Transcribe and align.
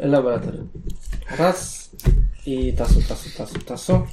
Laboratorium. 0.00 0.68
Raz. 1.38 1.90
I 2.46 2.72
tasu, 2.72 3.02
tasu, 3.08 3.30
tasu, 3.36 3.58
tasu. 3.58 4.06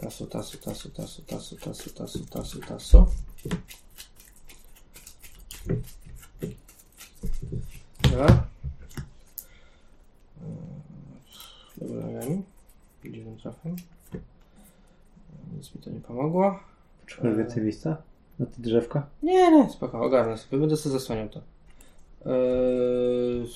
Tasu, 0.00 0.26
tasu, 0.26 0.58
tasu, 0.58 0.90
tasu, 0.90 1.22
tasu, 1.24 1.56
tasu, 1.56 1.90
tasu, 1.90 2.24
tasu, 2.26 2.60
tasu. 2.60 3.06
Dobra. 8.02 8.46
Dobra, 11.76 12.08
wiem. 12.08 12.42
Dziwnym 13.04 13.36
trafem. 13.36 13.76
Nic 15.56 15.74
mi 15.74 15.80
to 15.82 15.90
nie 15.90 16.00
pomogło. 16.00 16.60
Potrzebujesz 17.00 17.36
więcej 17.36 17.62
miejsca? 17.62 17.96
Na 18.38 18.46
te 18.46 18.62
drzewka? 18.62 19.06
Nie, 19.22 19.50
nie, 19.50 19.70
spoko, 19.70 20.00
ogarnę 20.00 20.38
sobie, 20.38 20.58
będę 20.58 20.76
sobie 20.76 20.92
zasłaniał 20.92 21.28
to. 21.28 21.40
Yy, 22.26 23.46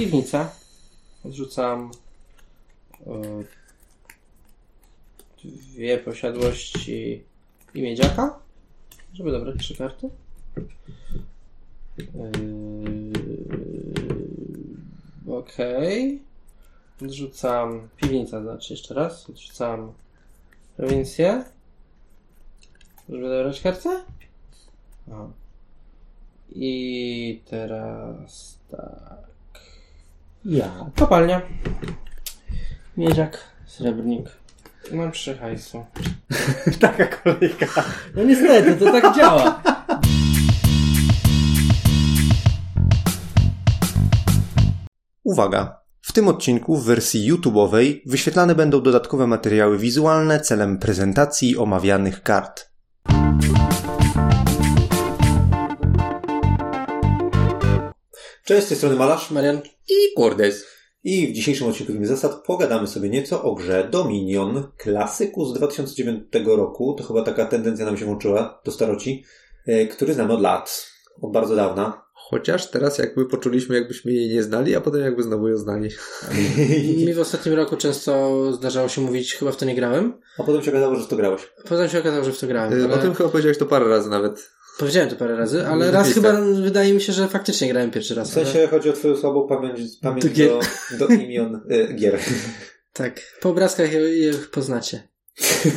piwnica. 0.00 0.50
Odrzucam 1.24 1.90
yy, 3.06 3.46
dwie 5.44 5.98
posiadłości 5.98 7.24
i 7.74 7.82
miedziaka, 7.82 8.38
żeby 9.14 9.32
dobrać 9.32 9.56
trzy 9.58 9.76
karty. 9.76 10.10
Yy, 11.98 12.04
Okej. 15.34 16.22
Odrzucam 17.02 17.88
piwnica, 17.96 18.42
znaczy 18.42 18.72
jeszcze 18.72 18.94
raz. 18.94 19.30
Odrzucam 19.30 19.92
prowincję. 20.76 21.44
Żeby 23.08 23.28
dobrać 23.28 23.60
kartę? 23.60 24.04
Aha. 25.10 25.30
I 26.50 27.42
teraz 27.50 28.58
tak. 28.70 29.29
Ja. 30.44 30.90
Kopalnia. 30.96 31.42
Miedziak, 32.96 33.38
srebrnik. 33.66 34.28
Mam 34.92 35.12
trzy 35.12 35.36
hajsu. 35.36 35.84
Taka 36.80 37.06
kolejka. 37.06 37.84
No 38.16 38.24
niestety, 38.24 38.76
to 38.76 38.92
tak 38.92 39.16
działa. 39.16 39.62
Uwaga! 45.24 45.80
W 46.00 46.12
tym 46.12 46.28
odcinku 46.28 46.76
w 46.76 46.84
wersji 46.84 47.32
YouTube'owej 47.32 48.00
wyświetlane 48.06 48.54
będą 48.54 48.82
dodatkowe 48.82 49.26
materiały 49.26 49.78
wizualne 49.78 50.40
celem 50.40 50.78
prezentacji 50.78 51.56
omawianych 51.56 52.22
kart. 52.22 52.69
Cześć, 58.50 58.66
z 58.66 58.68
tej 58.68 58.76
strony 58.76 58.96
Malarz 58.96 59.30
Marian, 59.30 59.60
i 59.88 60.14
Kordes. 60.16 60.66
I 61.04 61.26
w 61.26 61.32
dzisiejszym 61.32 61.68
odcinku 61.68 61.92
Film 61.92 62.06
Zasad 62.06 62.44
pogadamy 62.46 62.86
sobie 62.86 63.08
nieco 63.08 63.42
o 63.42 63.54
grze 63.54 63.88
Dominion, 63.90 64.66
klasyku 64.76 65.44
z 65.44 65.54
2009 65.54 66.24
roku. 66.46 66.94
To 66.98 67.04
chyba 67.04 67.22
taka 67.22 67.46
tendencja 67.46 67.86
nam 67.86 67.96
się 67.96 68.04
włączyła 68.04 68.60
do 68.64 68.72
staroci, 68.72 69.24
e, 69.66 69.86
który 69.86 70.14
znamy 70.14 70.32
od 70.32 70.40
lat, 70.40 70.86
od 71.22 71.32
bardzo 71.32 71.56
dawna. 71.56 72.02
Chociaż 72.14 72.70
teraz 72.70 72.98
jakby 72.98 73.26
poczuliśmy, 73.26 73.74
jakbyśmy 73.74 74.12
jej 74.12 74.34
nie 74.34 74.42
znali, 74.42 74.76
a 74.76 74.80
potem 74.80 75.00
jakby 75.00 75.22
znowu 75.22 75.48
ją 75.48 75.56
znali. 75.56 75.88
mi 77.06 77.14
w 77.14 77.20
ostatnim 77.20 77.54
roku 77.54 77.76
często 77.76 78.52
zdarzało 78.52 78.88
się 78.88 79.00
mówić, 79.00 79.34
chyba 79.34 79.52
w 79.52 79.56
to 79.56 79.64
nie 79.64 79.74
grałem. 79.74 80.12
A 80.38 80.42
potem 80.42 80.62
się 80.62 80.70
okazało, 80.70 80.94
że 80.94 81.04
w 81.04 81.08
to 81.08 81.16
grałeś. 81.16 81.52
Potem 81.68 81.88
się 81.88 81.98
okazało, 81.98 82.24
że 82.24 82.32
w 82.32 82.40
to 82.40 82.46
grałem. 82.46 82.72
Y, 82.72 82.84
Ale... 82.84 82.94
O 82.94 82.98
tym 82.98 83.14
chyba 83.14 83.28
powiedziałeś 83.28 83.58
to 83.58 83.66
parę 83.66 83.88
razy 83.88 84.10
nawet. 84.10 84.50
Powiedziałem 84.80 85.10
to 85.10 85.16
parę 85.16 85.36
razy, 85.36 85.66
ale 85.66 85.90
W 85.90 85.94
raz 85.94 86.06
listach. 86.06 86.24
chyba 86.34 86.40
wydaje 86.62 86.94
mi 86.94 87.00
się, 87.00 87.12
że 87.12 87.28
faktycznie 87.28 87.68
grałem 87.68 87.90
pierwszy 87.90 88.14
W 88.14 88.16
raz. 88.16 88.32
sensie 88.32 88.68
chodzi 88.70 88.90
o 88.90 88.92
twoją 88.92 89.16
słabą 89.16 89.46
pamięć, 89.48 89.80
pamięć 90.02 90.24
Do 90.24 90.30
gier. 90.30 90.50
do, 90.98 91.06
do 91.08 91.14
imion 91.14 91.60
y, 91.70 91.94
gier. 91.94 92.14
Ale... 92.14 92.22
Tak, 92.92 93.20
po 93.40 93.48
obrazkach 93.48 93.92
je, 93.92 93.98
je 94.00 94.32
poznacie. 94.34 95.08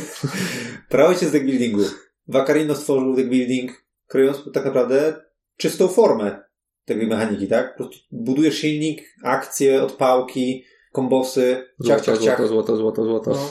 Prawo 0.88 1.14
się 1.14 1.26
z 1.28 1.32
deckbuildingu. 1.32 1.82
Vacarino 2.28 2.74
stworzył 2.74 3.14
deckbuilding, 3.16 3.84
kreując 4.06 4.36
tak 4.54 4.64
naprawdę 4.64 5.14
czystą 5.56 5.88
formę 5.88 6.40
tej 6.84 7.06
mechaniki, 7.06 7.48
tak? 7.48 7.76
Po 7.76 7.84
prostu 7.84 7.98
budujesz 8.12 8.58
silnik, 8.58 9.14
akcje, 9.22 9.82
odpałki, 9.82 10.64
kombosy, 10.92 11.56
ciach, 11.86 12.04
Złoto, 12.04 12.04
ciach, 12.04 12.18
ciach. 12.24 12.48
złoto, 12.48 12.76
złoto, 12.76 13.04
złoto, 13.04 13.04
złoto. 13.04 13.30
No, 13.30 13.50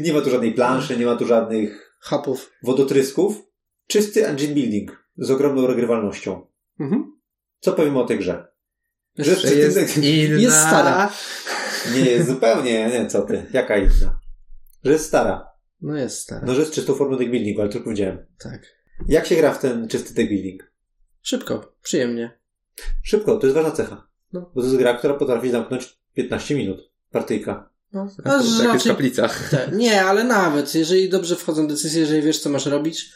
nie 0.04 0.12
ma 0.12 0.20
tu 0.20 0.30
żadnej 0.30 0.52
planszy, 0.52 0.96
nie 0.96 1.06
ma 1.06 1.16
tu 1.16 1.26
żadnych 1.26 1.96
hapów. 2.00 2.52
wodotrysków. 2.62 3.42
Czysty 3.86 4.26
engine 4.26 4.54
building 4.54 5.04
z 5.18 5.30
ogromną 5.30 5.66
regrywalnością. 5.66 6.46
Mhm. 6.80 7.20
Co 7.60 7.72
powiemy 7.72 8.00
o 8.00 8.04
tej 8.06 8.18
grze? 8.18 8.46
Że 9.18 9.30
Jest, 9.30 9.44
Jest 9.76 9.96
inna. 9.96 10.40
Jest 10.40 10.56
stara. 10.56 11.12
Nie 11.94 12.00
jest 12.00 12.28
zupełnie, 12.28 12.88
nie, 12.88 13.06
co 13.06 13.22
ty, 13.22 13.46
jaka 13.52 13.76
inna? 13.76 14.20
Że 14.84 14.92
jest 14.92 15.06
stara. 15.06 15.46
no 15.80 15.96
jest 15.96 16.18
stara. 16.18 16.46
No, 16.46 16.54
że 16.54 16.60
jest 16.60 16.72
czystą 16.72 16.94
formą 16.94 17.16
deckbuildingu, 17.16 17.60
ale 17.60 17.70
to 17.70 17.76
już 17.78 17.84
powiedziałem. 17.84 18.26
Tak. 18.38 18.62
Jak 19.08 19.26
się 19.26 19.36
gra 19.36 19.52
w 19.54 19.58
ten 19.60 19.88
czysty 19.88 20.14
deckbuilding? 20.14 20.72
Szybko, 21.22 21.76
przyjemnie. 21.82 22.38
Szybko, 23.02 23.36
to 23.36 23.46
jest 23.46 23.54
ważna 23.54 23.70
cecha. 23.70 24.08
No. 24.32 24.50
Bo 24.54 24.60
to 24.60 24.66
jest 24.66 24.78
gra, 24.78 24.94
która 24.94 25.14
potrafi 25.14 25.50
zamknąć 25.50 25.98
15 26.14 26.54
minut. 26.54 26.92
Partyjka. 27.10 27.70
No, 27.92 28.06
Tak, 28.16 28.24
tak 28.24 28.42
jest 28.44 28.56
w 28.62 28.64
raczej- 28.64 28.92
kaplicach. 28.92 29.50
Tak, 29.50 29.72
nie, 29.72 30.04
ale 30.04 30.24
nawet, 30.24 30.74
jeżeli 30.74 31.08
dobrze 31.08 31.36
wchodzą 31.36 31.66
decyzje, 31.68 32.00
jeżeli 32.00 32.22
wiesz, 32.22 32.38
co 32.40 32.50
masz 32.50 32.66
robić, 32.66 33.12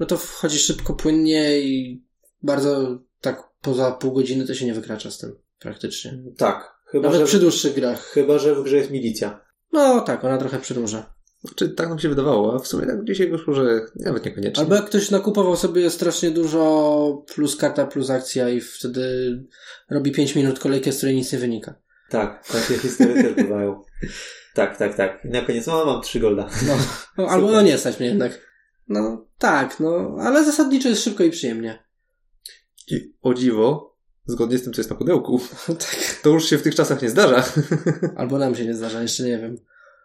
no 0.00 0.06
to 0.06 0.16
wchodzi 0.16 0.58
szybko, 0.58 0.94
płynnie 0.94 1.60
i 1.60 2.02
bardzo 2.42 2.98
tak 3.20 3.42
poza 3.62 3.92
pół 3.92 4.12
godziny 4.12 4.46
to 4.46 4.54
się 4.54 4.66
nie 4.66 4.74
wykracza 4.74 5.10
z 5.10 5.18
tym, 5.18 5.36
praktycznie. 5.58 6.22
Tak. 6.36 6.80
Chyba, 6.86 7.08
Nawet 7.08 7.20
że, 7.20 7.26
przy 7.26 7.38
dłuższych 7.38 7.74
grach. 7.74 8.02
chyba, 8.04 8.38
że 8.38 8.54
w 8.54 8.62
grze 8.62 8.76
jest 8.76 8.90
milicja. 8.90 9.44
No 9.72 10.00
tak, 10.00 10.24
ona 10.24 10.38
trochę 10.38 10.58
przedłuża. 10.58 11.14
Czy 11.54 11.68
tak 11.68 11.88
nam 11.88 11.98
się 11.98 12.08
wydawało, 12.08 12.54
a 12.54 12.58
w 12.58 12.66
sumie 12.66 12.86
tak 12.86 13.04
dzisiaj 13.04 13.30
wyszło, 13.30 13.54
że 13.54 13.80
nawet 13.96 14.24
niekoniecznie. 14.24 14.62
Albo 14.62 14.74
jak 14.74 14.84
ktoś 14.84 15.10
nakupował 15.10 15.56
sobie 15.56 15.90
strasznie 15.90 16.30
dużo 16.30 17.24
plus 17.34 17.56
karta, 17.56 17.86
plus 17.86 18.10
akcja 18.10 18.48
i 18.48 18.60
wtedy 18.60 19.36
robi 19.90 20.12
5 20.12 20.34
minut 20.36 20.58
kolejkę, 20.58 20.92
z 20.92 20.96
której 20.96 21.16
nic 21.16 21.32
nie 21.32 21.38
wynika. 21.38 21.74
Tak, 22.10 22.46
takie 22.52 22.78
historie 22.78 23.22
też 23.22 23.34
bywają. 23.34 23.82
Tak, 24.54 24.76
tak, 24.76 24.96
tak. 24.96 25.24
I 25.24 25.28
na 25.28 25.42
koniec, 25.42 25.66
no 25.66 25.84
mam 25.84 26.02
3 26.02 26.20
golda. 26.20 26.48
No, 26.66 26.76
no 27.18 27.26
albo 27.26 27.50
no 27.50 27.62
nie 27.62 27.78
stać 27.78 28.00
mnie 28.00 28.08
jednak. 28.08 28.49
No 28.88 29.26
tak, 29.38 29.80
no, 29.80 30.16
ale 30.20 30.44
zasadniczo 30.44 30.88
jest 30.88 31.02
szybko 31.04 31.24
i 31.24 31.30
przyjemnie. 31.30 31.82
I 32.90 33.14
o 33.22 33.34
dziwo, 33.34 33.96
zgodnie 34.26 34.58
z 34.58 34.62
tym, 34.64 34.72
co 34.72 34.80
jest 34.80 34.90
na 34.90 34.96
pudełku, 34.96 35.40
tak. 35.66 36.20
to 36.22 36.30
już 36.30 36.44
się 36.50 36.58
w 36.58 36.62
tych 36.62 36.74
czasach 36.74 37.02
nie 37.02 37.10
zdarza. 37.10 37.44
Albo 38.16 38.38
nam 38.38 38.54
się 38.54 38.64
nie 38.64 38.74
zdarza, 38.74 39.02
jeszcze 39.02 39.22
nie 39.22 39.38
wiem. 39.38 39.56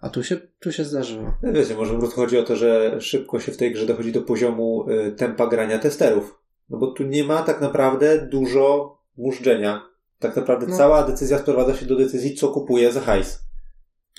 A 0.01 0.09
tu 0.09 0.23
się, 0.23 0.37
tu 0.59 0.71
się 0.71 0.85
zdarzyło. 0.85 1.37
No 1.43 1.53
Wiecie, 1.53 1.75
może 1.75 1.97
chodzi 2.15 2.37
o 2.37 2.43
to, 2.43 2.55
że 2.55 2.97
szybko 3.01 3.39
się 3.39 3.51
w 3.51 3.57
tej 3.57 3.73
grze 3.73 3.85
dochodzi 3.85 4.11
do 4.11 4.21
poziomu 4.21 4.85
y, 4.89 5.11
tempa 5.11 5.47
grania 5.47 5.79
testerów. 5.79 6.39
No 6.69 6.77
bo 6.77 6.87
tu 6.91 7.03
nie 7.03 7.23
ma 7.23 7.43
tak 7.43 7.61
naprawdę 7.61 8.27
dużo 8.31 8.97
mużdżenia. 9.17 9.89
Tak 10.19 10.35
naprawdę 10.35 10.67
No. 10.67 10.77
cała 10.77 11.03
decyzja 11.07 11.39
sprowadza 11.39 11.75
się 11.75 11.85
do 11.85 11.95
decyzji, 11.95 12.35
co 12.35 12.47
kupuje 12.49 12.91
za 12.91 13.01
hajs. 13.01 13.39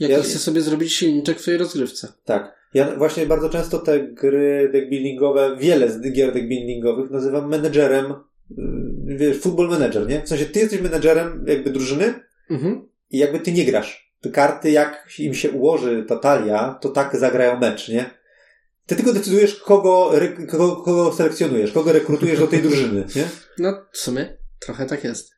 Jak 0.01 0.11
Ja- 0.11 0.23
chcę 0.23 0.39
sobie 0.39 0.61
zrobić 0.61 0.93
silniczek 0.93 1.39
w 1.39 1.43
twojej 1.43 1.59
rozgrywce. 1.59 2.13
Tak. 2.25 2.56
Ja 2.75 2.97
właśnie 2.97 3.27
bardzo 3.27 3.49
często 3.51 3.79
te 3.79 4.01
gry 4.01 4.69
deckbuildingowe, 4.73 5.57
wiele 5.61 5.91
z 5.91 6.01
gier 6.13 6.33
deckbuildingowych 6.33 7.11
nazywam 7.11 7.51
menedżerem, 7.51 8.15
yy, 9.07 9.17
wiesz, 9.17 9.39
football 9.41 9.69
manager, 9.69 10.09
nie? 10.09 10.23
W 10.23 10.29
sensie 10.29 10.47
ty 10.47 10.61
jesteś 10.61 10.81
menedżerem 10.81 11.45
jakby 11.49 11.71
drużyny 11.71 12.15
Mhm. 12.51 12.89
i 13.11 13.19
jakby 13.19 13.41
ty 13.41 13.53
nie 13.53 13.65
grasz. 13.65 14.13
Te 14.21 14.31
karty, 14.31 14.71
jak 14.71 15.07
im 15.19 15.35
się 15.35 15.51
ułoży 15.51 16.05
ta 16.09 16.17
talia, 16.17 16.79
to 16.81 16.89
tak 16.89 17.17
zagrają 17.17 17.61
mecz, 17.61 17.89
nie? 17.89 18.11
Ty 18.87 18.97
tylko 18.97 19.13
decydujesz, 19.13 19.55
kogo, 19.57 20.11
re- 20.17 20.47
kogo, 20.47 20.77
kogo 20.77 21.13
selekcjonujesz, 21.13 21.73
kogo 21.73 21.93
rekrutujesz 21.93 22.39
do 22.39 22.47
tej 22.47 22.63
drużyny, 22.67 23.05
nie? 23.17 23.25
No, 23.59 23.83
w 23.93 23.99
sumie 23.99 24.37
trochę 24.61 24.87
tak 24.87 25.05
jest. 25.05 25.31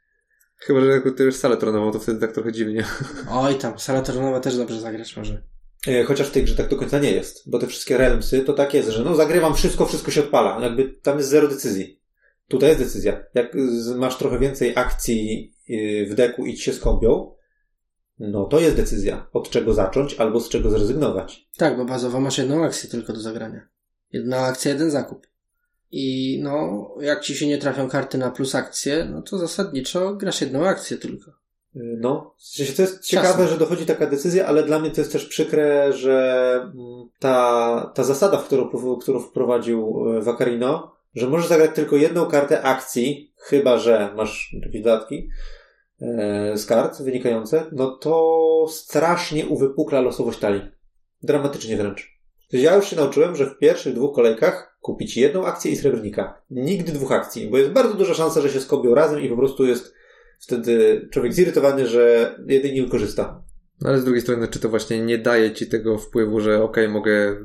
Chyba, 0.56 0.80
że 0.80 1.00
już 1.24 1.36
salę 1.36 1.56
tronową, 1.56 1.92
to 1.92 1.98
wtedy 1.98 2.20
tak 2.20 2.32
trochę 2.32 2.52
dziwnie. 2.52 2.84
Oj 3.30 3.54
tam, 3.54 3.78
sala 3.78 4.02
terenowa 4.02 4.40
też 4.40 4.56
dobrze 4.56 4.80
zagrać 4.80 5.16
może. 5.16 5.42
E, 5.86 6.04
Chociaż 6.04 6.28
w 6.28 6.30
tej 6.30 6.44
grze 6.44 6.54
tak 6.54 6.68
do 6.68 6.76
końca 6.76 6.98
nie 6.98 7.10
jest, 7.10 7.50
bo 7.50 7.58
te 7.58 7.66
wszystkie 7.66 7.98
realmsy 7.98 8.40
to 8.40 8.52
tak 8.52 8.74
jest, 8.74 8.88
że 8.88 9.04
no 9.04 9.14
zagrywam 9.14 9.54
wszystko, 9.54 9.86
wszystko 9.86 10.10
się 10.10 10.20
odpala. 10.20 10.64
Jakby 10.64 10.88
tam 11.02 11.18
jest 11.18 11.30
zero 11.30 11.48
decyzji. 11.48 12.00
Tutaj 12.48 12.68
jest 12.68 12.80
decyzja. 12.80 13.24
Jak 13.34 13.56
masz 13.96 14.18
trochę 14.18 14.38
więcej 14.38 14.72
akcji 14.76 15.52
yy, 15.68 16.06
w 16.06 16.14
deku 16.14 16.46
i 16.46 16.54
ci 16.54 16.62
się 16.62 16.72
skąpią, 16.72 17.34
no 18.18 18.44
to 18.44 18.60
jest 18.60 18.76
decyzja. 18.76 19.26
Od 19.32 19.50
czego 19.50 19.74
zacząć 19.74 20.14
albo 20.14 20.40
z 20.40 20.48
czego 20.48 20.70
zrezygnować. 20.70 21.48
Tak, 21.56 21.76
bo 21.76 21.84
bazowo 21.84 22.20
masz 22.20 22.38
jedną 22.38 22.64
akcję 22.64 22.90
tylko 22.90 23.12
do 23.12 23.20
zagrania. 23.20 23.68
Jedna 24.12 24.38
akcja, 24.38 24.72
jeden 24.72 24.90
zakup. 24.90 25.26
I 25.90 26.38
no, 26.42 26.88
jak 27.00 27.20
ci 27.20 27.34
się 27.34 27.46
nie 27.46 27.58
trafią 27.58 27.88
karty 27.88 28.18
na 28.18 28.30
plus 28.30 28.54
akcję, 28.54 29.08
no 29.10 29.22
to 29.22 29.38
zasadniczo 29.38 30.14
grasz 30.14 30.40
jedną 30.40 30.66
akcję 30.66 30.96
tylko. 30.96 31.37
No, 31.74 32.34
w 32.36 32.42
sensie 32.42 32.72
to 32.72 32.82
jest 32.82 33.04
ciekawe, 33.04 33.48
że 33.48 33.58
dochodzi 33.58 33.86
taka 33.86 34.06
decyzja, 34.06 34.46
ale 34.46 34.62
dla 34.62 34.78
mnie 34.78 34.90
to 34.90 35.00
jest 35.00 35.12
też 35.12 35.26
przykre, 35.26 35.92
że 35.92 36.54
mm, 36.62 37.08
ta, 37.18 37.92
ta 37.94 38.04
zasada, 38.04 38.38
w 38.38 38.44
którą, 38.44 38.70
którą 39.00 39.20
wprowadził 39.20 40.04
e, 40.16 40.22
Vacarino, 40.22 40.92
że 41.14 41.28
możesz 41.28 41.48
zagrać 41.48 41.70
tylko 41.74 41.96
jedną 41.96 42.26
kartę 42.26 42.62
akcji, 42.62 43.32
chyba 43.36 43.78
że 43.78 44.12
masz 44.16 44.56
jakieś 44.62 44.82
dodatki, 44.82 45.28
e, 46.00 46.58
z 46.58 46.66
kart 46.66 47.02
wynikające, 47.02 47.66
no 47.72 47.90
to 47.90 48.66
strasznie 48.70 49.46
uwypukla 49.46 50.00
losowość 50.00 50.38
talii. 50.38 50.62
Dramatycznie 51.22 51.76
wręcz. 51.76 52.18
Ja 52.52 52.76
już 52.76 52.88
się 52.88 52.96
nauczyłem, 52.96 53.36
że 53.36 53.46
w 53.46 53.58
pierwszych 53.58 53.94
dwóch 53.94 54.14
kolejkach 54.14 54.78
kupić 54.80 55.16
jedną 55.16 55.46
akcję 55.46 55.72
i 55.72 55.76
srebrnika. 55.76 56.42
Nigdy 56.50 56.92
dwóch 56.92 57.12
akcji, 57.12 57.50
bo 57.50 57.58
jest 57.58 57.70
bardzo 57.70 57.94
duża 57.94 58.14
szansa, 58.14 58.40
że 58.40 58.50
się 58.50 58.60
skobią 58.60 58.94
razem 58.94 59.20
i 59.20 59.28
po 59.28 59.36
prostu 59.36 59.66
jest 59.66 59.97
wtedy 60.38 61.08
człowiek 61.12 61.32
zirytowany, 61.32 61.86
że 61.86 62.34
jedynie 62.46 62.82
wykorzysta. 62.82 63.47
No 63.80 63.88
ale 63.88 63.98
z 64.00 64.04
drugiej 64.04 64.22
strony, 64.22 64.48
czy 64.48 64.58
to 64.60 64.68
właśnie 64.68 65.00
nie 65.00 65.18
daje 65.18 65.52
ci 65.52 65.66
tego 65.66 65.98
wpływu, 65.98 66.40
że 66.40 66.62
okej, 66.62 66.88
mogę 66.88 67.36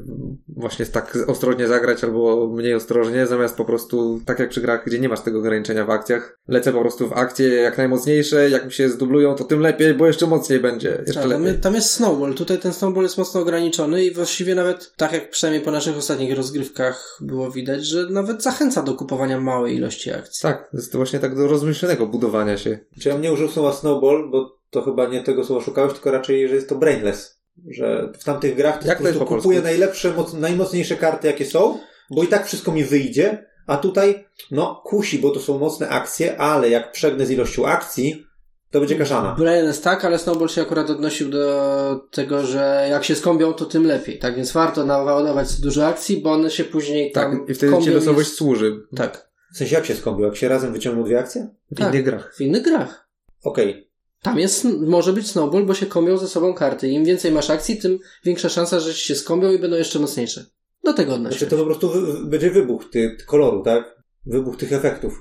właśnie 0.47 0.85
tak 0.85 1.17
ostrożnie 1.27 1.67
zagrać 1.67 2.03
albo 2.03 2.47
mniej 2.47 2.73
ostrożnie, 2.73 3.27
zamiast 3.27 3.57
po 3.57 3.65
prostu, 3.65 4.19
tak 4.25 4.39
jak 4.39 4.49
przy 4.49 4.61
grach, 4.61 4.85
gdzie 4.85 4.99
nie 4.99 5.09
masz 5.09 5.21
tego 5.21 5.39
ograniczenia 5.39 5.85
w 5.85 5.89
akcjach, 5.89 6.39
lecę 6.47 6.71
po 6.73 6.81
prostu 6.81 7.07
w 7.09 7.13
akcje 7.13 7.47
jak 7.47 7.77
najmocniejsze, 7.77 8.49
jak 8.49 8.65
mi 8.65 8.71
się 8.71 8.89
zdublują, 8.89 9.35
to 9.35 9.43
tym 9.43 9.59
lepiej, 9.59 9.93
bo 9.93 10.07
jeszcze 10.07 10.27
mocniej 10.27 10.59
będzie. 10.59 10.89
Jeszcze 11.07 11.13
Tak, 11.21 11.31
tam, 11.31 11.43
lepiej. 11.43 11.61
tam 11.61 11.75
jest 11.75 11.89
snowball. 11.89 12.33
Tutaj 12.33 12.57
ten 12.57 12.73
snowball 12.73 13.03
jest 13.03 13.17
mocno 13.17 13.41
ograniczony 13.41 14.03
i 14.05 14.13
właściwie 14.13 14.55
nawet, 14.55 14.93
tak 14.97 15.13
jak 15.13 15.29
przynajmniej 15.29 15.65
po 15.65 15.71
naszych 15.71 15.97
ostatnich 15.97 16.37
rozgrywkach 16.37 17.17
było 17.21 17.51
widać, 17.51 17.85
że 17.85 18.09
nawet 18.09 18.43
zachęca 18.43 18.83
do 18.83 18.93
kupowania 18.93 19.41
małej 19.41 19.75
ilości 19.75 20.11
akcji. 20.11 20.41
Tak, 20.41 20.69
to 20.71 20.77
jest 20.77 20.91
to 20.91 20.97
właśnie 20.97 21.19
tak 21.19 21.35
do 21.35 21.47
rozmyślnego 21.47 22.07
budowania 22.07 22.57
się. 22.57 22.79
Czy 22.99 23.09
ja 23.09 23.17
nie 23.17 23.33
użył 23.33 23.47
słowa 23.47 23.73
snowball, 23.73 24.29
bo 24.31 24.62
to 24.73 24.81
chyba 24.81 25.05
nie 25.07 25.23
tego 25.23 25.43
słowa 25.43 25.61
szukałeś, 25.65 25.93
tylko 25.93 26.11
raczej, 26.11 26.49
że 26.49 26.55
jest 26.55 26.69
to 26.69 26.75
brainless. 26.75 27.41
Że 27.69 28.11
w 28.19 28.23
tamtych 28.23 28.55
grach 28.55 28.79
to 28.81 28.87
Jak 28.87 28.97
to 28.97 29.03
po 29.03 29.11
kupuję 29.19 29.27
polsku? 29.41 29.51
najlepsze, 29.63 30.13
moc, 30.13 30.33
najmocniejsze 30.33 30.95
karty, 30.95 31.27
jakie 31.27 31.45
są, 31.45 31.79
bo 32.11 32.23
i 32.23 32.27
tak 32.27 32.45
wszystko 32.47 32.71
mi 32.71 32.83
wyjdzie, 32.83 33.45
a 33.67 33.77
tutaj, 33.77 34.25
no, 34.51 34.81
kusi, 34.85 35.19
bo 35.19 35.29
to 35.29 35.39
są 35.39 35.57
mocne 35.59 35.89
akcje, 35.89 36.37
ale 36.37 36.69
jak 36.69 36.91
przegnę 36.91 37.25
z 37.25 37.31
ilością 37.31 37.65
akcji, 37.67 38.25
to 38.71 38.79
będzie 38.79 38.95
kaszana. 38.95 39.35
Brain 39.39 39.65
jest 39.65 39.83
tak, 39.83 40.05
ale 40.05 40.19
Snowball 40.19 40.49
się 40.49 40.61
akurat 40.61 40.89
odnosił 40.89 41.29
do 41.29 42.07
tego, 42.11 42.43
że 42.45 42.87
jak 42.89 43.03
się 43.03 43.15
skąpią, 43.15 43.53
to 43.53 43.65
tym 43.65 43.85
lepiej. 43.87 44.19
Tak 44.19 44.35
więc 44.35 44.51
warto 44.51 44.85
naładować 44.85 45.61
dużo 45.61 45.87
akcji, 45.87 46.21
bo 46.21 46.31
one 46.31 46.49
się 46.51 46.63
później 46.63 47.11
Tak, 47.11 47.23
tam 47.31 47.45
i 47.47 47.53
wtedy 47.53 47.77
ci 47.83 47.89
losowość 47.89 48.27
jest- 48.27 48.37
służy 48.37 48.81
Tak, 48.95 49.29
W 49.53 49.57
sensie, 49.57 49.75
jak 49.75 49.85
się 49.85 49.95
skąpił? 49.95 50.25
Jak 50.25 50.35
się 50.35 50.47
razem 50.47 50.73
wyciągną 50.73 51.03
dwie 51.03 51.19
akcje? 51.19 51.47
w 51.71 51.75
Tak. 51.75 51.93
innych 51.93 52.05
grach. 52.05 52.35
w 52.37 52.41
innych 52.41 52.63
grach. 52.63 53.07
Okej. 53.43 53.89
Tam 54.23 54.39
jest, 54.39 54.67
może 54.87 55.13
być 55.13 55.27
snowball, 55.31 55.65
bo 55.65 55.73
się 55.73 55.85
komią 55.85 56.17
ze 56.17 56.27
sobą 56.27 56.53
karty. 56.53 56.87
Im 56.89 57.05
więcej 57.05 57.31
masz 57.31 57.49
akcji, 57.49 57.77
tym 57.77 57.99
większa 58.25 58.49
szansa, 58.49 58.79
że 58.79 58.93
ci 58.93 59.07
się 59.07 59.15
skąpią 59.15 59.51
i 59.51 59.59
będą 59.59 59.77
jeszcze 59.77 59.99
mocniejsze. 59.99 60.45
Do 60.83 60.93
tego 60.93 61.13
odnosił. 61.13 61.37
Znaczy 61.39 61.51
to 61.51 61.57
po 61.57 61.65
prostu 61.65 61.89
wy, 61.89 62.25
będzie 62.25 62.51
wybuch 62.51 62.89
ty, 62.91 63.15
ty 63.19 63.25
koloru, 63.25 63.63
tak? 63.63 63.95
Wybuch 64.25 64.57
tych 64.57 64.73
efektów. 64.73 65.13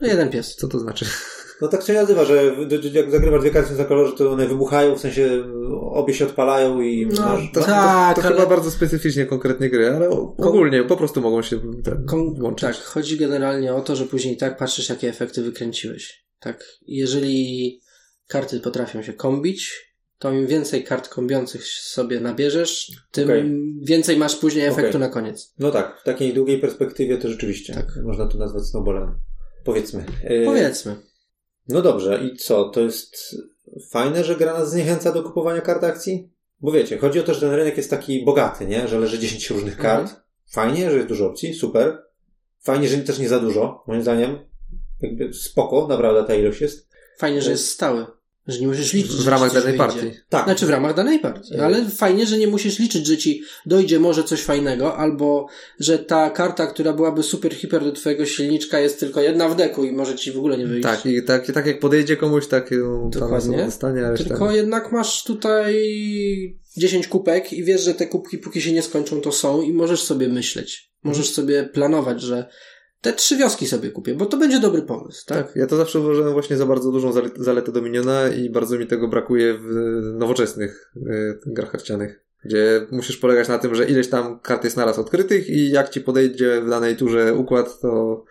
No 0.00 0.08
jeden 0.08 0.28
pies. 0.30 0.56
Co 0.56 0.68
to 0.68 0.78
znaczy? 0.78 1.04
No 1.60 1.68
tak 1.68 1.82
się 1.82 1.92
nazywa, 1.92 2.24
że 2.24 2.54
jak 2.92 3.10
zagrywasz 3.10 3.40
dwie 3.40 3.50
karty 3.50 3.74
na 3.74 3.84
kolorze, 3.84 4.12
to 4.16 4.30
one 4.32 4.46
wybuchają, 4.46 4.96
w 4.96 5.00
sensie 5.00 5.44
obie 5.92 6.14
się 6.14 6.24
odpalają 6.26 6.80
i 6.80 7.06
No, 7.06 7.22
masz... 7.22 7.52
To, 7.54 7.60
Tak, 7.60 8.16
to, 8.16 8.22
to 8.22 8.28
ale- 8.28 8.36
chyba 8.36 8.48
bardzo 8.48 8.70
specyficznie 8.70 9.26
konkretnie 9.26 9.70
gry, 9.70 9.90
ale 9.90 10.10
ogólnie 10.38 10.84
po 10.84 10.96
prostu 10.96 11.20
mogą 11.20 11.42
się 11.42 11.60
ten, 11.84 12.06
łączyć. 12.40 12.60
tak, 12.76 12.76
chodzi 12.76 13.16
generalnie 13.16 13.74
o 13.74 13.80
to, 13.80 13.96
że 13.96 14.04
później 14.06 14.36
tak 14.36 14.56
patrzysz, 14.58 14.88
jakie 14.88 15.08
efekty 15.08 15.42
wykręciłeś. 15.42 16.24
Tak, 16.40 16.64
jeżeli 16.86 17.80
karty 18.30 18.60
potrafią 18.60 19.02
się 19.02 19.12
kombić, 19.12 19.90
to 20.18 20.32
im 20.32 20.46
więcej 20.46 20.84
kart 20.84 21.08
kombiących 21.08 21.64
sobie 21.66 22.20
nabierzesz, 22.20 22.92
tym 23.10 23.24
Okej. 23.24 23.52
więcej 23.82 24.16
masz 24.16 24.36
później 24.36 24.66
efektu 24.66 24.88
Okej. 24.88 25.00
na 25.00 25.08
koniec. 25.08 25.54
No 25.58 25.70
tak, 25.70 26.00
w 26.00 26.04
takiej 26.04 26.34
długiej 26.34 26.58
perspektywie 26.58 27.18
to 27.18 27.28
rzeczywiście. 27.28 27.74
Tak. 27.74 27.86
Można 28.04 28.26
to 28.26 28.38
nazwać 28.38 28.64
snowballem. 28.64 29.18
Powiedzmy. 29.64 30.04
E, 30.24 30.44
Powiedzmy. 30.44 30.96
No 31.68 31.82
dobrze, 31.82 32.20
i 32.24 32.36
co? 32.36 32.68
To 32.68 32.80
jest 32.80 33.36
fajne, 33.90 34.24
że 34.24 34.36
gra 34.36 34.58
nas 34.58 34.70
zniechęca 34.70 35.12
do 35.12 35.22
kupowania 35.22 35.60
kart 35.60 35.84
akcji? 35.84 36.30
Bo 36.60 36.72
wiecie, 36.72 36.98
chodzi 36.98 37.20
o 37.20 37.22
to, 37.22 37.34
że 37.34 37.40
ten 37.40 37.50
rynek 37.50 37.76
jest 37.76 37.90
taki 37.90 38.24
bogaty, 38.24 38.66
nie? 38.66 38.88
Że 38.88 38.98
leży 38.98 39.18
10 39.18 39.50
różnych 39.50 39.76
kart. 39.76 40.02
Mhm. 40.02 40.20
Fajnie, 40.50 40.90
że 40.90 40.96
jest 40.96 41.08
dużo 41.08 41.26
opcji, 41.26 41.54
super. 41.54 42.02
Fajnie, 42.62 42.88
że 42.88 42.98
też 42.98 43.18
nie 43.18 43.28
za 43.28 43.40
dużo, 43.40 43.84
moim 43.86 44.02
zdaniem. 44.02 44.38
Jakby 45.00 45.34
spoko, 45.34 45.86
naprawdę 45.88 46.24
ta 46.24 46.34
ilość 46.34 46.60
jest. 46.60 46.90
Fajnie, 47.18 47.42
że 47.42 47.50
jest 47.50 47.68
stały. 47.68 48.06
Że 48.46 48.60
nie 48.60 48.66
musisz 48.66 48.92
liczyć. 48.92 49.12
w 49.12 49.28
ramach 49.28 49.54
danej 49.54 49.78
partii. 49.78 50.10
Tak. 50.28 50.44
Znaczy 50.44 50.66
w 50.66 50.70
ramach 50.70 50.94
danej 50.94 51.18
partii. 51.18 51.56
Ale 51.56 51.84
fajnie, 51.84 52.26
że 52.26 52.38
nie 52.38 52.46
musisz 52.46 52.78
liczyć, 52.78 53.06
że 53.06 53.16
ci 53.18 53.42
dojdzie 53.66 54.00
może 54.00 54.24
coś 54.24 54.42
fajnego, 54.42 54.96
albo 54.96 55.46
że 55.80 55.98
ta 55.98 56.30
karta, 56.30 56.66
która 56.66 56.92
byłaby 56.92 57.22
super 57.22 57.54
hiper 57.54 57.84
do 57.84 57.92
twojego 57.92 58.26
silniczka 58.26 58.80
jest 58.80 59.00
tylko 59.00 59.20
jedna 59.20 59.48
w 59.48 59.56
deku 59.56 59.84
i 59.84 59.92
może 59.92 60.16
ci 60.16 60.32
w 60.32 60.38
ogóle 60.38 60.58
nie 60.58 60.66
wyjść. 60.66 60.82
Tak, 60.82 61.06
i 61.06 61.22
tak, 61.22 61.52
tak 61.52 61.66
jak 61.66 61.80
podejdzie 61.80 62.16
komuś, 62.16 62.46
tak 62.46 62.70
ją 62.70 63.10
tam 63.10 63.30
dostanie. 63.56 64.04
Tylko 64.16 64.52
jednak 64.52 64.92
masz 64.92 65.24
tutaj 65.24 65.74
10 66.76 67.08
kupek 67.08 67.52
i 67.52 67.64
wiesz, 67.64 67.80
że 67.80 67.94
te 67.94 68.06
kubki 68.06 68.38
póki 68.38 68.62
się 68.62 68.72
nie 68.72 68.82
skończą 68.82 69.20
to 69.20 69.32
są 69.32 69.62
i 69.62 69.72
możesz 69.72 70.02
sobie 70.02 70.28
myśleć. 70.28 70.90
Możesz 71.02 71.28
Mhm. 71.28 71.34
sobie 71.34 71.64
planować, 71.64 72.20
że 72.22 72.48
te 73.00 73.12
trzy 73.12 73.36
wioski 73.36 73.66
sobie 73.66 73.90
kupię, 73.90 74.14
bo 74.14 74.26
to 74.26 74.36
będzie 74.36 74.60
dobry 74.60 74.82
pomysł, 74.82 75.26
tak? 75.26 75.46
Tak, 75.46 75.56
ja 75.56 75.66
to 75.66 75.76
zawsze 75.76 76.00
uważałem 76.00 76.32
właśnie 76.32 76.56
za 76.56 76.66
bardzo 76.66 76.92
dużą 76.92 77.12
zale- 77.12 77.30
zaletę 77.36 77.72
Dominiona 77.72 78.28
i 78.28 78.50
bardzo 78.50 78.78
mi 78.78 78.86
tego 78.86 79.08
brakuje 79.08 79.54
w 79.58 79.64
nowoczesnych 80.14 80.92
y, 80.96 81.38
grach 81.46 81.70
karcianych, 81.70 82.20
gdzie 82.44 82.86
musisz 82.90 83.16
polegać 83.16 83.48
na 83.48 83.58
tym, 83.58 83.74
że 83.74 83.84
ileś 83.86 84.08
tam 84.08 84.40
kart 84.40 84.64
jest 84.64 84.76
naraz 84.76 84.98
odkrytych 84.98 85.48
i 85.48 85.70
jak 85.70 85.88
ci 85.88 86.00
podejdzie 86.00 86.60
w 86.60 86.68
danej 86.70 86.96
turze 86.96 87.34
układ, 87.34 87.80
to 87.80 88.24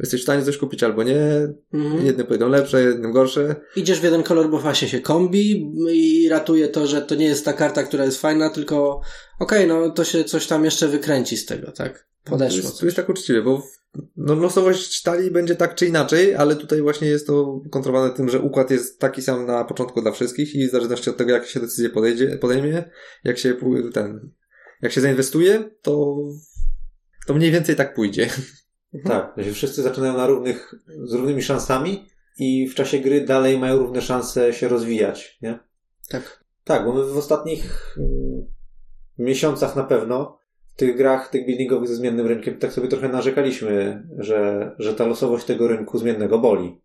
jesteś 0.00 0.20
w 0.20 0.22
stanie 0.22 0.44
coś 0.44 0.56
kupić 0.58 0.82
albo 0.82 1.02
nie. 1.02 1.48
Mhm. 1.74 2.06
Jedne 2.06 2.24
pójdą 2.24 2.48
lepsze, 2.48 2.82
jednym 2.82 3.12
gorsze. 3.12 3.56
Idziesz 3.76 4.00
w 4.00 4.04
jeden 4.04 4.22
kolor, 4.22 4.50
bo 4.50 4.58
właśnie 4.58 4.88
się 4.88 5.00
kombi 5.00 5.72
i 5.90 6.28
ratuje 6.28 6.68
to, 6.68 6.86
że 6.86 7.02
to 7.02 7.14
nie 7.14 7.26
jest 7.26 7.44
ta 7.44 7.52
karta, 7.52 7.82
która 7.82 8.04
jest 8.04 8.20
fajna, 8.20 8.50
tylko 8.50 9.00
okej, 9.40 9.66
no 9.66 9.90
to 9.90 10.04
się 10.04 10.24
coś 10.24 10.46
tam 10.46 10.64
jeszcze 10.64 10.88
wykręci 10.88 11.36
z 11.36 11.46
tego, 11.46 11.72
tak? 11.72 12.06
To 12.24 12.30
Podeszło. 12.30 12.56
jest, 12.62 12.80
to 12.80 12.84
jest 12.86 12.96
tak 12.96 13.08
uczciwie, 13.08 13.42
bo 13.42 13.62
no, 14.16 14.34
losowość 14.34 15.02
talii 15.02 15.30
będzie 15.30 15.56
tak 15.56 15.74
czy 15.74 15.86
inaczej, 15.86 16.34
ale 16.34 16.56
tutaj 16.56 16.82
właśnie 16.82 17.08
jest 17.08 17.26
to 17.26 17.60
kontrolowane 17.70 18.14
tym, 18.14 18.28
że 18.28 18.40
układ 18.40 18.70
jest 18.70 19.00
taki 19.00 19.22
sam 19.22 19.46
na 19.46 19.64
początku 19.64 20.02
dla 20.02 20.12
wszystkich 20.12 20.54
i 20.54 20.68
w 20.68 20.70
zależności 20.70 21.10
od 21.10 21.16
tego, 21.16 21.32
jak 21.32 21.46
się 21.46 21.60
decyzję 21.60 21.90
podejdzie, 21.90 22.38
podejmie, 22.38 22.90
jak 23.24 23.38
się 23.38 23.54
ten, 23.92 24.30
jak 24.82 24.92
się 24.92 25.00
zainwestuje, 25.00 25.70
to, 25.82 26.16
to 27.26 27.34
mniej 27.34 27.50
więcej 27.50 27.76
tak 27.76 27.94
pójdzie. 27.94 28.28
Tak, 29.04 29.34
że 29.36 29.52
wszyscy 29.52 29.82
zaczynają 29.82 30.16
na 30.16 30.26
równych, 30.26 30.74
z 31.04 31.12
równymi 31.12 31.42
szansami 31.42 32.08
i 32.38 32.68
w 32.68 32.74
czasie 32.74 32.98
gry 32.98 33.20
dalej 33.20 33.58
mają 33.58 33.78
równe 33.78 34.02
szanse 34.02 34.52
się 34.52 34.68
rozwijać, 34.68 35.38
nie? 35.42 35.58
Tak. 36.08 36.44
Tak, 36.64 36.84
bo 36.84 36.92
my 36.92 37.04
w 37.04 37.16
ostatnich 37.16 37.96
mm, 37.98 38.46
miesiącach 39.18 39.76
na 39.76 39.84
pewno 39.84 40.38
tych 40.76 40.96
grach, 40.96 41.28
tych 41.28 41.46
buildingowych 41.46 41.88
ze 41.88 41.94
zmiennym 41.94 42.26
rynkiem, 42.26 42.58
tak 42.58 42.72
sobie 42.72 42.88
trochę 42.88 43.08
narzekaliśmy, 43.08 44.02
że, 44.18 44.70
że 44.78 44.94
ta 44.94 45.06
losowość 45.06 45.44
tego 45.46 45.68
rynku 45.68 45.98
zmiennego 45.98 46.38
boli. 46.38 46.80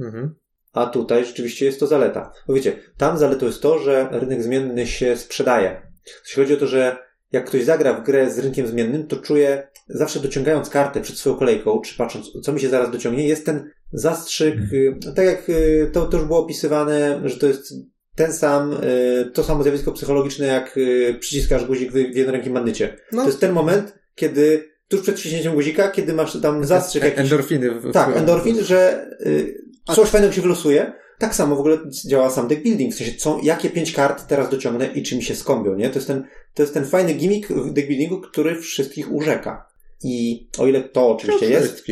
Mhm. 0.00 0.34
A 0.72 0.86
tutaj 0.86 1.24
rzeczywiście 1.24 1.66
jest 1.66 1.80
to 1.80 1.86
zaleta. 1.86 2.32
Bo 2.46 2.54
wiecie, 2.54 2.76
tam 2.96 3.18
zaletą 3.18 3.46
jest 3.46 3.62
to, 3.62 3.78
że 3.78 4.08
rynek 4.12 4.42
zmienny 4.42 4.86
się 4.86 5.16
sprzedaje. 5.16 5.82
Jeśli 6.24 6.42
chodzi 6.42 6.54
o 6.54 6.56
to, 6.56 6.66
że 6.66 6.96
jak 7.32 7.46
ktoś 7.46 7.64
zagra 7.64 7.94
w 7.94 8.04
grę 8.04 8.30
z 8.30 8.38
rynkiem 8.38 8.66
zmiennym, 8.66 9.06
to 9.06 9.16
czuje, 9.16 9.68
zawsze 9.88 10.20
dociągając 10.20 10.70
kartę 10.70 11.00
przed 11.00 11.16
swoją 11.16 11.36
kolejką, 11.36 11.80
czy 11.80 11.96
patrząc, 11.96 12.30
co 12.42 12.52
mi 12.52 12.60
się 12.60 12.68
zaraz 12.68 12.90
dociągnie, 12.90 13.28
jest 13.28 13.46
ten 13.46 13.70
zastrzyk, 13.92 14.54
y, 14.72 14.98
tak 15.16 15.26
jak 15.26 15.48
y, 15.48 15.90
to, 15.92 16.06
to 16.06 16.16
już 16.16 16.26
było 16.26 16.38
opisywane, 16.38 17.20
że 17.24 17.36
to 17.36 17.46
jest 17.46 17.74
ten 18.18 18.32
sam, 18.32 18.72
y, 18.72 19.30
to 19.34 19.44
samo 19.44 19.62
zjawisko 19.62 19.92
psychologiczne, 19.92 20.46
jak 20.46 20.76
y, 20.76 21.16
przyciskasz 21.20 21.64
guzik 21.64 21.92
w 21.92 21.94
w 21.94 22.16
jednorękim 22.16 22.54
bandycie. 22.54 22.96
No. 23.12 23.22
To 23.22 23.28
jest 23.28 23.40
ten 23.40 23.52
moment, 23.52 23.98
kiedy 24.14 24.68
tuż 24.88 25.00
przed 25.02 25.16
wciśnięciem 25.20 25.54
guzika, 25.54 25.90
kiedy 25.90 26.12
masz 26.12 26.40
tam 26.40 26.64
zastrzyk 26.64 27.04
jakiś 27.04 27.20
Endorfiny. 27.20 27.70
W, 27.70 27.92
tak, 27.92 28.14
w- 28.14 28.16
endorfin, 28.16 28.64
że 28.64 29.06
y, 29.26 29.64
coś 29.94 30.08
fajnego 30.08 30.32
się 30.32 30.42
wylosuje. 30.42 30.92
Tak 31.18 31.34
samo 31.34 31.56
w 31.56 31.60
ogóle 31.60 31.78
działa 32.06 32.30
sam 32.30 32.48
deck 32.48 32.62
building. 32.62 32.94
W 32.94 32.96
sensie, 32.98 33.14
co, 33.14 33.40
jakie 33.42 33.70
pięć 33.70 33.92
kart 33.92 34.26
teraz 34.26 34.50
dociągnę 34.50 34.86
i 34.86 35.02
czy 35.02 35.16
mi 35.16 35.22
się 35.22 35.34
skąpią, 35.34 35.74
nie? 35.74 35.88
To 35.90 35.94
jest 35.94 36.06
ten, 36.06 36.24
to 36.54 36.62
jest 36.62 36.74
ten 36.74 36.84
fajny 36.84 37.14
gimmick 37.14 37.48
w 37.48 37.72
deck 37.72 37.88
buildingu, 37.88 38.20
który 38.20 38.60
wszystkich 38.60 39.12
urzeka. 39.12 39.67
I 40.04 40.48
o 40.58 40.66
ile 40.66 40.80
to 40.82 41.08
oczywiście 41.08 41.50
jest, 41.50 41.84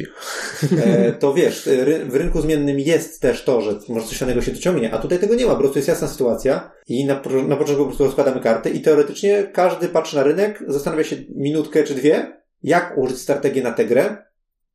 e, 0.78 1.12
to 1.12 1.34
wiesz, 1.34 1.66
ry, 1.66 2.04
w 2.04 2.14
rynku 2.14 2.40
zmiennym 2.40 2.80
jest 2.80 3.20
też 3.20 3.44
to, 3.44 3.60
że 3.60 3.78
może 3.88 4.06
coś 4.06 4.18
fajnego 4.18 4.42
się 4.42 4.52
dociągnie, 4.52 4.94
a 4.94 4.98
tutaj 4.98 5.18
tego 5.18 5.34
nie 5.34 5.46
ma, 5.46 5.52
po 5.52 5.60
prostu 5.60 5.78
jest 5.78 5.88
jasna 5.88 6.08
sytuacja 6.08 6.70
i 6.88 7.04
na, 7.04 7.14
na 7.48 7.56
początku 7.56 7.82
po 7.82 7.86
prostu 7.86 8.04
rozkładamy 8.04 8.40
karty 8.40 8.70
i 8.70 8.80
teoretycznie 8.80 9.50
każdy 9.52 9.88
patrzy 9.88 10.16
na 10.16 10.22
rynek, 10.22 10.64
zastanawia 10.68 11.04
się 11.04 11.16
minutkę 11.34 11.84
czy 11.84 11.94
dwie, 11.94 12.42
jak 12.62 12.98
użyć 12.98 13.18
strategię 13.18 13.62
na 13.62 13.72
tę 13.72 13.84
grę 13.84 14.16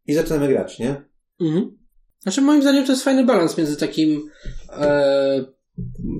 i 0.07 0.13
zaczynamy 0.13 0.47
grać, 0.47 0.79
nie? 0.79 1.05
Mhm. 1.41 1.77
Znaczy 2.19 2.41
moim 2.41 2.61
zdaniem 2.61 2.85
to 2.85 2.91
jest 2.91 3.03
fajny 3.03 3.25
balans 3.25 3.57
między 3.57 3.77
takim 3.77 4.29
e, 4.69 5.45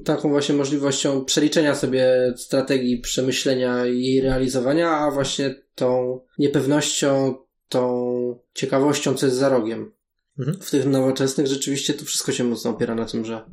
taką 0.05 0.29
właśnie 0.29 0.55
możliwością 0.55 1.25
przeliczenia 1.25 1.75
sobie 1.75 2.34
strategii, 2.38 3.00
przemyślenia 3.00 3.86
i 3.86 4.01
jej 4.01 4.22
realizowania, 4.22 4.89
a 4.89 5.12
właśnie 5.12 5.55
tą 5.75 6.20
niepewnością, 6.38 7.36
tą 7.70 8.39
ciekawością, 8.53 9.13
co 9.13 9.25
jest 9.25 9.38
za 9.38 9.50
rogiem. 9.50 9.91
Mhm. 10.39 10.58
W 10.62 10.72
tych 10.72 10.86
nowoczesnych 10.86 11.48
rzeczywiście 11.48 11.93
to 11.93 12.05
wszystko 12.05 12.31
się 12.31 12.43
mocno 12.43 12.72
opiera 12.72 12.96
na 12.96 13.05
tym, 13.05 13.25
że 13.25 13.46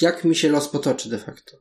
jak 0.00 0.24
mi 0.24 0.36
się 0.36 0.48
los 0.48 0.68
potoczy 0.68 1.08
de 1.10 1.18
facto. 1.18 1.56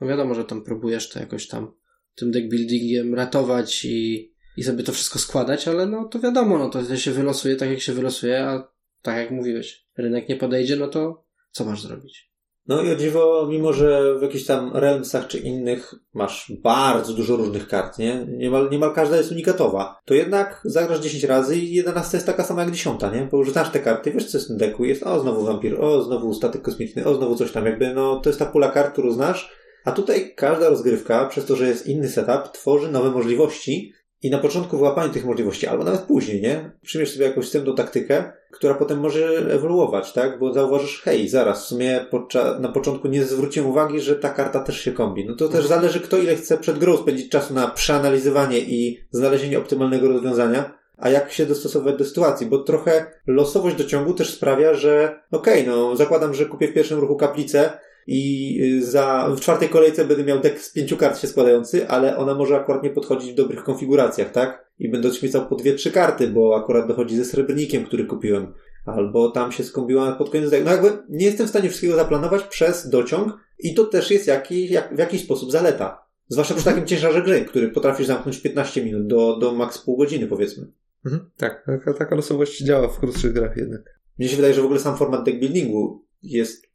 No 0.00 0.06
wiadomo, 0.06 0.34
że 0.34 0.44
tam 0.44 0.64
próbujesz 0.64 1.08
to 1.08 1.18
jakoś 1.18 1.48
tam 1.48 1.72
tym 2.14 2.30
deckbuildingiem 2.30 3.14
ratować 3.14 3.84
i, 3.84 4.32
i 4.56 4.64
sobie 4.64 4.82
to 4.82 4.92
wszystko 4.92 5.18
składać, 5.18 5.68
ale 5.68 5.86
no 5.86 6.04
to 6.04 6.20
wiadomo, 6.20 6.58
no 6.58 6.70
to 6.70 6.96
się 6.96 7.10
wylosuje 7.12 7.56
tak 7.56 7.70
jak 7.70 7.80
się 7.80 7.92
wylosuje, 7.92 8.44
a 8.44 8.72
tak 9.02 9.16
jak 9.16 9.30
mówiłeś, 9.30 9.86
rynek 9.96 10.28
nie 10.28 10.36
podejdzie, 10.36 10.76
no 10.76 10.88
to 10.88 11.24
co 11.50 11.64
masz 11.64 11.82
zrobić? 11.82 12.25
No 12.68 12.82
i 12.82 12.92
o 12.92 12.96
dziwo, 12.96 13.46
mimo 13.50 13.72
że 13.72 14.18
w 14.18 14.22
jakichś 14.22 14.44
tam 14.44 14.70
Realmsach 14.74 15.26
czy 15.26 15.38
innych 15.38 15.94
masz 16.14 16.52
bardzo 16.62 17.12
dużo 17.12 17.36
różnych 17.36 17.68
kart, 17.68 17.98
nie? 17.98 18.26
Niemal, 18.28 18.68
niemal 18.70 18.94
każda 18.94 19.16
jest 19.16 19.32
unikatowa. 19.32 20.00
To 20.04 20.14
jednak 20.14 20.60
zagrasz 20.64 21.00
10 21.00 21.24
razy 21.24 21.56
i 21.56 21.74
11 21.74 22.16
jest 22.16 22.26
taka 22.26 22.44
sama 22.44 22.62
jak 22.62 22.70
10, 22.72 23.02
nie? 23.02 23.28
Bo 23.30 23.38
już 23.38 23.52
znasz 23.52 23.70
te 23.70 23.80
karty, 23.80 24.12
wiesz 24.12 24.30
co 24.30 24.38
jest 24.38 24.46
w 24.46 24.48
tym 24.48 24.58
deku, 24.58 24.84
jest 24.84 25.02
o 25.02 25.20
znowu 25.20 25.44
wampir, 25.44 25.80
o 25.80 26.02
znowu 26.02 26.34
statek 26.34 26.62
kosmiczny, 26.62 27.04
o 27.04 27.14
znowu 27.14 27.36
coś 27.36 27.52
tam, 27.52 27.66
jakby 27.66 27.94
no 27.94 28.20
to 28.20 28.28
jest 28.28 28.38
ta 28.38 28.46
pula 28.46 28.68
kart, 28.68 28.92
którą 28.92 29.10
znasz. 29.10 29.52
A 29.84 29.92
tutaj 29.92 30.34
każda 30.34 30.68
rozgrywka, 30.68 31.26
przez 31.26 31.44
to, 31.44 31.56
że 31.56 31.68
jest 31.68 31.86
inny 31.86 32.08
setup, 32.08 32.52
tworzy 32.52 32.92
nowe 32.92 33.10
możliwości 33.10 33.92
i 34.22 34.30
na 34.30 34.38
początku 34.38 34.76
wyłapanie 34.76 35.12
tych 35.12 35.24
możliwości, 35.24 35.66
albo 35.66 35.84
nawet 35.84 36.00
później, 36.00 36.42
nie? 36.42 36.70
Przyjmiesz 36.82 37.12
sobie 37.12 37.26
jakąś 37.26 37.44
wstępną 37.44 37.74
taktykę, 37.74 38.32
która 38.50 38.74
potem 38.74 39.00
może 39.00 39.28
ewoluować, 39.50 40.12
tak? 40.12 40.38
Bo 40.38 40.52
zauważysz, 40.52 41.02
hej, 41.02 41.28
zaraz, 41.28 41.64
w 41.64 41.66
sumie 41.66 42.06
podczas, 42.10 42.60
na 42.60 42.68
początku 42.68 43.08
nie 43.08 43.24
zwróciłem 43.24 43.70
uwagi, 43.70 44.00
że 44.00 44.16
ta 44.16 44.30
karta 44.30 44.60
też 44.60 44.80
się 44.80 44.92
kombi. 44.92 45.26
No 45.26 45.34
to 45.34 45.48
też 45.48 45.66
zależy, 45.66 46.00
kto 46.00 46.18
ile 46.18 46.36
chce 46.36 46.58
przed 46.58 46.78
grą 46.78 46.96
spędzić 46.96 47.30
czasu 47.30 47.54
na 47.54 47.68
przeanalizowanie 47.68 48.58
i 48.58 49.00
znalezienie 49.10 49.58
optymalnego 49.58 50.08
rozwiązania, 50.08 50.78
a 50.96 51.10
jak 51.10 51.32
się 51.32 51.46
dostosować 51.46 51.96
do 51.96 52.04
sytuacji, 52.04 52.46
bo 52.46 52.58
trochę 52.58 53.06
losowość 53.26 53.76
dociągu 53.76 54.14
też 54.14 54.34
sprawia, 54.34 54.74
że 54.74 55.20
okej, 55.30 55.62
okay, 55.62 55.74
no 55.74 55.96
zakładam, 55.96 56.34
że 56.34 56.46
kupię 56.46 56.68
w 56.68 56.74
pierwszym 56.74 56.98
ruchu 56.98 57.16
kaplicę, 57.16 57.78
i 58.06 58.58
y, 58.62 58.86
za, 58.86 59.28
w 59.36 59.40
czwartej 59.40 59.68
kolejce 59.68 60.04
będę 60.04 60.24
miał 60.24 60.40
deck 60.40 60.60
z 60.60 60.72
pięciu 60.72 60.96
kart 60.96 61.18
się 61.18 61.28
składający, 61.28 61.88
ale 61.88 62.16
ona 62.16 62.34
może 62.34 62.56
akurat 62.56 62.82
nie 62.82 62.90
podchodzić 62.90 63.32
w 63.32 63.34
dobrych 63.34 63.64
konfiguracjach, 63.64 64.32
tak? 64.32 64.66
I 64.78 64.88
będę 64.88 65.08
odśmiecał 65.08 65.48
po 65.48 65.56
dwie, 65.56 65.74
trzy 65.74 65.90
karty, 65.90 66.28
bo 66.28 66.56
akurat 66.56 66.88
dochodzi 66.88 67.16
ze 67.16 67.24
srebrnikiem, 67.24 67.84
który 67.84 68.04
kupiłem. 68.04 68.52
Albo 68.86 69.30
tam 69.30 69.52
się 69.52 69.64
skombiła 69.64 70.12
pod 70.12 70.30
koniec 70.30 70.50
decku. 70.50 70.64
No 70.64 70.72
jakby 70.72 70.92
nie 71.08 71.26
jestem 71.26 71.46
w 71.46 71.50
stanie 71.50 71.68
wszystkiego 71.68 71.96
zaplanować 71.96 72.42
przez 72.42 72.88
dociąg 72.88 73.32
i 73.58 73.74
to 73.74 73.84
też 73.84 74.10
jest 74.10 74.26
jakiś, 74.26 74.70
jak, 74.70 74.96
w 74.96 74.98
jakiś 74.98 75.22
sposób 75.22 75.52
zaleta. 75.52 76.06
Zwłaszcza 76.28 76.54
przy 76.54 76.64
takim 76.64 76.86
ciężarze 76.86 77.22
gry, 77.22 77.44
który 77.44 77.68
potrafisz 77.68 78.06
zamknąć 78.06 78.38
15 78.38 78.84
minut 78.84 79.06
do, 79.06 79.36
do 79.36 79.52
maks 79.52 79.78
pół 79.78 79.96
godziny, 79.96 80.26
powiedzmy. 80.26 80.66
Mhm, 81.04 81.30
tak, 81.36 81.66
taka, 81.66 81.94
taka 81.94 82.16
losowość 82.16 82.64
działa 82.64 82.88
w 82.88 82.98
krótszych 82.98 83.32
grach 83.32 83.56
jednak. 83.56 84.00
Mnie 84.18 84.28
się 84.28 84.36
wydaje, 84.36 84.54
że 84.54 84.62
w 84.62 84.64
ogóle 84.64 84.80
sam 84.80 84.96
format 84.96 85.24
deck 85.24 85.38
buildingu 85.38 86.04
jest 86.22 86.65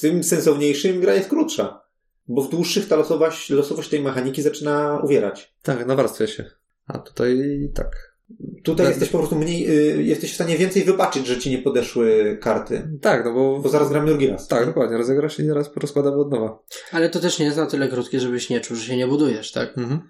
tym 0.00 0.24
sensowniejszym 0.24 1.00
gra 1.00 1.14
jest 1.14 1.28
krótsza. 1.28 1.86
Bo 2.28 2.42
w 2.42 2.50
dłuższych 2.50 2.88
ta 2.88 2.96
losowość, 2.96 3.50
losowość 3.50 3.88
tej 3.88 4.02
mechaniki 4.02 4.42
zaczyna 4.42 5.00
uwierać. 5.04 5.54
Tak, 5.62 5.86
nawarstwia 5.86 6.26
się. 6.26 6.44
A 6.86 6.98
tutaj 6.98 7.38
tak. 7.74 8.16
Tutaj 8.64 8.88
jesteś 8.88 9.08
po 9.08 9.18
prostu 9.18 9.36
mniej, 9.36 9.70
y, 9.70 10.02
jesteś 10.02 10.32
w 10.32 10.34
stanie 10.34 10.58
więcej 10.58 10.84
wybaczyć, 10.84 11.26
że 11.26 11.38
ci 11.38 11.50
nie 11.50 11.58
podeszły 11.58 12.38
karty. 12.42 12.88
Tak, 13.00 13.24
no 13.24 13.32
bo... 13.32 13.60
Bo 13.60 13.68
zaraz 13.68 13.88
gramy 13.88 14.06
drugi 14.06 14.26
raz. 14.26 14.48
Tak, 14.48 14.66
dokładnie. 14.66 14.96
Rozegrasz 14.96 15.38
i 15.38 15.46
zaraz 15.46 15.70
rozkładamy 15.76 16.16
od 16.16 16.30
nowa. 16.30 16.58
Ale 16.92 17.10
to 17.10 17.20
też 17.20 17.38
nie 17.38 17.44
jest 17.44 17.56
na 17.56 17.66
tyle 17.66 17.88
krótkie, 17.88 18.20
żebyś 18.20 18.50
nie 18.50 18.60
czuł, 18.60 18.76
że 18.76 18.84
się 18.84 18.96
nie 18.96 19.06
budujesz, 19.06 19.52
tak? 19.52 19.78
Mhm. 19.78 20.00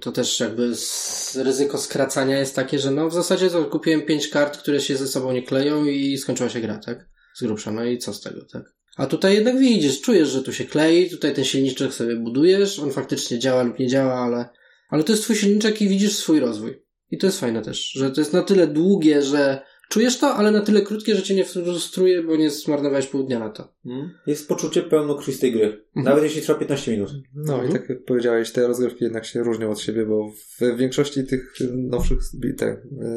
To 0.00 0.12
też 0.12 0.40
jakby 0.40 0.76
z, 0.76 1.36
ryzyko 1.36 1.78
skracania 1.78 2.38
jest 2.38 2.56
takie, 2.56 2.78
że 2.78 2.90
no 2.90 3.08
w 3.08 3.14
zasadzie 3.14 3.50
to 3.50 3.64
kupiłem 3.64 4.02
pięć 4.02 4.28
kart, 4.28 4.58
które 4.58 4.80
się 4.80 4.96
ze 4.96 5.08
sobą 5.08 5.32
nie 5.32 5.42
kleją 5.42 5.84
i 5.84 6.18
skończyła 6.18 6.48
się 6.48 6.60
gra, 6.60 6.78
tak? 6.78 7.08
Z 7.34 7.42
grubsza. 7.42 7.70
No 7.70 7.84
i 7.84 7.98
co 7.98 8.14
z 8.14 8.20
tego, 8.20 8.40
tak? 8.52 8.74
A 9.00 9.06
tutaj 9.06 9.34
jednak 9.34 9.58
widzisz, 9.58 10.00
czujesz, 10.00 10.28
że 10.28 10.42
tu 10.42 10.52
się 10.52 10.64
klei, 10.64 11.10
tutaj 11.10 11.34
ten 11.34 11.44
silniczek 11.44 11.94
sobie 11.94 12.16
budujesz, 12.16 12.78
on 12.78 12.92
faktycznie 12.92 13.38
działa 13.38 13.62
lub 13.62 13.78
nie 13.78 13.86
działa, 13.86 14.14
ale, 14.14 14.48
ale 14.88 15.04
to 15.04 15.12
jest 15.12 15.24
twój 15.24 15.36
silniczek 15.36 15.82
i 15.82 15.88
widzisz 15.88 16.16
swój 16.16 16.40
rozwój. 16.40 16.82
I 17.10 17.18
to 17.18 17.26
jest 17.26 17.40
fajne 17.40 17.62
też, 17.62 17.92
że 17.92 18.10
to 18.10 18.20
jest 18.20 18.32
na 18.32 18.42
tyle 18.42 18.66
długie, 18.66 19.22
że 19.22 19.62
czujesz 19.88 20.18
to, 20.18 20.34
ale 20.34 20.50
na 20.50 20.60
tyle 20.60 20.82
krótkie, 20.82 21.14
że 21.14 21.22
cię 21.22 21.34
nie 21.34 21.44
frustruje, 21.44 22.22
bo 22.22 22.36
nie 22.36 22.50
zmarnowałeś 22.50 23.06
pół 23.06 23.22
dnia 23.22 23.38
na 23.38 23.48
to. 23.48 23.74
Hmm. 23.84 24.10
Jest 24.26 24.48
poczucie 24.48 24.82
pełnokrwistej 24.82 25.52
gry. 25.52 25.64
Mhm. 25.64 25.84
Nawet 25.94 26.24
jeśli 26.24 26.42
trwa 26.42 26.54
15 26.54 26.92
minut. 26.92 27.10
No 27.34 27.54
mhm. 27.54 27.70
i 27.70 27.72
tak 27.72 27.88
jak 27.88 28.04
powiedziałeś, 28.04 28.52
te 28.52 28.68
rozgrywki 28.68 29.04
jednak 29.04 29.26
się 29.26 29.42
różnią 29.42 29.70
od 29.70 29.80
siebie, 29.80 30.06
bo 30.06 30.32
w 30.58 30.76
większości 30.76 31.24
tych 31.24 31.54
nowszych 31.74 32.18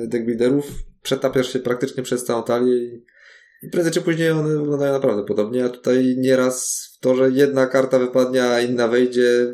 deckbuilderów 0.08 0.72
przetapiasz 1.02 1.54
się 1.54 1.60
praktycznie 1.60 2.04
przez 2.04 2.25
całą 2.25 2.44
talię 2.44 2.78
i 2.78 3.04
prędzej 3.72 3.93
czy 3.93 4.01
później 4.01 4.32
one 4.32 4.58
wyglądają 4.58 4.93
naprawdę 4.93 5.24
podobnie, 5.24 5.65
a 5.65 5.70
tutaj 5.70 6.15
nieraz 6.17 6.88
to, 7.01 7.15
że 7.15 7.29
jedna 7.32 7.67
karta 7.67 8.00
wypadnie, 8.00 8.43
a 8.43 8.62
inna 8.62 8.88
wejdzie, 8.88 9.53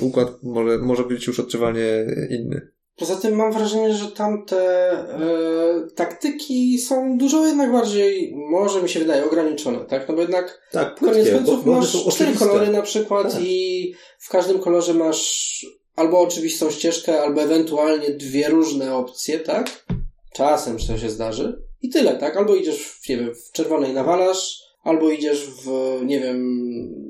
układ 0.00 0.28
może, 0.42 0.78
może 0.78 1.04
być 1.04 1.26
już 1.26 1.40
odczuwalnie 1.40 2.06
inny. 2.30 2.74
Poza 2.96 3.16
tym 3.16 3.36
mam 3.36 3.52
wrażenie, 3.52 3.94
że 3.94 4.10
tamte 4.10 4.90
e, 4.90 5.86
taktyki 5.94 6.78
są 6.78 7.18
dużo 7.18 7.46
jednak 7.46 7.72
bardziej, 7.72 8.34
może 8.50 8.82
mi 8.82 8.88
się 8.88 9.00
wydaje, 9.00 9.24
ograniczone, 9.24 9.78
tak? 9.78 10.08
No 10.08 10.14
bo 10.14 10.20
jednak 10.20 10.60
tak, 10.72 10.94
koniec 10.94 11.30
końców 11.30 11.66
masz 11.66 12.06
cztery 12.14 12.32
kolory 12.32 12.68
na 12.68 12.82
przykład 12.82 13.32
tak. 13.32 13.42
i 13.42 13.94
w 14.18 14.28
każdym 14.28 14.58
kolorze 14.58 14.94
masz 14.94 15.66
albo 15.96 16.20
oczywistą 16.20 16.70
ścieżkę, 16.70 17.22
albo 17.22 17.42
ewentualnie 17.42 18.10
dwie 18.10 18.48
różne 18.48 18.94
opcje, 18.94 19.38
tak? 19.38 19.86
Czasem 20.32 20.76
to 20.78 20.98
się 20.98 21.10
zdarzy. 21.10 21.62
I 21.84 21.88
tyle, 21.88 22.16
tak? 22.16 22.36
Albo 22.36 22.54
idziesz, 22.54 22.82
w, 22.82 23.08
nie 23.08 23.16
wiem, 23.16 23.34
w 23.34 23.52
czerwonej 23.52 23.92
nawalasz, 23.92 24.62
albo 24.82 25.10
idziesz 25.10 25.46
w, 25.46 25.68
nie 26.04 26.20
wiem, 26.20 26.38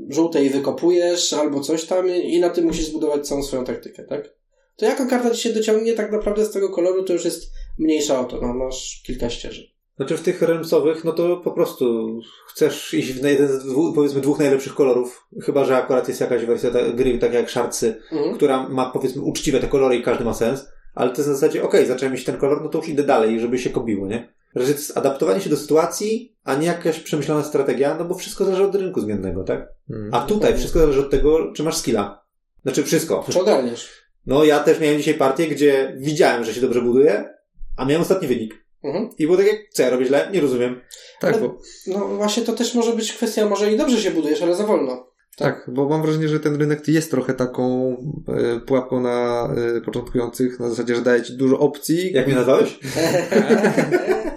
żółtej 0.08 0.50
wykopujesz, 0.50 1.32
albo 1.32 1.60
coś 1.60 1.84
tam 1.84 2.08
i 2.10 2.40
na 2.40 2.50
tym 2.50 2.64
musisz 2.64 2.86
zbudować 2.86 3.28
całą 3.28 3.42
swoją 3.42 3.64
taktykę, 3.64 4.04
tak? 4.04 4.34
To 4.76 4.86
jaka 4.86 5.06
karta 5.06 5.30
ci 5.30 5.42
się 5.42 5.52
dociągnie 5.52 5.92
tak 5.92 6.12
naprawdę 6.12 6.44
z 6.44 6.50
tego 6.50 6.68
koloru, 6.68 7.02
to 7.02 7.12
już 7.12 7.24
jest 7.24 7.50
mniejsza 7.78 8.20
o 8.20 8.24
to, 8.24 8.40
no 8.40 8.54
masz 8.54 9.02
kilka 9.06 9.30
ścieżek. 9.30 9.66
Znaczy 9.96 10.16
w 10.16 10.22
tych 10.22 10.42
remsowych, 10.42 11.04
no 11.04 11.12
to 11.12 11.36
po 11.36 11.50
prostu 11.50 12.18
chcesz 12.48 12.94
iść 12.94 13.12
w 13.12 13.24
jeden 13.24 13.48
z 13.48 13.64
dwóch, 13.64 13.94
powiedzmy 13.94 14.20
dwóch 14.20 14.38
najlepszych 14.38 14.74
kolorów, 14.74 15.26
chyba 15.42 15.64
że 15.64 15.76
akurat 15.76 16.08
jest 16.08 16.20
jakaś 16.20 16.44
wersja 16.44 16.70
ta, 16.70 16.92
gry, 16.92 17.18
tak 17.18 17.34
jak 17.34 17.48
Szarcy, 17.48 18.00
mhm. 18.12 18.34
która 18.34 18.68
ma 18.68 18.90
powiedzmy 18.90 19.22
uczciwe 19.22 19.60
te 19.60 19.68
kolory 19.68 19.96
i 19.96 20.02
każdy 20.02 20.24
ma 20.24 20.34
sens, 20.34 20.66
ale 20.94 21.10
to 21.10 21.16
jest 21.16 21.30
w 21.30 21.32
zasadzie, 21.32 21.62
okej, 21.62 21.80
okay, 21.80 21.86
zacząłem 21.86 22.12
mieć 22.12 22.24
ten 22.24 22.36
kolor, 22.36 22.62
no 22.62 22.68
to 22.68 22.78
już 22.78 22.88
idę 22.88 23.02
dalej, 23.02 23.40
żeby 23.40 23.58
się 23.58 23.70
kobiło, 23.70 24.06
nie? 24.06 24.34
Że 24.54 24.72
jest 24.72 24.98
adaptowanie 24.98 25.40
się 25.40 25.50
do 25.50 25.56
sytuacji, 25.56 26.36
a 26.44 26.54
nie 26.54 26.66
jakaś 26.66 27.00
przemyślana 27.00 27.42
strategia, 27.42 27.96
no 27.98 28.04
bo 28.04 28.14
wszystko 28.14 28.44
zależy 28.44 28.64
od 28.64 28.74
rynku 28.74 29.00
zmiennego, 29.00 29.44
tak? 29.44 29.68
Hmm. 29.88 30.14
A 30.14 30.20
tutaj 30.20 30.56
wszystko 30.56 30.78
zależy 30.78 31.00
od 31.00 31.10
tego, 31.10 31.52
czy 31.52 31.62
masz 31.62 31.76
skilla. 31.76 32.24
Znaczy 32.62 32.82
wszystko. 32.82 33.24
Czy 33.30 33.40
ogarniesz? 33.40 33.90
No 34.26 34.44
ja 34.44 34.60
też 34.60 34.80
miałem 34.80 34.98
dzisiaj 34.98 35.14
partię, 35.14 35.48
gdzie 35.48 35.96
widziałem, 35.98 36.44
że 36.44 36.54
się 36.54 36.60
dobrze 36.60 36.82
buduje, 36.82 37.34
a 37.76 37.84
miałem 37.84 38.02
ostatni 38.02 38.28
wynik. 38.28 38.64
Mhm. 38.84 39.10
I 39.18 39.26
było 39.26 39.36
tak 39.36 39.46
jak, 39.46 39.56
co 39.72 39.82
ja 39.82 39.90
robię 39.90 40.06
źle? 40.06 40.28
Nie 40.32 40.40
rozumiem. 40.40 40.80
Tak, 41.20 41.34
ale, 41.34 41.42
bo... 41.42 41.58
No 41.86 42.08
właśnie 42.08 42.42
to 42.42 42.52
też 42.52 42.74
może 42.74 42.92
być 42.92 43.12
kwestia, 43.12 43.48
może 43.48 43.72
i 43.72 43.76
dobrze 43.76 44.00
się 44.00 44.10
budujesz, 44.10 44.42
ale 44.42 44.54
za 44.54 44.66
wolno. 44.66 45.14
Tak. 45.36 45.64
tak, 45.64 45.74
bo 45.74 45.88
mam 45.88 46.02
wrażenie, 46.02 46.28
że 46.28 46.40
ten 46.40 46.56
rynek 46.56 46.88
jest 46.88 47.10
trochę 47.10 47.34
taką 47.34 47.96
e, 48.28 48.60
pułapką 48.60 49.00
na 49.00 49.48
e, 49.76 49.80
początkujących, 49.80 50.60
na 50.60 50.68
zasadzie, 50.68 50.94
że 50.94 51.02
daje 51.02 51.22
ci 51.22 51.32
dużo 51.32 51.58
opcji. 51.58 52.12
Jak 52.12 52.26
mnie 52.26 52.36
nazwałeś? 52.36 52.78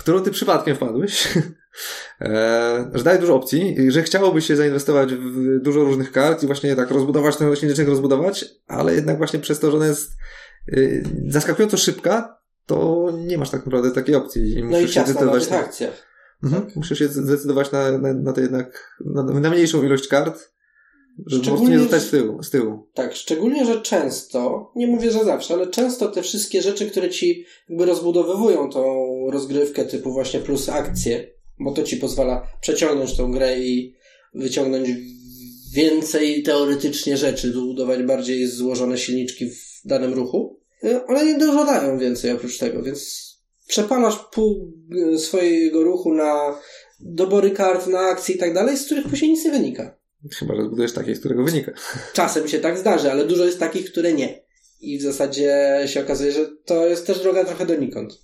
którą 0.00 0.22
ty 0.22 0.30
przypadkiem 0.30 0.76
wpadłeś, 0.76 1.28
e, 2.20 2.90
że 2.94 3.04
daje 3.04 3.18
dużo 3.18 3.34
opcji, 3.34 3.76
że 3.88 4.02
chciałoby 4.02 4.42
się 4.42 4.56
zainwestować 4.56 5.14
w 5.14 5.60
dużo 5.62 5.84
różnych 5.84 6.12
kart 6.12 6.42
i 6.42 6.46
właśnie 6.46 6.76
tak 6.76 6.90
rozbudować 6.90 7.36
ten 7.36 7.56
silniczek, 7.56 7.88
rozbudować, 7.88 8.44
ale 8.66 8.94
jednak 8.94 9.18
właśnie 9.18 9.38
przez 9.38 9.58
to, 9.60 9.70
że 9.70 9.76
ona 9.76 9.86
jest 9.86 10.10
e, 10.72 10.76
zaskakująco 11.28 11.76
szybka, 11.76 12.40
to 12.66 13.08
nie 13.26 13.38
masz 13.38 13.50
tak 13.50 13.66
naprawdę 13.66 13.90
takiej 13.90 14.14
opcji. 14.14 14.52
I 14.52 14.64
no 14.64 14.80
i 14.80 14.88
ciasna 14.88 15.12
zdecydować 15.12 15.50
na 15.50 15.58
akcjach. 15.58 16.06
Mhm. 16.42 16.62
Tak. 16.62 16.76
Musisz 16.76 16.98
się 16.98 17.08
zdecydować 17.08 17.72
na, 17.72 17.98
na, 17.98 18.14
na 18.14 18.32
to 18.32 18.40
jednak, 18.40 18.98
na, 19.04 19.22
na 19.22 19.50
mniejszą 19.50 19.82
ilość 19.82 20.08
kart, 20.08 20.50
żeby 21.26 21.44
po 21.44 21.50
prostu 21.50 21.68
nie 21.68 21.78
zostać 21.78 22.02
z 22.02 22.10
tyłu, 22.10 22.42
z 22.42 22.50
tyłu. 22.50 22.88
Tak, 22.94 23.14
szczególnie, 23.14 23.66
że 23.66 23.80
często, 23.80 24.72
nie 24.76 24.86
mówię, 24.86 25.10
że 25.10 25.24
zawsze, 25.24 25.54
ale 25.54 25.66
często 25.66 26.08
te 26.08 26.22
wszystkie 26.22 26.62
rzeczy, 26.62 26.90
które 26.90 27.10
ci 27.10 27.44
jakby 27.68 27.86
rozbudowywują 27.86 28.70
tą 28.70 29.06
rozgrywkę 29.30 29.84
typu 29.84 30.12
właśnie 30.12 30.40
plus 30.40 30.68
akcje, 30.68 31.30
bo 31.58 31.72
to 31.72 31.82
ci 31.82 31.96
pozwala 31.96 32.48
przeciągnąć 32.60 33.16
tą 33.16 33.32
grę 33.32 33.60
i 33.60 33.94
wyciągnąć 34.34 34.88
więcej 35.74 36.42
teoretycznie 36.42 37.16
rzeczy, 37.16 37.52
zbudować 37.52 38.02
bardziej 38.02 38.46
złożone 38.46 38.98
silniczki 38.98 39.50
w 39.50 39.80
danym 39.84 40.14
ruchu. 40.14 40.60
One 41.06 41.24
nie 41.24 41.38
dużo 41.38 41.64
dają 41.64 41.98
więcej 41.98 42.30
oprócz 42.30 42.58
tego, 42.58 42.82
więc 42.82 43.30
przepalasz 43.66 44.18
pół 44.32 44.72
e, 45.14 45.18
swojego 45.18 45.82
ruchu 45.82 46.14
na 46.14 46.58
dobory 47.00 47.50
kart, 47.50 47.86
na 47.86 48.00
akcje 48.00 48.34
i 48.34 48.38
tak 48.38 48.54
dalej, 48.54 48.76
z 48.76 48.86
których 48.86 49.08
później 49.08 49.30
nic 49.30 49.44
nie 49.44 49.50
wynika. 49.50 49.96
Chyba, 50.38 50.56
że 50.56 50.62
zbudujesz 50.62 50.92
takie, 50.92 51.14
z 51.14 51.20
którego 51.20 51.44
wynika. 51.44 51.72
Czasem 52.12 52.48
się 52.48 52.58
tak 52.58 52.78
zdarzy, 52.78 53.12
ale 53.12 53.24
dużo 53.24 53.44
jest 53.44 53.58
takich, 53.58 53.90
które 53.90 54.12
nie. 54.12 54.42
I 54.80 54.98
w 54.98 55.02
zasadzie 55.02 55.78
się 55.86 56.00
okazuje, 56.00 56.32
że 56.32 56.50
to 56.64 56.86
jest 56.86 57.06
też 57.06 57.20
droga 57.20 57.44
trochę 57.44 57.66
donikąd. 57.66 58.18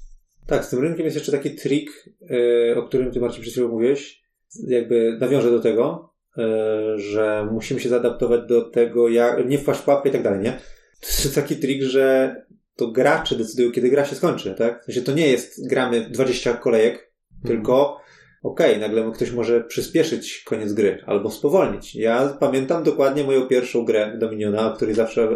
Tak, 0.47 0.65
z 0.65 0.71
tym 0.71 0.81
rynkiem 0.81 1.05
jest 1.05 1.17
jeszcze 1.17 1.33
taki 1.33 1.51
trik, 1.51 1.91
yy, 2.21 2.75
o 2.77 2.83
którym 2.83 3.13
ty 3.13 3.21
Marcin 3.21 3.43
przed 3.43 3.53
chwilą 3.53 3.69
mówiłeś. 3.69 4.23
Jakby 4.69 5.17
nawiążę 5.21 5.51
do 5.51 5.61
tego. 5.61 6.13
e, 6.39 6.99
że 6.99 7.49
musimy 7.53 7.81
się 7.81 7.89
zaadaptować 7.89 8.41
do 8.49 8.71
tego, 8.71 9.09
jak, 9.09 9.49
nie 9.49 9.59
wpaść 9.59 9.81
w 9.81 9.83
pułapkę 9.83 10.09
i 10.09 10.13
tak 10.13 10.23
dalej, 10.23 10.41
nie? 10.41 10.53
To 11.01 11.07
jest 11.07 11.35
taki 11.35 11.57
trik, 11.57 11.83
że 11.83 12.37
to 12.77 12.91
gracze 12.91 13.37
decydują, 13.37 13.73
kiedy 13.73 13.91
gra 13.91 14.05
się 14.05 14.17
skończy, 14.17 14.55
tak? 14.59 14.83
W 14.83 14.85
sensie 14.85 15.03
to 15.03 15.13
nie 15.13 15.29
jest 15.29 15.69
gramy 15.69 16.11
20 16.11 16.55
kolejek, 16.55 17.13
tylko 17.47 18.01
okej, 18.43 18.79
nagle 18.79 19.13
ktoś 19.15 19.31
może 19.33 19.65
przyspieszyć 19.65 20.43
koniec 20.47 20.73
gry 20.73 21.03
albo 21.07 21.31
spowolnić. 21.31 21.95
Ja 21.95 22.37
pamiętam 22.41 22.85
dokładnie 22.85 23.25
moją 23.25 23.47
pierwszą 23.47 23.85
grę 23.85 24.17
Dominiona, 24.19 24.73
o 24.73 24.77
której 24.77 24.95
zawsze 24.95 25.29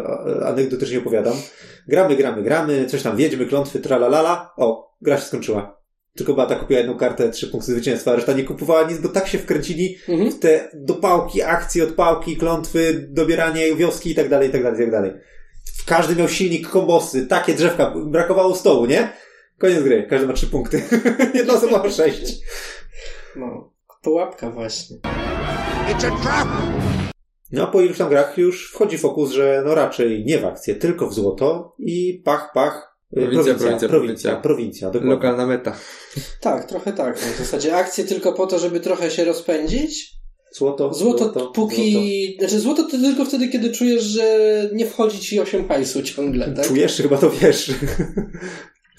anegdotycznie 0.45 0.99
opowiadam. 0.99 1.33
Gramy, 1.87 2.15
gramy, 2.15 2.43
gramy, 2.43 2.85
coś 2.85 3.03
tam 3.03 3.17
wiedźmy, 3.17 3.45
klątwy, 3.45 3.79
tralalala. 3.79 4.53
O, 4.57 4.90
gra 5.01 5.17
się 5.17 5.25
skończyła. 5.25 5.81
Tylko 6.15 6.33
Bata 6.33 6.55
kupiła 6.55 6.79
jedną 6.79 6.97
kartę, 6.97 7.29
trzy 7.29 7.47
punkty 7.47 7.71
zwycięstwa, 7.71 8.11
a 8.11 8.15
reszta 8.15 8.33
nie 8.33 8.43
kupowała 8.43 8.89
nic, 8.89 8.97
bo 8.99 9.09
tak 9.09 9.27
się 9.27 9.37
wkręcili 9.37 9.97
Mhm. 10.09 10.31
w 10.31 10.39
te 10.39 10.69
dopałki, 10.73 11.41
akcje, 11.41 11.83
odpałki, 11.83 12.37
klątwy, 12.37 13.07
dobieranie 13.09 13.75
wioski 13.75 14.11
i 14.11 14.15
tak 14.15 14.29
dalej, 14.29 14.49
i 14.49 14.51
tak 14.51 14.63
dalej, 14.63 14.79
i 14.79 14.83
tak 14.83 14.91
dalej. 14.91 15.11
Każdy 15.85 16.15
miał 16.15 16.27
silnik, 16.27 16.69
kombosy, 16.69 17.27
takie 17.27 17.53
drzewka, 17.53 17.93
brakowało 18.05 18.55
stołu, 18.55 18.85
nie? 18.85 19.13
Koniec 19.57 19.83
gry, 19.83 20.07
każdy 20.09 20.27
ma 20.27 20.33
trzy 20.33 20.47
punkty. 20.47 20.83
Jedna 21.33 21.53
osoba 21.53 21.83
ma 21.83 21.89
sześć. 21.89 22.39
No, 23.35 23.73
pułapka 24.03 24.49
właśnie. 24.49 24.97
No 27.51 27.63
a 27.63 27.67
po 27.67 27.81
iluś 27.81 27.97
tam 27.97 28.09
grach 28.09 28.37
już 28.37 28.71
wchodzi 28.71 28.97
fokus, 28.97 29.31
że 29.31 29.61
no 29.65 29.75
raczej 29.75 30.25
nie 30.25 30.37
w 30.39 30.45
akcję, 30.45 30.75
tylko 30.75 31.07
w 31.07 31.13
złoto 31.13 31.75
i 31.79 32.21
pach, 32.25 32.51
pach. 32.53 32.90
Prowincja, 33.15 33.53
prowincja, 33.53 33.55
prowincja, 33.55 33.87
prowincja, 33.89 34.35
prowincja, 34.35 34.87
dokładnie. 34.87 35.09
Lokalna 35.09 35.45
meta. 35.47 35.75
Tak, 36.41 36.67
trochę 36.69 36.93
tak. 36.93 37.15
No, 37.21 37.33
w 37.33 37.37
zasadzie 37.37 37.75
akcje 37.75 38.03
tylko 38.03 38.33
po 38.33 38.47
to, 38.47 38.59
żeby 38.59 38.79
trochę 38.79 39.11
się 39.11 39.25
rozpędzić. 39.25 40.11
Złoto, 40.53 40.93
Złoto, 40.93 41.51
póki... 41.51 42.35
Znaczy 42.39 42.59
złoto 42.59 42.83
to 42.83 42.89
tylko 42.89 43.25
wtedy, 43.25 43.47
kiedy 43.47 43.71
czujesz, 43.71 44.03
że 44.03 44.23
nie 44.73 44.85
wchodzi 44.85 45.19
ci 45.19 45.39
8 45.39 45.67
hajsu 45.67 46.03
ciągle, 46.03 46.45
złoto. 46.45 46.61
tak? 46.61 46.67
Czujesz, 46.69 46.97
chyba 46.97 47.17
to 47.17 47.29
wiesz. 47.29 47.71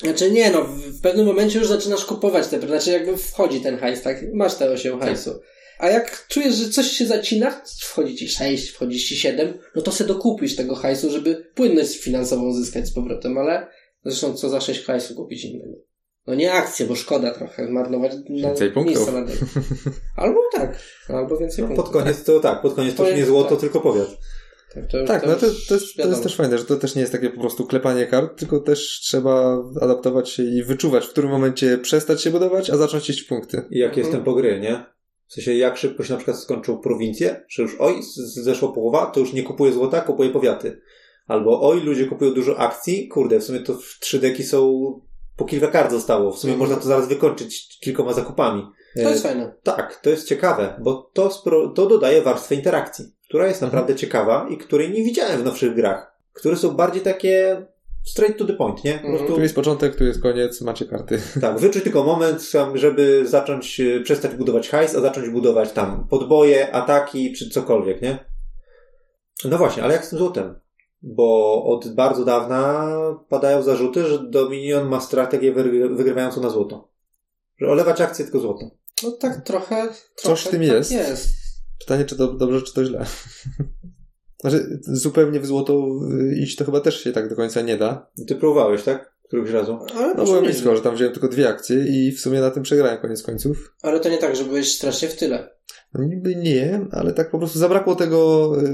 Znaczy 0.02 0.30
nie, 0.30 0.50
no 0.50 0.64
w- 0.64 1.00
pewnym 1.00 1.26
momencie 1.26 1.58
już 1.58 1.68
zaczynasz 1.68 2.04
kupować 2.04 2.46
te, 2.46 2.60
znaczy 2.60 2.90
jakby 2.90 3.16
wchodzi 3.16 3.60
ten 3.60 3.78
hajs, 3.78 4.02
tak? 4.02 4.24
Masz 4.34 4.54
te 4.54 4.70
8 4.70 5.00
hajsu. 5.00 5.40
A 5.78 5.88
jak 5.88 6.26
czujesz, 6.28 6.54
że 6.54 6.68
coś 6.70 6.86
się 6.86 7.06
zacina, 7.06 7.62
wchodzi 7.80 8.16
ci 8.16 8.28
6, 8.28 8.70
wchodzi 8.70 9.00
ci 9.00 9.16
7, 9.16 9.58
no 9.76 9.82
to 9.82 9.92
se 9.92 10.04
dokupisz 10.04 10.56
tego 10.56 10.74
hajsu, 10.74 11.10
żeby 11.10 11.46
płynność 11.54 11.98
finansową 11.98 12.48
uzyskać 12.48 12.88
z 12.88 12.92
powrotem, 12.94 13.38
ale 13.38 13.66
zresztą 14.04 14.34
co 14.34 14.48
za 14.48 14.60
6 14.60 14.84
hajsu 14.84 15.14
kupić 15.14 15.44
innego. 15.44 15.76
No 16.26 16.34
nie 16.34 16.52
akcje, 16.52 16.86
bo 16.86 16.94
szkoda 16.94 17.34
trochę 17.34 17.70
marnować 17.70 18.12
na 18.28 18.48
Więcej 18.48 18.70
punktów. 18.72 18.96
miejsca 18.96 19.12
na. 19.12 19.26
Albo 20.22 20.40
tak, 20.54 20.78
albo 21.08 21.36
więcej 21.38 21.62
No, 21.62 21.68
punktów. 21.68 21.84
pod 21.90 22.02
koniec 22.02 22.24
to 22.24 22.40
tak, 22.40 22.62
pod 22.62 22.74
koniec 22.74 22.94
to 22.94 23.02
To 23.02 23.08
już 23.08 23.18
nie 23.18 23.26
złoto, 23.26 23.50
tak. 23.50 23.60
tylko 23.60 23.80
powiat. 23.80 24.08
Tak, 24.74 24.86
to, 24.86 25.04
Tak, 25.04 25.26
no 25.26 25.34
to, 25.34 25.40
to, 25.40 25.46
jest, 25.46 25.66
to, 25.96 26.08
jest, 26.08 26.22
też 26.22 26.36
fajne, 26.36 26.58
że 26.58 26.64
to 26.64 26.76
też 26.76 26.94
nie 26.94 27.00
jest 27.00 27.12
takie 27.12 27.30
po 27.30 27.40
prostu 27.40 27.66
klepanie 27.66 28.06
kart, 28.06 28.38
tylko 28.38 28.60
też 28.60 29.00
trzeba 29.02 29.62
adaptować 29.80 30.30
się 30.30 30.42
i 30.42 30.62
wyczuwać, 30.62 31.06
w 31.06 31.10
którym 31.10 31.30
momencie 31.30 31.78
przestać 31.78 32.22
się 32.22 32.30
budować, 32.30 32.70
a 32.70 32.76
zacząć 32.76 33.10
iść 33.10 33.20
w 33.20 33.26
punkty. 33.28 33.62
I 33.70 33.78
jak 33.78 33.88
Mhm. 33.88 33.98
jest 33.98 34.10
tempo 34.12 34.34
gry, 34.34 34.60
nie? 34.60 34.84
W 35.26 35.32
sensie, 35.34 35.54
jak 35.54 35.76
szybko 35.76 36.04
się 36.04 36.12
na 36.12 36.16
przykład 36.18 36.38
skończył 36.38 36.80
prowincję, 36.80 37.44
że 37.48 37.62
już 37.62 37.76
oj, 37.78 37.94
zeszła 38.42 38.72
połowa, 38.72 39.06
to 39.06 39.20
już 39.20 39.32
nie 39.32 39.42
kupuje 39.42 39.72
złota, 39.72 40.00
kupuje 40.00 40.30
powiaty. 40.30 40.80
Albo 41.26 41.68
oj, 41.68 41.80
ludzie 41.80 42.06
kupują 42.06 42.34
dużo 42.34 42.58
akcji, 42.58 43.08
kurde, 43.08 43.40
w 43.40 43.44
sumie 43.44 43.60
to 43.60 43.74
w 43.74 43.98
trzy 44.00 44.18
deki 44.18 44.42
są, 44.44 44.92
po 45.36 45.44
kilka 45.44 45.66
kart 45.66 45.90
zostało, 45.90 46.32
w 46.32 46.38
sumie 46.38 46.52
Mhm. 46.52 46.70
można 46.70 46.82
to 46.82 46.88
zaraz 46.88 47.08
wykończyć 47.08 47.78
kilkoma 47.80 48.12
zakupami. 48.12 48.66
To 48.94 49.00
jest 49.10 49.22
fajne. 49.22 49.54
Tak, 49.62 50.00
to 50.02 50.10
jest 50.10 50.28
ciekawe, 50.28 50.74
bo 50.82 51.10
to, 51.12 51.28
spro- 51.28 51.72
to 51.72 51.86
dodaje 51.86 52.22
warstwę 52.22 52.54
interakcji, 52.54 53.04
która 53.28 53.46
jest 53.46 53.62
Mhm. 53.62 53.72
naprawdę 53.72 54.00
ciekawa 54.00 54.46
i 54.50 54.56
której 54.56 54.90
nie 54.90 55.04
widziałem 55.04 55.40
w 55.40 55.44
nowszych 55.44 55.74
grach, 55.74 56.12
które 56.32 56.56
są 56.56 56.70
bardziej 56.70 57.02
takie 57.02 57.66
straight 58.04 58.38
to 58.38 58.44
the 58.44 58.52
point, 58.52 58.84
nie? 58.84 58.92
Po 58.92 58.98
Mhm. 58.98 59.16
prostu 59.16 59.34
Tu 59.36 59.42
jest 59.42 59.54
początek, 59.54 59.96
tu 59.96 60.04
jest 60.04 60.22
koniec, 60.22 60.60
macie 60.60 60.84
karty. 60.86 61.20
tak, 61.40 61.58
wyczuć 61.58 61.82
tylko 61.84 62.04
moment, 62.04 62.50
żeby 62.74 63.22
zacząć, 63.26 63.80
e, 63.80 64.00
przestać 64.00 64.34
budować 64.34 64.68
hajs, 64.68 64.94
a 64.94 65.00
zacząć 65.00 65.28
budować 65.28 65.72
tam 65.72 66.06
podboje, 66.10 66.72
ataki, 66.74 67.32
czy 67.32 67.50
cokolwiek, 67.50 68.02
nie? 68.02 68.18
No 69.44 69.58
właśnie, 69.58 69.82
ale 69.82 69.94
jak 69.94 70.04
z 70.04 70.10
tym 70.10 70.18
złotem? 70.18 70.54
Bo 71.02 71.64
od 71.64 71.94
bardzo 71.94 72.24
dawna 72.24 72.88
padają 73.28 73.62
zarzuty, 73.62 74.04
że 74.06 74.18
Dominion 74.30 74.88
ma 74.88 75.00
strategię 75.00 75.52
wygry- 75.52 75.96
wygrywającą 75.96 76.40
na 76.42 76.50
złoto. 76.50 76.88
Że 77.58 77.66
olewać 77.66 78.00
akcje 78.00 78.24
tylko 78.24 78.40
złoto. 78.40 78.70
No 79.02 79.10
tak 79.10 79.44
trochę, 79.44 79.88
Coś 80.16 80.42
trochę 80.42 80.48
w 80.48 80.50
tym 80.50 80.60
tak 80.60 80.68
jest. 80.70 80.92
jest. 80.92 81.28
Pytanie, 81.80 82.04
czy 82.04 82.16
to 82.16 82.32
dobrze, 82.32 82.62
czy 82.62 82.74
to 82.74 82.84
źle. 82.84 83.06
Znaczy, 84.40 84.80
zupełnie 84.82 85.40
w 85.40 85.46
złoto 85.46 85.86
y, 86.32 86.36
iść 86.42 86.56
to 86.56 86.64
chyba 86.64 86.80
też 86.80 87.00
się 87.04 87.12
tak 87.12 87.28
do 87.28 87.36
końca 87.36 87.60
nie 87.60 87.76
da. 87.76 88.10
Ty 88.28 88.36
próbowałeś, 88.36 88.82
tak? 88.82 89.12
Któryś 89.28 89.50
razu. 89.50 89.78
Ale, 89.96 90.14
No 90.14 90.24
byłem 90.24 90.44
blisko, 90.44 90.76
że 90.76 90.82
tam 90.82 90.94
wziąłem 90.94 91.12
tylko 91.12 91.28
dwie 91.28 91.48
akcje 91.48 91.76
i 91.86 92.12
w 92.12 92.20
sumie 92.20 92.40
na 92.40 92.50
tym 92.50 92.62
przegrałem 92.62 92.98
koniec 93.00 93.22
końców. 93.22 93.74
Ale 93.82 94.00
to 94.00 94.08
nie 94.08 94.18
tak, 94.18 94.36
że 94.36 94.44
byłeś 94.44 94.74
strasznie 94.74 95.08
w 95.08 95.16
tyle. 95.16 95.50
Niby 95.94 96.36
nie, 96.36 96.80
ale 96.92 97.12
tak 97.12 97.30
po 97.30 97.38
prostu 97.38 97.58
zabrakło 97.58 97.94
tego, 97.94 98.52
y, 98.62 98.72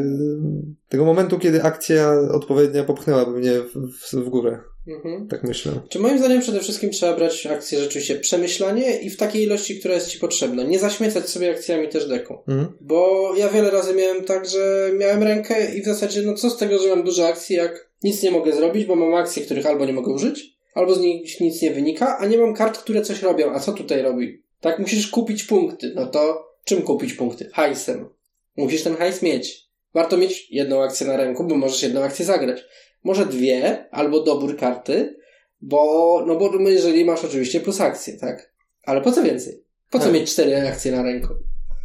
tego 0.89 1.05
momentu, 1.05 1.39
kiedy 1.39 1.63
akcja 1.63 2.13
odpowiednia 2.33 2.85
popchnęłaby 2.85 3.39
mnie 3.39 3.53
w, 3.53 3.75
w, 3.75 4.15
w 4.15 4.29
górę. 4.29 4.59
Mhm. 4.89 5.29
Tak 5.29 5.45
myślę. 5.45 5.73
Czy 5.89 5.99
moim 5.99 6.19
zdaniem 6.19 6.41
przede 6.41 6.61
wszystkim 6.61 6.91
trzeba 6.91 7.17
brać 7.17 7.47
akcje 7.47 7.79
rzeczywiście 7.79 8.15
przemyślanie 8.15 9.01
i 9.01 9.11
w 9.11 9.17
takiej 9.17 9.43
ilości, 9.43 9.79
która 9.79 9.95
jest 9.95 10.09
ci 10.09 10.19
potrzebna. 10.19 10.63
Nie 10.63 10.79
zaśmiecać 10.79 11.29
sobie 11.29 11.51
akcjami 11.51 11.89
też 11.89 12.09
deku. 12.09 12.39
Mhm. 12.49 12.69
Bo 12.81 13.31
ja 13.37 13.49
wiele 13.49 13.71
razy 13.71 13.95
miałem 13.95 14.25
tak, 14.25 14.49
że 14.49 14.91
miałem 14.99 15.23
rękę 15.23 15.75
i 15.75 15.83
w 15.83 15.85
zasadzie, 15.85 16.23
no 16.23 16.35
co 16.35 16.51
z 16.51 16.57
tego, 16.57 16.79
że 16.79 16.89
mam 16.89 17.05
dużo 17.05 17.27
akcji, 17.29 17.57
jak 17.57 17.91
nic 18.03 18.23
nie 18.23 18.31
mogę 18.31 18.53
zrobić, 18.53 18.85
bo 18.85 18.97
mam 18.97 19.15
akcje, 19.15 19.43
których 19.43 19.67
albo 19.67 19.87
nie 19.87 19.93
mogę 19.93 20.13
użyć, 20.13 20.57
albo 20.75 20.95
z 20.95 21.01
nich 21.01 21.41
nic 21.41 21.63
nie 21.63 21.71
wynika, 21.71 22.19
a 22.19 22.27
nie 22.27 22.39
mam 22.39 22.55
kart, 22.55 22.79
które 22.79 23.03
coś 23.03 23.23
robią. 23.23 23.53
A 23.53 23.61
co 23.61 23.73
tutaj 23.73 24.03
robi? 24.03 24.43
Tak, 24.61 24.79
musisz 24.79 25.09
kupić 25.09 25.45
punkty. 25.45 25.93
No 25.95 26.07
to 26.07 26.48
czym 26.69 26.83
kupić 26.83 27.13
punkty? 27.15 27.51
Hajsem. 27.53 28.09
Musisz 28.57 28.83
ten 28.83 28.97
hajs 28.97 29.23
mieć. 29.23 29.69
Warto 29.95 30.17
mieć 30.17 30.51
jedną 30.51 30.83
akcję 30.83 31.07
na 31.07 31.17
ręku, 31.17 31.45
bo 31.45 31.57
możesz 31.57 31.83
jedną 31.83 32.03
akcję 32.03 32.25
zagrać. 32.25 32.65
Może 33.05 33.27
dwie, 33.27 33.89
albo 33.91 34.21
dobór 34.23 34.57
karty, 34.57 35.17
bo, 35.61 36.25
no 36.27 36.37
bo 36.37 36.69
jeżeli 36.69 37.05
masz 37.05 37.25
oczywiście 37.25 37.61
plus 37.61 37.81
akcje, 37.81 38.19
tak? 38.19 38.53
Ale 38.85 39.01
po 39.01 39.13
co 39.13 39.23
więcej? 39.23 39.65
Po 39.91 39.99
co 39.99 40.05
Tak. 40.05 40.15
mieć 40.15 40.31
cztery 40.31 40.69
akcje 40.69 40.93
na 40.93 41.03
ręku? 41.03 41.35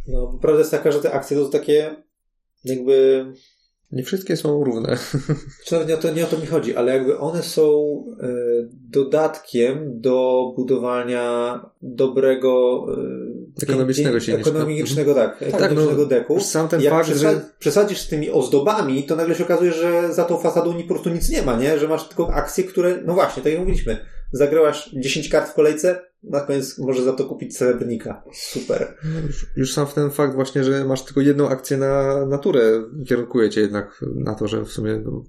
No, 0.08 0.26
bo 0.26 0.38
prawda 0.38 0.58
jest 0.58 0.70
taka, 0.70 0.92
że 0.92 1.00
te 1.00 1.12
akcje 1.12 1.36
to 1.36 1.48
takie 1.48 1.96
jakby 2.64 3.26
Nie 3.94 4.02
wszystkie 4.02 4.36
są 4.36 4.64
równe. 4.64 4.98
Nawet 5.72 5.88
nie 5.88 5.94
o, 5.94 5.98
to, 5.98 6.12
nie 6.12 6.24
o 6.24 6.26
to 6.26 6.38
mi 6.38 6.46
chodzi, 6.46 6.76
ale 6.76 6.92
jakby 6.92 7.18
one 7.18 7.42
są 7.42 7.62
e, 8.20 8.26
dodatkiem 8.90 10.00
do 10.00 10.44
budowania 10.56 11.60
dobrego 11.82 12.84
e, 13.58 13.62
Ekonomicznego 13.62 14.20
silniczka. 14.20 14.50
Ekonomicznego, 14.50 15.14
tak, 15.14 15.42
ekonomicznego 15.42 16.02
no, 16.02 16.06
deku. 16.06 16.40
Sam 16.40 16.68
ten 16.68 16.80
Jak 16.80 16.92
fakt, 16.92 17.08
że 17.08 17.40
przesadzisz 17.58 17.98
z 17.98 18.08
tymi 18.08 18.30
ozdobami, 18.30 19.02
to 19.02 19.16
nagle 19.16 19.34
się 19.34 19.44
okazuje, 19.44 19.72
że 19.72 20.14
za 20.14 20.24
tą 20.24 20.38
fasadą 20.38 20.82
po 20.82 20.88
prostu 20.88 21.10
nic 21.10 21.30
nie 21.30 21.42
ma, 21.42 21.56
nie? 21.56 21.78
Że 21.78 21.88
masz 21.88 22.08
tylko 22.08 22.34
akcje, 22.34 22.64
które, 22.64 23.02
no 23.04 23.14
właśnie, 23.14 23.42
tak 23.42 23.52
jak 23.52 23.60
mówiliśmy, 23.60 23.98
zagrałaś 24.32 24.90
10 24.92 25.28
kart 25.28 25.50
w 25.50 25.54
kolejce, 25.54 26.00
na 26.30 26.40
koniec 26.40 26.78
możesz 26.78 27.04
za 27.04 27.12
to 27.12 27.24
kupić 27.24 27.56
srebrnika. 27.56 28.24
Super. 28.32 28.96
już, 29.26 29.46
już 29.56 29.72
sam 29.72 29.86
ten 29.86 30.10
fakt 30.10 30.34
właśnie, 30.34 30.64
że 30.64 30.84
masz 30.84 31.04
tylko 31.04 31.20
jedną 31.20 31.48
akcję 31.48 31.76
na 31.76 32.26
naturę, 32.26 32.82
kierunkuje 33.08 33.50
cię 33.50 33.60
jednak 33.60 34.04
na 34.14 34.34
to, 34.34 34.48
że 34.48 34.64
w 34.64 34.72
sumie 34.72 35.02
no, 35.04 35.24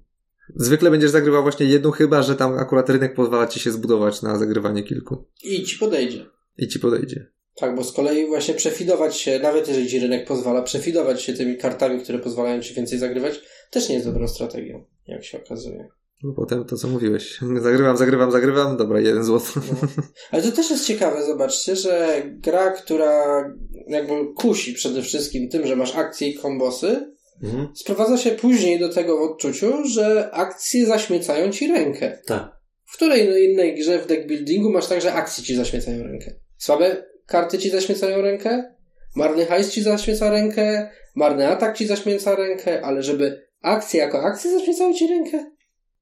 zwykle 0.56 0.92
będziesz 0.92 1.12
zagrywał 1.12 1.44
właśnie 1.44 1.66
jedną, 1.66 1.92
chyba 1.92 2.22
że 2.22 2.36
tam 2.36 2.58
akurat 2.60 2.90
rynek 2.90 3.16
pozwala 3.16 3.48
ci 3.48 3.60
się 3.60 3.72
zbudować 3.72 4.22
na 4.22 4.40
zagrywanie 4.40 4.84
kilku 4.84 5.26
I 5.44 5.64
ci 5.64 5.78
podejdzie. 5.78 6.26
i 6.58 6.68
ci 6.68 6.80
podejdzie. 6.80 7.32
Tak, 7.56 7.76
bo 7.76 7.84
z 7.84 7.92
kolei 7.92 8.28
właśnie 8.28 8.54
przefidować 8.54 9.18
się, 9.18 9.40
nawet 9.40 9.68
jeżeli 9.68 9.90
ci 9.90 10.00
rynek 10.00 10.28
pozwala, 10.28 10.62
przefidować 10.62 11.22
się 11.22 11.34
tymi 11.34 11.58
kartami, 11.58 12.02
które 12.02 12.20
pozwalają 12.20 12.62
ci 12.62 12.74
więcej 12.74 13.00
zagrywać, 13.00 13.42
też 13.72 13.90
nie 13.90 13.96
jest 13.96 14.08
dobrą 14.08 14.28
strategią, 14.28 14.86
jak 15.08 15.24
się 15.24 15.44
okazuje. 15.44 15.90
No 16.26 16.34
potem 16.34 16.66
to, 16.66 16.76
co 16.78 16.88
mówiłeś. 16.88 17.40
Zagrywam, 17.62 17.98
zagrywam, 17.98 18.32
zagrywam, 18.32 18.78
dobra, 18.78 19.00
jeden 19.00 19.24
złoto. 19.24 19.46
No. 19.56 19.88
Ale 20.32 20.44
to 20.44 20.52
też 20.52 20.70
jest 20.70 20.86
ciekawe, 20.86 21.26
zobaczcie, 21.26 21.76
że 21.76 22.22
gra, 22.26 22.72
która 22.72 23.44
jakby 23.88 24.14
kusi 24.36 24.74
przede 24.74 25.02
wszystkim 25.02 25.50
tym, 25.50 25.68
że 25.68 25.76
masz 25.76 25.96
akcje 25.96 26.28
i 26.28 26.34
kombosy, 26.34 27.16
Mhm. 27.44 27.68
sprowadza 27.76 28.18
się 28.18 28.32
później 28.32 28.80
do 28.80 28.90
tego 28.90 29.18
w 29.18 29.22
odczuciu, 29.32 29.74
że 29.86 30.32
akcje 30.32 30.86
zaśmiecają 30.86 31.52
ci 31.52 31.68
rękę. 31.68 32.20
Tak. 32.26 32.52
W 32.86 32.96
której 32.96 33.44
innej 33.52 33.76
grze 33.76 34.00
w 34.00 34.08
deck 34.08 34.28
buildingu 34.28 34.72
masz 34.72 34.88
tak, 34.88 35.02
że 35.02 35.14
akcje 35.14 35.44
ci 35.44 35.56
zaśmiecają 35.56 36.04
rękę? 36.04 36.32
Słabe 36.58 37.06
karty 37.26 37.58
ci 37.58 37.70
zaśmiecają 37.70 38.22
rękę? 38.22 38.74
Marny 39.16 39.46
hajs 39.46 39.70
ci 39.72 39.84
zaśmieca 39.84 40.30
rękę? 40.30 40.90
Marny 41.16 41.48
atak 41.48 41.78
ci 41.78 41.88
zaśmieca 41.88 42.36
rękę? 42.36 42.82
Ale 42.86 43.04
żeby 43.04 43.48
akcje 43.62 44.00
jako 44.00 44.22
akcje 44.24 44.52
zaśmiecały 44.52 44.94
ci 44.94 45.08
rękę? 45.08 45.52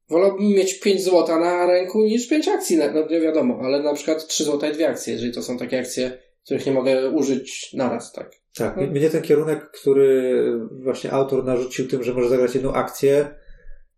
Wolałbym 0.10 0.48
mieć 0.48 0.80
5 0.80 1.04
złota 1.04 1.40
na 1.40 1.66
ręku 1.66 2.02
niż 2.04 2.28
5 2.28 2.48
akcji, 2.48 2.78
na- 2.78 2.92
no 2.94 3.08
nie 3.10 3.22
wiadomo, 3.22 3.60
ale 3.64 3.84
na 3.84 3.94
przykład 3.94 4.28
3 4.28 4.44
złota 4.44 4.70
i 4.70 4.74
2 4.74 4.88
akcje, 4.88 5.14
jeżeli 5.14 5.34
to 5.34 5.44
są 5.44 5.58
takie 5.58 5.80
akcje, 5.80 6.18
których 6.46 6.66
nie 6.66 6.72
mogę 6.72 7.10
użyć 7.10 7.74
naraz, 7.74 8.12
tak. 8.14 8.32
Tak, 8.58 8.78
No. 8.78 8.88
mnie 8.88 9.10
ten 9.10 9.22
kierunek, 9.22 9.72
który 9.72 10.34
właśnie 10.72 11.12
autor 11.12 11.46
narzucił 11.46 11.88
tym, 11.88 12.04
że 12.04 12.14
może 12.14 12.30
zagrać 12.30 12.56
jedną 12.56 12.74
akcję, 12.74 13.36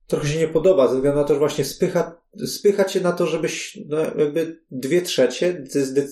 trochę 0.08 0.28
się 0.28 0.39
nie 0.39 0.48
podoba, 0.48 0.88
ze 0.88 0.96
względu 0.96 1.20
na 1.20 1.26
to, 1.26 1.34
że 1.34 1.39
właśnie 1.39 1.65
spycha, 1.65 2.22
spycha 2.46 2.84
cię 2.84 3.02
na 3.02 3.12
to, 3.12 3.26
żebyś, 3.28 3.78
no 3.89 3.98
jakby 4.00 4.62
dwie 4.72 5.02
trzecie 5.02 5.63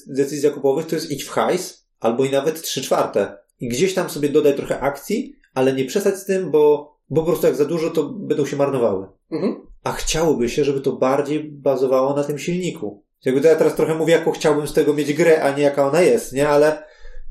decyzji 0.08 0.40
zakupowych 0.40 0.86
to 0.86 0.96
jest 0.96 1.12
idź 1.12 1.24
w 1.24 1.30
hajs, 1.30 1.88
albo 2.00 2.26
i 2.26 2.30
nawet 2.30 2.62
trzy 2.62 2.82
czwarte. 2.82 3.38
I 3.60 3.68
gdzieś 3.68 3.94
tam 3.94 4.10
sobie 4.10 4.30
dodaj 4.30 4.56
trochę 4.56 4.80
akcji, 4.80 5.36
ale 5.54 5.74
nie 5.74 5.86
przesać 5.86 6.16
z 6.16 6.26
tym, 6.26 6.52
bo, 6.52 6.94
bo 7.10 7.22
po 7.22 7.28
prostu 7.28 7.48
jak 7.48 7.56
za 7.56 7.66
dużo, 7.66 7.90
to 7.90 8.04
będą 8.04 8.46
się 8.46 8.58
marnowały. 8.58 9.08
Mhm. 9.32 9.68
A 9.84 9.92
chciałoby 9.92 10.50
się, 10.50 10.64
żeby 10.64 10.82
to 10.82 10.92
bardziej 10.92 11.44
bazowało 11.44 12.16
na 12.16 12.24
tym 12.24 12.40
silniku. 12.40 13.04
Jakby 13.26 13.42
to 13.42 13.48
ja 13.48 13.56
teraz 13.56 13.76
trochę 13.76 13.96
mówię, 13.96 14.14
jaką 14.14 14.32
chciałbym 14.32 14.68
z 14.68 14.74
tego 14.74 14.94
mieć 14.94 15.14
grę, 15.14 15.44
a 15.44 15.58
nie 15.58 15.64
jaka 15.64 15.88
ona 15.88 16.02
jest, 16.02 16.34
nie? 16.34 16.50
Ale 16.50 16.84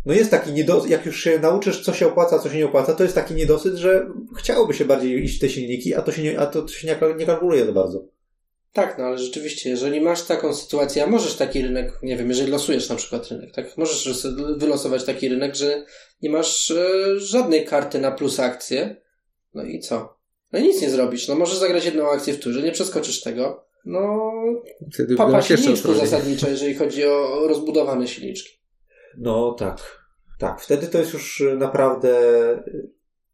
no 0.07 0.15
jest 0.15 0.31
taki 0.31 0.53
niedosyt, 0.53 0.91
jak 0.91 1.07
już 1.07 1.25
się 1.25 1.39
nauczysz, 1.39 1.85
co 1.85 1.93
się 1.93 2.07
opłaca, 2.07 2.39
co 2.39 2.51
się 2.51 2.57
nie 2.57 2.67
opłaca, 2.67 2.95
to 2.95 3.03
jest 3.03 3.15
taki 3.15 3.35
niedosyt, 3.35 3.75
że 3.75 4.07
chciałoby 4.39 4.75
się 4.75 4.85
bardziej 4.85 5.25
iść 5.25 5.37
w 5.37 5.41
te 5.41 5.49
silniki, 5.49 5.95
a 5.95 6.03
to 6.03 6.13
się 6.13 6.23
nie, 6.23 6.41
a 6.41 6.47
to 6.47 6.69
się 6.69 6.87
nie, 6.87 7.15
nie 7.17 7.27
kalkuluje 7.27 7.67
za 7.67 7.73
bardzo. 7.73 8.05
Tak, 8.73 8.99
no 8.99 9.05
ale 9.05 9.19
rzeczywiście, 9.19 9.71
jeżeli 9.71 10.01
masz 10.01 10.23
taką 10.23 10.55
sytuację, 10.55 11.05
a 11.05 11.07
możesz 11.07 11.37
taki 11.37 11.63
rynek, 11.63 11.99
nie 12.03 12.17
wiem, 12.17 12.29
jeżeli 12.29 12.51
losujesz 12.51 12.89
na 12.89 12.97
przykład 12.97 13.29
rynek, 13.29 13.55
tak? 13.55 13.77
Możesz 13.77 14.27
wylosować 14.57 15.05
taki 15.05 15.29
rynek, 15.29 15.55
że 15.55 15.85
nie 16.23 16.31
masz 16.31 16.71
e, 16.71 17.21
żadnej 17.21 17.65
karty 17.65 17.99
na 17.99 18.11
plus 18.11 18.41
akcję. 18.41 18.97
No 19.55 19.65
i 19.65 19.81
co? 19.81 20.22
No 20.53 20.59
i 20.59 20.63
nic 20.63 20.83
nie 20.83 20.91
zrobisz. 20.91 21.29
No 21.29 21.35
możesz 21.35 21.59
zagrać 21.59 21.85
jedną 21.85 22.11
akcję 22.11 22.35
w 22.35 22.41
turze, 22.41 22.63
nie 22.63 22.73
przeskoczysz 22.73 23.21
tego. 23.21 23.65
No, 23.85 24.31
Wtedy 24.95 25.17
papa 25.17 25.43
silniczku 25.43 25.95
zasadniczo, 25.95 26.49
jeżeli 26.49 26.75
chodzi 26.75 27.05
o 27.07 27.45
rozbudowane 27.49 28.09
silniczki. 28.09 28.59
No 29.19 29.53
tak. 29.59 30.03
Tak, 30.39 30.61
wtedy 30.61 30.87
to 30.87 30.99
jest 30.99 31.13
już 31.13 31.43
naprawdę 31.59 32.15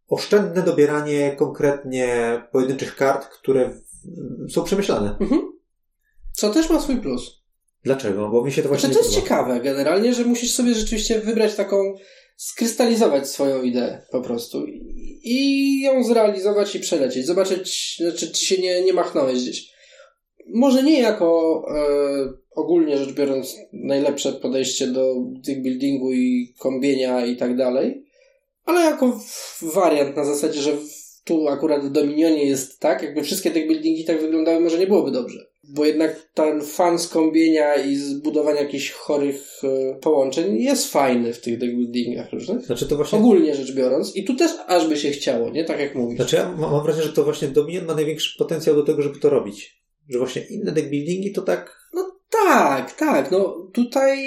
oszczędne 0.09 0.63
dobieranie 0.63 1.37
konkretnie 1.39 2.41
pojedynczych 2.53 2.97
kart, 2.97 3.27
które 3.29 3.71
w- 3.71 4.53
są 4.53 4.65
przemyślane. 4.65 5.17
Mhm. 5.21 5.53
Co 6.33 6.51
też 6.51 6.71
ma 6.71 6.81
swój 6.81 6.97
plus. 6.97 7.43
Dlaczego? 7.85 8.29
Bo 8.29 8.45
mi 8.45 8.53
się 8.53 8.63
to 8.63 8.69
właśnie 8.69 8.89
Znaczy, 8.89 8.99
to 9.05 9.05
jest 9.11 9.21
podoba. 9.27 9.29
ciekawe 9.45 9.61
generalnie, 9.61 10.15
że 10.15 10.25
musisz 10.25 10.51
sobie 10.55 10.75
rzeczywiście 10.75 11.21
wybrać 11.21 11.55
taką, 11.55 11.95
skrystalizować 12.39 13.29
swoją 13.29 13.63
ideę 13.63 14.03
po 14.11 14.21
prostu 14.21 14.67
i, 15.23 15.81
ją 15.81 16.05
zrealizować 16.05 16.75
i 16.75 16.81
przelecieć. 16.81 17.27
Zobaczyć, 17.27 17.97
znaczy, 18.01 18.33
czy 18.33 18.47
się 18.47 18.63
nie, 18.63 18.83
nie 18.83 18.93
machnąłeś 18.93 19.43
gdzieś. 19.43 19.71
Może 20.55 20.83
nie 20.83 21.01
jako 21.01 21.63
e, 21.71 22.33
ogólnie 22.55 22.99
rzecz 22.99 23.13
biorąc 23.13 23.57
najlepsze 23.73 24.33
podejście 24.33 24.87
do 24.87 25.15
deck 25.19 25.61
buildingu 25.61 26.13
i 26.13 26.55
kombienia 26.59 27.27
i 27.27 27.37
tak 27.37 27.57
dalej, 27.57 28.05
ale 28.65 28.81
jako 28.81 29.21
wariant 29.63 30.17
na 30.17 30.25
zasadzie, 30.25 30.61
że 30.61 30.73
tu 31.25 31.49
akurat 31.49 31.85
w 31.85 31.91
Dominionie 31.91 32.45
jest 32.45 32.81
tak, 32.81 33.03
jakby 33.03 33.23
wszystkie 33.23 33.51
deck 33.51 33.67
buildingi 33.67 34.05
tak 34.05 34.21
wyglądały, 34.21 34.61
może 34.61 34.79
nie 34.79 34.87
byłoby 34.87 35.11
dobrze. 35.11 35.48
Bo 35.75 35.85
jednak 35.85 36.29
ten 36.35 36.63
fan 36.63 36.99
skąbienia 36.99 37.75
i 37.75 37.97
zbudowania 37.97 38.61
jakichś 38.61 38.91
chorych 38.91 39.43
e, 39.65 39.95
połączeń 39.95 40.59
jest 40.59 40.93
fajny 40.93 41.33
w 41.33 41.41
tych 41.41 41.59
deck 41.59 41.73
buildingach 41.73 42.33
różnych. 42.33 42.67
Znaczy 42.67 42.89
to 42.89 42.97
właśnie 42.97 43.19
Ogólnie 43.19 43.55
rzecz 43.55 43.75
biorąc. 43.75 44.17
I 44.17 44.25
tu 44.25 44.37
też 44.37 44.51
aż 44.67 44.89
by 44.89 44.97
się 44.97 45.11
chciało, 45.11 45.51
nie? 45.51 45.65
Tak 45.65 45.81
jak 45.81 45.95
mówisz. 45.95 46.17
Znaczy 46.17 46.37
ja 46.37 46.53
mam 46.53 46.83
wrażenie, 46.83 47.07
że 47.07 47.13
to 47.13 47.25
właśnie 47.25 47.49
Dominion 47.49 47.85
ma 47.85 47.95
największy 47.95 48.39
potencjał 48.39 48.77
do 48.77 48.83
tego, 48.83 49.03
żeby 49.03 49.19
to 49.19 49.31
robić. 49.31 49.83
Że 50.09 50.19
właśnie 50.19 50.43
inne 50.43 50.73
deck 50.73 50.89
buildingi 50.89 51.33
to 51.33 51.43
tak... 51.43 51.79
Tak, 52.31 52.93
tak. 52.93 53.31
No 53.31 53.69
tutaj 53.73 54.19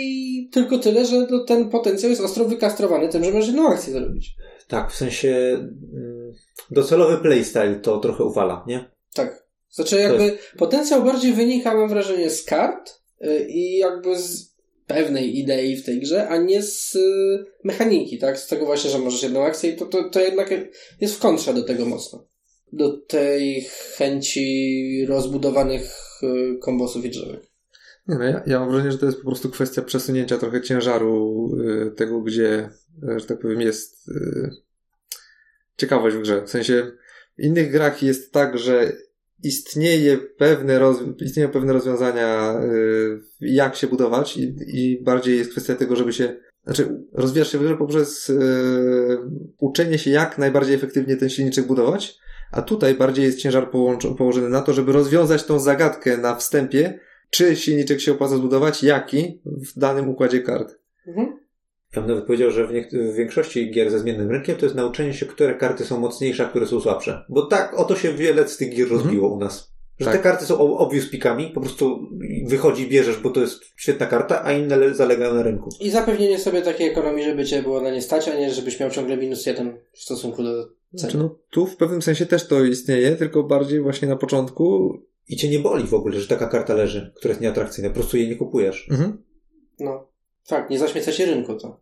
tylko 0.51 0.77
tyle, 0.77 1.05
że 1.05 1.27
no, 1.31 1.45
ten 1.45 1.69
potencjał 1.69 2.09
jest 2.09 2.21
ostro 2.21 2.45
wykastrowany 2.45 3.09
tym, 3.09 3.23
że 3.23 3.31
możesz 3.31 3.47
jedną 3.47 3.69
akcję 3.69 3.93
zrobić. 3.93 4.35
Tak, 4.67 4.91
w 4.91 4.95
sensie 4.95 5.29
mm, 5.57 6.33
docelowy 6.71 7.17
playstyle 7.17 7.75
to 7.75 7.99
trochę 7.99 8.23
uwala, 8.23 8.63
nie? 8.67 8.91
Tak. 9.13 9.40
Znaczy 9.71 9.95
jakby 9.95 10.37
potencjał 10.57 11.03
bardziej 11.03 11.33
wynika, 11.33 11.75
mam 11.75 11.89
wrażenie, 11.89 12.29
z 12.29 12.43
kart 12.43 13.01
y, 13.25 13.45
i 13.49 13.77
jakby 13.77 14.19
z 14.19 14.51
pewnej 14.87 15.39
idei 15.39 15.77
w 15.77 15.85
tej 15.85 15.99
grze, 15.99 16.27
a 16.27 16.37
nie 16.37 16.63
z 16.63 16.95
y, 16.95 17.45
mechaniki, 17.63 18.17
tak? 18.17 18.39
Z 18.39 18.47
tego 18.47 18.65
właśnie, 18.65 18.89
że 18.89 18.99
możesz 18.99 19.23
jedną 19.23 19.45
akcję 19.45 19.71
i 19.71 19.75
to, 19.75 19.85
to, 19.85 20.09
to 20.09 20.19
jednak 20.19 20.53
jest 21.01 21.15
w 21.15 21.19
kontrze 21.19 21.53
do 21.53 21.63
tego 21.63 21.85
mocno. 21.85 22.27
Do 22.73 22.97
tej 22.97 23.67
chęci 23.97 25.05
rozbudowanych 25.09 25.95
y, 26.23 26.57
kombosów 26.59 27.05
i 27.05 27.09
drzewek. 27.09 27.51
Nie 28.07 28.15
no, 28.15 28.23
ja, 28.23 28.43
ja 28.47 28.59
mam 28.59 28.69
wrażenie, 28.69 28.91
że 28.91 28.97
to 28.97 29.05
jest 29.05 29.17
po 29.17 29.25
prostu 29.25 29.49
kwestia 29.49 29.81
przesunięcia 29.81 30.37
trochę 30.37 30.61
ciężaru 30.61 31.49
y, 31.87 31.91
tego, 31.91 32.21
gdzie, 32.21 32.69
y, 33.03 33.19
że 33.19 33.25
tak 33.25 33.39
powiem, 33.39 33.61
jest 33.61 34.07
y, 34.09 34.49
ciekawość 35.77 36.15
w 36.15 36.21
grze. 36.21 36.41
W 36.45 36.49
sensie 36.49 36.91
w 37.37 37.43
innych 37.43 37.71
grach 37.71 38.03
jest 38.03 38.31
tak, 38.31 38.57
że 38.57 38.91
istnieje 39.43 40.17
pewne 40.17 40.79
roz, 40.79 40.97
istnieją 41.25 41.49
pewne 41.49 41.73
rozwiązania, 41.73 42.59
y, 42.63 43.21
jak 43.41 43.75
się 43.75 43.87
budować 43.87 44.37
i, 44.37 44.55
i 44.67 45.03
bardziej 45.03 45.37
jest 45.37 45.51
kwestia 45.51 45.75
tego, 45.75 45.95
żeby 45.95 46.13
się 46.13 46.35
znaczy, 46.63 47.03
rozwijasz 47.13 47.51
się 47.51 47.57
w 47.57 47.77
poprzez 47.77 48.29
y, 48.29 48.37
uczenie 49.57 49.97
się, 49.97 50.11
jak 50.11 50.37
najbardziej 50.37 50.75
efektywnie 50.75 51.17
ten 51.17 51.29
silniczek 51.29 51.67
budować, 51.67 52.17
a 52.51 52.61
tutaj 52.61 52.95
bardziej 52.95 53.25
jest 53.25 53.39
ciężar 53.39 53.71
połączo- 53.71 54.15
położony 54.15 54.49
na 54.49 54.61
to, 54.61 54.73
żeby 54.73 54.91
rozwiązać 54.91 55.43
tą 55.43 55.59
zagadkę 55.59 56.17
na 56.17 56.35
wstępie, 56.35 56.99
czy 57.29 57.55
silniczek 57.55 58.01
się 58.01 58.11
opłaca 58.11 58.37
zbudować, 58.37 58.83
jaki 58.83 59.41
w 59.45 59.79
danym 59.79 60.09
układzie 60.09 60.41
kart. 60.41 60.79
Mhm. 61.07 61.40
Ja 61.95 62.01
bym 62.01 62.09
nawet 62.11 62.25
powiedział, 62.25 62.51
że 62.51 62.67
w, 62.67 62.71
w 62.91 63.15
większości 63.15 63.71
gier 63.71 63.91
ze 63.91 63.99
zmiennym 63.99 64.31
rynkiem 64.31 64.55
to 64.57 64.65
jest 64.65 64.75
nauczenie 64.75 65.13
się, 65.13 65.25
które 65.25 65.55
karty 65.55 65.85
są 65.85 65.99
mocniejsze, 65.99 66.45
a 66.45 66.49
które 66.49 66.67
są 66.67 66.79
słabsze. 66.79 67.25
Bo 67.29 67.45
tak, 67.45 67.79
o 67.79 67.83
to 67.83 67.95
się 67.95 68.13
wiele 68.13 68.47
z 68.47 68.57
tych 68.57 68.69
gier 68.69 68.83
Mhm. 68.83 69.01
rozbiło 69.01 69.29
u 69.33 69.39
nas. 69.39 69.71
Że 69.99 70.05
Tak. 70.05 70.15
te 70.17 70.23
karty 70.23 70.45
są 70.45 70.77
obvious 70.77 71.09
pikami, 71.09 71.51
po 71.53 71.61
prostu 71.61 71.99
wychodzi, 72.45 72.87
bierzesz, 72.89 73.17
bo 73.17 73.29
to 73.29 73.41
jest 73.41 73.59
świetna 73.75 74.05
karta, 74.05 74.45
a 74.45 74.51
inne 74.53 74.77
le- 74.77 74.93
zalegają 74.93 75.33
na 75.33 75.43
rynku. 75.43 75.69
I 75.79 75.89
zapewnienie 75.91 76.39
sobie 76.39 76.61
takiej 76.61 76.87
ekonomii, 76.89 77.23
żeby 77.23 77.45
cię 77.45 77.63
było 77.63 77.81
na 77.81 77.91
nie 77.91 78.01
stać, 78.01 78.27
a 78.27 78.35
nie 78.39 78.51
żebyś 78.53 78.79
miał 78.79 78.89
ciągle 78.89 79.17
minus 79.17 79.45
jeden 79.45 79.77
w 79.93 79.99
stosunku 79.99 80.43
do 80.43 80.63
Znaczy, 80.93 81.11
ceny. 81.11 81.23
no, 81.23 81.35
tu 81.49 81.65
w 81.65 81.77
pewnym 81.77 82.01
sensie 82.01 82.25
też 82.25 82.47
to 82.47 82.63
istnieje, 82.65 83.15
tylko 83.15 83.43
bardziej 83.43 83.81
właśnie 83.81 84.07
na 84.07 84.15
początku. 84.15 84.93
I 85.29 85.35
cię 85.37 85.49
nie 85.49 85.59
boli 85.59 85.83
w 85.83 85.93
ogóle, 85.93 86.19
że 86.19 86.27
taka 86.27 86.47
karta 86.47 86.73
leży, 86.73 87.13
która 87.15 87.29
jest 87.31 87.41
nieatrakcyjna. 87.41 87.89
Po 87.89 87.95
prostu 87.95 88.17
jej 88.17 88.29
nie 88.29 88.35
kupujesz. 88.35 88.87
Mhm. 88.91 89.23
No. 89.79 90.07
Fakt, 90.47 90.69
nie 90.69 90.79
zaśmieca 90.79 91.11
się 91.11 91.25
rynku 91.25 91.55
to. 91.55 91.79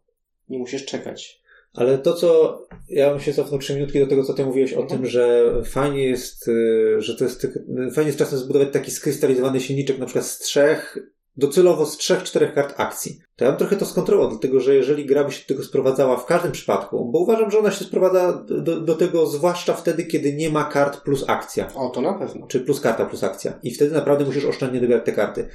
Nie 0.49 0.59
musisz 0.59 0.85
czekać. 0.85 1.39
Ale 1.73 1.97
to, 1.97 2.13
co 2.13 2.59
ja 2.89 3.09
bym 3.09 3.19
się 3.19 3.33
cofnął 3.33 3.59
trzy 3.59 3.75
minutki 3.75 3.99
do 3.99 4.07
tego, 4.07 4.23
co 4.23 4.33
ty 4.33 4.45
mówiłeś 4.45 4.73
o 4.73 4.81
Mhm. 4.81 4.99
tym, 5.01 5.09
że 5.09 5.51
fajnie 5.65 6.03
jest, 6.03 6.47
y, 6.47 6.95
że 7.01 7.15
to 7.15 7.23
jest, 7.23 7.41
tak- 7.41 7.51
fajnie 7.93 8.07
jest 8.07 8.19
czasem 8.19 8.39
zbudować 8.39 8.67
taki 8.73 8.91
skrystalizowany 8.91 9.59
silniczek, 9.61 9.99
na 9.99 10.05
przykład 10.05 10.25
z 10.25 10.39
trzech, 10.39 10.97
docelowo 11.37 11.85
z 11.85 11.97
trzech, 11.97 12.23
czterech 12.23 12.53
kart 12.53 12.73
akcji. 12.77 13.19
To 13.35 13.45
ja 13.45 13.51
bym 13.51 13.57
trochę 13.59 13.75
to 13.75 13.85
skontrolował, 13.85 14.29
dlatego 14.29 14.59
że 14.59 14.75
jeżeli 14.75 15.05
gra 15.05 15.23
by 15.23 15.31
się 15.31 15.41
do 15.41 15.47
tego 15.47 15.63
sprowadzała 15.63 16.17
w 16.17 16.25
każdym 16.25 16.51
przypadku, 16.51 17.11
bo 17.11 17.19
uważam, 17.19 17.51
że 17.51 17.59
ona 17.59 17.71
się 17.71 17.85
sprowadza 17.85 18.45
do, 18.47 18.81
do 18.81 18.95
tego 18.95 19.25
zwłaszcza 19.25 19.73
wtedy, 19.73 20.05
kiedy 20.05 20.33
nie 20.33 20.49
ma 20.49 20.63
kart 20.63 21.01
plus 21.01 21.23
akcja. 21.27 21.73
O, 21.75 21.89
to 21.89 22.01
na 22.01 22.13
pewno. 22.13 22.47
Czy 22.47 22.59
plus 22.59 22.81
karta 22.81 23.05
plus 23.05 23.23
akcja. 23.23 23.59
I 23.63 23.71
wtedy 23.71 23.91
naprawdę 23.95 24.25
musisz 24.25 24.45
oszczędnie 24.45 24.81
dobierać 24.81 25.05
te 25.05 25.11
karty. 25.11 25.47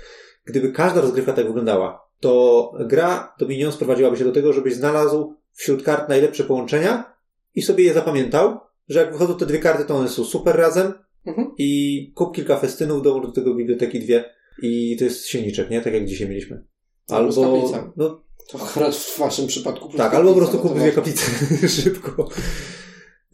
Gdyby 0.44 0.72
każda 0.72 1.00
rozgrywka 1.00 1.32
tak 1.32 1.46
wyglądała, 1.46 2.04
to 2.20 2.72
gra 2.86 3.34
Dominion 3.38 3.72
sprowadziłaby 3.72 4.16
się 4.16 4.24
do 4.24 4.32
tego, 4.32 4.52
żebyś 4.52 4.74
znalazł 4.74 5.34
wśród 5.52 5.82
kart 5.82 6.08
najlepsze 6.08 6.44
połączenia 6.44 7.14
i 7.54 7.62
sobie 7.62 7.84
je 7.84 7.94
zapamiętał, 7.94 8.60
że 8.88 8.98
jak 9.00 9.12
wychodzą 9.12 9.36
te 9.38 9.46
dwie 9.46 9.58
karty, 9.58 9.84
to 9.84 9.96
one 9.96 10.08
są 10.08 10.24
super 10.24 10.56
razem 10.56 10.92
Mhm. 11.26 11.50
i 11.58 12.12
kup 12.14 12.34
kilka 12.36 12.56
festynów, 12.58 13.02
dołącz 13.02 13.26
do 13.26 13.32
tego 13.32 13.54
biblioteki 13.54 14.00
dwie 14.00 14.24
i 14.62 14.96
to 14.98 15.04
jest 15.04 15.26
silniczek, 15.26 15.70
nie? 15.70 15.80
Tak 15.80 15.92
jak 15.94 16.06
dzisiaj 16.06 16.28
mieliśmy. 16.28 16.64
Albo 17.10 17.32
z 17.32 17.38
Albo, 17.38 17.92
no 17.96 18.24
To 18.50 18.58
akurat 18.64 18.94
w 18.96 19.18
waszym 19.18 19.46
przypadku. 19.46 19.88
tak, 19.96 20.14
albo 20.14 20.30
po 20.32 20.36
prostu 20.38 20.56
no 20.56 20.62
kup 20.62 20.74
dwie 20.78 20.92
kaplice 20.92 21.26
szybko. 21.82 22.28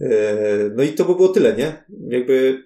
E, 0.01 0.09
No 0.77 0.83
i 0.83 0.93
to 0.93 1.05
by 1.05 1.14
było 1.14 1.29
tyle, 1.29 1.57
nie? 1.57 1.85
Jakby 2.09 2.64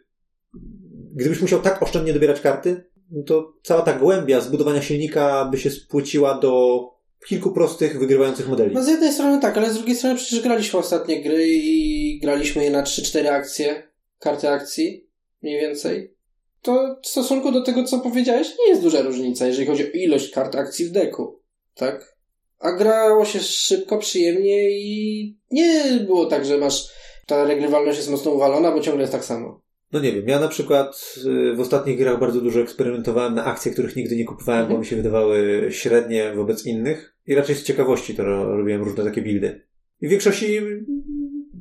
gdybyś 1.14 1.40
musiał 1.40 1.60
tak 1.60 1.82
oszczędnie 1.82 2.12
dobierać 2.12 2.40
karty, 2.40 2.84
no 3.14 3.22
to 3.22 3.52
cała 3.62 3.82
ta 3.82 3.92
głębia 3.92 4.40
zbudowania 4.40 4.82
silnika 4.82 5.48
by 5.50 5.58
się 5.58 5.70
spłyciła 5.70 6.38
do 6.38 6.84
kilku 7.28 7.52
prostych, 7.52 7.98
wygrywających 7.98 8.48
modeli. 8.48 8.74
No 8.74 8.82
z 8.82 8.88
jednej 8.88 9.12
strony 9.12 9.40
tak, 9.40 9.56
ale 9.56 9.70
z 9.70 9.74
drugiej 9.74 9.96
strony 9.96 10.16
przecież 10.16 10.40
graliśmy 10.40 10.78
ostatnie 10.78 11.22
gry 11.22 11.46
i 11.48 12.18
graliśmy 12.22 12.64
je 12.64 12.70
na 12.70 12.82
3-4 12.82 13.26
akcje, 13.26 13.88
karty 14.18 14.48
akcji, 14.48 15.08
mniej 15.42 15.60
więcej. 15.60 16.14
To 16.62 16.96
w 17.02 17.06
stosunku 17.06 17.52
do 17.52 17.62
tego, 17.62 17.84
co 17.84 18.00
powiedziałeś, 18.00 18.48
nie 18.58 18.68
jest 18.68 18.82
duża 18.82 19.02
różnica, 19.02 19.46
jeżeli 19.46 19.66
chodzi 19.66 19.84
o 19.84 19.90
ilość 19.94 20.30
kart 20.30 20.54
akcji 20.54 20.86
w 20.86 20.90
deku. 20.90 21.40
Tak? 21.74 22.16
A 22.58 22.72
grało 22.72 23.24
się 23.24 23.40
szybko, 23.40 23.98
przyjemnie 23.98 24.70
i 24.70 25.38
nie 25.50 25.84
było 26.06 26.26
tak, 26.26 26.44
że 26.44 26.58
masz 26.58 26.88
ta 27.26 27.44
regrywalność 27.44 27.98
jest 27.98 28.10
mocno 28.10 28.30
uwalona, 28.30 28.72
bo 28.72 28.80
ciągle 28.80 29.02
jest 29.02 29.12
tak 29.12 29.24
samo. 29.24 29.63
No 29.92 30.00
nie 30.00 30.12
wiem, 30.12 30.28
ja 30.28 30.40
na 30.40 30.48
przykład 30.48 31.14
y, 31.26 31.54
w 31.56 31.60
ostatnich 31.60 31.98
grach 31.98 32.20
bardzo 32.20 32.40
dużo 32.40 32.60
eksperymentowałem 32.60 33.34
na 33.34 33.44
akcje, 33.44 33.72
których 33.72 33.96
nigdy 33.96 34.16
nie 34.16 34.24
kupowałem, 34.24 34.60
Mhm. 34.60 34.76
bo 34.76 34.80
mi 34.80 34.86
się 34.86 34.96
wydawały 34.96 35.66
średnie 35.70 36.32
wobec 36.34 36.66
innych 36.66 37.14
i 37.26 37.34
raczej 37.34 37.56
z 37.56 37.62
ciekawości 37.62 38.14
to 38.14 38.24
ro- 38.24 38.56
robiłem 38.56 38.82
różne 38.82 39.04
takie 39.04 39.22
buildy. 39.22 39.66
i 40.00 40.06
w 40.06 40.10
większości 40.10 40.60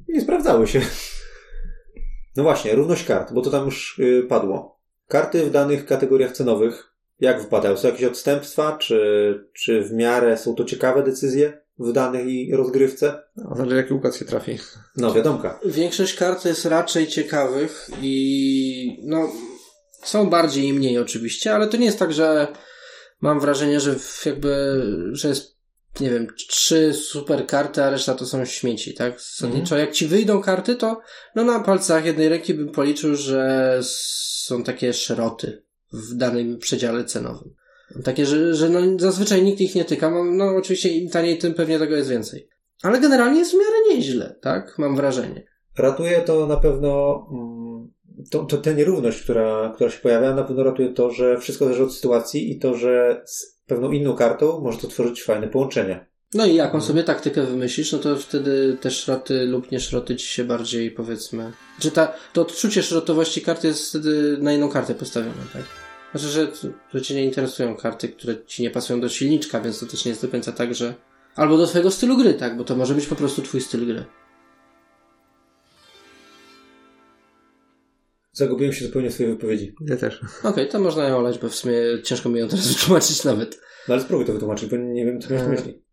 nie 0.07 0.21
sprawdzały 0.21 0.67
się. 0.67 0.81
No 2.35 2.43
właśnie, 2.43 2.75
równość 2.75 3.05
kart, 3.05 3.33
bo 3.33 3.41
to 3.41 3.49
tam 3.51 3.65
już 3.65 3.99
y, 3.99 4.25
padło. 4.29 4.79
Karty 5.07 5.43
w 5.43 5.51
danych 5.51 5.85
kategoriach 5.85 6.31
cenowych, 6.31 6.93
jak 7.19 7.41
wypadają? 7.41 7.77
Są 7.77 7.87
jakieś 7.87 8.03
odstępstwa, 8.03 8.77
czy, 8.77 9.49
czy 9.53 9.81
w 9.81 9.93
miarę 9.93 10.37
są 10.37 10.55
to 10.55 10.63
ciekawe 10.63 11.03
decyzje 11.03 11.61
w 11.79 11.91
danej 11.91 12.51
rozgrywce? 12.55 13.23
No, 13.35 13.55
zależy 13.55 13.75
jaki 13.75 13.93
układ 13.93 14.15
się 14.15 14.25
trafi. 14.25 14.57
No, 14.97 15.13
wiadomka. 15.13 15.59
Większość 15.65 16.15
kart 16.15 16.45
jest 16.45 16.65
raczej 16.65 17.07
ciekawych 17.07 17.89
i 18.01 18.97
no 19.03 19.29
są 20.03 20.29
bardziej 20.29 20.67
i 20.67 20.73
mniej 20.73 20.97
oczywiście, 20.97 21.55
ale 21.55 21.67
to 21.67 21.77
nie 21.77 21.85
jest 21.85 21.99
tak, 21.99 22.13
że 22.13 22.47
mam 23.21 23.39
wrażenie, 23.39 23.79
że 23.79 23.95
jakby, 24.25 24.83
że 25.11 25.27
jest 25.27 25.53
nie 25.99 26.09
wiem, 26.09 26.27
trzy 26.49 26.93
super 26.93 27.47
karty, 27.47 27.83
a 27.83 27.89
reszta 27.89 28.13
to 28.13 28.25
są 28.25 28.45
śmieci, 28.45 28.93
tak? 28.93 29.21
Zasadniczo 29.21 29.77
jak 29.77 29.91
ci 29.91 30.07
wyjdą 30.07 30.41
karty, 30.41 30.75
to 30.75 31.01
no 31.35 31.43
na 31.43 31.59
palcach 31.59 32.05
jednej 32.05 32.29
ręki 32.29 32.53
bym 32.53 32.71
policzył, 32.71 33.15
że 33.15 33.79
są 33.81 34.63
takie 34.63 34.93
szeroty 34.93 35.63
w 35.93 36.13
danym 36.13 36.57
przedziale 36.57 37.05
cenowym. 37.05 37.55
Takie, 38.03 38.25
że, 38.25 38.55
że 38.55 38.69
no 38.69 38.79
zazwyczaj 38.99 39.43
nikt 39.43 39.61
ich 39.61 39.75
nie 39.75 39.85
tyka. 39.85 40.09
No, 40.09 40.23
no 40.23 40.55
oczywiście 40.55 40.89
im 40.89 41.09
taniej, 41.09 41.37
tym 41.37 41.53
pewnie 41.53 41.79
tego 41.79 41.95
jest 41.95 42.09
więcej. 42.09 42.47
Ale 42.83 42.99
generalnie 42.99 43.39
jest 43.39 43.51
w 43.51 43.55
miarę 43.55 43.95
nieźle, 43.95 44.35
tak? 44.41 44.77
Mam 44.77 44.95
wrażenie. 44.95 45.45
Ratuje 45.77 46.21
to 46.21 46.47
na 46.47 46.57
pewno 46.57 47.25
mm, 47.31 47.91
to, 48.29 48.45
to 48.45 48.57
tę 48.57 48.75
nierówność, 48.75 49.21
która, 49.21 49.71
która 49.75 49.89
się 49.89 49.99
pojawia, 49.99 50.35
na 50.35 50.43
pewno 50.43 50.63
ratuje 50.63 50.93
to, 50.93 51.11
że 51.11 51.37
wszystko 51.37 51.65
zależy 51.65 51.83
od 51.83 51.93
sytuacji 51.93 52.51
i 52.51 52.59
to, 52.59 52.75
że 52.75 53.21
z 53.25 53.59
pewną 53.67 53.91
inną 53.91 54.15
kartą 54.15 54.61
może 54.61 54.77
to 54.77 54.87
tworzyć 54.87 55.23
fajne 55.23 55.47
połączenia. 55.47 56.05
No 56.33 56.45
i 56.45 56.55
jaką 56.55 56.81
sobie 56.81 57.03
taktykę 57.03 57.43
wymyślisz, 57.43 57.91
no 57.91 57.99
to 57.99 58.17
wtedy 58.17 58.77
te 58.81 58.91
szroty 58.91 59.45
lub 59.45 59.71
nie 59.71 59.79
szroty 59.79 60.15
ci 60.15 60.27
się 60.27 60.43
bardziej 60.43 60.91
powiedzmy. 60.91 61.51
Czy 61.79 61.91
ta, 61.91 62.13
to 62.33 62.41
odczucie 62.41 62.83
szrotowości 62.83 63.41
karty 63.41 63.67
jest 63.67 63.89
wtedy 63.89 64.37
na 64.41 64.53
inną 64.53 64.69
kartę 64.69 64.95
postawione, 64.95 65.43
tak? 65.53 65.82
Znaczy, 66.13 66.27
że, 66.27 66.51
że 66.93 67.01
cię 67.01 67.15
nie 67.15 67.25
interesują 67.25 67.75
karty, 67.75 68.09
które 68.09 68.45
ci 68.45 68.63
nie 68.63 68.69
pasują 68.69 69.01
do 69.01 69.09
silniczka, 69.09 69.61
więc 69.61 69.79
to 69.79 69.85
też 69.85 70.05
nie 70.05 70.09
jest 70.09 70.21
do 70.21 70.27
końca 70.27 70.51
tak, 70.51 70.75
że. 70.75 70.93
Albo 71.35 71.57
do 71.57 71.67
twojego 71.67 71.91
stylu 71.91 72.17
gry, 72.17 72.33
tak? 72.33 72.57
Bo 72.57 72.63
to 72.63 72.75
może 72.75 72.95
być 72.95 73.05
po 73.05 73.15
prostu 73.15 73.41
twój 73.41 73.61
styl 73.61 73.85
gry. 73.85 74.05
Zagubiłem 78.31 78.73
się 78.73 78.85
zupełnie 78.85 79.09
w 79.09 79.13
swojej 79.13 79.31
wypowiedzi. 79.31 79.75
Ja 79.81 79.97
też. 79.97 80.21
Okej, 80.43 80.69
to 80.69 80.79
można 80.79 81.07
ją 81.07 81.17
olać, 81.17 81.39
bo 81.39 81.49
w 81.49 81.55
sumie 81.55 81.75
ciężko 82.03 82.29
mi 82.29 82.39
ją 82.39 82.47
teraz 82.47 82.67
wytłumaczyć 82.73 83.23
nawet. 83.23 83.61
No 83.87 83.93
ale 83.93 84.03
spróbuj 84.03 84.25
to 84.25 84.33
wytłumaczyć, 84.33 84.69
bo 84.69 84.77
nie 84.77 85.05
wiem, 85.05 85.21
co 85.21 85.29
miałeś 85.29 85.47
na 85.47 85.51
myśli. 85.51 85.83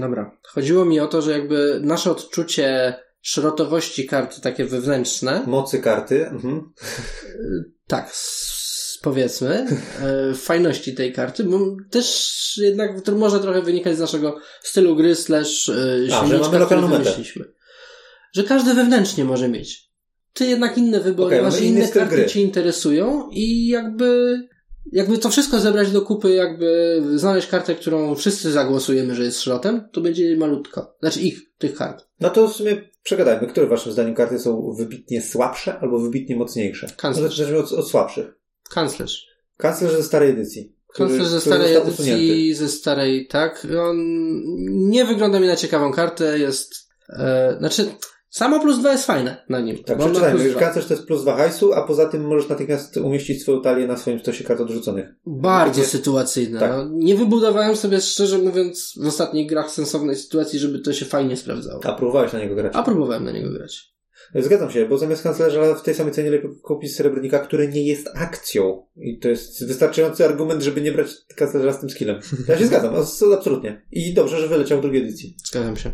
Dobra. 0.00 0.36
Chodziło 0.42 0.84
mi 0.84 1.00
o 1.00 1.06
to, 1.06 1.22
że 1.22 1.32
jakby 1.32 1.80
nasze 1.84 2.10
odczucie 2.10 2.94
szrotowości 3.22 4.06
karty, 4.06 4.40
takie 4.40 4.64
wewnętrzne, 4.64 5.42
Mocy 5.46 5.78
karty. 5.78 6.26
Mhm. 6.26 6.72
tak, 7.86 8.10
powiedzmy, 9.02 9.66
e, 10.02 10.34
fajności 10.34 10.94
tej 10.94 11.12
karty, 11.12 11.44
bo 11.44 11.58
też 11.90 12.60
jednak 12.62 13.00
to 13.00 13.12
może 13.12 13.40
trochę 13.40 13.62
wynikać 13.62 13.96
z 13.96 14.00
naszego 14.00 14.38
stylu 14.62 14.96
gry 14.96 15.14
slash 15.14 15.68
e, 15.68 15.72
że 16.06 16.16
silniczka, 16.20 16.38
mamy 16.38 16.58
lokalną 16.58 16.88
metę. 16.88 17.14
Że 18.32 18.44
każdy 18.44 18.74
wewnętrznie 18.74 19.24
może 19.24 19.48
mieć. 19.48 19.90
Ty 20.32 20.46
jednak 20.46 20.78
inne 20.78 21.00
wybory 21.00 21.36
Okej, 21.36 21.50
masz, 21.50 21.60
inne 21.60 21.88
karty 21.88 22.16
gry. 22.16 22.26
cię 22.26 22.42
interesują 22.42 23.28
i 23.30 23.66
jakby 23.66 24.40
jakby 24.92 25.18
to 25.18 25.30
wszystko 25.30 25.58
zebrać 25.58 25.90
do 25.90 26.02
kupy, 26.02 26.34
jakby 26.34 27.02
znaleźć 27.14 27.48
kartę, 27.48 27.74
którą 27.74 28.14
wszyscy 28.14 28.52
zagłosujemy, 28.52 29.14
że 29.14 29.24
jest 29.24 29.40
szrotem, 29.40 29.88
to 29.92 30.00
będzie 30.00 30.36
malutko. 30.36 30.96
Znaczy 31.00 31.20
ich, 31.20 31.40
tych 31.58 31.74
kart. 31.74 32.06
No 32.20 32.30
to 32.30 32.48
w 32.48 32.56
sumie 32.56 32.90
przegadajmy, 33.02 33.46
które 33.46 33.66
waszym 33.66 33.92
zdaniem 33.92 34.14
karty 34.14 34.38
są 34.38 34.72
wybitnie 34.78 35.22
słabsze 35.22 35.78
albo 35.78 35.98
wybitnie 35.98 36.36
mocniejsze? 36.36 36.86
Kanclerz. 36.96 37.24
No, 37.24 37.44
zacznijmy 37.44 37.58
od, 37.58 37.72
od 37.72 37.90
słabszych. 37.90 38.39
Kanclerz. 38.70 39.26
Kanclerz 39.56 39.92
ze 39.92 40.02
starej 40.02 40.30
edycji. 40.30 40.76
Kanclerz 40.94 41.26
ze 41.26 41.40
starej 41.40 41.76
edycji, 41.76 41.92
usunięty. 41.92 42.54
ze 42.54 42.68
starej, 42.68 43.26
tak. 43.26 43.66
On 43.80 43.96
nie 44.88 45.04
wygląda 45.04 45.40
mi 45.40 45.46
na 45.46 45.56
ciekawą 45.56 45.92
kartę, 45.92 46.38
jest, 46.38 46.74
e, 47.08 47.56
znaczy, 47.58 47.86
samo 48.30 48.60
plus 48.60 48.78
dwa 48.78 48.92
jest 48.92 49.06
fajne 49.06 49.44
na 49.48 49.60
nim. 49.60 49.84
Tak, 49.84 49.98
przeczytajmy. 49.98 50.54
Kanclerz 50.54 50.86
to 50.86 50.94
jest 50.94 51.06
plus 51.06 51.22
dwa 51.22 51.36
hajsu, 51.36 51.72
a 51.72 51.82
poza 51.82 52.08
tym 52.08 52.26
możesz 52.26 52.48
natychmiast 52.48 52.96
umieścić 52.96 53.42
swoją 53.42 53.62
talię 53.62 53.86
na 53.86 53.96
swoim 53.96 54.20
stosie 54.20 54.44
kart 54.44 54.60
odrzuconych. 54.60 55.14
Bardzo 55.26 55.84
sytuacyjne. 55.84 56.60
Tak. 56.60 56.70
No, 56.70 56.88
nie 56.92 57.16
wybudowałem 57.16 57.76
sobie, 57.76 58.00
szczerze 58.00 58.38
mówiąc, 58.38 58.94
w 59.02 59.06
ostatnich 59.06 59.48
grach 59.48 59.70
sensownej 59.70 60.16
sytuacji, 60.16 60.58
żeby 60.58 60.78
to 60.78 60.92
się 60.92 61.04
fajnie 61.04 61.36
sprawdzało. 61.36 61.80
A 61.84 61.92
próbowałeś 61.92 62.32
na 62.32 62.38
niego 62.38 62.54
grać. 62.54 62.72
A 62.76 62.82
próbowałem 62.82 63.24
na 63.24 63.32
niego 63.32 63.50
grać. 63.50 63.99
Zgadzam 64.34 64.70
się, 64.70 64.86
bo 64.86 64.98
zamiast 64.98 65.22
kanclerza 65.22 65.74
w 65.74 65.82
tej 65.82 65.94
samej 65.94 66.12
cenie 66.12 66.30
lepiej 66.30 66.50
kupić 66.62 66.96
srebrnika, 66.96 67.38
który 67.38 67.68
nie 67.68 67.86
jest 67.86 68.08
akcją. 68.14 68.86
I 68.96 69.18
to 69.18 69.28
jest 69.28 69.66
wystarczający 69.66 70.24
argument, 70.24 70.62
żeby 70.62 70.80
nie 70.80 70.92
brać 70.92 71.08
kanclerza 71.36 71.72
z 71.72 71.80
tym 71.80 71.90
skillem. 71.90 72.20
Ja 72.48 72.58
się 72.58 72.66
zgadzam, 72.66 72.94
as- 72.94 73.22
absolutnie. 73.34 73.82
I 73.92 74.14
dobrze, 74.14 74.40
że 74.40 74.48
wyleciał 74.48 74.78
w 74.78 74.82
drugiej 74.82 75.02
edycji. 75.02 75.36
Zgadzam 75.44 75.76
się. 75.76 75.92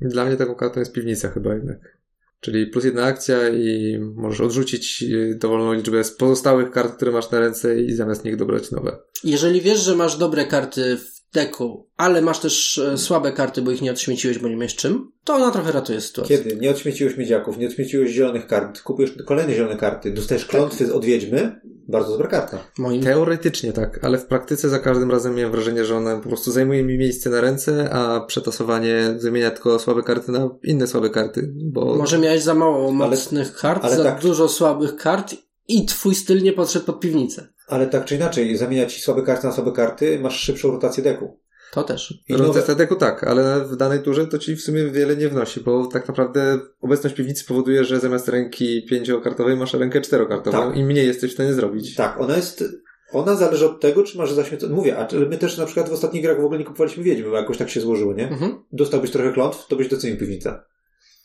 Dla 0.00 0.24
mnie 0.24 0.36
taką 0.36 0.54
kartą 0.54 0.80
jest 0.80 0.92
piwnica 0.92 1.28
chyba 1.28 1.54
jednak. 1.54 1.98
Czyli 2.40 2.66
plus 2.66 2.84
jedna 2.84 3.04
akcja 3.04 3.48
i 3.48 3.98
możesz 4.14 4.40
odrzucić 4.40 5.02
y, 5.02 5.38
dowolną 5.40 5.72
liczbę 5.72 6.04
z 6.04 6.10
pozostałych 6.10 6.70
kart, 6.70 6.96
które 6.96 7.12
masz 7.12 7.30
na 7.30 7.40
ręce 7.40 7.80
i 7.80 7.92
zamiast 7.92 8.24
nich 8.24 8.36
dobrać 8.36 8.70
nowe. 8.70 8.98
Jeżeli 9.24 9.60
wiesz, 9.60 9.80
że 9.80 9.96
masz 9.96 10.16
dobre 10.16 10.46
karty 10.46 10.96
w 10.96 11.21
deku, 11.32 11.86
ale 11.96 12.22
masz 12.22 12.38
też 12.38 12.78
e, 12.78 12.98
słabe 12.98 13.32
karty, 13.32 13.62
bo 13.62 13.70
ich 13.70 13.82
nie 13.82 13.90
odśmieciłeś, 13.90 14.38
bo 14.38 14.48
nie 14.48 14.56
miałeś 14.56 14.74
czym, 14.74 15.12
to 15.24 15.34
ona 15.34 15.50
trochę 15.50 15.72
ratuje 15.72 16.00
sytuację. 16.00 16.38
Kiedy 16.38 16.56
nie 16.56 16.70
odśmieciłeś 16.70 17.16
miedziaków, 17.16 17.58
nie 17.58 17.66
odśmieciłeś 17.66 18.10
zielonych 18.10 18.46
kart, 18.46 18.82
kupujesz 18.82 19.14
kolejne 19.26 19.54
zielone 19.54 19.76
karty, 19.76 20.10
dostajesz 20.10 20.46
klątwy 20.46 20.94
od 20.94 21.04
wiedźmy, 21.04 21.60
bardzo 21.88 22.10
dobra 22.12 22.28
karta. 22.28 22.58
Moim 22.78 23.02
Teoretycznie 23.02 23.72
tak, 23.72 24.04
ale 24.04 24.18
w 24.18 24.26
praktyce 24.26 24.68
za 24.68 24.78
każdym 24.78 25.10
razem 25.10 25.34
miałem 25.34 25.52
wrażenie, 25.52 25.84
że 25.84 25.96
ona 25.96 26.16
po 26.16 26.28
prostu 26.28 26.52
zajmuje 26.52 26.82
mi 26.82 26.98
miejsce 26.98 27.30
na 27.30 27.40
ręce, 27.40 27.90
a 27.92 28.20
przetasowanie 28.20 29.14
zamienia 29.18 29.50
tylko 29.50 29.78
słabe 29.78 30.02
karty 30.02 30.32
na 30.32 30.50
inne 30.62 30.86
słabe 30.86 31.10
karty, 31.10 31.52
bo 31.54 31.96
Może 31.96 32.18
miałeś 32.18 32.42
za 32.42 32.54
mało 32.54 32.92
mocnych 32.92 33.54
kart, 33.54 33.84
ale 33.84 33.96
za 33.96 34.04
tak. 34.04 34.20
dużo 34.20 34.48
słabych 34.48 34.96
kart 34.96 35.34
i 35.68 35.86
twój 35.86 36.14
styl 36.14 36.42
nie 36.42 36.52
podszedł 36.52 36.86
pod 36.86 37.00
piwnicę. 37.00 37.48
Ale 37.72 37.86
tak 37.86 38.04
czy 38.04 38.14
inaczej, 38.14 38.56
zamieniać 38.56 39.02
słabe 39.02 39.22
karty 39.22 39.46
na 39.46 39.52
słabe 39.52 39.72
karty, 39.72 40.18
masz 40.20 40.40
szybszą 40.40 40.70
rotację 40.70 41.02
deku. 41.02 41.38
To 41.72 41.82
też. 41.82 42.14
I 42.28 42.32
nowe, 42.32 42.44
Rotacja 42.44 42.74
deku 42.74 42.96
tak, 42.96 43.24
ale 43.24 43.64
w 43.64 43.76
danej 43.76 44.02
turze 44.02 44.26
to 44.26 44.38
ci 44.38 44.56
w 44.56 44.60
sumie 44.60 44.84
wiele 44.84 45.16
nie 45.16 45.28
wnosi, 45.28 45.60
bo 45.60 45.86
tak 45.86 46.08
naprawdę 46.08 46.58
obecność 46.80 47.16
piwnicy 47.16 47.44
powoduje, 47.44 47.84
że 47.84 48.00
zamiast 48.00 48.28
ręki 48.28 48.86
pięciokartowej 48.90 49.56
masz 49.56 49.74
rękę 49.74 50.00
czterokartową 50.00 50.58
Tak. 50.58 50.76
i 50.76 50.84
mniej 50.84 51.06
jesteś 51.06 51.30
w 51.30 51.34
stanie 51.34 51.52
zrobić. 51.54 51.94
tak, 51.94 52.20
ona 52.20 52.36
jest, 52.36 52.64
ona 53.12 53.36
zależy 53.36 53.66
od 53.66 53.80
tego, 53.80 54.02
czy 54.02 54.18
masz 54.18 54.32
zaśmiecone, 54.32 54.74
mówię, 54.74 54.98
a 54.98 55.08
my 55.30 55.38
też 55.38 55.58
na 55.58 55.66
przykład 55.66 55.88
w 55.88 55.92
ostatnich 55.92 56.22
grach 56.22 56.40
w 56.40 56.44
ogóle 56.44 56.58
nie 56.58 56.64
kupowaliśmy 56.64 57.02
wiedźmy, 57.04 57.30
bo 57.30 57.36
jakoś 57.36 57.58
tak 57.58 57.70
się 57.70 57.80
złożyło, 57.80 58.14
nie? 58.14 58.28
Mhm. 58.28 58.64
Dostałbyś 58.72 59.10
trochę 59.10 59.32
klątw, 59.32 59.66
to 59.68 59.76
byś 59.76 59.88
docenił 59.88 60.16
piwnicę. 60.16 60.60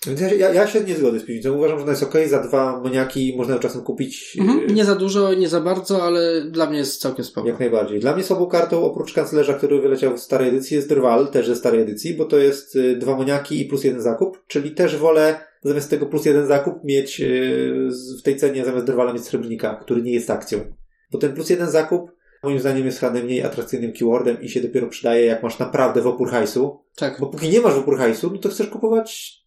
Więc 0.07 0.21
ja, 0.21 0.33
ja, 0.33 0.53
ja 0.53 0.67
się 0.67 0.79
nie 0.81 0.95
zgodzę 0.95 1.19
z 1.19 1.25
piwnicą. 1.25 1.53
Uważam, 1.57 1.77
że 1.77 1.83
ona 1.83 1.91
jest 1.91 2.03
ok, 2.03 2.13
za 2.27 2.43
dwa 2.43 2.79
moniaki 2.79 3.33
można 3.37 3.53
ją 3.53 3.59
czasem 3.59 3.81
kupić 3.81 4.37
Mhm. 4.39 4.59
yy, 4.59 4.67
Nie 4.67 4.85
za 4.85 4.95
dużo, 4.95 5.33
nie 5.33 5.49
za 5.49 5.61
bardzo, 5.61 6.03
ale 6.03 6.41
dla 6.41 6.69
mnie 6.69 6.79
jest 6.79 7.01
całkiem 7.01 7.25
spoko. 7.25 7.47
jak 7.47 7.59
najbardziej. 7.59 7.99
Dla 7.99 8.13
mnie 8.15 8.23
słabą 8.23 8.45
kartą, 8.45 8.83
oprócz 8.83 9.13
kanclerza, 9.13 9.53
który 9.53 9.81
wyleciał 9.81 10.17
w 10.17 10.19
starej 10.19 10.49
edycji, 10.49 10.75
jest 10.75 10.89
Drwal, 10.89 11.27
też 11.27 11.47
ze 11.47 11.55
starej 11.55 11.81
edycji, 11.81 12.13
bo 12.13 12.25
to 12.25 12.37
jest 12.37 12.75
y, 12.75 12.95
dwa 12.95 13.17
moniaki 13.17 13.61
i 13.61 13.65
plus 13.65 13.83
jeden 13.83 14.01
zakup, 14.01 14.43
czyli 14.47 14.71
też 14.71 14.97
wolę 14.97 15.39
zamiast 15.63 15.89
tego 15.89 16.05
plus 16.05 16.25
jeden 16.25 16.47
zakup 16.47 16.83
mieć 16.83 17.21
y, 17.21 17.89
w 18.19 18.21
tej 18.23 18.35
cenie 18.37 18.65
zamiast 18.65 18.85
Drwala 18.85 19.13
mieć 19.13 19.23
srebrnika, 19.25 19.75
który 19.75 20.01
nie 20.01 20.13
jest 20.13 20.29
akcją. 20.29 20.59
Bo 21.11 21.17
ten 21.17 21.33
plus 21.33 21.49
jeden 21.49 21.69
zakup 21.71 22.11
moim 22.43 22.59
zdaniem 22.59 22.85
jest 22.85 22.99
chyba 22.99 23.13
najmniej 23.13 23.43
atrakcyjnym 23.43 23.93
keywordem 23.93 24.41
i 24.41 24.49
się 24.49 24.61
dopiero 24.61 24.87
przydaje, 24.87 25.25
jak 25.25 25.43
masz 25.43 25.59
naprawdę 25.59 26.01
w 26.01 26.07
opór 26.07 26.29
hajsu. 26.29 26.79
Tak. 26.95 27.19
Bo 27.19 27.27
póki 27.27 27.49
nie 27.49 27.61
masz 27.61 27.73
w 27.73 27.77
opór 27.77 27.97
hajsu, 27.97 28.29
no 28.33 28.37
to 28.37 28.49
chcesz 28.49 28.67
kupować 28.67 29.37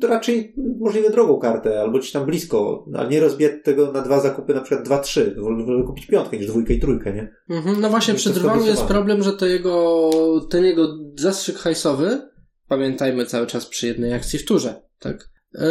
to 0.00 0.08
raczej 0.08 0.54
możliwie 0.78 1.10
drogą 1.10 1.38
kartę, 1.38 1.80
albo 1.80 2.00
ci 2.00 2.12
tam 2.12 2.26
blisko, 2.26 2.86
ale 2.94 3.08
nie 3.08 3.20
rozbijać 3.20 3.52
tego 3.64 3.92
na 3.92 4.02
dwa 4.02 4.20
zakupy, 4.20 4.54
na 4.54 4.60
przykład 4.60 4.84
dwa, 4.84 4.98
trzy. 4.98 5.34
Wolę 5.38 5.64
wolę 5.64 5.84
kupić 5.86 6.06
piątkę 6.06 6.36
niż 6.36 6.46
dwójkę 6.46 6.74
i 6.74 6.80
trójkę, 6.80 7.12
nie? 7.12 7.34
Mhm. 7.50 7.80
No 7.80 7.90
właśnie, 7.90 8.14
przy 8.14 8.28
to 8.28 8.34
drwalu 8.34 8.66
jest 8.66 8.82
problem, 8.82 9.22
że 9.22 9.32
to 9.32 9.46
jego, 9.46 10.10
ten 10.50 10.64
jego 10.64 10.88
zastrzyk 11.16 11.56
hajsowy, 11.56 12.30
pamiętajmy 12.68 13.26
cały 13.26 13.46
czas 13.46 13.66
przy 13.66 13.86
jednej 13.86 14.12
akcji 14.12 14.38
w 14.38 14.44
turze, 14.44 14.82
tak? 14.98 15.28
e, 15.54 15.68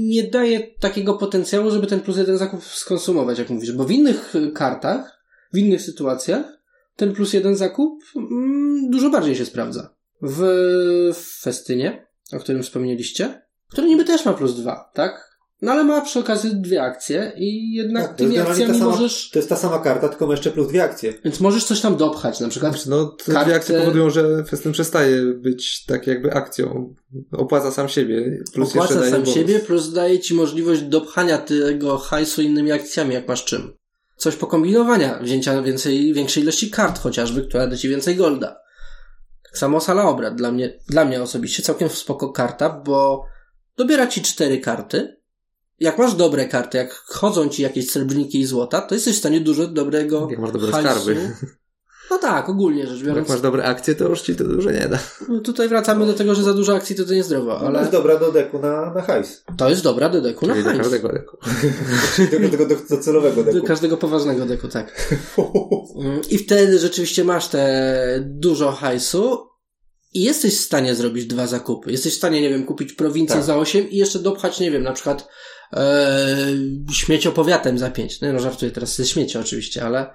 Nie 0.00 0.30
daje 0.30 0.60
takiego 0.80 1.14
potencjału, 1.14 1.70
żeby 1.70 1.86
ten 1.86 2.00
plus 2.00 2.16
jeden 2.16 2.38
zakup 2.38 2.64
skonsumować, 2.64 3.38
jak 3.38 3.50
mówisz, 3.50 3.72
bo 3.72 3.84
w 3.84 3.90
innych 3.90 4.34
kartach, 4.54 5.18
w 5.52 5.58
innych 5.58 5.82
sytuacjach, 5.82 6.58
ten 6.96 7.12
plus 7.12 7.32
jeden 7.32 7.56
zakup 7.56 8.02
mm, 8.16 8.90
dużo 8.90 9.10
bardziej 9.10 9.36
się 9.36 9.44
sprawdza. 9.44 9.94
W 10.22 11.14
festynie, 11.40 12.06
o 12.32 12.38
którym 12.38 12.62
wspomnieliście, 12.62 13.42
który 13.72 13.86
niby 13.86 14.04
też 14.04 14.24
ma 14.24 14.32
plus 14.32 14.54
dwa, 14.54 14.90
tak? 14.94 15.28
No 15.62 15.72
ale 15.72 15.84
ma 15.84 16.00
przy 16.00 16.18
okazji 16.18 16.50
dwie 16.56 16.82
akcje 16.82 17.32
i 17.36 17.74
jednak 17.74 18.06
Tak, 18.06 18.16
tymi 18.16 18.38
akcjami 18.38 18.78
sama, 18.78 18.90
możesz... 18.90 19.30
to 19.30 19.38
jest 19.38 19.48
ta 19.48 19.56
sama 19.56 19.78
karta, 19.78 20.08
tylko 20.08 20.26
ma 20.26 20.32
jeszcze 20.32 20.50
plus 20.50 20.68
dwie 20.68 20.84
akcje. 20.84 21.14
Więc 21.24 21.40
możesz 21.40 21.64
coś 21.64 21.80
tam 21.80 21.96
dopchać, 21.96 22.40
na 22.40 22.48
przykład 22.48 22.86
No, 22.86 23.04
te 23.06 23.32
Kartę- 23.32 23.44
dwie 23.44 23.54
akcje 23.54 23.78
powodują, 23.78 24.10
że 24.10 24.44
festyn 24.44 24.72
przestaje 24.72 25.22
być 25.24 25.84
tak 25.84 26.06
jakby 26.06 26.32
akcją. 26.32 26.94
Opłaca 27.32 27.70
sam 27.70 27.88
siebie. 27.88 28.42
Plus 28.54 28.74
jeszcze 28.74 28.78
opłaca 28.78 29.00
daje 29.00 29.10
sam 29.10 29.20
bonus. 29.20 29.34
siebie, 29.34 29.60
plus 29.60 29.92
daje 29.92 30.20
ci 30.20 30.34
możliwość 30.34 30.82
dopchania 30.82 31.38
tego 31.38 31.98
hajsu 31.98 32.42
innymi 32.42 32.72
akcjami, 32.72 33.14
jak 33.14 33.28
masz 33.28 33.44
czym. 33.44 33.72
Coś 34.16 34.36
pokombinowania, 34.36 35.18
wzięcia 35.22 35.62
więcej, 35.62 36.14
większej 36.14 36.42
ilości 36.42 36.70
kart 36.70 36.98
chociażby, 36.98 37.42
która 37.42 37.66
da 37.66 37.76
ci 37.76 37.88
więcej 37.88 38.16
golda. 38.16 38.56
Tak 39.44 39.58
samo 39.58 39.80
sala 39.80 40.04
obrad. 40.08 40.34
Dla 40.36 40.52
mnie, 40.52 40.78
dla 40.88 41.04
mnie 41.04 41.22
osobiście 41.22 41.62
całkiem 41.62 41.88
spoko 41.88 42.32
karta, 42.32 42.70
bo 42.70 43.24
dobiera 43.78 44.06
ci 44.06 44.22
cztery 44.22 44.58
karty. 44.58 45.18
Jak 45.80 45.98
masz 45.98 46.14
dobre 46.14 46.48
karty, 46.48 46.78
jak 46.78 46.94
chodzą 46.94 47.48
ci 47.48 47.62
jakieś 47.62 47.90
srebrniki 47.90 48.40
i 48.40 48.46
złota, 48.46 48.80
to 48.80 48.94
jesteś 48.94 49.14
w 49.16 49.18
stanie 49.18 49.40
dużo 49.40 49.66
dobrego 49.66 50.28
Jak 50.30 50.38
masz 50.40 50.52
dobre 50.52 50.72
hajsu. 50.72 50.88
skarby. 50.90 51.30
No 52.10 52.18
tak, 52.18 52.48
ogólnie 52.48 52.86
rzecz 52.86 52.96
Jak 52.98 53.06
biorąc. 53.06 53.28
masz 53.28 53.40
dobre 53.40 53.64
akcje, 53.64 53.94
to 53.94 54.08
już 54.08 54.20
ci 54.20 54.36
to 54.36 54.44
dużo 54.44 54.70
nie 54.70 54.88
da. 54.88 54.98
No 55.28 55.40
tutaj 55.40 55.68
wracamy 55.68 56.06
do 56.06 56.14
tego, 56.14 56.34
że 56.34 56.42
za 56.42 56.54
dużo 56.54 56.74
akcji 56.76 56.96
to, 56.96 57.04
to 57.04 57.12
niezdrowo, 57.14 57.58
Ale... 57.58 57.68
ale 57.68 57.78
jest 57.78 57.92
dobra 57.92 58.16
do 58.18 58.32
deku 58.32 58.58
na, 58.58 58.94
na 58.94 59.02
hajs. 59.02 59.44
to 59.56 59.70
jest 59.70 59.82
dobra 59.82 60.08
do 60.08 60.20
deku 60.20 60.46
na 60.46 60.52
Czyli 60.52 60.64
do 60.64 60.70
hajs. 60.70 60.82
każdego 60.82 61.08
deku. 61.08 61.36
Tego, 62.30 62.48
tego 62.48 62.66
do, 62.66 62.74
docelowego 62.90 63.44
Do 63.44 63.52
deku. 63.52 63.66
każdego 63.66 63.96
poważnego 63.96 64.46
deku, 64.46 64.68
tak. 64.68 64.92
Mm, 65.98 66.20
I 66.30 66.38
wtedy 66.38 66.78
rzeczywiście 66.78 67.24
masz 67.24 67.48
te 67.48 68.18
dużo 68.26 68.72
hajsu 68.72 69.47
i 70.14 70.22
jesteś 70.22 70.58
w 70.58 70.64
stanie 70.64 70.94
zrobić 70.94 71.26
dwa 71.26 71.46
zakupy. 71.46 71.92
Jesteś 71.92 72.12
w 72.14 72.16
stanie, 72.16 72.40
nie 72.40 72.50
wiem, 72.50 72.64
kupić 72.64 72.92
prowincję 72.92 73.36
Tak. 73.36 73.44
za 73.44 73.56
8 73.56 73.90
i 73.90 73.96
jeszcze 73.96 74.18
dopchać, 74.18 74.60
nie 74.60 74.70
wiem, 74.70 74.82
na 74.82 74.92
przykład 74.92 75.28
e, 75.72 76.36
śmieciopowiatem 76.92 77.78
za 77.78 77.90
5. 77.90 78.20
No, 78.20 78.32
no 78.32 78.38
żartuję 78.38 78.70
teraz 78.70 78.96
ze 78.96 79.06
śmiecia 79.06 79.40
oczywiście, 79.40 79.84
ale 79.84 80.10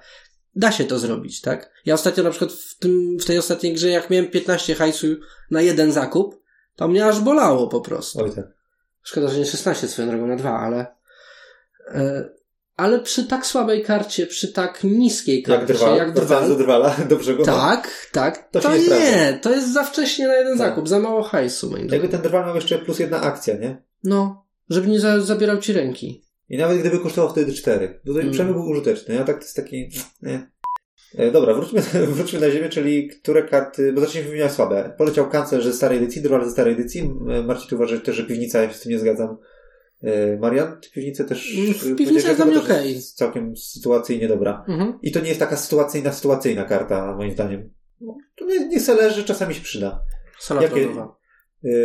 da 0.56 0.72
się 0.72 0.84
to 0.84 0.98
zrobić, 0.98 1.40
tak? 1.40 1.70
Ja 1.86 1.94
ostatnio 1.94 2.24
na 2.24 2.30
przykład 2.30 2.52
w, 2.52 2.78
tym, 2.78 3.18
w 3.20 3.24
tej 3.24 3.38
ostatniej 3.38 3.74
grze, 3.74 3.88
jak 3.88 4.10
miałem 4.10 4.30
15 4.30 4.74
hajsu 4.74 5.06
na 5.50 5.62
jeden 5.62 5.92
zakup, 5.92 6.42
to 6.76 6.88
mnie 6.88 7.06
aż 7.06 7.20
bolało 7.20 7.68
po 7.68 7.80
prostu. 7.80 8.20
Oj 8.20 8.34
tak. 8.34 8.46
Szkoda, 9.02 9.28
że 9.28 9.38
nie 9.38 9.46
16 9.46 9.88
swoją 9.88 10.08
drogą 10.08 10.26
na 10.26 10.36
dwa, 10.36 10.60
ale. 10.60 10.86
E, 11.88 12.28
ale 12.76 13.00
przy 13.00 13.24
tak 13.24 13.46
słabej 13.46 13.82
karcie, 13.84 14.26
przy 14.26 14.52
tak 14.52 14.84
niskiej 14.84 15.36
Jak 15.36 15.46
karcie, 15.60 15.74
drwal. 15.74 15.96
jak 15.96 16.14
Wracając 16.14 16.48
do 16.48 16.54
drwal. 16.56 16.82
drwala, 16.82 16.96
dobrze 17.08 17.34
go 17.34 17.44
Tak, 17.44 18.08
tak. 18.12 18.48
To 18.50 18.60
To, 18.60 18.72
się 18.72 18.78
nie 18.82 18.88
nie, 18.88 19.38
to 19.42 19.50
jest 19.50 19.72
za 19.72 19.84
wcześnie 19.84 20.28
na 20.28 20.34
jeden 20.34 20.58
Tak. 20.58 20.68
zakup, 20.68 20.88
za 20.88 20.98
mało 21.00 21.22
hajsu, 21.22 21.70
moim 21.70 21.88
Jakby 21.88 22.08
ten 22.08 22.22
drwal 22.22 22.44
miał 22.46 22.54
jeszcze 22.54 22.78
plus 22.78 22.98
jedna 22.98 23.20
akcja, 23.20 23.54
nie? 23.56 23.82
No, 24.04 24.44
żeby 24.70 24.88
nie 24.88 25.00
za, 25.00 25.20
zabierał 25.20 25.58
ci 25.58 25.72
ręki. 25.72 26.24
I 26.48 26.56
nawet 26.58 26.78
gdyby 26.80 26.98
kosztował 26.98 27.30
wtedy 27.30 27.52
cztery. 27.52 28.00
Tutaj 28.06 28.22
Mm. 28.22 28.34
przemysł 28.34 28.54
był 28.54 28.68
użyteczny, 28.70 29.20
a 29.20 29.24
tak 29.24 29.36
to 29.36 29.42
jest 29.42 29.56
taki... 29.56 29.90
Nie. 30.22 30.50
E, 31.18 31.30
Dobra, 31.30 31.54
wróćmy, 31.54 31.80
wróćmy 32.16 32.40
na 32.40 32.50
ziemię, 32.50 32.68
czyli 32.68 33.08
które 33.08 33.42
karty, 33.42 33.92
bo 33.92 34.00
zacznijmy 34.00 34.28
wymieniać 34.28 34.52
słabe. 34.52 34.94
Poleciał 34.98 35.30
kanclerz 35.30 35.64
ze 35.64 35.72
starej 35.72 35.98
edycji, 35.98 36.22
drwal 36.22 36.44
ze 36.44 36.50
starej 36.50 36.72
edycji. 36.74 37.10
Marcin 37.46 37.68
tu 37.68 37.74
uważa 37.76 37.98
też, 38.00 38.16
że 38.16 38.24
piwnica, 38.24 38.62
ja 38.62 38.68
się 38.70 38.74
z 38.74 38.80
tym 38.80 38.92
nie 38.92 38.98
zgadzam. 38.98 39.36
E, 40.04 40.36
Marian, 40.36 40.80
ty 40.80 40.90
piwnicę 40.90 41.24
też... 41.24 41.54
E, 41.92 41.94
piwnica 41.94 42.28
jest 42.28 42.36
dla 42.36 42.44
mnie 42.46 42.54
też 42.54 42.64
okej. 42.64 42.94
jest 42.94 43.16
Całkiem 43.16 43.56
sytuacyjnie 43.56 44.28
dobra. 44.28 44.64
Mhm. 44.68 44.98
I 45.02 45.12
to 45.12 45.20
nie 45.20 45.28
jest 45.28 45.40
taka 45.40 45.56
sytuacyjna, 45.56 46.12
sytuacyjna 46.12 46.64
karta, 46.64 47.16
moim 47.16 47.32
zdaniem. 47.32 47.70
To 48.36 48.44
nie, 48.44 48.68
nie 48.68 48.80
se 48.80 48.94
leży, 48.94 49.24
czasami 49.24 49.54
się 49.54 49.60
przyda. 49.60 50.00
Sala 50.38 50.62
Jakie- 50.62 50.84
tronowa. 50.84 51.16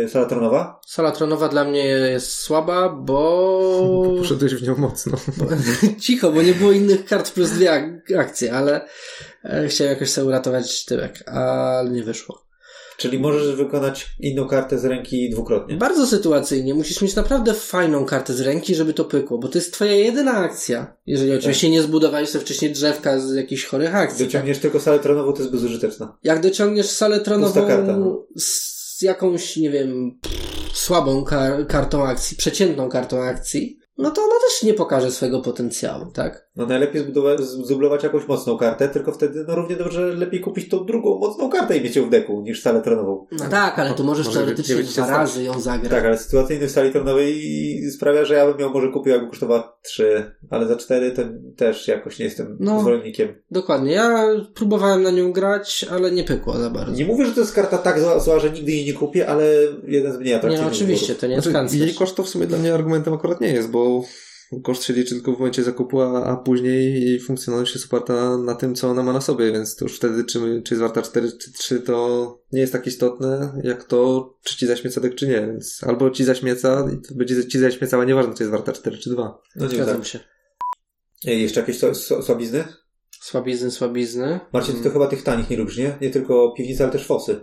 E, 0.04 0.08
Sala 0.08 0.26
tronowa? 0.26 0.80
Sala 0.86 1.12
tronowa 1.12 1.48
dla 1.48 1.64
mnie 1.64 1.84
jest 1.88 2.32
słaba, 2.32 2.88
bo... 2.88 4.14
Poszedłeś 4.18 4.54
w 4.54 4.66
nią 4.66 4.76
mocno. 4.76 5.18
Cicho, 6.00 6.30
bo 6.32 6.42
nie 6.42 6.54
było 6.54 6.72
innych 6.72 7.04
kart 7.04 7.30
plus 7.32 7.50
dwie 7.50 7.72
ak- 7.72 8.12
akcje, 8.18 8.52
ale 8.52 8.86
chciałem 9.68 9.92
jakoś 9.92 10.10
sobie 10.10 10.26
uratować 10.26 10.84
tyłek, 10.84 11.28
ale 11.28 11.90
nie 11.90 12.02
wyszło. 12.02 12.49
Czyli 13.00 13.18
możesz 13.18 13.56
wykonać 13.56 14.08
inną 14.18 14.48
kartę 14.48 14.78
z 14.78 14.84
ręki 14.84 15.30
dwukrotnie. 15.30 15.76
Bardzo 15.76 16.06
sytuacyjnie. 16.06 16.74
Musisz 16.74 17.02
mieć 17.02 17.14
naprawdę 17.14 17.54
fajną 17.54 18.04
kartę 18.04 18.34
z 18.34 18.40
ręki, 18.40 18.74
żeby 18.74 18.94
to 18.94 19.04
pykło, 19.04 19.38
bo 19.38 19.48
to 19.48 19.58
jest 19.58 19.72
twoja 19.72 19.92
jedyna 19.92 20.32
akcja. 20.32 20.96
Jeżeli 21.06 21.34
oczywiście 21.34 21.70
nie 21.70 21.82
zbudowałeś 21.82 22.28
sobie 22.28 22.44
wcześniej 22.44 22.72
drzewka 22.72 23.20
z 23.20 23.34
jakichś 23.34 23.64
chorych 23.64 23.94
akcji. 23.94 24.18
Tak? 24.18 24.26
Dociągniesz 24.26 24.58
tylko 24.58 24.80
salę 24.80 24.98
tronową, 24.98 25.32
to 25.32 25.38
jest 25.38 25.52
bezużyteczna. 25.52 26.18
Jak 26.22 26.42
dociągniesz 26.42 26.90
salę 26.90 27.20
tronową 27.20 27.66
no. 27.98 28.26
z 28.36 29.02
jakąś, 29.02 29.56
nie 29.56 29.70
wiem, 29.70 30.18
słabą 30.72 31.24
kar- 31.24 31.66
kartą 31.66 32.06
akcji, 32.06 32.36
przeciętną 32.36 32.88
kartą 32.88 33.22
akcji, 33.22 33.78
no 33.98 34.10
to 34.10 34.22
ona 34.22 34.34
też 34.34 34.62
nie 34.62 34.74
pokaże 34.74 35.10
swojego 35.10 35.40
potencjału, 35.40 36.06
tak? 36.12 36.49
No 36.60 36.66
najlepiej 36.66 37.04
zdublować 37.38 38.02
jakąś 38.02 38.28
mocną 38.28 38.58
kartę, 38.58 38.88
tylko 38.88 39.12
wtedy 39.12 39.44
no 39.48 39.54
równie 39.54 39.76
dobrze 39.76 40.06
lepiej 40.14 40.40
kupić 40.40 40.68
tą 40.68 40.84
drugą 40.86 41.18
mocną 41.18 41.48
kartę 41.50 41.76
i 41.76 41.80
mieć 41.80 41.96
ją 41.96 42.06
w 42.06 42.10
deku, 42.10 42.40
niż 42.40 42.62
salę 42.62 42.82
tronową. 42.82 43.26
No 43.32 43.44
tak, 43.50 43.78
ale 43.78 43.94
tu 43.94 44.04
możesz 44.04 44.26
Może 44.26 44.38
teoretycznie 44.38 44.74
nie 44.74 44.80
być 44.80 44.92
dwa 44.92 45.06
razy 45.06 45.42
ją 45.42 45.60
zagrać. 45.60 45.90
Tak, 45.90 46.04
ale 46.04 46.18
sytuacyjność 46.18 46.72
w 46.72 46.74
sali 46.74 46.92
tronowej 46.92 47.42
sprawia, 47.90 48.24
że 48.24 48.34
ja 48.34 48.46
bym 48.46 48.60
ją 48.60 48.70
może 48.72 48.88
kupił, 48.88 49.12
jakby 49.12 49.28
kosztowała 49.28 49.76
3, 49.82 50.32
ale 50.50 50.66
za 50.66 50.76
4 50.76 51.10
to 51.12 51.22
też 51.56 51.88
jakoś 51.88 52.18
nie 52.18 52.24
jestem 52.24 52.56
No. 52.60 52.80
zwolennikiem. 52.80 53.34
Dokładnie. 53.50 53.92
Ja 53.92 54.26
próbowałem 54.54 55.02
na 55.02 55.10
nią 55.10 55.32
grać, 55.32 55.86
ale 55.90 56.10
nie 56.10 56.24
pykło 56.24 56.58
za 56.58 56.70
bardzo. 56.70 56.92
Nie 56.92 57.04
mówię, 57.04 57.26
że 57.26 57.32
to 57.32 57.40
jest 57.40 57.54
karta 57.54 57.78
tak 57.78 58.00
zła, 58.00 58.18
zła 58.20 58.38
że 58.38 58.50
nigdy 58.50 58.72
jej 58.72 58.86
nie 58.86 58.92
kupię, 58.92 59.28
ale 59.28 59.44
jeden 59.86 60.12
z 60.12 60.16
mniej 60.16 60.28
Nie, 60.30 60.36
atrakcyjnych 60.36 60.70
no, 60.70 60.76
oczywiście, 60.76 61.06
wyborów. 61.06 61.20
to 61.20 61.26
nie 61.26 61.34
jest 61.34 61.48
Znaczy, 61.50 61.76
jej 61.76 61.94
koszt 61.94 62.16
to 62.16 62.22
w 62.22 62.28
sumie 62.28 62.46
dla 62.46 62.58
mnie 62.58 62.74
argumentem 62.74 63.14
akurat 63.14 63.40
nie 63.40 63.48
jest, 63.52 63.70
bo 63.70 64.02
koszt 64.62 64.84
się 64.84 64.92
liczy 64.92 65.14
tylko 65.14 65.32
w 65.32 65.38
momencie 65.38 65.62
zakupu, 65.62 66.00
a, 66.00 66.24
a 66.24 66.36
później 66.36 67.04
jej 67.04 67.20
funkcjonalność 67.20 67.74
jest 67.74 67.86
oparta 67.86 68.38
na 68.38 68.54
tym, 68.54 68.74
co 68.74 68.88
ona 68.88 69.02
ma 69.02 69.12
na 69.12 69.20
sobie, 69.20 69.52
więc 69.52 69.76
to 69.76 69.84
już 69.84 69.96
wtedy, 69.96 70.24
czy, 70.24 70.62
czy 70.64 70.74
jest 70.74 70.82
warta 70.82 71.02
4 71.02 71.32
czy 71.32 71.52
3, 71.52 71.80
to 71.80 72.38
nie 72.52 72.60
jest 72.60 72.72
tak 72.72 72.86
istotne, 72.86 73.60
jak 73.64 73.84
to, 73.84 74.30
czy 74.42 74.56
ci 74.56 74.66
zaśmieca 74.66 75.00
dek, 75.00 75.14
czy 75.14 75.28
nie, 75.28 75.40
więc 75.40 75.84
albo 75.84 76.10
ci 76.10 76.24
zaśmieca 76.24 76.88
i 76.94 77.08
to 77.08 77.14
będzie 77.14 77.48
ci 77.48 77.58
zaśmiecała, 77.58 78.04
nieważne, 78.04 78.34
czy 78.34 78.42
jest 78.42 78.52
warta 78.52 78.72
4 78.72 78.98
czy 78.98 79.10
2. 79.10 79.38
No 79.56 79.66
nie 79.66 79.74
Zgadzam 79.74 79.96
tak. 79.96 80.06
się. 80.06 80.20
Ej, 81.26 81.42
Jeszcze 81.42 81.60
jakieś 81.60 81.78
so, 81.78 81.94
so, 81.94 82.22
słabizny? 82.22 82.64
Słabizny, 83.20 83.70
słabizny. 83.70 84.40
Marcin, 84.52 84.76
ty 84.76 84.82
to 84.82 84.90
chyba 84.90 85.06
tych 85.06 85.22
tanich 85.22 85.50
nie 85.50 85.56
lubisz, 85.56 85.76
nie? 85.76 85.98
Nie 86.00 86.10
tylko 86.10 86.52
piwnice, 86.56 86.84
ale 86.84 86.92
też 86.92 87.06
fosy. 87.06 87.40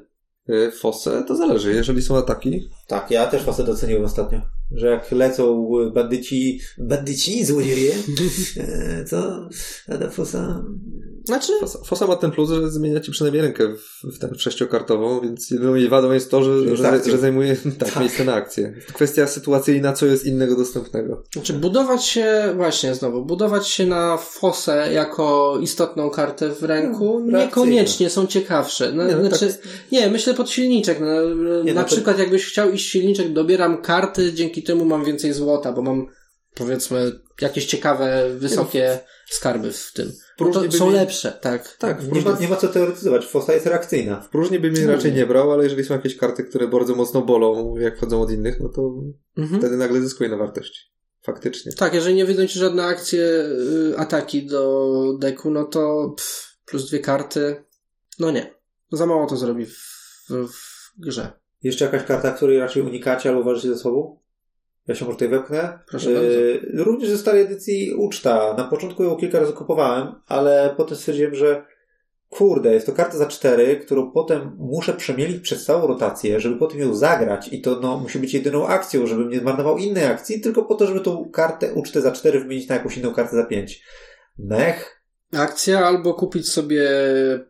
Y, 0.49 0.71
Fosse 0.71 1.23
to 1.27 1.35
zależy, 1.35 1.73
jeżeli 1.73 2.01
są 2.01 2.17
ataki, 2.17 2.69
Tak, 2.87 3.11
ja 3.11 3.27
też 3.27 3.43
fosy 3.43 3.63
doceniłem 3.63 4.03
ostatnio. 4.05 4.41
Że 4.71 4.87
jak 4.87 5.11
lecą 5.11 5.69
bandyci, 5.93 6.59
bandyci, 6.77 7.45
złodzieje, 7.45 7.93
e, 8.57 9.05
co? 9.05 9.49
Ta 9.99 10.09
fosa... 10.09 10.63
Znaczy, 11.27 11.53
Fosa, 11.59 11.79
Fosa 11.85 12.07
ma 12.07 12.15
ten 12.15 12.31
plus, 12.31 12.49
że 12.49 12.71
zmienia 12.71 12.99
ci 12.99 13.11
przynajmniej 13.11 13.41
rękę 13.43 13.67
w, 13.73 14.15
w 14.15 14.19
tę 14.19 14.29
sześciokartową, 14.37 15.21
więc 15.21 15.51
jedyną 15.51 15.75
jej 15.75 15.89
wadą 15.89 16.11
jest 16.11 16.31
to, 16.31 16.43
że, 16.43 16.75
że, 16.75 16.89
akcja. 16.89 17.11
że 17.11 17.17
zajmuje 17.17 17.55
tak, 17.79 17.89
Tak. 17.89 17.99
miejsce 17.99 18.25
na 18.25 18.33
akcję. 18.33 18.73
Kwestia 18.93 19.27
sytuacyjna, 19.27 19.93
co 19.93 20.05
jest 20.05 20.25
innego 20.25 20.55
dostępnego. 20.55 21.23
znaczy 21.33 21.53
budować 21.53 22.03
się, 22.05 22.53
właśnie 22.55 22.95
znowu, 22.95 23.25
budować 23.25 23.67
się 23.67 23.85
na 23.85 24.17
fosę 24.17 24.89
jako 24.93 25.57
istotną 25.61 26.09
kartę 26.09 26.49
w 26.49 26.63
ręku 26.63 27.21
No, 27.25 27.37
niekoniecznie 27.39 28.09
są 28.09 28.27
ciekawsze. 28.27 28.91
No, 28.93 29.07
Nie, 29.07 29.15
no 29.15 29.27
znaczy, 29.29 29.55
nie, 29.91 30.09
myślę 30.09 30.33
pod 30.33 30.49
silniczek. 30.49 30.99
No, 30.99 31.07
Nie, 31.63 31.73
na 31.73 31.81
no 31.81 31.87
to- 31.87 31.93
przykład 31.95 32.19
jakbyś 32.19 32.45
chciał 32.45 32.71
iść 32.71 32.91
silniczek, 32.91 33.33
dobieram 33.33 33.81
karty, 33.81 34.33
dzięki 34.33 34.63
temu 34.63 34.85
mam 34.85 35.05
więcej 35.05 35.33
złota, 35.33 35.71
bo 35.71 35.81
mam 35.81 36.05
powiedzmy 36.55 37.19
jakieś 37.41 37.65
ciekawe, 37.65 38.29
wysokie 38.37 38.99
skarby 39.29 39.71
w 39.71 39.91
tym. 39.93 40.11
Próżni 40.37 40.69
To 40.69 40.77
są 40.77 40.87
mi- 40.87 40.93
lepsze, 40.93 41.31
tak. 41.41 41.77
Tak, 41.77 42.01
w 42.01 42.03
Nie 42.05 42.09
próżni, 42.11 42.31
ma, 42.31 42.39
nie 42.39 42.47
ma 42.47 42.55
co 42.55 42.67
teoretyzować, 42.67 43.25
fosa 43.25 43.53
jest 43.53 43.65
reakcyjna. 43.65 44.21
w 44.21 44.29
próżni 44.29 44.59
by 44.59 44.71
mnie 44.71 44.81
Nie. 44.81 44.87
raczej 44.87 45.13
nie 45.13 45.25
brał, 45.25 45.51
ale 45.51 45.63
jeżeli 45.63 45.83
są 45.83 45.93
jakieś 45.93 46.17
karty, 46.17 46.43
które 46.43 46.67
bardzo 46.67 46.95
mocno 46.95 47.21
bolą, 47.21 47.77
jak 47.77 47.99
chodzą 47.99 48.21
od 48.21 48.31
innych, 48.31 48.59
no 48.59 48.69
to 48.69 48.93
Mhm. 49.37 49.61
wtedy 49.61 49.77
nagle 49.77 50.01
zyskuje 50.01 50.29
na 50.29 50.37
wartości. 50.37 50.79
Faktycznie. 51.23 51.71
Tak, 51.73 51.93
jeżeli 51.93 52.15
nie 52.15 52.25
wyjdą 52.25 52.47
ci 52.47 52.59
żadne 52.59 52.83
akcje, 52.85 53.23
y, 53.91 53.97
ataki 53.97 54.45
do 54.45 54.93
deku, 55.19 55.51
no 55.51 55.63
to 55.65 56.13
pff, 56.17 56.57
plus 56.65 56.89
dwie 56.89 56.99
karty, 56.99 57.63
no 58.19 58.31
nie. 58.31 58.53
Za 58.91 59.05
mało 59.05 59.27
to 59.27 59.37
zrobi 59.37 59.65
w, 59.65 59.77
w, 60.29 60.47
w 60.47 60.91
grze. 60.99 61.31
Jeszcze 61.63 61.85
jakaś 61.85 62.03
karta, 62.03 62.31
której 62.31 62.59
raczej 62.59 62.83
unikacie 62.83 63.29
albo 63.29 63.41
uważacie 63.41 63.67
ze 63.69 63.77
sobą? 63.77 64.19
Ja 64.87 64.95
się 64.95 65.05
może 65.05 65.15
tutaj 65.15 65.29
wepchnę. 65.29 65.79
Proszę 65.87 66.11
Yy, 66.11 66.61
również 66.73 67.09
ze 67.09 67.17
starej 67.17 67.41
edycji 67.41 67.93
uczta. 67.93 68.53
Na 68.57 68.63
początku 68.63 69.03
ją 69.03 69.15
kilka 69.15 69.39
razy 69.39 69.53
kupowałem, 69.53 70.15
ale 70.27 70.73
potem 70.77 70.97
stwierdziłem, 70.97 71.35
że 71.35 71.65
kurde, 72.29 72.73
jest 72.73 72.85
to 72.85 72.91
karta 72.91 73.17
za 73.17 73.25
cztery, 73.25 73.77
którą 73.77 74.11
potem 74.11 74.55
muszę 74.57 74.93
przemielić 74.93 75.41
przez 75.41 75.65
całą 75.65 75.87
rotację, 75.87 76.39
żeby 76.39 76.55
potem 76.55 76.79
ją 76.79 76.95
zagrać 76.95 77.53
i 77.53 77.61
to 77.61 77.79
no, 77.79 77.97
musi 77.97 78.19
być 78.19 78.33
jedyną 78.33 78.67
akcją, 78.67 79.07
żebym 79.07 79.29
nie 79.29 79.39
zmarnował 79.39 79.77
innej 79.77 80.05
akcji, 80.05 80.41
tylko 80.41 80.63
po 80.63 80.75
to, 80.75 80.87
żeby 80.87 80.99
tą 80.99 81.29
kartę 81.29 81.73
ucztę 81.73 82.01
za 82.01 82.11
cztery 82.11 82.39
wymienić 82.39 82.69
na 82.69 82.75
jakąś 82.75 82.97
inną 82.97 83.13
kartę 83.13 83.35
za 83.35 83.45
pięć. 83.45 83.83
Mech? 84.37 85.01
Akcja 85.33 85.85
albo 85.85 86.13
kupić 86.13 86.49
sobie 86.49 86.89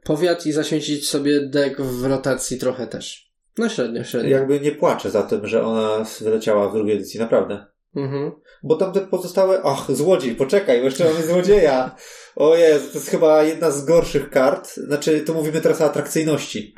powiat 0.04 0.46
i 0.46 0.52
zaświecić 0.52 1.10
sobie 1.10 1.42
dek 1.50 1.82
w 1.82 2.06
rotacji 2.06 2.58
trochę 2.58 2.88
też. 2.88 3.27
No 3.58 3.70
średnio, 3.70 4.04
średnio. 4.04 4.30
Jakby 4.30 4.60
nie 4.60 4.72
płaczę 4.72 5.12
za 5.12 5.24
tym, 5.24 5.48
że 5.48 5.64
ona 5.64 6.06
wyleciała 6.22 6.70
w 6.70 6.74
drugiej 6.74 6.96
edycji, 6.96 7.20
naprawdę. 7.20 7.66
Mhm. 7.96 8.32
Bo 8.64 8.76
tam 8.76 8.94
te 8.94 9.02
pozostałe, 9.02 9.62
ach, 9.64 9.92
złodziej, 9.92 10.36
poczekaj, 10.36 10.84
jeszcze 10.84 11.04
mamy 11.04 11.28
złodzieja. 11.28 11.96
O 12.36 12.56
Jezu, 12.56 12.88
to 12.88 12.94
jest 12.94 13.10
chyba 13.10 13.44
jedna 13.44 13.72
z 13.72 13.86
gorszych 13.86 14.30
kart. 14.30 14.74
Znaczy, 14.74 15.22
to 15.22 15.34
mówimy 15.34 15.62
teraz 15.62 15.82
o 15.82 15.86
atrakcyjności. 15.86 16.76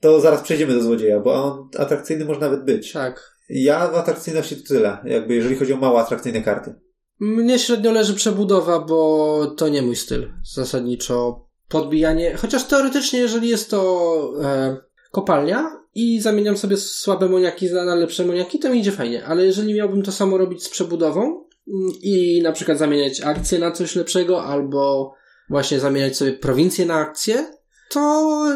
To 0.00 0.20
zaraz 0.20 0.42
przejdziemy 0.42 0.74
do 0.74 0.82
złodzieja, 0.82 1.20
bo 1.20 1.34
on 1.34 1.68
atrakcyjny 1.78 2.24
może 2.24 2.40
nawet 2.40 2.64
być. 2.64 2.92
Tak. 2.92 3.34
Ja 3.48 3.88
w 3.88 3.94
atrakcyjności 3.94 4.56
to 4.56 4.68
tyle, 4.68 4.98
jakby 5.04 5.34
jeżeli 5.34 5.56
chodzi 5.56 5.72
o 5.72 5.76
mało 5.76 6.00
atrakcyjne 6.00 6.42
karty. 6.42 6.74
Mnie 7.20 7.58
średnio 7.58 7.92
leży 7.92 8.14
przebudowa, 8.14 8.80
bo 8.80 9.46
to 9.46 9.68
nie 9.68 9.82
mój 9.82 9.96
styl. 9.96 10.32
Zasadniczo 10.54 11.48
podbijanie, 11.68 12.36
chociaż 12.36 12.64
teoretycznie, 12.64 13.18
jeżeli 13.18 13.48
jest 13.48 13.70
to 13.70 14.32
e, 14.42 14.76
kopalnia 15.10 15.83
i 15.94 16.20
zamieniam 16.20 16.56
sobie 16.56 16.76
słabe 16.76 17.28
moniaki 17.28 17.72
na 17.72 17.94
lepsze 17.94 18.24
moniaki, 18.24 18.58
to 18.58 18.70
mi 18.70 18.78
idzie 18.78 18.92
fajnie. 18.92 19.24
Ale 19.24 19.44
jeżeli 19.44 19.74
miałbym 19.74 20.02
to 20.02 20.12
samo 20.12 20.38
robić 20.38 20.64
z 20.64 20.68
przebudową 20.68 21.20
mm, 21.22 21.92
i 22.02 22.40
na 22.42 22.52
przykład 22.52 22.78
zamieniać 22.78 23.20
akcje 23.20 23.58
na 23.58 23.70
coś 23.70 23.96
lepszego, 23.96 24.44
albo 24.44 25.14
właśnie 25.50 25.80
zamieniać 25.80 26.16
sobie 26.16 26.32
prowincje 26.32 26.86
na 26.86 26.94
akcje, 26.94 27.46
to 27.88 28.46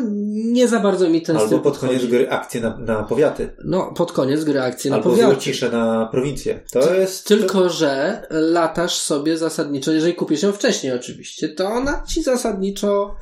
nie 0.45 0.69
za 0.69 0.81
bardzo 0.81 1.09
mi 1.09 1.23
ten 1.23 1.37
Albo 1.37 1.49
styl 1.49 1.61
pod 1.61 1.79
koniec 1.79 2.07
gry 2.07 2.31
akcje 2.31 2.61
na, 2.61 2.79
na 2.79 3.03
powiaty. 3.03 3.57
No, 3.65 3.93
pod 3.97 4.13
koniec 4.13 4.45
gry 4.45 4.61
akcje 4.61 4.91
na 4.91 4.97
Albo 4.97 5.11
powiaty. 5.11 5.33
złocisze 5.33 5.71
na 5.71 6.09
prowincję. 6.13 6.61
To 6.73 6.95
jest... 6.95 7.27
Tylko, 7.27 7.69
że 7.69 8.23
latasz 8.31 8.99
sobie 8.99 9.39
zasadniczo, 9.39 9.93
jeżeli 9.93 10.15
kupisz 10.15 10.43
ją 10.43 10.53
wcześniej 10.53 10.93
oczywiście, 10.93 11.49
to 11.49 11.67
ona 11.67 12.03
ci 12.09 12.23
zasadniczo 12.23 13.17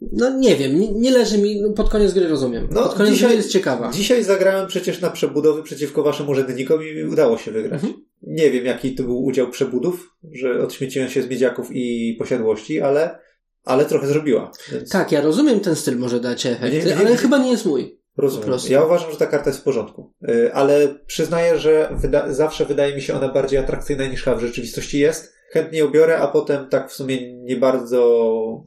no 0.00 0.38
nie 0.38 0.56
wiem, 0.56 0.80
nie, 0.80 0.92
nie 0.92 1.10
leży 1.10 1.38
mi, 1.38 1.60
no, 1.60 1.70
pod 1.72 1.88
koniec 1.90 2.12
gry 2.12 2.28
rozumiem. 2.28 2.68
No, 2.70 2.82
pod 2.82 2.94
koniec 2.94 3.14
dzisiaj- 3.14 3.28
gry 3.28 3.36
jest 3.36 3.50
ciekawa. 3.50 3.92
Dzisiaj 3.92 4.24
zagrałem 4.24 4.66
przecież 4.66 5.00
na 5.00 5.10
przebudowy 5.10 5.62
przeciwko 5.62 6.02
waszym 6.02 6.28
urzędnikom 6.28 6.80
i 6.82 7.04
udało 7.04 7.38
się 7.38 7.50
wygrać. 7.50 7.72
Mhm. 7.84 7.92
Nie 8.22 8.50
wiem, 8.50 8.64
jaki 8.66 8.94
to 8.94 9.02
był 9.02 9.24
udział 9.24 9.50
przebudów, 9.50 10.10
że 10.32 10.62
odśmieciłem 10.62 11.08
się 11.08 11.22
z 11.22 11.28
miedziaków 11.28 11.68
i 11.72 12.16
posiadłości, 12.18 12.80
ale, 12.80 13.18
ale 13.64 13.84
trochę 13.84 14.06
zrobiła. 14.06 14.50
Więc 14.72 14.90
Tak, 14.90 15.12
ja 15.12 15.20
rozumiem 15.20 15.60
ten 15.60 15.76
styl 15.76 15.98
może 15.98 16.20
dać 16.20 16.46
efekty, 16.46 16.78
Nie, 16.78 16.84
nie, 16.84 16.96
ale 16.96 17.16
chyba 17.16 17.38
nie 17.38 17.50
jest 17.50 17.66
mój. 17.66 17.98
Rozumiem. 18.16 18.58
Ja 18.68 18.84
uważam, 18.84 19.10
że 19.10 19.16
ta 19.16 19.26
karta 19.26 19.50
jest 19.50 19.60
w 19.60 19.64
porządku. 19.64 20.12
Y, 20.28 20.54
Ale 20.54 20.94
przyznaję, 21.06 21.58
że 21.58 21.88
wyda- 22.02 22.32
zawsze 22.32 22.64
wydaje 22.66 22.94
mi 22.94 23.02
się 23.02 23.14
ona 23.14 23.28
bardziej 23.28 23.58
atrakcyjna 23.58 24.06
niż 24.06 24.22
chyba 24.22 24.36
w 24.36 24.40
rzeczywistości 24.40 24.98
jest. 24.98 25.34
Chętnie 25.52 25.78
ją 25.78 25.90
biorę, 25.90 26.18
a 26.18 26.28
potem 26.28 26.68
tak 26.68 26.90
w 26.90 26.92
sumie 26.92 27.34
nie 27.42 27.56
bardzo... 27.56 28.64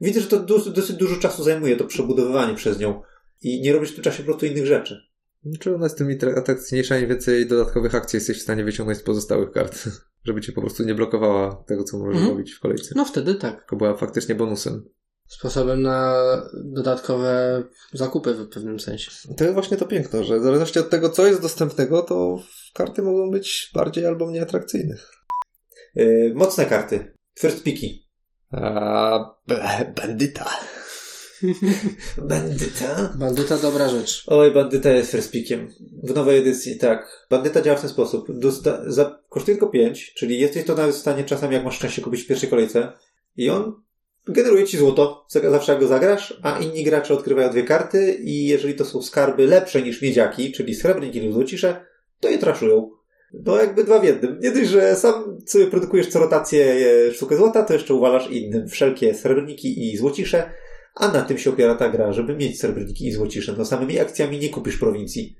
Widzę, 0.00 0.20
że 0.20 0.26
to 0.26 0.40
dosyć, 0.40 0.72
dosyć 0.72 0.96
dużo 0.96 1.16
czasu 1.16 1.42
zajmuje 1.42 1.76
to 1.76 1.84
przebudowywanie 1.84 2.54
przez 2.54 2.78
nią. 2.78 3.02
I 3.42 3.60
nie 3.60 3.72
robisz 3.72 3.90
w 3.90 3.94
tym 3.94 4.04
czasie 4.04 4.22
po 4.22 4.24
prostu 4.24 4.46
innych 4.46 4.66
rzeczy. 4.66 5.00
Czy 5.60 5.74
ona 5.74 5.84
jest 5.86 5.98
tym 5.98 6.08
atra- 6.08 6.38
atrakcyjniejsza, 6.38 6.98
im 6.98 7.08
więcej 7.08 7.46
dodatkowych 7.46 7.94
akcji 7.94 8.16
jesteś 8.16 8.38
w 8.38 8.42
stanie 8.42 8.64
wyciągnąć 8.64 8.98
z 8.98 9.02
pozostałych 9.02 9.50
kart, 9.50 9.88
żeby 10.26 10.40
cię 10.40 10.52
po 10.52 10.60
prostu 10.60 10.84
nie 10.84 10.94
blokowała 10.94 11.64
tego, 11.66 11.84
co 11.84 11.98
możesz 11.98 12.14
Mhm. 12.16 12.30
robić 12.30 12.52
w 12.52 12.60
kolejce. 12.60 12.94
No 12.96 13.04
wtedy 13.04 13.34
tak. 13.34 13.58
Tylko 13.58 13.76
była 13.76 13.96
faktycznie 13.96 14.34
bonusem. 14.34 14.84
Sposobem 15.28 15.82
na 15.82 16.14
dodatkowe 16.64 17.62
zakupy 17.92 18.34
w 18.34 18.48
pewnym 18.48 18.80
sensie. 18.80 19.10
To 19.36 19.44
jest 19.44 19.54
właśnie 19.54 19.76
to 19.76 19.86
piękno, 19.86 20.24
że 20.24 20.40
w 20.40 20.42
zależności 20.42 20.78
od 20.78 20.90
tego, 20.90 21.08
co 21.10 21.26
jest 21.26 21.42
dostępnego, 21.42 22.02
to 22.02 22.38
karty 22.74 23.02
mogą 23.02 23.30
być 23.30 23.70
bardziej 23.74 24.06
albo 24.06 24.26
mniej 24.26 24.40
atrakcyjne. 24.42 24.96
Y, 25.96 26.32
Mocne 26.34 26.66
karty. 26.66 27.12
First 27.38 27.62
piki. 27.62 28.06
A 28.50 29.36
bandyta. 29.96 30.50
Bandyta? 32.28 33.12
Bandyta 33.18 33.58
dobra 33.58 33.88
rzecz. 33.88 34.24
Oj, 34.26 34.50
bandyta 34.52 34.90
jest 34.90 35.10
first 35.10 35.30
pickiem. 35.30 35.68
W 36.02 36.14
nowej 36.14 36.38
edycji, 36.38 36.78
tak. 36.78 37.26
Bandyta 37.30 37.62
działa 37.62 37.76
w 37.78 37.80
ten 37.80 37.90
sposób. 37.90 38.28
Dosta- 38.38 38.82
za, 38.86 39.22
kosztuje 39.28 39.56
tylko 39.56 39.72
5, 39.72 40.12
czyli 40.14 40.38
jesteś 40.40 40.64
to 40.64 40.74
nawet 40.74 40.94
w 40.94 40.98
stanie 40.98 41.24
czasami, 41.24 41.54
jak 41.54 41.64
masz 41.64 41.76
szczęście, 41.76 42.02
kupić 42.02 42.22
w 42.22 42.26
pierwszej 42.26 42.50
kolejce. 42.50 42.92
I 43.36 43.50
on 43.50 43.82
generuje 44.26 44.64
ci 44.64 44.78
złoto, 44.78 45.26
za- 45.28 45.50
zawsze 45.50 45.72
jak 45.72 45.80
go 45.80 45.86
zagrasz, 45.86 46.40
a 46.42 46.58
inni 46.58 46.84
gracze 46.84 47.14
odkrywają 47.14 47.50
dwie 47.50 47.62
karty 47.62 48.14
i 48.14 48.46
jeżeli 48.46 48.74
to 48.74 48.84
są 48.84 49.02
skarby 49.02 49.46
lepsze 49.46 49.82
niż 49.82 50.02
miedziaki, 50.02 50.52
czyli 50.52 50.74
srebrniki 50.74 51.20
lub 51.20 51.32
złocisze, 51.34 51.84
to 52.20 52.28
je 52.28 52.38
traszują. 52.38 52.90
No 53.32 53.56
jakby 53.56 53.84
dwa 53.84 53.98
w 53.98 54.04
jednym. 54.04 54.40
Nie 54.40 54.50
dość, 54.50 54.70
że 54.70 54.96
sam 54.96 55.38
sobie 55.46 55.66
produkujesz 55.66 56.06
co 56.06 56.18
rotację 56.18 56.74
e, 57.08 57.14
sztukę 57.14 57.36
złota, 57.36 57.62
to 57.62 57.72
jeszcze 57.72 57.94
uwalasz 57.94 58.30
innym 58.30 58.68
wszelkie 58.68 59.14
srebrniki 59.14 59.92
i 59.92 59.96
złocisze, 59.96 60.50
a 60.94 61.08
na 61.08 61.22
tym 61.22 61.38
się 61.38 61.50
opiera 61.50 61.74
ta 61.74 61.88
gra, 61.88 62.12
żeby 62.12 62.36
mieć 62.36 62.60
srebrniki 62.60 63.06
i 63.06 63.12
złocisze. 63.12 63.54
No 63.58 63.64
samymi 63.64 64.00
akcjami 64.00 64.38
nie 64.38 64.48
kupisz 64.48 64.76
prowincji. 64.76 65.36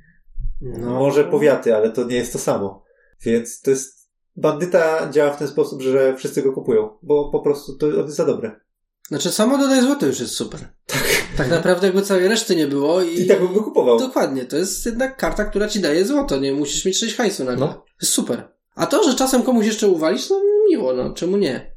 No. 0.60 0.90
Może 0.90 1.24
powiaty, 1.24 1.76
ale 1.76 1.90
to 1.90 2.04
nie 2.04 2.16
jest 2.16 2.32
to 2.32 2.38
samo. 2.38 2.84
Więc 3.22 3.60
to 3.60 3.70
jest... 3.70 3.96
Bandyta 4.38 5.10
działa 5.10 5.32
w 5.32 5.38
ten 5.38 5.48
sposób, 5.48 5.82
że 5.82 6.16
wszyscy 6.16 6.42
go 6.42 6.52
kupują, 6.52 6.98
bo 7.02 7.30
po 7.30 7.40
prostu 7.40 7.76
to 7.76 7.86
on 7.86 8.04
jest 8.04 8.16
za 8.16 8.24
dobre. 8.24 8.60
Znaczy 9.08 9.30
samo 9.30 9.58
dodaj 9.58 9.82
złoto 9.82 10.06
już 10.06 10.20
jest 10.20 10.32
super. 10.32 10.60
Tak 10.86 11.05
naprawdę 11.50 11.86
jakby 11.86 12.02
całej 12.02 12.28
reszty 12.28 12.56
nie 12.56 12.66
było 12.66 13.02
i... 13.02 13.20
I 13.20 13.26
tak 13.26 13.40
bym 13.40 13.54
go 13.54 13.62
kupował. 13.62 13.98
Dokładnie, 13.98 14.44
to 14.44 14.56
jest 14.56 14.86
jednak 14.86 15.16
karta, 15.16 15.44
która 15.44 15.68
ci 15.68 15.80
daje 15.80 16.04
złoto, 16.04 16.36
nie 16.36 16.52
musisz 16.52 16.84
mieć 16.84 16.98
6 16.98 17.16
hajsu 17.16 17.44
nagle. 17.44 17.66
No. 17.66 17.72
To 17.72 17.84
jest 18.02 18.12
super. 18.12 18.48
A 18.74 18.86
to, 18.86 19.10
że 19.10 19.16
czasem 19.16 19.42
komuś 19.42 19.66
jeszcze 19.66 19.88
uwalisz, 19.88 20.30
no 20.30 20.40
miło, 20.70 20.92
no 20.92 21.14
czemu 21.14 21.36
nie? 21.36 21.76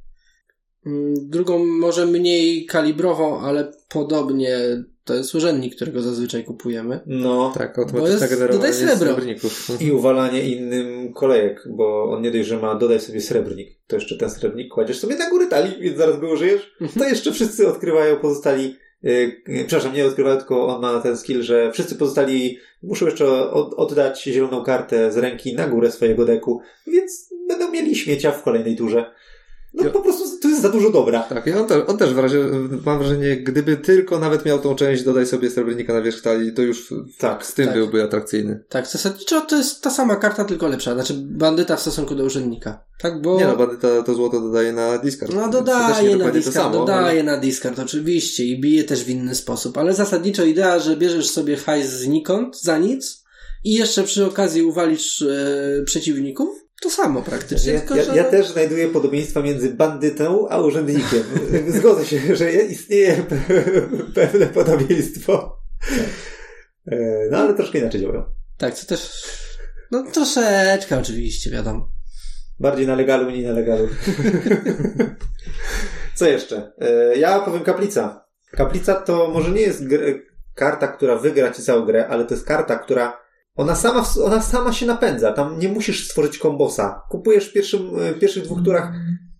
Mm, 0.85 1.13
Drugą, 1.29 1.65
może 1.65 2.05
mniej 2.05 2.65
kalibrową, 2.65 3.39
ale 3.41 3.71
podobnie 3.89 4.57
to 5.03 5.15
jest 5.15 5.35
urzędnik, 5.35 5.75
którego 5.75 6.01
zazwyczaj 6.01 6.43
kupujemy. 6.43 6.99
No. 7.05 7.53
Tak, 7.57 7.77
jest- 7.77 8.19
generowanie 8.29 8.51
dodaj 8.51 8.73
srebro. 8.73 8.95
srebrników. 8.97 9.81
I 9.81 9.91
uwalanie 9.91 10.49
innym 10.49 11.13
kolejek, 11.13 11.63
bo 11.69 12.11
on 12.11 12.21
nie 12.21 12.31
dość, 12.31 12.47
że 12.47 12.57
ma 12.57 12.75
dodaj 12.75 12.99
sobie 12.99 13.21
srebrnik, 13.21 13.79
to 13.87 13.95
jeszcze 13.95 14.17
ten 14.17 14.29
srebrnik 14.29 14.73
kładziesz 14.73 14.99
sobie 14.99 15.15
na 15.15 15.29
górę 15.29 15.47
talii, 15.47 15.81
więc 15.81 15.97
zaraz 15.97 16.19
go 16.19 16.29
użyjesz, 16.29 16.75
to 16.99 17.03
jeszcze 17.05 17.31
wszyscy 17.31 17.67
odkrywają 17.67 18.15
pozostali, 18.17 18.75
przepraszam, 19.67 19.93
nie 19.93 20.05
odkrywają, 20.05 20.37
tylko 20.37 20.67
on 20.67 20.81
ma 20.81 20.99
ten 20.99 21.17
skill, 21.17 21.41
że 21.41 21.71
wszyscy 21.71 21.95
pozostali 21.95 22.59
muszą 22.83 23.05
jeszcze 23.05 23.51
od, 23.51 23.73
oddać 23.73 24.23
zieloną 24.23 24.63
kartę 24.63 25.11
z 25.11 25.17
ręki 25.17 25.53
na 25.53 25.67
górę 25.67 25.91
swojego 25.91 26.25
deku, 26.25 26.61
więc 26.87 27.33
będą 27.47 27.71
mieli 27.71 27.95
śmiecia 27.95 28.31
w 28.31 28.43
kolejnej 28.43 28.75
turze. 28.75 29.11
No 29.73 29.89
po 29.89 30.01
prostu 30.01 30.28
to 30.41 30.47
jest 30.47 30.61
za 30.61 30.69
dużo 30.69 30.89
dobra. 30.89 31.19
Tak, 31.23 31.47
i 31.47 31.53
on, 31.53 31.67
te, 31.67 31.87
on 31.87 31.97
też 31.97 32.13
w 32.13 32.19
razie, 32.19 32.37
mam 32.85 32.99
wrażenie, 32.99 33.37
gdyby 33.37 33.77
tylko 33.77 34.19
nawet 34.19 34.45
miał 34.45 34.59
tą 34.59 34.75
część, 34.75 35.03
dodaj 35.03 35.25
sobie 35.25 35.49
srebrnika 35.49 35.93
na 35.93 36.01
wierzch 36.01 36.21
talii, 36.21 36.53
to 36.53 36.61
już 36.61 36.93
Tak, 37.17 37.45
z 37.45 37.53
tym 37.53 37.65
tak. 37.65 37.75
byłby 37.75 38.03
atrakcyjny. 38.03 38.63
Tak, 38.69 38.87
zasadniczo 38.87 39.41
to 39.41 39.57
jest 39.57 39.81
ta 39.81 39.89
sama 39.89 40.15
karta, 40.15 40.45
tylko 40.45 40.67
lepsza. 40.67 40.93
Znaczy 40.93 41.13
bandyta 41.13 41.75
w 41.75 41.81
stosunku 41.81 42.15
do 42.15 42.23
urzędnika. 42.23 42.83
Tak, 43.01 43.21
bo... 43.21 43.39
Nie 43.39 43.47
no, 43.47 43.55
bandyta 43.55 44.03
to 44.03 44.13
złoto 44.13 44.41
dodaje 44.41 44.73
na 44.73 44.97
discard. 44.97 45.33
No 45.33 45.49
dodaje 45.49 46.15
na 46.15 46.31
discard, 46.31 46.55
samo, 46.55 46.79
dodaje 46.79 47.23
na 47.23 47.37
discard 47.37 47.79
oczywiście 47.79 48.45
i 48.45 48.61
bije 48.61 48.83
też 48.83 49.03
w 49.03 49.09
inny 49.09 49.35
sposób, 49.35 49.77
ale 49.77 49.93
zasadniczo 49.93 50.45
idea, 50.45 50.79
że 50.79 50.97
bierzesz 50.97 51.29
sobie 51.29 51.57
hajs 51.57 51.89
znikąd, 51.89 52.61
za 52.61 52.77
nic 52.77 53.23
i 53.63 53.73
jeszcze 53.73 54.03
przy 54.03 54.25
okazji 54.25 54.63
uwalisz 54.63 55.21
e, 55.21 55.83
przeciwników, 55.85 56.49
to 56.81 56.89
samo 56.89 57.21
praktycznie. 57.21 57.73
Ja, 57.73 57.95
ja, 57.95 58.15
ja 58.15 58.23
też 58.23 58.47
znajduję 58.47 58.87
podobieństwa 58.87 59.41
między 59.41 59.69
bandytą 59.69 60.49
a 60.49 60.57
urzędnikiem. 60.61 61.23
Zgodzę 61.77 62.05
się, 62.05 62.35
że 62.35 62.51
istnieje 62.51 63.15
pe- 63.23 63.83
pewne 64.15 64.45
podobieństwo. 64.45 65.59
E, 66.87 66.97
No 67.31 67.37
ale 67.37 67.53
troszkę 67.53 67.79
inaczej 67.79 68.01
działają. 68.01 68.23
Tak, 68.57 68.79
to 68.79 68.85
też... 68.85 69.23
No 69.91 70.03
troszeczkę 70.11 70.99
oczywiście, 70.99 71.51
wiadomo. 71.51 71.89
Bardziej 72.59 72.87
na 72.87 72.95
legalu, 72.95 73.25
mniej 73.31 73.45
na 73.45 73.51
legalu. 73.51 73.87
Co 76.15 76.25
jeszcze? 76.25 76.71
E, 76.81 77.15
Ja 77.17 77.39
powiem 77.39 77.63
kaplica. 77.63 78.25
Kaplica 78.51 78.95
to 78.95 79.29
może 79.33 79.51
nie 79.51 79.61
jest 79.61 79.83
karta, 80.55 80.87
która 80.87 81.15
wygra 81.15 81.51
ci 81.51 81.61
całą 81.63 81.85
grę, 81.85 82.07
ale 82.07 82.25
to 82.25 82.33
jest 82.33 82.45
karta, 82.47 82.75
która 82.79 83.17
ona 83.59 83.75
sama, 83.75 84.03
w- 84.03 84.17
ona 84.17 84.41
sama 84.41 84.73
się 84.73 84.85
napędza. 84.85 85.33
Tam 85.33 85.59
nie 85.59 85.69
musisz 85.69 86.05
stworzyć 86.09 86.37
kombosa. 86.37 87.01
Kupujesz 87.09 87.45
w 87.49 87.53
pierwszym, 87.53 87.89
e, 87.99 88.13
pierwszych 88.13 88.43
dwóch 88.43 88.63
turach 88.65 88.91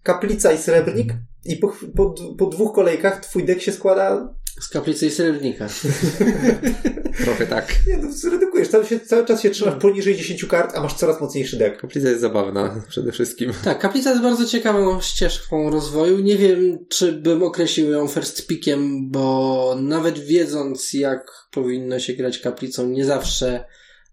kaplica 0.04 0.52
i 0.54 0.58
srebrnik 0.58 1.14
i 1.46 1.56
po, 1.56 1.74
po, 1.96 2.16
po 2.38 2.46
dwóch 2.46 2.76
kolejkach 2.76 3.20
twój 3.20 3.44
dek 3.44 3.62
się 3.62 3.72
składa 3.72 4.34
Z 4.62 4.70
kaplicy 4.70 5.06
i 5.08 5.12
srebrnika. 5.12 5.68
Trochę 7.24 7.46
tak. 7.48 7.76
Nie, 7.88 7.98
no 7.98 8.12
zredukujesz. 8.12 8.68
Cały, 8.68 8.86
się, 8.86 9.00
cały 9.00 9.26
czas 9.26 9.42
się 9.42 9.50
trzymasz 9.50 9.76
poniżej 9.82 10.16
10 10.16 10.46
kart, 10.46 10.76
a 10.76 10.82
masz 10.82 10.94
coraz 10.94 11.22
mocniejszy 11.22 11.58
dek. 11.58 11.82
Kaplica 11.82 12.10
jest 12.10 12.22
zabawna 12.22 12.76
przede 12.90 13.12
wszystkim. 13.12 13.52
Tak, 13.64 13.80
kaplica 13.80 14.10
jest 14.10 14.22
bardzo 14.22 14.46
ciekawą 14.46 15.02
ścieżką 15.02 15.70
rozwoju. 15.70 16.20
Nie 16.20 16.38
wiem, 16.38 16.86
czy 16.90 17.12
bym 17.12 17.44
określił 17.44 17.92
ją 17.92 18.08
first 18.08 18.48
pickiem, 18.48 19.12
bo 19.12 19.76
nawet 19.82 20.20
wiedząc, 20.20 20.94
jak 20.94 21.32
powinno 21.52 22.00
się 22.00 22.14
grać 22.14 22.40
kaplicą, 22.40 22.88
nie 22.90 23.06
zawsze 23.06 23.66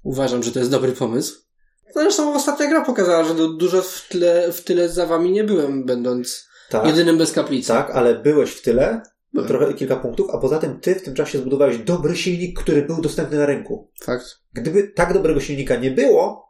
uważam, 0.07 0.43
że 0.43 0.53
to 0.53 0.59
jest 0.59 0.71
dobry 0.71 0.93
pomysł. 0.93 1.41
Zresztą 1.95 2.35
ostatnia 2.35 2.67
gra 2.67 2.85
pokazała, 2.85 3.25
że 3.25 3.35
du- 3.35 3.57
dużo 3.57 3.83
w 3.83 4.07
tyle, 4.09 4.53
w 4.53 4.65
tyle 4.65 4.89
za 4.89 5.07
wami 5.07 5.31
nie 5.33 5.45
byłem, 5.45 5.85
będąc 5.85 6.49
Tak, 6.71 6.87
jedynym 6.87 7.19
bez 7.19 7.33
kaplicy. 7.33 7.69
tak, 7.69 7.91
ale 7.91 8.15
byłeś 8.15 8.51
w 8.51 8.63
tyle, 8.63 9.03
Byłem. 9.33 9.49
trochę 9.49 9.75
kilka 9.75 9.97
punktów, 9.97 10.27
a 10.33 10.39
poza 10.39 10.59
tym 10.59 10.81
ty 10.81 10.95
w 10.95 11.03
tym 11.03 11.15
czasie 11.15 11.39
zbudowałeś 11.39 11.79
dobry 11.79 12.17
silnik, 12.17 12.61
który 12.61 12.83
był 12.83 13.01
dostępny 13.01 13.39
na 13.39 13.47
rynku. 13.47 13.91
Fakt. 14.03 14.25
Gdyby 14.53 14.83
tak 14.89 15.13
dobrego 15.13 15.41
silnika 15.41 15.77
nie 15.77 15.91
było, 15.91 16.46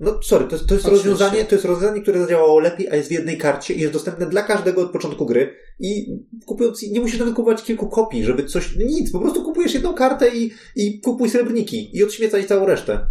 No 0.00 0.20
sorry, 0.22 0.44
to, 0.48 0.58
to 0.58 0.74
jest 0.74 0.86
rozwiązanie, 0.86 1.44
to 1.44 1.54
jest 1.54 1.64
rozwiązanie, 1.64 2.02
które 2.02 2.20
zadziałało 2.20 2.60
lepiej, 2.60 2.88
a 2.90 2.96
jest 2.96 3.08
w 3.08 3.12
jednej 3.12 3.38
karcie 3.38 3.74
i 3.74 3.80
jest 3.80 3.92
dostępne 3.92 4.26
dla 4.26 4.42
każdego 4.42 4.82
od 4.82 4.90
początku 4.90 5.26
gry. 5.26 5.56
I 5.78 6.06
kupując, 6.46 6.82
nie 6.82 7.00
musisz 7.00 7.18
nawet 7.18 7.34
kupować 7.34 7.62
kilku 7.62 7.88
kopii, 7.88 8.24
żeby 8.24 8.44
coś, 8.44 8.76
nic, 8.76 9.12
po 9.12 9.20
prostu 9.20 9.44
kupujesz 9.44 9.74
jedną 9.74 9.94
kartę 9.94 10.36
i, 10.36 10.52
i 10.76 11.00
kupuj 11.00 11.30
srebrniki 11.30 11.96
i 11.96 12.04
odśmiecaj 12.04 12.46
całą 12.46 12.66
resztę. 12.66 13.06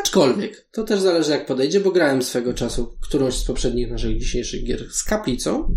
Aczkolwiek, 0.00 0.68
to 0.72 0.84
też 0.84 1.00
zależy 1.00 1.30
jak 1.30 1.46
podejdzie, 1.46 1.80
bo 1.80 1.90
grałem 1.90 2.22
swego 2.22 2.54
czasu 2.54 2.96
którąś 3.02 3.34
z 3.34 3.44
poprzednich 3.44 3.90
naszych 3.90 4.18
dzisiejszych 4.18 4.64
gier 4.64 4.92
z 4.92 5.04
kaplicą 5.04 5.76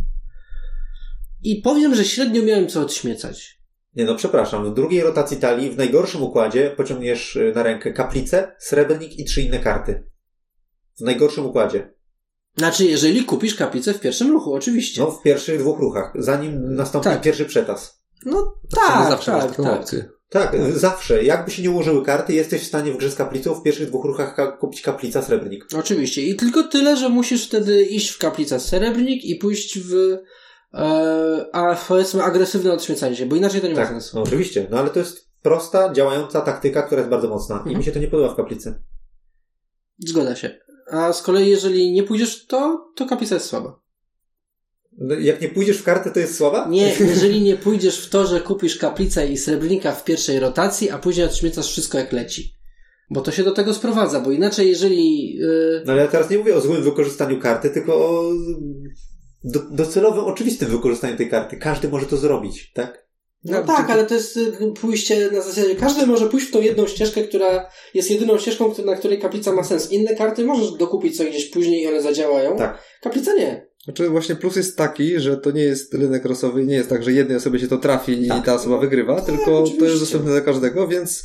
i 1.44 1.62
powiem, 1.62 1.96
że 1.96 2.06
średnio 2.06 2.44
miałem 2.44 2.68
co 2.68 2.82
odśmiecać. 2.82 3.58
Nie 3.96 4.06
no, 4.06 4.16
przepraszam, 4.16 4.72
w 4.72 4.74
drugiej 4.74 5.04
rotacji 5.04 5.38
talii, 5.38 5.72
w 5.72 5.78
najgorszym 5.78 6.24
układzie 6.24 6.74
pociągniesz 6.78 7.36
y, 7.36 7.52
na 7.56 7.64
rękę 7.64 7.94
kaplicę, 7.94 8.56
srebrnik 8.60 9.20
i 9.20 9.26
trzy 9.26 9.42
inne 9.42 9.60
karty. 9.60 10.04
W 11.00 11.02
najgorszym 11.02 11.46
układzie. 11.46 11.94
Znaczy, 12.58 12.86
jeżeli 12.86 13.26
kupisz 13.26 13.56
kaplicę 13.56 13.94
w 13.94 14.00
pierwszym 14.00 14.32
ruchu, 14.32 14.54
oczywiście. 14.54 15.02
No, 15.02 15.12
w 15.12 15.22
pierwszych 15.22 15.60
dwóch 15.60 15.80
ruchach, 15.80 16.14
zanim 16.16 16.76
nastąpi 16.76 17.04
Tak. 17.04 17.22
pierwszy 17.22 17.46
przetas. 17.46 18.02
No 18.26 18.54
Tak, 18.76 18.86
tak, 18.88 19.10
zawsze 19.10 19.32
masz 19.32 19.42
tak, 19.44 19.52
taką 19.52 19.64
tak. 19.64 19.80
opcję. 19.80 20.10
Tak, 20.30 20.56
zawsze. 20.76 21.24
Jakby 21.24 21.52
się 21.52 21.62
nie 21.64 21.72
ułożyły 21.72 22.06
karty, 22.06 22.34
jesteś 22.34 22.62
w 22.62 22.68
stanie 22.68 22.92
w 22.92 22.98
grze 22.98 23.12
z 23.12 23.16
kaplicą 23.16 23.54
w 23.54 23.64
pierwszych 23.64 23.88
dwóch 23.88 24.06
ruchach 24.06 24.36
ka- 24.36 24.52
kupić 24.52 24.82
kaplica, 24.82 25.22
srebrnik. 25.22 25.66
Oczywiście. 25.80 26.22
I 26.22 26.36
tylko 26.36 26.64
tyle, 26.64 26.98
że 26.98 27.10
musisz 27.10 27.48
wtedy 27.48 27.84
iść 27.84 28.10
w 28.10 28.18
kaplicę 28.18 28.60
srebrnik 28.60 29.26
i 29.26 29.36
pójść 29.36 29.80
w 29.80 30.18
e, 30.74 31.46
a 31.54 31.76
powiedzmy 31.88 32.24
agresywne 32.24 32.74
odśmiecanie 32.74 33.16
się, 33.16 33.26
bo 33.26 33.36
inaczej 33.36 33.62
to 33.62 33.68
nie 33.68 33.74
ma 33.74 33.80
Tak, 33.80 33.90
sensu. 33.90 34.18
no 34.18 34.24
oczywiście. 34.24 34.68
No 34.72 34.80
ale 34.80 34.90
to 34.90 35.00
jest 35.00 35.28
prosta, 35.42 35.94
działająca 35.94 36.42
taktyka, 36.42 36.82
która 36.84 37.00
jest 37.02 37.10
bardzo 37.12 37.30
mocna. 37.30 37.56
I 37.56 37.60
Mhm. 37.60 37.78
mi 37.78 37.84
się 37.84 37.92
to 37.92 38.00
nie 38.00 38.08
podoba 38.08 38.34
w 38.34 38.36
kaplicy. 38.38 38.84
Zgoda 40.08 40.36
się. 40.36 40.60
A 40.92 41.14
z 41.14 41.22
kolei, 41.22 41.50
jeżeli 41.50 41.92
nie 41.92 42.04
pójdziesz 42.04 42.44
w 42.44 42.48
to, 42.48 42.92
to 42.96 43.06
kaplica 43.06 43.36
jest 43.36 43.48
słaba. 43.48 43.80
No, 44.98 45.16
Jak 45.16 45.42
nie 45.42 45.50
pójdziesz 45.50 45.78
w 45.78 45.84
kartę, 45.84 46.12
to 46.12 46.20
jest 46.20 46.38
słaba? 46.38 46.68
Nie, 46.70 46.96
jeżeli 47.00 47.42
nie 47.42 47.56
pójdziesz 47.56 48.06
w 48.06 48.10
to, 48.10 48.28
że 48.28 48.42
kupisz 48.42 48.78
kaplicę 48.78 49.28
i 49.28 49.38
srebrnika 49.38 49.92
w 49.92 50.04
pierwszej 50.04 50.40
rotacji, 50.40 50.90
a 50.90 50.98
później 50.98 51.26
odśmiecasz 51.26 51.72
wszystko 51.72 51.98
jak 51.98 52.12
leci. 52.12 52.54
Bo 53.10 53.22
to 53.22 53.32
się 53.32 53.44
do 53.44 53.52
tego 53.52 53.74
sprowadza, 53.74 54.20
bo 54.20 54.32
inaczej 54.32 54.70
jeżeli... 54.70 55.36
Yy, 55.36 55.84
No 55.86 55.94
ale 55.94 56.02
ja 56.02 56.08
teraz 56.08 56.30
nie 56.30 56.38
mówię 56.38 56.56
o 56.56 56.62
złym 56.62 56.84
wykorzystaniu 56.84 57.40
karty, 57.40 57.70
tylko 57.70 57.96
o 57.96 58.34
do, 59.44 59.60
docelowym, 59.72 60.24
oczywistym 60.24 60.70
wykorzystaniu 60.70 61.18
tej 61.18 61.30
karty. 61.30 61.58
Każdy 61.58 61.90
może 61.90 62.06
to 62.06 62.18
zrobić, 62.18 62.72
tak? 62.74 63.07
No 63.44 63.64
tak, 63.64 63.90
ale 63.90 64.06
to 64.06 64.14
jest 64.14 64.38
y, 64.38 64.52
pójście 64.82 65.30
na 65.32 65.42
zasadzie, 65.42 65.76
każdy 65.76 66.08
może 66.08 66.30
pójść 66.30 66.48
w 66.48 66.52
tą 66.52 66.62
jedną 66.62 66.88
ścieżkę, 66.88 67.24
która 67.24 67.70
jest 67.94 68.12
jedyną 68.12 68.38
ścieżką, 68.38 68.74
na 68.86 68.96
której 68.96 69.20
kaplica 69.20 69.52
ma 69.52 69.64
sens. 69.64 69.92
Inne 69.92 70.16
karty 70.16 70.44
możesz 70.44 70.72
dokupić 70.72 71.18
sobie 71.18 71.30
gdzieś 71.30 71.50
później 71.50 71.84
i 71.84 71.88
one 71.88 72.02
zadziałają. 72.02 72.58
Tak. 72.58 72.82
Kaplica 73.02 73.34
nie. 73.34 73.68
Znaczy 73.84 74.10
właśnie 74.10 74.36
plus 74.36 74.56
jest 74.56 74.78
taki, 74.78 75.20
że 75.20 75.38
to 75.38 75.52
nie 75.52 75.62
jest 75.62 75.94
rynek 75.94 76.26
rosowy, 76.26 76.66
nie 76.66 76.76
jest 76.76 76.90
tak, 76.90 77.04
że 77.04 77.12
jednej 77.12 77.38
osobie 77.38 77.60
się 77.60 77.68
to 77.68 77.78
trafi 77.78 78.26
i 78.26 78.28
Tak. 78.28 78.46
ta 78.46 78.54
osoba 78.56 78.78
wygrywa, 78.78 79.22
tylko 79.22 79.46
to 79.46 79.60
oczywiście. 79.60 79.86
jest 79.86 80.00
dostępne 80.00 80.32
dla 80.32 80.42
każdego, 80.42 80.88
więc 80.88 81.24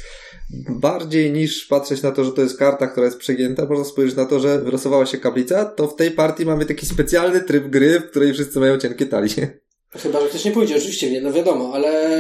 bardziej 0.69 1.33
niż 1.33 1.67
patrzeć 1.67 2.03
na 2.03 2.11
to, 2.13 2.25
że 2.25 2.33
to 2.33 2.43
jest 2.43 2.59
karta, 2.59 2.87
która 2.87 3.07
jest 3.07 3.19
przegięta, 3.19 3.67
można 3.67 3.85
spojrzeć 3.85 4.17
na 4.17 4.27
to, 4.27 4.41
że 4.41 4.59
wylosowała 4.59 5.07
się 5.07 5.19
kaplica, 5.19 5.65
to 5.65 5.89
w 5.89 5.97
tej 5.97 6.11
partii 6.11 6.47
mamy 6.47 6.67
taki 6.67 6.87
specjalny 6.87 7.41
tryb 7.41 7.69
gry, 7.69 8.01
w 8.01 8.11
której 8.11 8.33
wszyscy 8.33 8.61
mają 8.61 8.79
cienkie 8.79 9.07
talie. 9.07 9.62
Chyba, 9.93 10.21
że 10.21 10.29
ktoś 10.29 10.45
nie 10.45 10.53
pójdzie, 10.53 10.77
oczywiście, 10.77 11.11
nie, 11.11 11.21
no 11.21 11.33
wiadomo, 11.33 11.71
ale... 11.75 12.17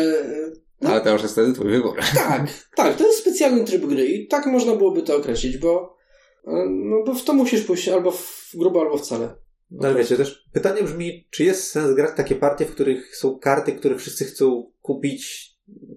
No, 0.81 0.91
Ale 0.91 1.01
to 1.01 1.12
już 1.12 1.23
jest 1.23 1.35
wtedy 1.35 1.53
twój 1.53 1.70
wybór. 1.70 1.99
tak, 2.14 2.47
tak, 2.77 2.97
to 2.97 3.07
jest 3.07 3.18
specjalny 3.18 3.64
tryb 3.64 3.87
gry 3.87 4.07
i 4.07 4.27
tak 4.27 4.47
można 4.47 4.77
byłoby 4.77 5.03
to 5.03 5.16
określić, 5.16 5.59
bo 5.59 5.97
y, 6.49 6.51
no 6.68 7.03
bo 7.07 7.14
w 7.14 7.25
to 7.25 7.35
musisz 7.35 7.62
pójść 7.64 7.89
albo 7.89 8.11
w 8.11 8.51
grubo, 8.55 8.81
albo 8.81 8.99
wcale. 8.99 9.35
No 9.70 9.89
ale 9.89 9.99
wiecie, 9.99 10.16
też 10.16 10.49
pytanie 10.53 10.83
brzmi, 10.83 11.29
czy 11.31 11.45
jest 11.45 11.70
sens 11.70 11.95
grać 11.95 12.16
takie 12.16 12.35
partie, 12.35 12.64
w 12.64 12.75
których 12.75 13.16
są 13.16 13.39
karty, 13.39 13.73
które 13.73 13.99
wszyscy 13.99 14.25
chcą 14.25 14.73
kupić, 14.83 15.53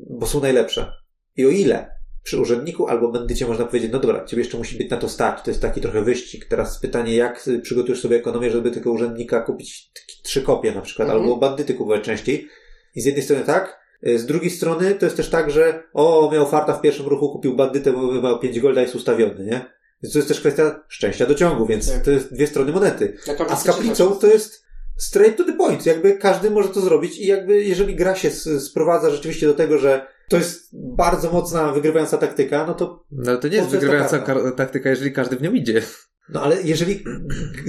bo 0.09 0.27
są 0.27 0.41
najlepsze? 0.41 0.91
I 1.37 1.45
o 1.45 1.49
ile? 1.49 1.94
Przy 2.25 2.39
urzędniku 2.39 2.87
albo 2.87 3.11
bandycie 3.11 3.47
można 3.47 3.65
powiedzieć, 3.65 3.91
no 3.91 3.99
dobra, 3.99 4.25
ciebie 4.25 4.43
jeszcze 4.43 4.57
musi 4.57 4.77
być 4.77 4.89
na 4.89 4.97
to 4.97 5.09
stać, 5.09 5.41
to 5.43 5.51
jest 5.51 5.61
taki 5.61 5.81
trochę 5.81 6.01
wyścig. 6.01 6.45
Teraz 6.45 6.79
pytanie, 6.79 7.15
jak 7.15 7.47
y, 7.47 7.59
przygotujesz 7.59 8.01
sobie 8.01 8.17
ekonomię, 8.17 8.51
żeby 8.51 8.71
tego 8.71 8.91
urzędnika 8.91 9.41
kupić 9.41 9.91
trzy 10.23 10.41
kopie 10.41 10.71
na 10.71 10.81
przykład, 10.81 11.05
Mhm. 11.09 11.23
albo 11.23 11.37
bandyty 11.37 11.73
kupować 11.73 12.03
częściej. 12.03 12.47
I 12.95 13.01
z 13.01 13.05
jednej 13.05 13.23
strony 13.23 13.43
tak, 13.43 13.79
y, 14.07 14.19
z 14.19 14.25
drugiej 14.25 14.49
strony 14.49 14.95
to 14.95 15.05
jest 15.05 15.17
też 15.17 15.29
tak, 15.29 15.51
że 15.51 15.83
o, 15.93 16.29
miał 16.33 16.47
farta 16.49 16.73
w 16.73 16.81
pierwszym 16.81 17.05
ruchu, 17.07 17.29
kupił 17.29 17.55
bandytę, 17.55 17.93
bo 17.93 18.21
miał 18.21 18.39
5 18.39 18.59
golda 18.59 18.81
jest 18.81 18.95
ustawiony, 18.95 19.45
nie? 19.45 19.65
Więc 20.03 20.13
to 20.13 20.19
jest 20.19 20.27
też 20.27 20.39
kwestia 20.39 20.83
szczęścia 20.87 21.25
do 21.25 21.35
ciągu, 21.35 21.65
więc 21.65 21.91
Tak. 21.91 22.03
to 22.05 22.11
jest 22.11 22.33
dwie 22.33 22.47
strony 22.47 22.71
monety. 22.71 23.17
A 23.49 23.55
z 23.55 23.63
kaplicą 23.63 24.15
to 24.15 24.27
jest 24.27 24.63
straight 24.97 25.37
to 25.37 25.43
the 25.43 25.53
point. 25.53 25.85
Jakby 25.85 26.17
każdy 26.17 26.49
może 26.51 26.69
to 26.69 26.81
zrobić 26.81 27.19
i 27.19 27.27
jakby 27.27 27.63
jeżeli 27.63 27.95
gra 27.95 28.15
się 28.15 28.29
sprowadza 28.59 29.09
rzeczywiście 29.09 29.47
do 29.47 29.53
tego, 29.53 29.77
że 29.77 30.14
to 30.29 30.37
jest 30.37 30.69
bardzo 30.73 31.31
mocna, 31.31 31.71
wygrywająca 31.71 32.17
taktyka, 32.17 32.65
no 32.67 32.73
to 32.73 33.05
No 33.11 33.31
ale 33.31 33.39
to 33.39 33.47
nie 33.47 33.55
jest 33.57 33.69
wygrywająca 33.69 34.19
karta? 34.19 34.33
kar- 34.43 34.55
taktyka, 34.55 34.89
jeżeli 34.89 35.11
każdy 35.11 35.35
w 35.35 35.41
nią 35.41 35.53
idzie. 35.53 35.81
no 36.29 36.41
ale 36.41 36.61
jeżeli 36.63 37.03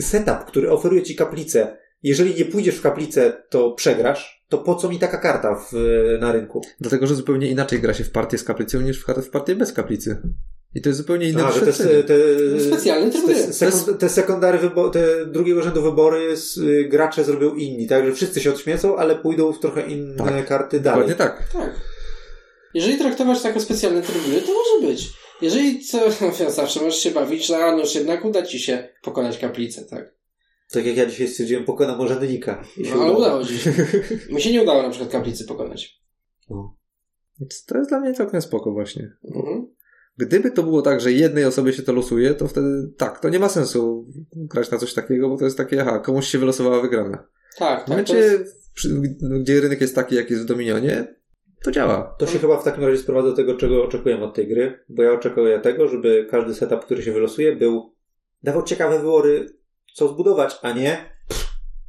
setup, 0.01 0.45
który 0.47 0.71
oferuje 0.71 1.03
ci 1.03 1.17
kaplicę, 1.17 1.77
jeżeli 2.03 2.35
nie 2.35 2.45
pójdziesz 2.45 2.77
w 2.77 2.83
kaplicę, 2.83 3.43
to 3.51 3.71
przegrasz, 3.73 4.45
to 4.49 4.59
po 4.59 4.75
co 4.75 4.89
mi 4.89 4.99
taka 4.99 5.19
karta 5.19 5.55
w, 5.55 5.73
na 6.21 6.33
rynku? 6.33 6.63
Dlatego, 6.81 7.07
że 7.07 7.15
zupełnie 7.15 7.51
inaczej 7.51 7.81
gra 7.81 7.95
się 7.95 8.05
w 8.05 8.11
partię 8.11 8.39
z 8.39 8.45
kaplicą 8.45 8.81
niż 8.81 9.05
w 9.05 9.07
w 9.23 9.31
partię 9.31 9.55
bez 9.55 9.73
kaplicy. 9.73 10.23
I 10.75 10.83
to 10.83 10.89
jest 10.89 10.99
zupełnie 10.99 11.29
inne 11.29 11.45
A, 11.45 11.53
że 11.53 11.61
te, 11.61 11.73
te, 12.03 12.15
Specjalny 12.61 13.11
tryb 13.11 13.27
te, 13.27 13.35
gry. 13.35 13.53
sekund, 13.53 13.99
te 13.99 14.09
sekundary, 14.09 14.59
wybo- 14.59 14.91
te 14.91 15.27
drugiego 15.27 15.63
rzędu 15.63 15.83
wybory 15.83 16.29
s- 16.33 16.61
gracze 16.89 17.25
zrobią 17.25 17.55
inni, 17.55 17.87
tak? 17.87 18.07
Że 18.07 18.13
wszyscy 18.13 18.41
się 18.41 18.51
odśmiecą, 18.51 18.97
ale 18.97 19.17
pójdą 19.17 19.53
w 19.53 19.59
trochę 19.61 19.87
inne 19.87 20.17
Tak. 20.17 20.47
karty 20.47 20.81
dalej. 20.81 21.09
Dokładnie 21.09 21.15
tak. 21.27 21.49
Tak. 21.53 21.75
Jeżeli 22.75 22.99
traktować 22.99 23.43
to 23.43 23.49
jako 23.49 23.61
specjalny 23.61 24.03
tryb 24.03 24.25
gry, 24.29 24.41
to 24.41 24.53
może 24.55 24.87
być. 24.93 25.09
Jeżeli 25.43 25.81
co, 25.85 25.99
zawsze 26.51 26.81
możesz 26.81 26.99
się 27.03 27.11
bawić, 27.11 27.47
że 27.47 27.59
no 27.59 27.79
już 27.79 27.95
jednak 27.95 28.25
uda 28.25 28.43
ci 28.43 28.59
się 28.59 28.89
pokonać 29.03 29.39
kaplicę, 29.39 29.85
tak. 29.85 30.17
Tak 30.73 30.87
jak 30.87 30.97
ja 30.97 31.07
dzisiaj 31.07 31.29
stwierdziłem, 31.29 31.65
pokonam 31.65 31.99
się 32.85 32.91
No, 32.97 33.03
ale 33.03 33.13
udało. 33.13 33.19
udało 33.19 33.45
ci 33.45 33.59
się. 33.59 33.73
Mi 34.35 34.43
się 34.43 34.53
nie 34.53 34.63
udało 34.63 34.83
na 34.83 34.91
przykład 34.91 35.11
kaplicy 35.11 35.45
pokonać. 35.45 36.01
Więc 37.41 37.65
to 37.65 37.79
jest 37.79 37.91
dla 37.91 38.01
mnie 38.01 38.15
całkiem 38.15 38.43
spoko 38.43 38.73
właśnie. 38.73 39.11
Mhm. 39.35 39.67
Gdyby 40.19 40.51
to 40.51 40.63
było 40.63 40.83
tak, 40.83 41.01
że 41.01 41.13
jednej 41.13 41.45
osobie 41.45 41.73
się 41.73 41.83
to 41.83 41.93
losuje, 41.93 42.35
to 42.35 42.49
wtedy 42.49 42.93
tak, 42.97 43.21
to 43.21 43.29
nie 43.29 43.39
ma 43.39 43.49
sensu 43.49 44.07
grać 44.33 44.71
na 44.71 44.79
coś 44.79 44.95
takiego, 44.95 45.29
bo 45.29 45.37
to 45.37 45.45
jest 45.45 45.57
takie, 45.57 45.81
aha, 45.83 45.99
komuś 45.99 46.27
się 46.29 46.39
wylosowała 46.39 46.81
wygrana. 46.81 47.17
Tak, 47.17 47.27
W 47.59 47.59
tak. 47.59 47.85
To 47.85 47.91
momencie, 47.91 48.17
jest... 48.17 48.73
przy, 48.75 49.01
gdzie 49.41 49.61
rynek 49.61 49.81
jest 49.81 49.95
taki, 49.95 50.15
jak 50.15 50.31
jest 50.31 50.43
w 50.43 50.47
Dominionie, 50.47 51.15
to 51.63 51.71
działa. 51.71 52.15
To 52.19 52.27
się 52.27 52.39
chyba 52.39 52.61
w 52.61 52.65
takim 52.65 52.85
razie 52.85 52.99
sprowadza 52.99 53.29
do 53.29 53.37
tego, 53.37 53.55
czego 53.55 53.85
oczekujemy 53.85 54.25
od 54.25 54.35
tej 54.35 54.49
gry, 54.49 54.85
bo 54.89 55.03
ja 55.03 55.13
oczekuję 55.13 55.61
tego, 55.61 55.89
żeby 55.89 56.27
każdy 56.31 56.55
setup, 56.55 56.85
który 56.85 57.03
się 57.03 57.13
wylosuje, 57.13 57.57
był 57.57 57.95
dawał 58.43 58.63
ciekawe 58.63 58.99
wybory, 58.99 59.47
co 59.95 60.09
zbudować, 60.09 60.59
a 60.63 60.73
nie 60.73 61.17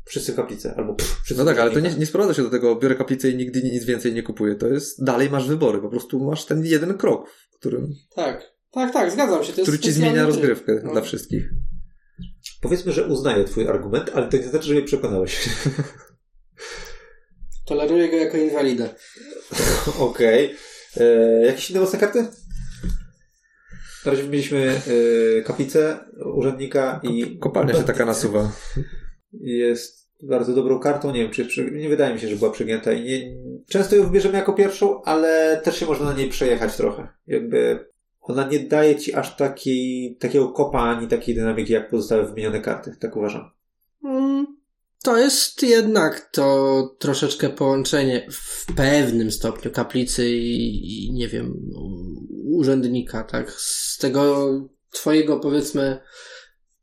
wszyscy 0.05 0.33
w 0.33 0.35
kaplicy, 0.35 0.73
albo 0.77 0.93
pff, 0.93 1.21
wszyscy 1.23 1.43
No 1.43 1.49
tak, 1.51 1.59
ale 1.59 1.71
to 1.71 1.79
nie, 1.79 1.93
nie 1.93 2.05
sprowadza 2.05 2.33
się 2.33 2.43
do 2.43 2.49
tego, 2.49 2.75
biorę 2.75 2.95
kaplicę 2.95 3.29
i 3.29 3.35
nigdy 3.35 3.63
nic 3.63 3.85
więcej 3.85 4.13
nie 4.13 4.23
kupuję. 4.23 4.55
To 4.55 4.67
jest, 4.67 5.03
dalej 5.03 5.29
masz 5.29 5.47
wybory, 5.47 5.81
po 5.81 5.89
prostu 5.89 6.19
masz 6.19 6.45
ten 6.45 6.65
jeden 6.65 6.97
krok, 6.97 7.29
w 7.29 7.55
którym, 7.59 7.93
Tak. 8.15 8.57
Tak, 8.71 8.93
tak, 8.93 9.11
zgadzam 9.11 9.43
się. 9.43 9.53
To 9.53 9.61
jest 9.61 9.71
który 9.71 9.79
ci 9.79 9.91
zmienia 9.91 10.25
rozgrywkę 10.25 10.81
No. 10.83 10.91
dla 10.91 11.01
wszystkich. 11.01 11.49
Powiedzmy, 12.61 12.91
że 12.91 13.07
uznaję 13.07 13.43
twój 13.43 13.67
argument, 13.67 14.11
ale 14.13 14.27
to 14.27 14.37
nie 14.37 14.43
znaczy, 14.43 14.67
że 14.67 14.73
mnie 14.73 14.83
przekonałeś. 14.83 15.49
Toleruję 17.67 18.09
go 18.09 18.17
jako 18.17 18.37
inwalidę. 18.37 18.89
Okej. 19.99 20.55
E, 20.97 21.03
Jakieś 21.45 21.71
inne 21.71 21.79
mocne 21.79 21.99
karty? 21.99 22.27
Na 24.05 24.11
razie 24.11 24.23
mieliśmy 24.23 24.81
e, 25.37 25.41
kaplicę, 25.41 25.99
urzędnika 26.35 26.99
i... 27.03 27.37
Kopalnia 27.39 27.73
się 27.73 27.83
taka 27.83 28.05
nasuwa. 28.05 28.51
jest 29.33 30.11
bardzo 30.23 30.53
dobrą 30.53 30.79
kartą. 30.79 31.11
Nie 31.11 31.21
wiem, 31.23 31.31
czy 31.31 31.41
jest 31.41 31.51
przy... 31.51 31.71
nie 31.71 31.89
wydaje 31.89 32.13
mi 32.13 32.19
się, 32.19 32.27
że 32.27 32.35
była 32.35 32.51
przegięta 32.51 32.93
i 32.93 33.03
nie... 33.03 33.37
często 33.69 33.95
ją 33.95 34.03
wybierzemy 34.03 34.37
jako 34.37 34.53
pierwszą, 34.53 35.03
ale 35.03 35.61
też 35.63 35.77
się 35.79 35.85
można 35.85 36.05
na 36.05 36.13
niej 36.13 36.29
przejechać 36.29 36.77
trochę. 36.77 37.07
Jakby 37.27 37.87
ona 38.21 38.47
nie 38.47 38.59
daje 38.59 38.95
ci 38.95 39.13
aż 39.13 39.35
takiej, 39.35 40.17
takiego 40.19 40.47
kopa 40.49 40.79
ani 40.79 41.07
takiej 41.07 41.35
dynamiki 41.35 41.73
jak 41.73 41.89
pozostałe 41.89 42.25
wymienione 42.25 42.61
karty. 42.61 42.95
Tak 42.99 43.15
uważam. 43.15 43.51
Mm, 44.03 44.56
To 45.07 45.17
jest 45.17 45.63
jednak 45.63 46.29
to 46.31 46.95
troszeczkę 46.99 47.49
połączenie 47.49 48.27
w 48.31 48.65
pewnym 48.75 49.31
stopniu 49.31 49.71
kaplicy 49.71 50.29
i, 50.29 51.05
i 51.05 51.13
nie 51.13 51.27
wiem, 51.27 51.53
urzędnika, 52.43 53.23
tak? 53.23 53.51
Z 53.51 53.97
tego 53.97 54.51
twojego, 54.91 55.39
powiedzmy, 55.39 55.99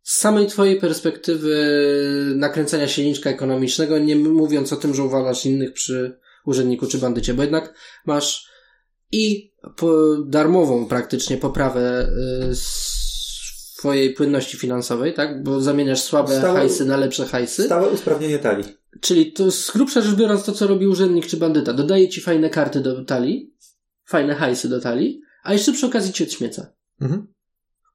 z 0.03 0.17
samej 0.17 0.47
twojej 0.47 0.81
perspektywy 0.81 1.57
nakręcania 2.37 2.89
silniczka 2.89 3.31
ekonomicznego, 3.31 3.99
nie 3.99 4.17
mówiąc 4.17 4.73
o 4.73 4.77
tym, 4.77 4.95
że 4.95 5.03
uważasz 5.03 5.47
innych 5.47 5.73
przy 5.73 6.19
urzędniku 6.47 6.87
czy 6.87 6.99
bandycie, 6.99 7.35
bo 7.35 7.43
jednak 7.43 7.75
masz 8.07 8.49
i 9.13 9.53
darmową 10.27 10.87
praktycznie 10.87 11.37
poprawę 11.37 12.09
y, 12.51 12.55
twojej 13.85 14.15
płynności 14.15 14.57
finansowej, 14.57 15.15
tak? 15.15 15.43
Bo 15.43 15.61
zamieniasz 15.61 16.03
słabe 16.03 16.39
Stałe- 16.39 16.59
hajsy 16.59 16.85
na 16.85 16.97
lepsze 16.97 17.27
hajsy. 17.27 17.63
Stałe 17.63 17.89
usprawnienie 17.89 18.39
talii. 18.39 18.65
Czyli 19.01 19.33
to 19.33 19.51
z 19.51 19.71
grubsza 19.71 20.01
rzecz 20.01 20.15
biorąc 20.15 20.45
to, 20.45 20.53
co 20.53 20.67
robi 20.67 20.87
urzędnik 20.87 21.27
czy 21.27 21.37
bandyta. 21.37 21.73
Dodaje 21.73 22.09
ci 22.09 22.21
fajne 22.21 22.51
karty 22.51 22.81
do 22.81 23.05
talii, 23.05 23.55
fajne 24.05 24.35
hajsy 24.35 24.69
do 24.69 24.81
talii, 24.81 25.21
a 25.43 25.53
jeszcze 25.53 25.73
przy 25.73 25.87
okazji 25.87 26.13
ci 26.13 26.25
odśmieca. 26.25 26.73
Mhm. 27.01 27.27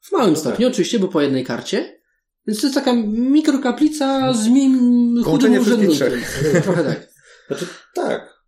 W 0.02 0.12
małym 0.12 0.34
No 0.34 0.40
stopniu 0.40 0.68
oczywiście, 0.68 1.00
bo 1.00 1.08
po 1.08 1.22
jednej 1.22 1.46
karcie. 1.46 2.00
Więc 2.48 2.62
to 2.62 2.68
jest 2.68 2.76
taka 2.76 2.94
mikrokaplica 3.08 4.34
z 4.34 4.48
mim 4.48 5.24
chudym 5.24 5.60
urzędnikiem. 5.60 6.12
Trochę 6.64 6.84
tak. 6.84 7.10
Znaczy, 7.48 7.66
tak. 7.96 8.44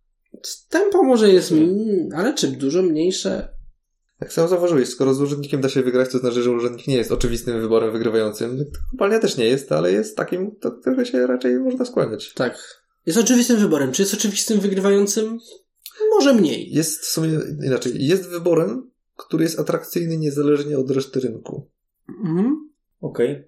Tempo 0.68 1.02
może 1.02 1.32
jest, 1.32 1.52
mm, 1.52 2.08
ale 2.16 2.34
czy 2.34 2.48
dużo 2.48 2.82
mniejsze? 2.82 3.48
Jak 4.22 4.32
sam 4.32 4.48
zauważyłeś, 4.48 4.88
skoro 4.88 5.14
z 5.14 5.20
urzędnikiem 5.20 5.60
da 5.60 5.68
się 5.68 5.82
wygrać, 5.82 6.12
to 6.12 6.18
znaczy, 6.18 6.42
że 6.42 6.50
urzędnik 6.50 6.86
nie 6.86 6.96
jest 6.96 7.12
oczywistym 7.12 7.60
wyborem 7.60 7.92
wygrywającym. 7.92 8.64
Kopalnia 8.90 9.18
też 9.18 9.36
nie 9.36 9.44
jest, 9.44 9.72
ale 9.72 9.92
jest 9.92 10.16
takim, 10.16 10.50
do 10.60 10.72
którego 10.72 11.04
się 11.04 11.26
raczej 11.26 11.58
można 11.58 11.84
skłaniać. 11.84 12.32
Tak. 12.34 12.82
Jest 13.06 13.18
oczywistym 13.18 13.56
wyborem. 13.56 13.92
Czy 13.92 14.02
jest 14.02 14.14
oczywistym 14.14 14.60
wygrywającym? 14.60 15.38
Może 16.10 16.34
mniej. 16.34 16.72
Jest 16.72 17.00
w 17.00 17.04
sumie 17.06 17.40
inaczej. 17.66 17.92
Jest 18.06 18.28
wyborem, 18.28 18.90
który 19.16 19.44
jest 19.44 19.60
atrakcyjny 19.60 20.16
niezależnie 20.16 20.78
od 20.78 20.90
reszty 20.90 21.20
rynku. 21.20 21.68
Mhm. 22.24 22.70
Okej. 23.00 23.44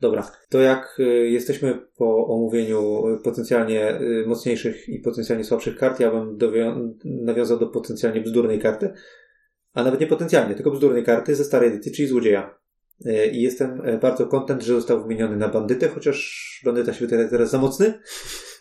Dobra. 0.00 0.30
To 0.48 0.60
jak 0.60 0.96
y, 1.00 1.02
jesteśmy 1.28 1.86
po 1.96 2.26
omówieniu 2.26 3.08
y, 3.08 3.18
potencjalnie 3.22 4.00
y, 4.00 4.24
mocniejszych 4.26 4.88
i 4.88 4.98
potencjalnie 4.98 5.44
słabszych 5.44 5.76
kart, 5.76 6.00
ja 6.00 6.10
bym 6.10 6.38
dowią- 6.38 6.94
nawiązał 7.04 7.58
do 7.58 7.66
potencjalnie 7.66 8.20
bzdurnej 8.20 8.58
karty. 8.58 8.92
A 9.78 9.82
nawet 9.84 10.00
nie 10.00 10.06
potencjalnie, 10.06 10.54
tylko 10.54 10.70
bzdurnej 10.70 11.04
karty 11.04 11.34
ze 11.34 11.44
starej 11.44 11.68
edycji, 11.68 11.92
czyli 11.92 12.08
złodzieja. 12.08 12.58
Y, 13.06 13.26
I 13.26 13.42
jestem 13.42 13.88
y, 13.88 13.98
bardzo 13.98 14.26
kontent, 14.26 14.62
że 14.62 14.74
został 14.74 15.02
wymieniony 15.02 15.36
na 15.36 15.48
bandytę, 15.48 15.88
chociaż 15.88 16.60
bandyta 16.64 16.92
się 16.94 17.06
wydaje 17.06 17.28
teraz 17.28 17.50
za 17.50 17.58
mocny. 17.58 17.94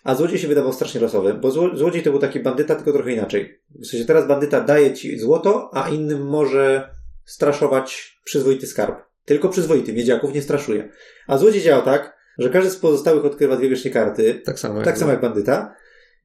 A 0.04 0.16
złodziej 0.16 0.40
się 0.40 0.48
wydawał 0.48 0.74
strasznie 0.74 1.02
losowy, 1.02 1.34
bo 1.34 1.50
zło- 1.50 1.76
złodziej 1.78 2.04
to 2.04 2.12
był 2.12 2.20
taki 2.20 2.40
bandyta, 2.40 2.76
tylko 2.76 2.94
trochę 2.94 3.12
inaczej. 3.14 3.60
W 3.80 3.86
sensie 3.88 4.06
teraz 4.06 4.28
bandyta 4.28 4.62
daje 4.62 4.94
ci 4.94 5.20
złoto, 5.20 5.70
a 5.74 5.90
innym 5.90 6.28
może 6.28 6.90
straszować 7.26 8.20
przyzwoity 8.24 8.68
skarb. 8.68 8.96
Tylko 9.26 9.50
przyzwoity, 9.50 9.94
miedziaków 9.94 10.34
nie 10.34 10.42
straszuje. 10.42 10.90
A 11.28 11.38
złodziej 11.38 11.62
działa 11.62 11.82
tak, 11.82 12.18
że 12.38 12.50
każdy 12.50 12.70
z 12.72 12.78
pozostałych 12.78 13.26
odkrywa 13.26 13.56
dwie 13.58 13.70
wiecznie 13.70 13.92
karty, 13.92 14.42
Tak 14.46 14.60
samo. 14.60 14.82
tak 14.84 14.98
samo 14.98 15.12
jak 15.12 15.22
bandyta. 15.22 15.76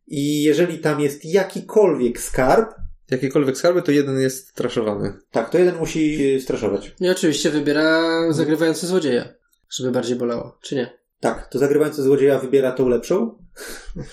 I 0.07 0.43
jeżeli 0.43 0.79
tam 0.79 1.01
jest 1.01 1.25
jakikolwiek 1.25 2.21
skarb, 2.21 2.71
Jakiekolwiek 3.11 3.57
skarby, 3.59 3.83
to 3.83 3.93
jeden 3.93 4.21
jest 4.21 4.55
traszowany. 4.55 5.13
tak, 5.31 5.51
to 5.51 5.59
jeden 5.59 5.77
musi 5.77 6.35
y, 6.35 6.41
straszować. 6.41 6.95
I 7.01 7.09
oczywiście 7.09 7.51
wybiera 7.51 8.11
zagrywający 8.33 8.87
złodzieja, 8.87 9.29
żeby 9.71 9.91
bardziej 9.91 10.17
bolało. 10.17 10.59
Czy 10.63 10.75
nie? 10.75 10.99
Tak, 11.21 11.49
to 11.49 11.59
zagrywający 11.59 12.03
złodzieja 12.03 12.39
wybiera 12.39 12.73
tą 12.73 12.89
lepszą, 12.89 13.39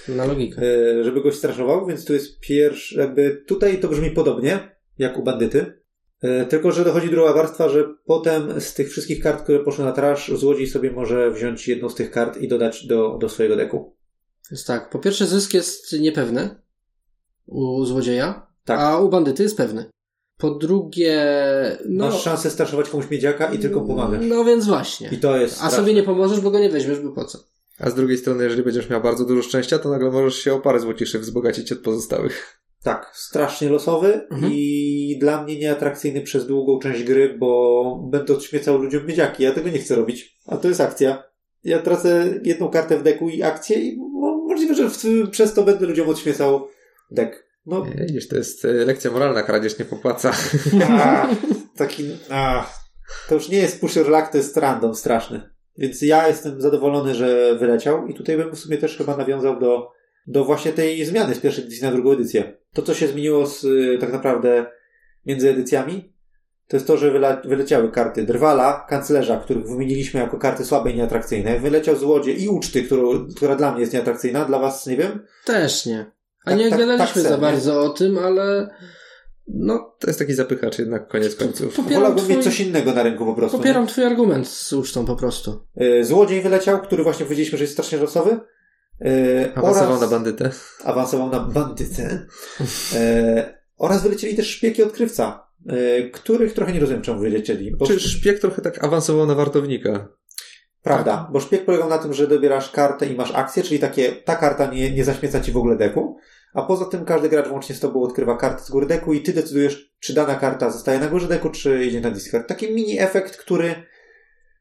Na 0.08 0.26
logikę. 0.26 0.62
e, 0.62 1.04
żeby 1.04 1.22
goś 1.22 1.36
straszował, 1.36 1.86
więc 1.86 2.06
tu 2.06 2.14
jest 2.14 2.40
pierwszy, 2.40 3.00
jakby 3.00 3.44
tutaj 3.48 3.80
to 3.80 3.88
brzmi 3.88 4.12
podobnie, 4.12 4.76
jak 4.98 5.18
u 5.18 5.24
bandyty. 5.24 5.80
E, 6.22 6.46
Tylko, 6.46 6.72
że 6.72 6.84
dochodzi 6.84 7.10
druga 7.10 7.34
warstwa, 7.34 7.70
że 7.70 7.94
potem 8.06 8.62
z 8.62 8.74
tych 8.74 8.90
wszystkich 8.92 9.24
kart, 9.24 9.44
które 9.44 9.60
poszły 9.60 9.86
na 9.86 9.92
trash, 9.92 10.32
złodziej 10.32 10.68
sobie 10.68 10.92
może 10.92 11.32
wziąć 11.32 11.68
jedną 11.68 11.90
z 11.90 11.96
tych 11.96 12.12
kart 12.12 12.38
i 12.38 12.48
dodać 12.48 12.86
do, 12.88 13.18
do 13.22 13.30
swojego 13.30 13.56
deku. 13.56 13.96
Jest 14.52 14.68
tak. 14.68 14.90
Po 14.90 15.00
pierwsze 15.00 15.26
zysk 15.28 15.54
jest 15.54 16.00
niepewny 16.00 16.56
u 17.46 17.86
złodzieja, 17.86 18.48
Tak. 18.66 18.80
a 18.80 19.00
u 19.00 19.10
bandyty 19.10 19.44
jest 19.44 19.58
pewny. 19.58 19.86
Po 20.38 20.50
drugie, 20.50 21.22
no... 21.86 22.06
Masz 22.06 22.22
szansę 22.24 22.50
straszować 22.50 22.90
komuś 22.90 23.10
miedziaka 23.10 23.54
i 23.54 23.60
tylko 23.60 23.82
pomagasz. 23.82 24.26
No 24.30 24.44
więc 24.46 24.66
właśnie. 24.66 25.10
I 25.12 25.18
to 25.18 25.38
jest 25.38 25.54
A 25.54 25.58
straszne. 25.58 25.78
sobie 25.78 25.94
nie 25.94 26.04
pomożesz, 26.04 26.40
bo 26.40 26.52
go 26.52 26.60
nie 26.60 26.70
weźmiesz, 26.70 27.00
bo 27.00 27.12
po 27.12 27.26
co? 27.26 27.40
A 27.80 27.90
z 27.90 27.96
drugiej 27.96 28.18
strony, 28.18 28.44
jeżeli 28.44 28.64
będziesz 28.64 28.90
miał 28.90 29.02
bardzo 29.02 29.26
dużo 29.26 29.42
szczęścia, 29.42 29.80
to 29.80 29.90
nagle 29.90 30.12
możesz 30.12 30.36
się 30.36 30.54
o 30.54 30.60
parę 30.60 30.80
złociszy 30.80 31.20
wzbogacić 31.20 31.72
od 31.72 31.80
pozostałych. 31.80 32.60
Tak, 32.84 33.12
strasznie 33.14 33.70
losowy 33.70 34.14
Mhm. 34.32 34.54
i 34.56 35.18
dla 35.22 35.44
mnie 35.44 35.60
nieatrakcyjny 35.60 36.22
przez 36.22 36.48
długą 36.48 36.80
część 36.80 37.04
gry, 37.04 37.36
bo 37.40 38.08
będę 38.12 38.34
odśmiecał 38.34 38.78
ludziom 38.78 39.06
miedziaki. 39.06 39.44
Ja 39.44 39.52
tego 39.52 39.70
nie 39.70 39.80
chcę 39.80 39.96
robić. 39.96 40.38
A 40.48 40.58
to 40.58 40.68
jest 40.68 40.82
akcja. 40.82 41.24
Ja 41.64 41.80
tracę 41.80 42.40
jedną 42.44 42.70
kartę 42.70 42.98
w 43.00 43.04
deku 43.04 43.30
i 43.30 43.44
akcję 43.44 43.78
i 43.80 43.98
mo- 43.98 44.38
możliwe, 44.48 44.76
że 44.76 44.90
w, 44.90 44.98
przez 45.32 45.54
to 45.54 45.64
będę 45.64 45.86
ludziom 45.86 46.10
odśmiecał 46.10 46.68
dek. 47.12 47.49
No, 47.66 47.86
Nie, 47.86 48.06
Widzisz, 48.06 48.28
to 48.28 48.36
jest 48.36 48.66
e, 48.66 48.68
lekcja 48.68 49.12
moralna, 49.12 49.44
kradzież 49.44 49.80
nie 49.80 49.86
popłaca. 49.86 50.32
a, 50.90 51.28
taki, 51.78 52.18
a, 52.30 52.70
to 53.30 53.36
już 53.36 53.50
nie 53.50 53.58
jest 53.58 53.82
pusher 53.82 54.08
luck, 54.08 54.28
to 54.32 54.38
jest 54.38 54.58
random 54.58 54.96
straszny. 54.96 55.50
Więc 55.78 56.02
ja 56.02 56.28
jestem 56.28 56.62
zadowolony, 56.62 57.16
że 57.16 57.56
wyleciał 57.56 58.08
i 58.08 58.14
tutaj 58.14 58.38
bym 58.38 58.56
w 58.56 58.60
sumie 58.60 58.78
też 58.78 58.98
chyba 58.98 59.18
nawiązał 59.18 59.60
do, 59.60 59.92
do 60.28 60.46
właśnie 60.46 60.74
tej 60.74 61.06
zmiany 61.06 61.36
z 61.36 61.40
pierwszej 61.40 61.64
edycji 61.64 61.84
na 61.84 61.92
drugą 61.92 62.12
edycję. 62.12 62.58
To, 62.74 62.82
co 62.82 62.94
się 62.94 63.08
zmieniło 63.08 63.48
z, 63.48 63.64
y, 63.64 63.98
tak 64.02 64.14
naprawdę 64.14 64.66
między 65.26 65.50
edycjami, 65.50 66.14
to 66.68 66.78
jest 66.78 66.88
to, 66.88 66.98
że 66.98 67.12
wyla, 67.12 67.42
wyleciały 67.46 67.92
karty 67.92 68.24
Drwala, 68.24 68.86
kanclerza, 68.90 69.40
których 69.40 69.68
wymieniliśmy 69.68 70.20
jako 70.20 70.38
karty 70.38 70.66
słabe 70.66 70.92
i 70.92 70.96
nieatrakcyjne. 70.96 71.60
Wyleciał 71.60 71.96
złodziej 71.96 72.44
i 72.44 72.50
uczty, 72.50 72.84
którą, 72.84 73.28
która 73.36 73.56
dla 73.56 73.72
mnie 73.72 73.82
jest 73.82 73.94
nieatrakcyjna, 73.94 74.46
dla 74.46 74.60
was 74.60 74.88
nie 74.88 74.98
wiem. 74.98 75.26
Też 75.46 75.86
nie. 75.86 76.12
A 76.46 76.50
Tak, 76.50 76.60
nie 76.60 76.70
tak, 76.70 76.80
gadaliśmy 76.80 77.14
tak 77.14 77.24
za 77.24 77.30
sen, 77.30 77.42
bardzo 77.42 77.82
o 77.82 77.90
tym, 77.90 78.18
ale 78.18 78.70
no, 79.48 79.96
To 80.00 80.08
jest 80.08 80.20
taki 80.20 80.34
zapychacz 80.34 80.80
jednak 80.80 81.08
koniec 81.08 81.36
końców. 81.36 81.90
Wolałbym 81.90 82.26
twój- 82.26 82.36
mieć 82.36 82.44
coś 82.44 82.60
innego 82.60 82.94
na 82.94 83.04
rynku 83.04 83.26
po 83.26 83.34
prostu. 83.34 83.58
nie? 83.58 83.62
popieram 83.64 83.88
twój 83.88 84.04
argument 84.04 84.48
z 84.48 84.74
ucztą 84.74 85.06
po 85.06 85.16
prostu. 85.16 85.66
Y, 85.82 86.06
Złodziej 86.06 86.42
wyleciał, 86.42 86.82
który 86.82 87.04
właśnie 87.04 87.26
powiedzieliśmy, 87.26 87.58
że 87.58 87.64
jest 87.64 87.74
strasznie 87.74 87.98
losowy. 87.98 88.40
Y, 89.06 89.52
Awansował 89.56 89.90
oraz 89.90 90.02
na 90.02 90.08
bandytę. 90.08 90.52
awansował 90.84 91.30
na 91.30 91.40
bandytę. 91.40 92.26
Y, 92.62 93.44
oraz 93.78 94.04
wylecieli 94.04 94.36
też 94.36 94.48
szpieg 94.50 94.80
i 94.80 94.84
odkrywca, 94.84 95.48
których 96.14 96.54
trochę 96.54 96.74
nie 96.74 96.80
rozumiem, 96.80 97.02
czemu 97.02 97.20
wylecieli. 97.20 97.76
Bo, 97.76 97.88
Czy 97.88 98.00
szpieg 98.00 98.40
trochę 98.40 98.62
tak 98.62 98.84
awansował 98.84 99.26
na 99.26 99.36
wartownika? 99.36 100.08
Prawda, 100.94 101.30
bo 101.32 101.40
szpieg 101.40 101.66
polegał 101.66 101.90
na 101.90 101.98
tym, 101.98 102.14
że 102.14 102.28
dobierasz 102.28 102.72
kartę 102.72 103.06
i 103.06 103.16
masz 103.16 103.32
akcję, 103.32 103.64
czyli 103.64 103.80
takie, 103.80 104.12
ta 104.12 104.36
karta 104.36 104.72
nie, 104.72 104.92
nie 104.92 105.04
zaśmieca 105.04 105.42
ci 105.42 105.52
w 105.52 105.58
ogóle 105.58 105.76
deku. 105.76 106.18
A 106.54 106.62
poza 106.62 106.86
tym 106.86 107.06
każdy 107.06 107.30
gracz 107.30 107.50
łącznie 107.52 107.76
z 107.76 107.80
tobą 107.80 108.04
odkrywa 108.04 108.38
kartę 108.38 108.64
z 108.64 108.70
góry 108.70 108.86
deku 108.86 109.14
i 109.14 109.22
ty 109.22 109.34
decydujesz, 109.34 109.92
czy 110.00 110.14
dana 110.14 110.36
karta 110.36 110.70
zostaje 110.70 111.00
na 111.00 111.08
górze 111.08 111.28
deku, 111.28 111.50
czy 111.50 111.86
idzie 111.86 112.02
na 112.02 112.12
discard. 112.12 112.48
Taki 112.48 112.74
mini 112.74 113.00
efekt, 113.00 113.38
który 113.38 113.76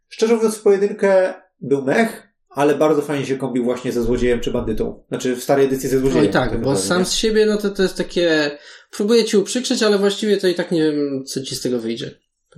szczerze 0.09 0.35
mówiąc 0.35 0.57
w 0.57 0.63
pojedynkę 0.63 1.35
był 1.61 1.85
mech, 1.85 2.29
ale 2.49 2.75
bardzo 2.75 3.03
fajnie 3.03 3.27
się 3.27 3.37
kombił 3.37 3.65
właśnie 3.65 3.93
ze 3.93 4.03
złodziejem 4.03 4.41
czy 4.41 4.51
bandytą. 4.51 5.05
Znaczy 5.09 5.37
w 5.37 5.43
starej 5.43 5.67
edycji 5.67 5.89
ze 5.89 5.99
złodziejem. 5.99 6.25
No 6.25 6.31
i 6.31 6.33
tak, 6.33 6.51
bo 6.51 6.57
naprawdę, 6.57 6.83
sam 6.83 6.99
nie? 6.99 7.05
z 7.05 7.13
siebie, 7.13 7.47
no 7.47 7.57
to 7.57 7.71
to 7.71 7.83
jest 7.83 7.97
takie, 7.97 8.51
próbuję 8.91 9.25
ci 9.25 9.37
uprzykrzyć, 9.37 9.83
ale 9.83 9.99
właściwie 9.99 10.37
to 10.37 10.49
i 10.49 10.55
tak 10.55 10.71
nie 10.71 10.93
wiem, 10.93 11.25
co 11.25 11.43
ci 11.43 11.57
z 11.57 11.61
tego 11.61 11.79
wyjdzie. 11.79 12.11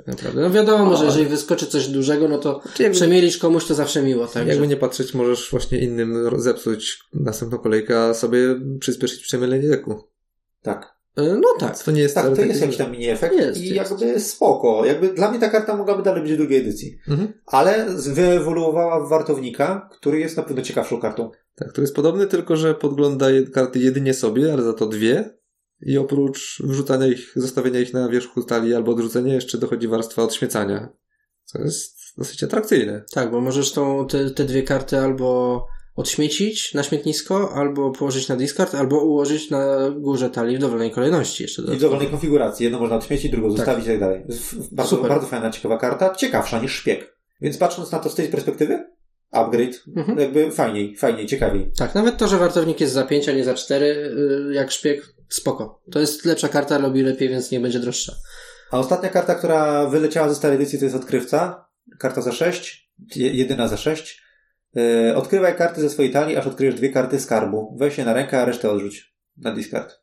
Tak 0.06 0.16
naprawdę. 0.16 0.40
No 0.40 0.50
wiadomo, 0.50 0.96
że 0.96 1.02
O. 1.02 1.06
jeżeli 1.06 1.26
wyskoczy 1.26 1.66
coś 1.66 1.88
dużego, 1.88 2.28
no 2.28 2.38
to 2.38 2.60
jakby, 2.78 2.94
przemielisz 2.94 3.38
komuś, 3.38 3.64
to 3.64 3.74
zawsze 3.74 4.02
miło, 4.02 4.26
tak? 4.26 4.46
jakby 4.46 4.68
nie 4.68 4.76
patrzeć, 4.76 5.14
możesz 5.14 5.50
właśnie 5.50 5.78
innym 5.78 6.40
zepsuć 6.40 6.98
następną 7.14 7.58
kolejkę, 7.58 8.00
a 8.00 8.14
sobie 8.14 8.38
przyspieszyć 8.80 9.22
przemielenie 9.22 9.68
deku. 9.68 10.08
Tak. 10.62 11.00
No 11.16 11.48
tak. 11.58 11.82
To 11.82 11.90
nie 11.90 12.00
jest 12.00 12.14
Tak, 12.14 12.36
to 12.36 12.42
jest 12.42 12.60
jakiś 12.60 12.76
tam 12.76 12.92
mini 12.92 13.08
efekt 13.08 13.36
Jest, 13.36 13.60
i 13.60 13.74
jest. 13.74 13.90
jakby 13.90 14.20
spoko. 14.20 14.84
Jakby 14.84 15.08
dla 15.08 15.30
mnie 15.30 15.40
ta 15.40 15.48
karta 15.48 15.76
mogłaby 15.76 16.02
dalej 16.02 16.22
być 16.22 16.32
w 16.32 16.36
drugiej 16.36 16.60
edycji. 16.60 16.98
Mhm. 17.08 17.32
Ale 17.46 17.86
wyewoluowała 17.96 19.06
w 19.06 19.08
wartownika, 19.08 19.88
który 19.92 20.20
jest 20.20 20.36
na 20.36 20.42
pewno 20.42 20.62
ciekawszą 20.62 21.00
kartą. 21.00 21.30
Tak, 21.56 21.72
to 21.72 21.80
jest 21.80 21.94
podobny, 21.94 22.26
tylko 22.26 22.56
że 22.56 22.74
podgląda 22.74 23.26
karty 23.54 23.78
jedynie 23.78 24.14
sobie, 24.14 24.52
ale 24.52 24.62
za 24.62 24.72
to 24.72 24.86
dwie. 24.86 25.39
I 25.82 25.98
oprócz 25.98 26.62
wrzucania 26.64 27.06
ich, 27.06 27.32
zostawienia 27.36 27.80
ich 27.80 27.94
na 27.94 28.08
wierzchu 28.08 28.42
talii 28.42 28.74
albo 28.74 28.92
odrzucenia, 28.92 29.34
jeszcze 29.34 29.58
dochodzi 29.58 29.88
warstwa 29.88 30.22
odśmiecania. 30.22 30.88
Co 31.44 31.62
jest 31.62 31.98
dosyć 32.18 32.42
atrakcyjne. 32.44 33.04
Tak, 33.12 33.30
bo 33.30 33.40
możesz 33.40 33.72
tą, 33.72 34.06
te, 34.06 34.30
te 34.30 34.44
dwie 34.44 34.62
karty 34.62 34.98
albo 34.98 35.66
odśmiecić 35.94 36.74
na 36.74 36.82
śmietnisko, 36.82 37.52
albo 37.54 37.90
położyć 37.90 38.28
na 38.28 38.36
discard, 38.36 38.74
albo 38.74 39.04
ułożyć 39.04 39.50
na 39.50 39.90
górze 39.90 40.30
talii 40.30 40.56
w 40.56 40.60
dowolnej 40.60 40.90
kolejności 40.90 41.42
jeszcze 41.42 41.62
I 41.62 41.76
w 41.76 41.80
dowolnej 41.80 42.08
konfiguracji. 42.08 42.64
Jedno 42.64 42.78
można 42.78 42.96
odśmiecić, 42.96 43.30
drugą 43.30 43.48
Tak. 43.48 43.56
zostawić 43.56 43.84
i 43.84 43.88
tak 43.88 44.00
dalej. 44.00 44.24
Bardzo, 44.72 44.96
Super. 44.96 45.08
bardzo 45.10 45.26
fajna, 45.26 45.50
ciekawa 45.50 45.78
karta. 45.78 46.14
Ciekawsza 46.14 46.62
niż 46.62 46.72
szpieg. 46.72 47.16
Więc 47.40 47.56
patrząc 47.58 47.92
na 47.92 47.98
to 47.98 48.10
z 48.10 48.14
tej 48.14 48.28
perspektywy, 48.28 48.84
upgrade, 49.30 49.74
Mhm. 49.96 50.18
jakby 50.18 50.50
fajniej, 50.50 50.96
fajniej, 50.96 51.26
ciekawiej. 51.26 51.70
Tak, 51.78 51.94
nawet 51.94 52.16
to, 52.16 52.28
że 52.28 52.38
wartownik 52.38 52.80
jest 52.80 52.92
za 52.92 53.04
5, 53.06 53.28
a 53.28 53.32
nie 53.32 53.44
za 53.44 53.54
4, 53.54 53.86
y, 53.86 54.54
jak 54.54 54.70
szpieg, 54.70 55.14
spoko. 55.30 55.82
To 55.92 56.00
jest 56.00 56.24
lepsza 56.24 56.48
karta, 56.48 56.78
robi 56.78 57.02
lepiej, 57.02 57.28
więc 57.28 57.50
nie 57.50 57.60
będzie 57.60 57.80
droższa. 57.80 58.12
A 58.70 58.78
ostatnia 58.78 59.08
karta, 59.08 59.34
która 59.34 59.86
wyleciała 59.86 60.28
ze 60.28 60.34
starej 60.34 60.56
edycji, 60.56 60.78
to 60.78 60.84
jest 60.84 60.96
odkrywca. 60.96 61.66
Karta 61.98 62.22
za 62.22 62.32
6, 62.32 62.90
jedyna 63.16 63.68
za 63.68 63.76
6. 63.76 64.22
Yy, 64.74 65.16
odkrywaj 65.16 65.56
karty 65.56 65.80
ze 65.80 65.90
swojej 65.90 66.12
talii, 66.12 66.36
aż 66.36 66.46
odkryjesz 66.46 66.74
dwie 66.74 66.90
karty 66.90 67.20
skarbu. 67.20 67.76
Weź 67.78 67.98
je 67.98 68.04
na 68.04 68.12
rękę, 68.12 68.42
a 68.42 68.44
resztę 68.44 68.70
odrzuć 68.70 69.14
na 69.36 69.54
discard. 69.54 70.00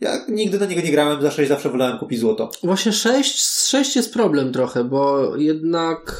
Ja 0.00 0.24
nigdy 0.28 0.58
do 0.58 0.66
niego 0.66 0.82
nie 0.82 0.92
grałem, 0.92 1.22
za 1.22 1.30
6 1.30 1.48
zawsze 1.48 1.70
wolałem 1.70 1.98
kupić 1.98 2.20
złoto. 2.20 2.50
Właśnie 2.62 2.92
6 2.92 3.40
z 3.44 3.68
6 3.68 3.96
jest 3.96 4.12
problem 4.12 4.52
trochę, 4.52 4.84
bo 4.84 5.36
jednak 5.36 6.16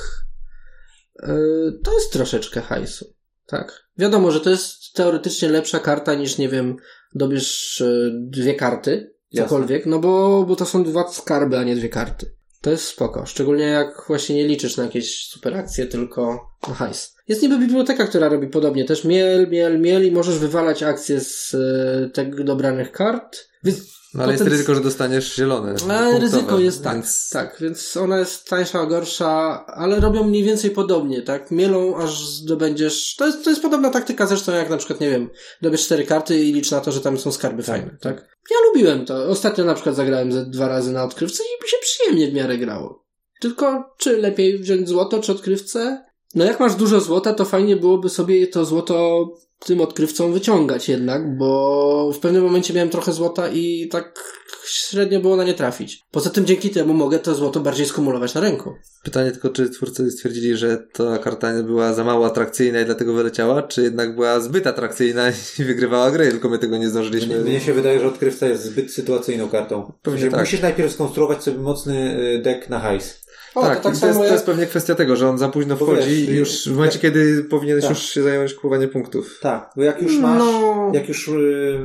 yy, 1.23 1.81
to 1.85 1.95
jest 1.95 2.13
troszeczkę 2.13 2.61
hajsu. 2.61 3.15
Tak. 3.47 3.91
Wiadomo, 3.99 4.31
że 4.31 4.41
to 4.41 4.51
jest 4.51 4.93
teoretycznie 4.93 5.49
lepsza 5.49 5.79
karta 5.79 6.15
niż, 6.15 6.39
nie 6.39 6.49
wiem, 6.49 6.77
dobierz 7.15 7.81
yy, 7.81 8.13
dwie 8.15 8.55
karty, 8.55 9.15
cokolwiek, 9.37 9.87
no 9.87 9.99
bo, 9.99 10.45
bo 10.49 10.57
to 10.57 10.67
są 10.67 10.85
dwa 10.85 11.09
skarby, 11.09 11.59
a 11.59 11.65
nie 11.65 11.77
dwie 11.77 11.89
karty. 11.89 12.41
To 12.61 12.71
jest 12.71 12.85
spoko. 12.85 13.27
Szczególnie 13.27 13.65
jak 13.65 14.05
właśnie 14.07 14.37
nie 14.37 14.49
liczysz 14.49 14.77
na 14.77 14.85
jakieś 14.85 15.27
super 15.27 15.57
akcje, 15.57 15.87
tylko 15.87 16.51
na 16.69 16.75
hajs. 16.75 17.17
Jest 17.29 17.43
niby 17.43 17.59
biblioteka, 17.59 18.07
która 18.07 18.29
robi 18.29 18.47
podobnie. 18.47 18.85
Też 18.85 19.05
miel, 19.05 19.49
miel, 19.51 19.81
miel 19.81 20.07
i 20.07 20.11
możesz 20.11 20.39
wywalać 20.39 20.83
akcje 20.83 21.21
z 21.21 21.55
e, 21.55 22.11
tych 22.11 22.45
dobranych 22.45 22.93
kart. 22.93 23.49
Więc 23.65 24.00
No 24.15 24.23
ale 24.23 24.33
jest 24.33 24.45
ryzyko, 24.45 24.75
że 24.75 24.81
dostaniesz 24.81 25.37
zielone. 25.37 25.69
ale 25.69 25.77
punktowe, 25.79 26.19
ryzyko 26.19 26.59
jest 26.59 26.85
tak, 26.85 26.95
więc- 26.95 27.29
tak, 27.33 27.57
więc 27.61 27.97
ona 27.97 28.19
jest 28.19 28.49
tańsza, 28.49 28.87
gorsza, 28.87 29.67
ale 29.67 30.01
robią 30.01 30.25
mniej 30.25 30.45
więcej 30.45 30.71
podobnie, 30.71 31.23
tak? 31.23 31.51
Mielą, 31.51 31.97
aż 31.97 32.27
zdobędziesz. 32.27 33.17
To 33.17 33.27
jest, 33.27 33.45
to 33.45 33.51
jest 33.51 33.63
podobna 33.63 33.91
taktyka 33.91 34.27
zresztą, 34.27 34.53
jak 34.53 34.71
na 34.71 34.77
przykład, 34.77 35.01
nie 35.01 35.11
wiem, 35.11 35.31
dobierz 35.63 35.85
cztery 35.85 36.05
karty 36.05 36.39
i 36.45 36.53
licz 36.53 36.71
na 36.71 36.81
to, 36.81 36.93
że 36.93 37.01
tam 37.01 37.19
są 37.19 37.33
skarby 37.33 37.63
fajne, 37.63 37.97
tak? 38.01 38.17
Ja 38.51 38.57
lubiłem 38.69 39.07
to. 39.07 39.29
Ostatnio 39.29 39.65
na 39.65 39.75
przykład 39.75 39.97
zagrałem 39.97 40.33
ze 40.33 40.47
dwa 40.47 40.69
razy 40.69 40.93
na 40.93 41.05
odkrywce 41.05 41.43
i 41.43 41.63
mi 41.65 41.69
się 41.69 41.77
przyjemnie 41.81 42.31
w 42.31 42.35
miarę 42.35 42.59
grało. 42.59 43.05
Tylko, 43.41 43.95
czy 43.99 44.17
lepiej 44.17 44.59
wziąć 44.59 44.89
złoto, 44.89 45.21
czy 45.21 45.33
odkrywcę? 45.33 46.05
No 46.35 46.45
jak 46.45 46.61
masz 46.61 46.75
dużo 46.75 47.01
złota, 47.01 47.35
to 47.35 47.45
fajnie 47.45 47.77
byłoby 47.77 48.09
sobie 48.09 48.47
to 48.47 48.65
złoto 48.65 49.27
tym 49.67 49.81
odkrywcą 49.81 50.33
wyciągać 50.33 50.89
jednak, 50.89 51.37
bo 51.37 52.13
w 52.13 52.19
pewnym 52.19 52.43
momencie 52.43 52.75
miałem 52.75 52.91
trochę 52.91 53.13
złota 53.13 53.49
i 53.49 53.89
tak 53.89 54.25
średnio 54.67 55.21
było 55.21 55.37
na 55.37 55.45
nie 55.45 55.55
trafić. 55.55 56.03
Poza 56.11 56.31
tym 56.31 56.47
dzięki 56.47 56.71
temu 56.71 56.95
mogę 56.95 57.19
to 57.19 57.35
złoto 57.35 57.61
bardziej 57.61 57.87
skumulować 57.87 58.35
na 58.35 58.41
ręku. 58.41 58.75
Pytanie 59.03 59.31
tylko, 59.31 59.49
czy 59.49 59.71
twórcy 59.71 60.11
stwierdzili, 60.11 60.57
że 60.57 60.79
ta 60.93 61.19
karta 61.19 61.63
była 61.63 61.93
za 61.93 62.05
mało 62.05 62.27
atrakcyjna 62.27 62.81
i 62.81 62.85
dlatego 62.85 63.13
wyleciała, 63.13 63.63
czy 63.63 63.83
jednak 63.83 64.15
była 64.15 64.41
zbyt 64.41 64.67
atrakcyjna 64.67 65.31
i 65.59 65.65
wygrywała 65.65 66.11
grę, 66.11 66.31
tylko 66.31 66.49
my 66.49 66.59
tego 66.59 66.77
nie 66.79 66.89
zdążyliśmy. 66.89 67.41
Mnie 67.41 67.61
się 67.61 67.73
wydaje, 67.73 68.01
że 68.01 68.07
odkrywca 68.07 68.47
jest 68.47 68.65
zbyt 68.65 68.93
sytuacyjną 68.93 69.49
kartą. 69.49 69.93
Pewnie 70.03 70.31
tak. 70.31 70.41
Musisz 70.41 70.63
najpierw 70.63 70.93
skonstruować 70.93 71.43
sobie 71.43 71.59
mocny 71.59 72.21
y, 72.21 72.43
deck 72.43 72.69
na 72.69 72.79
hajs. 72.79 73.21
O, 73.55 73.61
tak, 73.63 73.81
to 73.81 73.91
tak 73.91 73.99
to, 73.99 74.07
jest, 74.07 74.19
to 74.19 74.25
jak... 74.25 74.33
jest 74.33 74.47
pewnie 74.47 74.67
kwestia 74.67 74.95
tego, 74.95 75.17
że 75.17 75.29
on 75.29 75.39
za 75.39 75.49
późno 75.49 75.77
Bo 75.77 75.87
wchodzi 75.87 76.09
wiesz, 76.09 76.29
i 76.29 76.35
już 76.37 76.69
w 76.69 76.73
momencie, 76.75 76.95
jak- 76.95 77.03
kiedy 77.03 77.45
powinieneś 77.45 77.83
Tak. 77.85 77.91
już 77.91 77.99
się 78.03 78.23
zająć 78.23 78.55
kupowaniem 78.55 78.91
punktów. 78.91 79.39
Tak, 79.43 79.71
bo 79.77 79.83
jak 79.83 80.03
już 80.03 80.19
masz, 80.19 80.39
No. 80.39 80.91
jak 80.95 81.09
już, 81.09 81.29
y, 81.29 81.79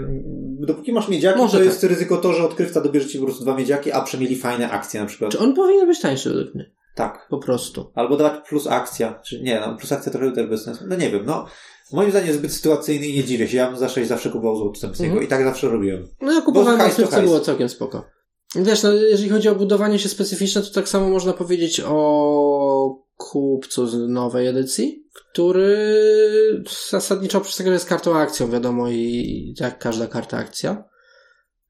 dopóki 0.60 0.94
masz 0.94 1.08
miedziaki, 1.08 1.40
Może 1.40 1.52
to 1.52 1.58
tak. 1.58 1.66
jest 1.66 1.84
ryzyko 1.84 2.18
to, 2.18 2.34
że 2.34 2.44
odkrywca 2.44 2.82
dobierze 2.82 3.08
ci 3.08 3.20
po 3.20 3.26
prostu 3.26 3.44
dwa 3.44 3.56
miedziaki, 3.58 3.92
a 3.92 4.02
przemieli 4.02 4.36
fajne 4.36 4.70
akcje 4.72 5.00
na 5.00 5.06
przykład. 5.06 5.32
Czy 5.32 5.40
on 5.40 5.54
powinien 5.54 5.88
być 5.88 6.02
tańszy 6.02 6.30
według 6.30 6.56
mnie? 6.56 6.72
Tak. 6.96 7.28
Po 7.30 7.38
prostu. 7.38 7.92
Albo 7.96 8.18
dawać 8.18 8.48
plus 8.50 8.68
akcja, 8.68 9.20
czy 9.26 9.42
nie, 9.42 9.60
no 9.60 9.78
plus 9.78 9.92
akcja 9.92 10.12
trochę 10.12 10.32
też 10.32 10.48
bez 10.48 10.64
sensu. 10.64 10.84
No 10.88 10.96
nie 10.96 11.10
wiem, 11.10 11.26
no. 11.26 11.46
Moim 11.94 12.10
zdaniem 12.10 12.28
jest 12.28 12.40
zbyt 12.40 12.52
sytuacyjny 12.54 13.08
i 13.08 13.16
nie 13.18 13.24
dziwię 13.24 13.48
się. 13.48 13.58
Ja 13.58 13.68
bym 13.68 13.78
za 13.80 13.90
6 13.90 14.10
zawsze 14.10 14.30
kupował 14.30 14.56
złoto 14.58 14.80
Sempskiego 14.80 15.12
Mhm. 15.12 15.26
i 15.28 15.30
tak 15.30 15.44
zawsze 15.44 15.70
robiłem. 15.70 16.08
No 16.22 16.34
ja 16.34 16.42
kupowałem 16.42 16.78
na 16.80 16.90
to 16.90 17.22
było 17.22 17.40
całkiem 17.40 17.70
spoko. 17.70 18.06
Wiesz, 18.56 18.84
no, 18.84 18.94
jeżeli 18.94 19.30
chodzi 19.30 19.50
o 19.50 19.56
budowanie 19.56 20.00
się 20.00 20.10
specyficzne, 20.10 20.62
to 20.62 20.72
tak 20.72 20.90
samo 20.90 21.10
można 21.10 21.34
powiedzieć 21.34 21.82
o 21.86 23.06
kupcu 23.18 23.88
z 23.88 24.10
nowej 24.10 24.48
edycji, 24.48 25.06
który 25.14 26.64
zasadniczo 26.90 27.42
że 27.44 27.74
jest 27.74 27.90
kartą 27.90 28.18
akcją, 28.18 28.52
wiadomo, 28.52 28.90
i 28.90 29.56
jak 29.60 29.80
każda 29.80 30.08
karta 30.08 30.38
akcja. 30.38 30.84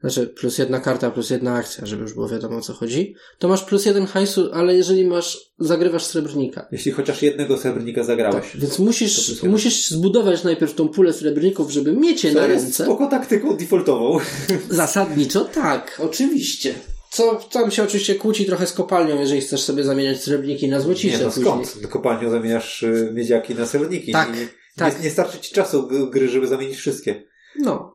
Znaczy, 0.01 0.27
plus 0.27 0.57
jedna 0.57 0.79
karta, 0.79 1.11
plus 1.11 1.29
jedna 1.29 1.53
akcja, 1.53 1.85
żeby 1.85 2.01
już 2.01 2.13
było 2.13 2.29
wiadomo 2.29 2.57
o 2.57 2.61
co 2.61 2.73
chodzi. 2.73 3.15
To 3.39 3.47
masz 3.47 3.63
plus 3.63 3.85
jeden 3.85 4.05
hajsu, 4.05 4.49
ale 4.53 4.75
jeżeli 4.75 5.05
masz, 5.05 5.37
zagrywasz 5.59 6.03
srebrnika. 6.03 6.67
Jeśli 6.71 6.91
chociaż 6.91 7.21
jednego 7.21 7.57
srebrnika 7.57 8.03
zagrałeś. 8.03 8.51
Tak, 8.51 8.61
więc 8.61 8.79
musisz, 8.79 9.43
musisz 9.43 9.89
zbudować 9.89 10.43
najpierw 10.43 10.73
tą 10.73 10.89
pulę 10.89 11.13
srebrników, 11.13 11.71
żeby 11.71 11.91
mieć 11.91 12.23
je 12.23 12.33
To 12.33 12.39
na 12.41 12.47
ręce. 12.47 12.83
spoko 12.83 13.07
taktyką 13.07 13.57
defaultową. 13.57 14.17
Zasadniczo 14.69 15.45
tak, 15.45 16.01
oczywiście. 16.03 16.73
Co 17.11 17.35
tam 17.51 17.71
się 17.71 17.83
oczywiście 17.83 18.15
kłóci 18.15 18.45
trochę 18.45 18.67
z 18.67 18.73
kopalnią, 18.73 19.19
jeżeli 19.19 19.41
chcesz 19.41 19.61
sobie 19.61 19.83
zamieniać 19.83 20.23
srebrniki 20.23 20.67
na 20.67 20.77
Nie, 20.77 20.83
złocisze 20.83 21.23
no 21.23 21.31
skąd? 21.31 21.77
Kopalnią 21.89 22.29
zamieniasz 22.29 22.83
y, 22.83 23.11
miedziaki 23.13 23.55
na 23.55 23.65
srebrniki. 23.65 24.11
Tak, 24.11 24.29
tak. 24.75 24.97
Nie, 24.97 25.03
nie 25.03 25.09
starczy 25.09 25.39
ci 25.39 25.53
czasu 25.53 25.87
gry, 26.09 26.29
żeby 26.29 26.47
zamienić 26.47 26.77
wszystkie. 26.77 27.23
No. 27.59 27.94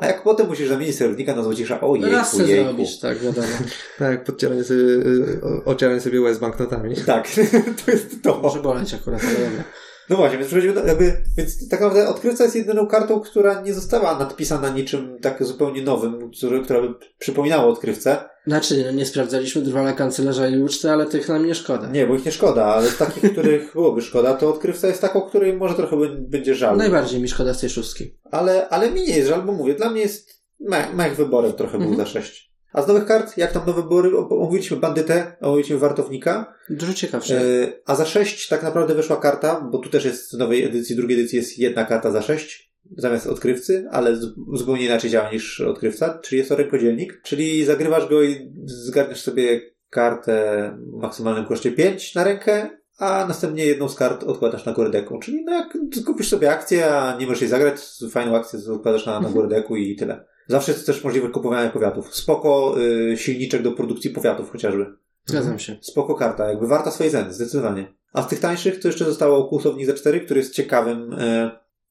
A 0.00 0.06
jak 0.06 0.22
potem 0.22 0.46
musisz 0.46 0.68
zamienić 0.68 0.96
srebrnika 0.96 1.34
na 1.36 1.42
złocisza, 1.42 1.80
o 1.80 1.94
Raz 1.96 2.02
jejku, 2.32 2.36
se 2.36 2.52
jejku. 2.52 2.64
zrobisz, 2.68 2.98
tak, 2.98 3.18
wiadomo. 3.18 3.46
Tak, 3.98 4.24
podcieranie 4.24 4.64
sobie, 4.64 4.80
y, 4.80 5.40
o- 5.42 5.64
ocieranie 5.70 6.00
sobie 6.00 6.20
łez 6.20 6.38
banknotami. 6.38 6.94
Tak, 6.96 7.28
to 7.84 7.90
jest 7.90 8.22
to. 8.22 8.38
Może 8.40 8.60
boleć 8.60 8.94
akurat, 8.94 9.20
ale 9.24 9.34
dobra. 9.48 9.64
No 10.10 10.16
właśnie, 10.16 10.38
więc 10.38 10.48
przechodzimy 10.48 10.74
do, 10.74 10.86
jakby, 10.86 11.16
więc 11.36 11.68
tak 11.68 11.80
naprawdę 11.80 12.08
odkrywca 12.08 12.44
jest 12.44 12.56
jedyną 12.56 12.86
kartą, 12.86 13.20
która 13.20 13.60
nie 13.60 13.74
została 13.74 14.18
nadpisana 14.18 14.68
niczym 14.68 15.18
tak 15.22 15.44
zupełnie 15.44 15.82
nowym, 15.82 16.30
który, 16.30 16.60
która 16.60 16.80
by 16.80 16.94
przypominała 17.18 17.64
odkrywcę. 17.64 18.16
Znaczy, 18.46 18.84
no 18.86 18.92
nie 18.92 19.06
sprawdzaliśmy 19.06 19.62
drwala 19.62 19.92
kanclerza 19.92 20.48
i 20.48 20.62
uczty, 20.62 20.90
ale 20.90 21.06
tych 21.06 21.28
nam 21.28 21.46
nie 21.46 21.54
szkoda. 21.54 21.90
Nie, 21.90 22.06
bo 22.06 22.14
ich 22.14 22.24
nie 22.24 22.32
szkoda, 22.32 22.64
ale 22.64 22.88
z 22.88 22.96
takich, 22.96 23.22
których 23.32 23.72
byłoby 23.72 24.02
szkoda, 24.02 24.34
to 24.34 24.48
odkrywca 24.48 24.88
jest 24.88 25.00
taką, 25.00 25.20
której 25.20 25.56
może 25.56 25.74
trochę 25.74 25.96
będzie 26.18 26.54
żal. 26.54 26.76
Najbardziej 26.76 27.20
mi 27.20 27.28
szkoda 27.28 27.54
z 27.54 27.60
tej 27.60 27.70
szóstki. 27.70 28.18
Ale, 28.30 28.68
ale 28.68 28.90
mi 28.90 29.00
nie 29.00 29.16
jest 29.16 29.28
żal, 29.28 29.42
bo 29.42 29.52
mówię, 29.52 29.74
dla 29.74 29.90
mnie 29.90 30.00
jest 30.00 30.42
mech, 30.60 30.94
mech 30.94 31.16
wyborem 31.16 31.52
trochę 31.52 31.78
był 31.78 31.88
Mhm. 31.88 32.06
za 32.08 32.12
6. 32.12 32.49
A 32.72 32.82
z 32.82 32.88
nowych 32.88 33.04
kart, 33.06 33.36
jak 33.36 33.52
tam 33.52 33.66
nowe 33.66 33.82
wybory, 33.82 34.16
o- 34.18 34.28
omówiliśmy 34.28 34.76
bandytę, 34.76 35.36
omówiliśmy 35.40 35.78
wartownika, 35.78 36.54
Dużo 36.70 36.94
ciekawsze. 36.94 37.34
Yy, 37.44 37.82
a 37.86 37.94
za 37.94 38.04
6 38.04 38.48
tak 38.48 38.62
naprawdę 38.62 38.94
wyszła 38.94 39.16
karta, 39.16 39.68
bo 39.72 39.78
tu 39.78 39.88
też 39.88 40.04
jest 40.04 40.34
w 40.34 40.38
nowej 40.38 40.64
edycji, 40.64 40.96
drugiej 40.96 41.20
edycji 41.20 41.36
jest 41.36 41.58
jedna 41.58 41.84
karta 41.84 42.10
za 42.10 42.22
6 42.22 42.70
zamiast 42.96 43.26
odkrywcy, 43.26 43.86
ale 43.90 44.16
zupełnie 44.52 44.84
inaczej 44.86 45.10
działa 45.10 45.30
niż 45.32 45.60
odkrywca, 45.60 46.18
czyli 46.22 46.38
jest 46.38 46.48
to 46.48 46.56
rękodzielnik, 46.56 47.20
czyli 47.24 47.64
zagrywasz 47.64 48.08
go 48.08 48.22
i 48.22 48.52
zgarniesz 48.64 49.20
sobie 49.22 49.60
kartę 49.90 50.70
w 50.96 51.00
maksymalnym 51.00 51.44
koszcie 51.44 51.72
5 51.72 52.14
na 52.14 52.24
rękę, 52.24 52.70
a 52.98 53.26
następnie 53.28 53.66
jedną 53.66 53.88
z 53.88 53.94
kart 53.94 54.22
odkładasz 54.24 54.64
na 54.64 54.72
górę 54.72 54.90
deku. 54.90 55.18
Czyli 55.18 55.44
no 55.44 55.52
jak 55.52 55.78
kupisz 56.06 56.28
sobie 56.28 56.50
akcję, 56.50 56.94
a 56.94 57.16
nie 57.18 57.26
możesz 57.26 57.40
jej 57.40 57.50
zagrać, 57.50 57.74
fajną 58.10 58.36
akcję 58.36 58.58
odkładasz 58.72 59.06
na, 59.06 59.20
na 59.20 59.28
górę 59.28 59.48
deku 59.48 59.76
i 59.76 59.96
tyle. 59.96 60.24
Zawsze 60.50 60.72
jest 60.72 60.86
też 60.86 61.04
możliwość 61.04 61.34
kupowania 61.34 61.70
powiatów. 61.70 62.14
Spoko 62.16 62.74
y, 63.12 63.16
silniczek 63.16 63.62
do 63.62 63.72
produkcji 63.72 64.10
powiatów 64.10 64.52
chociażby. 64.52 64.86
Zgadzam 65.26 65.58
się. 65.58 65.76
Spoko 65.80 66.14
karta, 66.14 66.48
jakby 66.48 66.66
warta 66.66 66.90
swojej 66.90 67.12
ceny, 67.12 67.32
zdecydowanie. 67.32 67.94
A 68.12 68.22
z 68.22 68.28
tych 68.28 68.40
tańszych 68.40 68.80
to 68.80 68.88
jeszcze 68.88 69.04
zostało 69.04 69.44
Kłusownik 69.44 69.86
za 69.86 69.94
4, 69.94 70.20
który 70.20 70.40
jest 70.40 70.54
ciekawym. 70.54 71.12
E... 71.12 71.50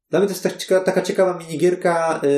Dla 0.09 0.19
mnie 0.19 0.27
to 0.27 0.33
jest 0.33 0.43
tak 0.43 0.57
cieka- 0.57 0.83
taka 0.83 1.01
ciekawa 1.01 1.37
minigierka, 1.37 2.21
e... 2.23 2.29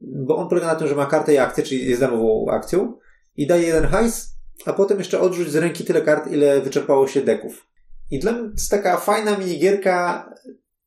bo 0.00 0.36
on 0.36 0.48
polega 0.48 0.66
na 0.66 0.74
tym, 0.74 0.88
że 0.88 0.94
ma 0.94 1.06
kartę 1.06 1.34
i 1.34 1.38
akcję, 1.38 1.64
czyli 1.64 1.88
jest 1.88 2.00
darmową 2.00 2.46
akcją 2.50 2.92
i 3.36 3.46
daje 3.46 3.66
jeden 3.66 3.84
hajs, 3.84 4.34
a 4.66 4.72
potem 4.72 4.98
jeszcze 4.98 5.20
odrzuć 5.20 5.50
z 5.50 5.56
ręki 5.56 5.84
tyle 5.84 6.02
kart, 6.02 6.32
ile 6.32 6.60
wyczerpało 6.60 7.06
się 7.06 7.20
deków. 7.20 7.66
I 8.10 8.18
dla 8.18 8.32
mnie 8.32 8.42
to 8.42 8.50
jest 8.50 8.70
taka 8.70 8.96
fajna 8.96 9.38
minigierka, 9.38 10.30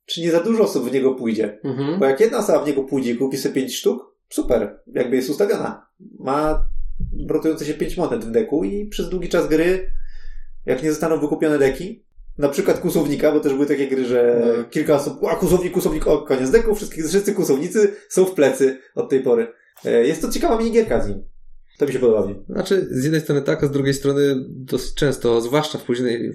czy 0.05 0.21
nie 0.21 0.32
za 0.32 0.39
dużo 0.39 0.63
osób 0.63 0.89
w 0.89 0.93
niego 0.93 1.15
pójdzie. 1.15 1.59
Mhm. 1.63 1.99
Bo 1.99 2.05
jak 2.05 2.19
jedna 2.19 2.38
osoba 2.38 2.63
w 2.63 2.67
niego 2.67 2.84
pójdzie 2.84 3.11
i 3.11 3.17
kupi 3.17 3.38
sobie 3.38 3.55
5 3.55 3.76
sztuk, 3.76 4.12
super, 4.30 4.80
jakby 4.93 5.15
jest 5.15 5.30
ustawiona. 5.30 5.88
Ma 6.19 6.65
rotujące 7.30 7.65
się 7.65 7.74
5 7.74 7.97
monet 7.97 8.26
w 8.26 8.32
deku 8.32 8.63
i 8.63 8.86
przez 8.86 9.09
długi 9.09 9.30
czas 9.30 9.47
gry, 9.47 9.91
jak 10.65 10.84
nie 10.84 10.89
zostaną 10.89 11.19
wykupione 11.19 11.57
deki, 11.59 12.05
na 12.38 12.49
przykład 12.49 12.80
kusownika, 12.80 13.32
bo 13.32 13.39
też 13.39 13.53
były 13.53 13.65
takie 13.65 13.88
gry, 13.88 14.05
że 14.05 14.41
No. 14.57 14.63
kilka 14.63 14.95
osób, 14.95 15.24
a 15.24 15.36
kusownik, 15.36 15.74
kusownik, 15.74 16.07
o, 16.07 16.17
koniec 16.21 16.49
deku, 16.51 16.76
wszyscy, 16.76 17.07
wszyscy 17.07 17.34
kusownicy 17.34 17.93
są 18.09 18.26
w 18.26 18.34
plecy 18.34 18.80
od 18.95 19.09
tej 19.09 19.19
pory. 19.19 19.47
E, 19.86 20.07
Jest 20.07 20.21
to 20.21 20.30
ciekawa 20.32 20.57
minigierka 20.57 21.03
z 21.03 21.07
nim. 21.07 21.24
To 21.78 21.86
mi 21.86 21.93
się 21.93 21.99
podoba. 21.99 22.28
Znaczy, 22.49 22.88
z 22.91 23.03
jednej 23.03 23.21
strony 23.21 23.41
tak, 23.41 23.63
a 23.63 23.67
z 23.67 23.71
drugiej 23.71 23.93
strony 23.93 24.36
dosyć 24.49 24.93
często, 24.93 25.41
zwłaszcza 25.41 25.78
w, 25.78 25.82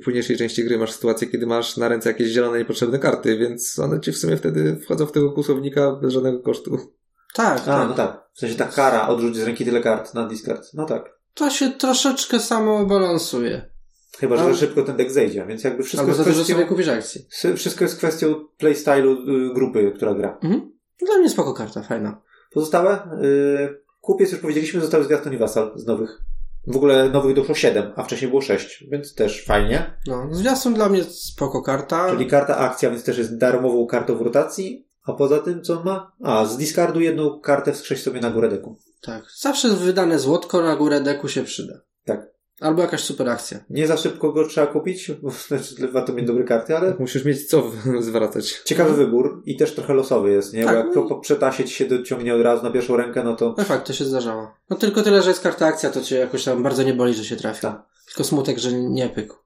w 0.01 0.05
późniejszej 0.05 0.37
części 0.37 0.65
gry, 0.65 0.79
masz 0.79 0.93
sytuację, 0.93 1.29
kiedy 1.29 1.47
masz 1.47 1.77
na 1.77 1.89
ręce 1.89 2.09
jakieś 2.09 2.29
zielone, 2.29 2.59
niepotrzebne 2.59 2.99
karty, 2.99 3.39
więc 3.39 3.79
one 3.79 4.01
ci 4.01 4.13
w 4.13 4.17
sumie 4.19 4.37
wtedy 4.37 4.77
wchodzą 4.77 5.07
w 5.07 5.13
tego 5.13 5.33
kłusownika 5.33 5.93
bez 6.03 6.13
żadnego 6.13 6.41
kosztu. 6.41 6.79
Tak, 7.39 7.59
A, 7.59 7.65
tak. 7.65 7.89
no 7.89 7.95
tak. 7.95 8.29
W 8.35 8.39
sensie 8.39 8.55
ta 8.55 8.65
kara, 8.65 9.09
odrzuć 9.09 9.37
z 9.37 9.43
ręki 9.43 9.65
tyle 9.65 9.81
kart 9.81 10.15
na 10.15 10.27
discard. 10.27 10.67
No 10.75 10.87
tak. 10.87 11.19
To 11.35 11.51
się 11.51 11.71
troszeczkę 11.71 12.41
samo 12.41 12.87
balansuje. 12.87 13.71
Chyba, 14.19 14.37
że 14.37 14.45
za 14.45 14.55
szybko 14.55 14.83
ten 14.83 14.97
deck 14.97 15.11
zejdzie, 15.11 15.47
więc 15.47 15.65
jakby 15.65 15.83
wszystko 15.83 16.01
Albo 16.01 16.11
jest 16.11 16.19
za 16.19 16.25
kwestią... 16.25 16.55
sobie 16.55 16.67
kupisz 16.67 16.89
akcji. 16.89 17.27
Wszystko 17.57 17.85
jest 17.85 17.97
kwestią 17.97 18.35
playstylu 18.57 19.13
y, 19.13 19.55
grupy, 19.55 19.93
która 19.97 20.15
gra. 20.15 20.39
Mhm. 20.43 20.73
Dla 21.07 21.19
mnie 21.19 21.31
spoko 21.31 21.55
karta, 21.55 21.83
fajna. 21.83 22.21
Pozostałe? 22.53 23.11
Y, 23.23 23.83
kupiec 24.01 24.33
już 24.33 24.41
powiedzieliśmy, 24.41 24.81
zostały 24.81 25.05
Zwiastun 25.05 25.33
i 25.33 25.39
Vassal 25.39 25.73
z 25.77 25.87
nowych. 25.87 26.21
W 26.67 26.77
ogóle 26.77 27.09
nowych 27.09 27.37
doszło 27.37 27.55
7, 27.55 27.93
a 27.97 28.03
wcześniej 28.03 28.31
było 28.31 28.43
6, 28.43 28.85
więc 28.91 29.15
też 29.15 29.45
fajnie. 29.45 29.99
No, 30.07 30.29
zwiastun 30.31 30.75
dla 30.75 30.89
mnie 30.89 31.05
spoko 31.05 31.63
karta. 31.63 32.11
Czyli 32.11 32.27
karta 32.27 32.57
akcja, 32.57 32.91
więc 32.91 33.05
też 33.05 33.19
jest 33.19 33.39
darmową 33.39 33.87
kartą 33.87 34.17
w 34.17 34.23
rotacji. 34.23 34.88
A 35.09 35.13
poza 35.13 35.39
tym, 35.39 35.63
co 35.63 35.79
on 35.79 35.85
ma? 35.85 36.13
A, 36.23 36.45
z 36.45 36.57
discardu 36.57 37.01
jedną 37.01 37.41
kartę 37.41 37.73
wskrzeć 37.73 38.03
sobie 38.03 38.21
na 38.21 38.31
górę 38.31 38.49
deku. 38.49 38.77
Tak. 39.01 39.25
Zawsze 39.39 39.69
wydane 39.69 40.19
złotko 40.19 40.63
na 40.63 40.77
górę 40.77 41.01
deku 41.01 41.29
się 41.29 41.45
przyda. 41.45 41.75
Albo 42.61 42.83
jakaś 42.83 43.05
super 43.05 43.29
akcja. 43.29 43.59
Nie 43.71 43.87
za 43.87 43.97
szybko 43.97 44.33
go 44.33 44.49
trzeba 44.49 44.67
kupić, 44.67 45.11
bo 45.23 45.31
znaczy 45.49 45.89
warto 45.93 46.13
mieć 46.13 46.27
dobre 46.27 46.45
karty, 46.45 46.77
ale 46.77 46.97
Musisz 46.99 47.25
mieć 47.25 47.49
co 47.49 47.71
zwracać. 48.01 48.63
ciekawy 48.65 48.95
wybór 48.95 49.43
i 49.47 49.57
też 49.57 49.75
trochę 49.75 49.95
losowy 49.95 50.31
jest, 50.31 50.53
nie? 50.55 50.65
Tak, 50.65 50.73
Bo 50.75 50.79
jak 50.79 50.87
no 50.97 51.03
po, 51.03 51.09
po 51.09 51.21
przetasie 51.21 51.65
ci 51.65 51.75
się 51.75 51.87
dociągnie 51.87 52.35
od 52.35 52.43
razu 52.43 52.63
na 52.65 52.71
pierwszą 52.71 52.97
rękę, 52.97 53.25
no 53.25 53.37
to 53.37 53.55
No 53.59 53.65
fakt, 53.65 53.87
to 53.87 53.93
się 53.93 54.05
zdarzało. 54.05 54.51
No 54.71 54.77
tylko 54.77 55.03
tyle, 55.03 55.23
że 55.23 55.29
jest 55.31 55.41
karta 55.41 55.67
akcja, 55.67 55.91
to 55.91 56.01
cię 56.01 56.17
jakoś 56.17 56.45
tam 56.45 56.63
bardzo 56.63 56.83
nie 56.83 56.95
boli, 56.95 57.15
że 57.15 57.25
się 57.25 57.37
trafi. 57.37 57.61
Tak. 57.63 57.83
Tylko 58.07 58.25
smutek, 58.25 58.59
że 58.59 58.73
nie 58.73 59.09
pykł. 59.09 59.37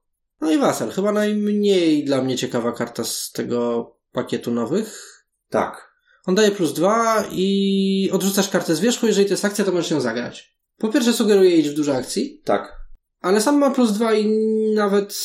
No 0.41 0.51
i 0.51 0.57
Wasal, 0.57 0.89
chyba 0.91 1.11
najmniej 1.11 2.05
dla 2.05 2.21
mnie 2.21 2.35
ciekawa 2.37 2.71
karta 2.71 3.03
z 3.03 3.31
tego 3.31 3.91
pakietu 4.11 4.51
nowych. 4.51 5.12
Tak. 5.53 5.93
On 6.25 6.35
daje 6.35 6.51
plus 6.51 6.73
dwa 6.73 7.23
i 7.31 8.09
odrzucasz 8.13 8.49
kartę 8.49 8.75
z 8.75 8.79
wierzchu, 8.79 9.07
jeżeli 9.07 9.25
to 9.25 9.33
jest 9.33 9.45
akcja, 9.45 9.65
to 9.65 9.71
możesz 9.71 9.91
ją 9.91 10.01
zagrać. 10.01 10.57
Po 10.77 10.89
pierwsze 10.89 11.13
sugeruje 11.13 11.55
iść 11.57 11.69
w 11.69 11.73
dużo 11.73 11.95
akcji, 11.95 12.41
Tak. 12.45 12.75
ale 13.21 13.41
sam 13.41 13.57
ma 13.57 13.69
plus 13.71 13.91
dwa 13.91 14.13
i 14.13 14.27
nawet... 14.75 15.15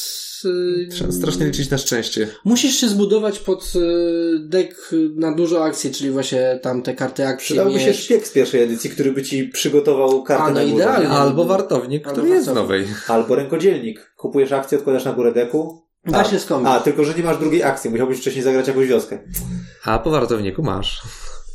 Yy, 0.44 0.88
Trzeba 0.90 1.12
strasznie 1.12 1.46
liczyć 1.46 1.70
na 1.70 1.78
szczęście. 1.78 2.28
Musisz 2.44 2.74
się 2.74 2.88
zbudować 2.88 3.38
pod 3.38 3.74
yy, 3.74 4.38
deck 4.48 4.94
na 5.16 5.34
dużo 5.34 5.64
akcji, 5.64 5.90
czyli 5.94 6.10
właśnie 6.10 6.58
tam 6.62 6.82
te 6.82 6.94
karty 6.94 7.26
akcji 7.26 7.44
Przydałby 7.44 7.80
się 7.80 7.86
mieć. 7.86 7.96
szpieg 7.96 8.26
z 8.26 8.32
pierwszej 8.32 8.62
edycji, 8.62 8.90
który 8.90 9.12
by 9.12 9.22
ci 9.22 9.44
przygotował 9.48 10.22
kartę 10.22 10.44
A, 10.44 10.48
no 10.48 10.54
na 10.54 10.60
górze. 10.60 10.74
idealnie. 10.74 11.08
Albo 11.08 11.44
wartownik, 11.44 12.06
Albo 12.06 12.18
który 12.20 12.34
jest 12.34 12.44
w 12.48 12.54
wartownik. 12.54 12.86
nowej. 12.86 12.94
Albo 13.08 13.34
rękodzielnik. 13.34 14.12
Kupujesz 14.16 14.52
akcję, 14.52 14.78
odkładasz 14.78 15.04
na 15.04 15.12
górę 15.12 15.32
deku. 15.32 15.82
Da 16.06 16.18
A, 16.18 16.24
się 16.24 16.38
skąpić. 16.38 16.68
A, 16.72 16.80
tylko 16.80 17.04
że 17.04 17.14
nie 17.14 17.22
masz 17.22 17.38
drugiej 17.38 17.62
akcji. 17.62 17.90
Musiałbyś 17.90 18.18
wcześniej 18.18 18.44
zagrać 18.44 18.68
jakąś 18.68 18.86
wioskę. 18.88 19.18
A 19.88 19.98
po 19.98 20.10
wartowniku 20.10 20.62
masz. 20.62 21.02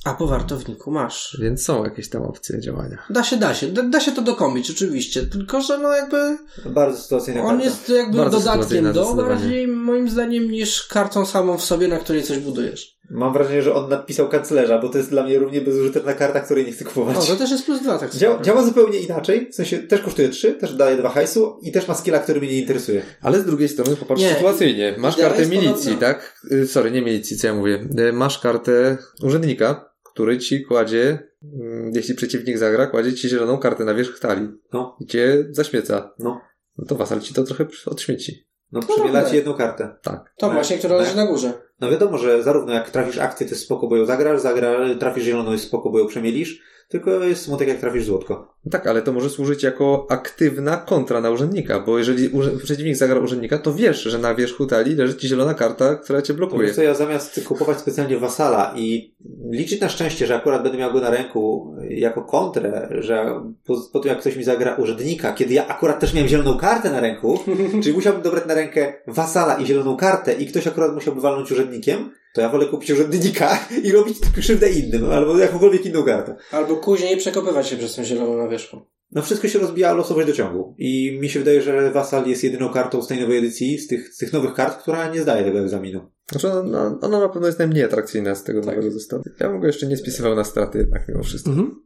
A 0.05 0.13
po 0.13 0.27
wartowniku 0.27 0.91
masz. 0.91 1.37
Więc 1.41 1.63
są 1.63 1.83
jakieś 1.83 2.09
tam 2.09 2.21
opcje 2.21 2.59
działania. 2.61 2.97
Da 3.09 3.23
się, 3.23 3.37
da 3.37 3.53
się. 3.53 3.67
Da, 3.67 3.83
da 3.83 3.99
się 3.99 4.11
to 4.11 4.21
dokomić, 4.21 4.71
oczywiście. 4.71 5.25
Tylko, 5.25 5.61
że 5.61 5.77
no 5.77 5.93
jakby 5.93 6.37
Bardzo 6.65 7.01
sytuacyjna 7.01 7.41
on 7.41 7.47
karta. 7.49 7.63
jest 7.63 7.89
jakby 7.89 8.17
Bardzo 8.17 8.39
dodatkiem 8.39 8.93
do 8.93 9.13
bardziej 9.13 9.67
moim 9.67 10.09
zdaniem 10.09 10.51
niż 10.51 10.87
kartą 10.87 11.25
samą 11.25 11.57
w 11.57 11.63
sobie, 11.63 11.87
na 11.87 11.97
której 11.99 12.23
coś 12.23 12.39
budujesz. 12.39 12.92
Mam 13.09 13.33
wrażenie, 13.33 13.61
że 13.61 13.73
on 13.73 13.89
napisał 13.89 14.29
kanclerza, 14.29 14.79
bo 14.79 14.89
to 14.89 14.97
jest 14.97 15.09
dla 15.09 15.23
mnie 15.23 15.39
równie 15.39 15.61
bezużyteczna 15.61 16.13
karta, 16.13 16.39
której 16.39 16.65
nie 16.65 16.71
chcę 16.71 16.85
kupować. 16.85 17.17
O, 17.17 17.21
to 17.21 17.35
też 17.35 17.51
jest 17.51 17.65
plus 17.65 17.81
dwa, 17.81 17.97
tak 17.97 18.11
Działa, 18.15 18.33
samo. 18.33 18.45
działa 18.45 18.63
zupełnie 18.65 18.99
inaczej, 18.99 19.49
w 19.51 19.55
sensie 19.55 19.79
też 19.79 20.01
kosztuje 20.01 20.29
3, 20.29 20.53
też 20.53 20.73
daje 20.75 20.97
2 20.97 21.09
hajsu 21.09 21.59
i 21.61 21.71
też 21.71 21.87
ma 21.87 21.93
skilla, 21.95 22.19
który 22.19 22.39
mnie 22.39 22.49
nie 22.49 22.59
interesuje. 22.59 23.01
Ale 23.21 23.39
z 23.41 23.45
drugiej 23.45 23.69
strony 23.69 23.95
popatrz 23.95 24.21
Nie. 24.21 24.29
sytuacyjnie. 24.33 24.95
Masz 24.97 25.15
Idea 25.17 25.29
kartę 25.29 25.45
milicji, 25.45 25.91
podobna. 25.93 25.99
tak? 25.99 26.41
Y, 26.51 26.67
Sorry, 26.67 26.91
nie 26.91 27.01
milicji, 27.01 27.37
co 27.37 27.47
ja 27.47 27.53
mówię. 27.53 27.87
Y, 27.99 28.13
Masz 28.13 28.39
kartę 28.39 28.97
urzędnika, 29.23 29.89
który 30.13 30.37
ci 30.37 30.65
kładzie, 30.65 31.19
mm, 31.43 31.91
jeśli 31.95 32.15
przeciwnik 32.15 32.57
zagra, 32.57 32.87
kładzie 32.87 33.13
ci 33.13 33.29
zieloną 33.29 33.57
kartę 33.57 33.85
na 33.85 33.93
wierzch 33.93 34.19
talii. 34.19 34.49
No. 34.73 34.97
I 34.99 35.05
cię 35.07 35.45
zaśmieca. 35.51 36.13
No. 36.19 36.41
No 36.77 36.85
to 36.85 36.95
wasal 36.95 37.19
ci 37.21 37.33
to 37.33 37.43
trochę 37.43 37.65
odśmieci. 37.85 38.47
No 38.71 38.79
dobra. 38.97 39.29
ci 39.29 39.35
jedną 39.35 39.53
kartę. 39.53 39.95
Tak. 40.03 40.33
To 40.37 40.47
No, 40.47 40.53
właśnie, 40.53 40.77
która 40.77 40.93
no. 40.95 41.01
leży 41.01 41.15
na 41.15 41.25
górze. 41.25 41.53
No 41.79 41.91
wiadomo, 41.91 42.17
że 42.17 42.43
zarówno 42.43 42.73
jak 42.73 42.89
trafisz 42.89 43.17
akcję, 43.17 43.45
to 43.45 43.51
jest 43.51 43.65
spoko, 43.65 43.87
bo 43.87 43.97
ją 43.97 44.05
zagrasz, 44.05 44.41
zagra, 44.41 44.95
trafisz 44.99 45.23
zieloną, 45.23 45.51
jest 45.51 45.63
spoko, 45.63 45.89
bo 45.89 45.99
ją 45.99 46.07
przemielisz, 46.07 46.61
tylko 46.93 47.11
jest 47.23 47.41
smutek, 47.41 47.67
jak 47.67 47.79
trafisz 47.79 48.05
złotko. 48.05 48.53
No 48.65 48.71
tak, 48.71 48.87
ale 48.87 49.01
to 49.01 49.13
może 49.13 49.29
służyć 49.29 49.63
jako 49.63 50.07
aktywna 50.09 50.77
kontra 50.77 51.21
na 51.21 51.29
urzędnika, 51.29 51.79
bo 51.79 51.97
jeżeli 51.97 52.29
urze- 52.29 52.57
przeciwnik 52.63 52.95
zagra 52.95 53.19
urzędnika, 53.19 53.57
to 53.57 53.73
wiesz, 53.73 54.03
że 54.03 54.17
na 54.19 54.35
wierzchu 54.35 54.65
talii 54.65 54.95
leży 54.95 55.15
ci 55.15 55.27
zielona 55.27 55.53
karta, 55.53 55.95
która 55.95 56.21
cię 56.21 56.33
blokuje. 56.33 56.67
wiesz 56.67 56.75
co, 56.75 56.83
ja 56.83 56.93
zamiast 56.93 57.43
kupować 57.47 57.77
specjalnie 57.79 58.17
wasala 58.17 58.73
i 58.77 59.15
liczyć 59.51 59.81
na 59.81 59.89
szczęście, 59.89 60.27
że 60.27 60.35
akurat 60.35 60.63
będę 60.63 60.77
miał 60.77 60.93
go 60.93 60.99
na 61.01 61.09
ręku 61.09 61.75
jako 61.89 62.21
kontrę, 62.21 62.87
że 62.99 63.41
po, 63.65 63.77
po 63.93 63.99
tym 63.99 64.09
jak 64.09 64.19
ktoś 64.19 64.35
mi 64.35 64.43
zagra 64.43 64.75
urzędnika, 64.75 65.33
kiedy 65.33 65.53
ja 65.53 65.67
akurat 65.67 65.99
też 65.99 66.13
miałem 66.13 66.29
zieloną 66.29 66.57
kartę 66.57 66.91
na 66.91 66.99
ręku, 66.99 67.39
czyli 67.83 67.95
musiałbym 67.95 68.21
dobrać 68.21 68.45
na 68.45 68.53
rękę 68.53 68.93
wasala 69.07 69.55
i 69.55 69.65
zieloną 69.65 69.97
kartę 69.97 70.33
i 70.33 70.45
ktoś 70.47 70.67
akurat 70.67 70.93
musiałby 70.93 71.21
walnąć 71.21 71.51
urzędnikiem, 71.51 72.09
to 72.33 72.41
ja 72.41 72.49
wolę 72.49 72.65
kupić 72.65 72.91
urzędnika 72.91 73.67
i 73.83 73.91
robić 73.91 74.17
krzywdę 74.35 74.71
innym, 74.71 75.09
albo 75.09 75.37
jakąkolwiek 75.37 75.85
inną 75.85 76.03
kartę. 76.03 76.35
Albo 76.51 76.75
później 76.75 77.17
przekopywać 77.17 77.67
się 77.67 77.77
przez 77.77 77.95
tą 77.95 78.03
zieloną 78.03 78.37
na 78.37 78.47
wierzchu. 78.47 78.81
No 79.11 79.21
wszystko 79.21 79.47
się 79.47 79.59
rozbija 79.59 79.93
losowość 79.93 80.27
dociągu. 80.27 80.75
I 80.77 81.17
mi 81.21 81.29
się 81.29 81.39
wydaje, 81.39 81.61
że 81.61 81.91
Wasal 81.91 82.27
jest 82.27 82.43
jedyną 82.43 82.69
kartą 82.69 83.01
z 83.01 83.07
tej 83.07 83.21
nowej 83.21 83.37
edycji, 83.37 83.77
z 83.77 83.87
tych, 83.87 84.13
z 84.13 84.17
tych 84.17 84.33
nowych 84.33 84.53
kart, 84.53 84.81
która 84.81 85.09
nie 85.09 85.21
zdaje 85.21 85.43
tego 85.43 85.59
egzaminu. 85.59 86.11
Znaczy, 86.31 86.51
ona, 86.51 86.99
ona 87.01 87.19
na 87.19 87.29
pewno 87.29 87.47
jest 87.47 87.59
najmniej 87.59 87.83
atrakcyjna 87.83 88.35
z 88.35 88.43
tego 88.43 88.61
Tak. 88.61 88.75
nowego 88.75 88.91
zestawu. 88.91 89.23
Ja 89.39 89.49
bym 89.49 89.59
go 89.59 89.67
jeszcze 89.67 89.87
nie 89.87 89.97
spisywał 89.97 90.35
na 90.35 90.43
straty 90.43 90.77
jednak 90.77 91.07
mimo 91.07 91.23
wszystko. 91.23 91.49
Mhm. 91.51 91.83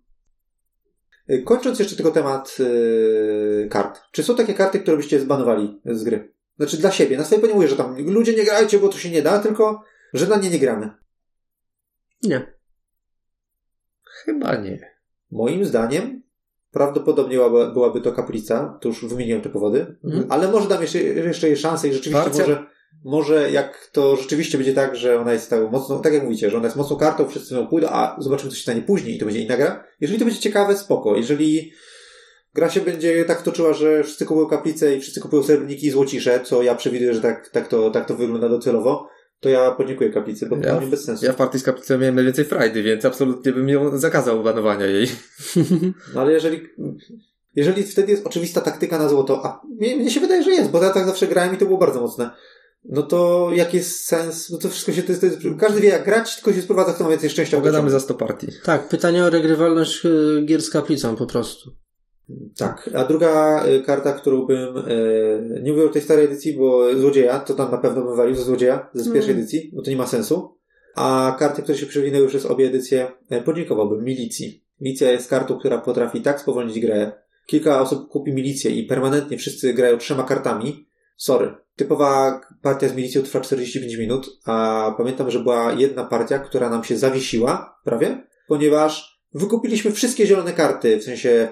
Y, 1.30 1.42
Kończąc 1.42 1.80
jeszcze 1.80 1.96
tylko 1.96 2.12
temat 2.12 2.58
yy, 2.60 3.68
kart. 3.72 4.00
Czy 4.12 4.24
są 4.24 4.36
takie 4.36 4.54
karty, 4.54 4.80
które 4.80 4.98
byście 4.98 5.20
zbanowali 5.20 5.82
z 5.86 6.04
gry? 6.04 6.34
Znaczy 6.58 6.78
dla 6.78 6.92
siebie. 6.92 7.18
Na 7.18 7.24
swojej 7.24 7.48
nie 7.48 7.54
mówię, 7.54 7.68
że 7.68 7.76
tam 7.76 8.12
ludzie 8.12 8.36
nie 8.36 8.44
grajcie, 8.44 8.80
bo 8.80 8.88
to 8.90 8.98
się 8.98 9.10
nie 9.10 9.22
da, 9.22 9.40
tylko 9.40 9.84
że 10.14 10.28
na 10.28 10.38
nie 10.38 10.50
nie 10.50 10.60
gramy. 10.60 10.90
Nie. 12.24 12.54
Chyba 14.04 14.56
nie. 14.56 14.98
Moim 15.32 15.66
zdaniem 15.66 16.24
prawdopodobnie 16.72 17.36
byłaby, 17.38 17.74
byłaby 17.74 18.02
to 18.02 18.12
kaplica, 18.12 18.78
to 18.82 18.90
już 18.90 19.06
wymieniłem 19.06 19.42
te 19.42 19.50
powody, 19.50 19.96
Mhm. 20.04 20.26
ale 20.30 20.52
może 20.52 20.70
dam 20.70 20.82
jeszcze, 20.82 21.00
jeszcze 21.00 21.48
jej 21.48 21.58
szansę 21.58 21.88
i 21.88 21.94
rzeczywiście 21.94 22.24
Partia? 22.24 22.40
może, 22.40 22.66
może 23.06 23.52
jak 23.52 23.90
to 23.92 24.16
rzeczywiście 24.16 24.58
będzie 24.58 24.74
tak, 24.74 24.96
że 24.96 25.20
ona 25.20 25.34
jest 25.34 25.50
tak 25.50 25.72
mocno, 25.72 26.00
tak 26.00 26.14
jak 26.14 26.24
mówicie, 26.24 26.50
że 26.50 26.58
ona 26.58 26.66
jest 26.66 26.78
mocną 26.78 26.98
kartą, 26.98 27.28
wszyscy 27.28 27.56
ją 27.56 27.68
pójdą, 27.68 27.88
a 27.92 28.16
zobaczymy 28.20 28.50
co 28.52 28.56
się 28.58 28.64
stanie 28.64 28.82
później 28.82 29.16
i 29.16 29.20
to 29.20 29.26
będzie 29.26 29.42
inna 29.42 29.58
gra. 29.58 29.84
Jeżeli 30.02 30.20
to 30.20 30.26
będzie 30.26 30.40
ciekawe, 30.40 30.78
spoko. 30.78 31.16
Jeżeli 31.16 31.72
gra 32.54 32.70
się 32.70 32.82
będzie 32.82 33.26
tak 33.26 33.42
toczyła, 33.42 33.74
że 33.74 34.04
wszyscy 34.04 34.26
kupują 34.26 34.48
kaplicę 34.48 34.96
i 34.96 35.02
wszyscy 35.02 35.22
kupują 35.22 35.44
srebrniki 35.44 35.88
i 35.88 35.92
złocisze, 35.92 36.40
co 36.44 36.64
ja 36.64 36.76
przewiduję, 36.76 37.14
że 37.14 37.22
tak, 37.22 37.50
tak, 37.50 37.68
to, 37.68 37.92
tak 37.92 38.08
to 38.08 38.16
wygląda 38.16 38.50
docelowo, 38.50 39.10
to 39.40 39.50
ja 39.50 39.72
podziękuję 39.72 40.10
kaplicy, 40.10 40.46
bo 40.46 40.56
to 40.56 40.62
Ja- 40.62 40.72
dla 40.72 40.82
mnie 40.82 40.90
bez 40.90 41.04
sensu. 41.04 41.26
Ja 41.26 41.34
w 41.34 41.36
partii 41.36 41.60
z 41.60 41.64
kaplicą 41.64 41.98
miałem 41.98 42.16
najwięcej 42.16 42.46
frajdy, 42.46 42.84
więc 42.84 43.06
absolutnie 43.06 43.52
bym 43.52 43.70
ją 43.70 43.98
zakazał 43.98 44.44
banowania 44.44 44.86
jej. 44.86 45.08
No 46.14 46.22
ale 46.22 46.32
jeżeli, 46.32 46.62
jeżeli 47.56 47.84
wtedy 47.84 48.12
jest 48.12 48.28
oczywista 48.28 48.62
taktyka 48.62 48.98
na 48.98 49.10
złoto, 49.10 49.46
a 49.46 49.62
mnie, 49.80 49.96
mnie 49.96 50.12
się 50.12 50.20
wydaje, 50.20 50.44
że 50.44 50.52
jest, 50.52 50.72
bo 50.72 50.84
ja 50.84 50.90
tak 50.90 51.06
zawsze 51.06 51.28
grałem 51.28 51.56
i 51.56 51.58
to 51.58 51.66
było 51.66 51.78
bardzo 51.78 52.02
mocne, 52.02 52.30
no 52.86 53.04
to 53.04 53.50
jaki 53.54 53.78
jest 53.78 54.06
sens? 54.06 54.50
No 54.50 54.58
to 54.58 54.70
wszystko 54.70 54.92
się, 54.92 55.04
to 55.04 55.12
jest, 55.12 55.22
to 55.22 55.28
jest, 55.28 55.40
każdy 55.60 55.82
wie 55.82 55.90
jak 55.90 56.06
grać, 56.06 56.36
tylko 56.36 56.54
się 56.54 56.62
sprowadza, 56.62 56.94
kto 56.94 57.04
ma 57.04 57.10
więcej 57.10 57.30
szczęścia. 57.30 57.58
Pogadamy 57.58 57.90
za 57.90 58.00
100 58.00 58.14
partii. 58.14 58.48
Tak, 58.64 58.90
pytanie 58.90 59.24
o 59.24 59.30
regrywalność 59.30 60.06
y, 60.06 60.42
gier 60.46 60.62
z 60.62 60.70
kaplicą 60.70 61.16
po 61.16 61.26
prostu. 61.26 61.72
Tak, 62.58 62.90
a 62.96 63.04
druga 63.04 63.64
y, 63.68 63.82
karta, 63.82 64.14
którą 64.14 64.46
bym, 64.46 64.78
y, 64.78 65.62
nie 65.64 65.72
mówię 65.72 65.86
o 65.86 65.90
tej 65.90 66.02
starej 66.02 66.26
edycji, 66.26 66.54
bo 66.54 66.96
złodzieja, 67.00 67.40
to 67.40 67.54
tam 67.54 67.72
na 67.72 67.78
pewno 67.78 68.02
bym 68.02 68.16
walił 68.16 68.36
za 68.36 68.44
złodzieja, 68.44 68.90
z 68.94 69.14
pierwszej 69.14 69.32
Mm. 69.34 69.38
edycji, 69.42 69.72
bo 69.74 69.82
to 69.82 69.90
nie 69.90 69.98
ma 69.98 70.08
sensu. 70.08 70.58
A 70.96 71.36
karty, 71.40 71.62
które 71.62 71.78
się 71.78 71.86
przewinęły 71.86 72.28
przez 72.28 72.46
obie 72.46 72.68
edycje, 72.68 73.08
y, 73.32 73.42
podziękowałbym 73.42 74.04
milicji. 74.04 74.64
Milicja 74.82 75.12
jest 75.12 75.30
kartą, 75.30 75.60
która 75.60 75.78
potrafi 75.78 76.22
tak 76.22 76.42
spowolnić 76.42 76.80
grę. 76.80 77.12
Kilka 77.46 77.82
osób 77.82 78.10
kupi 78.10 78.34
milicję 78.34 78.72
i 78.72 78.84
permanentnie 78.84 79.38
wszyscy 79.38 79.74
grają 79.74 79.98
trzema 79.98 80.24
kartami. 80.24 80.88
Sorry. 81.18 81.56
Typowa 81.76 82.42
partia 82.62 82.90
z 82.90 82.96
milicją 82.96 83.22
trwa 83.24 83.42
45 83.42 83.96
minut, 83.96 84.40
a 84.46 84.96
pamiętam, 84.98 85.32
że 85.32 85.40
była 85.40 85.74
jedna 85.74 86.04
partia, 86.04 86.40
która 86.40 86.70
nam 86.70 86.84
się 86.84 86.98
zawiesiła 86.98 87.80
prawie, 87.84 88.28
ponieważ 88.48 89.22
wykupiliśmy 89.34 89.92
wszystkie 89.92 90.28
zielone 90.28 90.54
karty, 90.54 90.98
w 91.00 91.04
sensie 91.04 91.48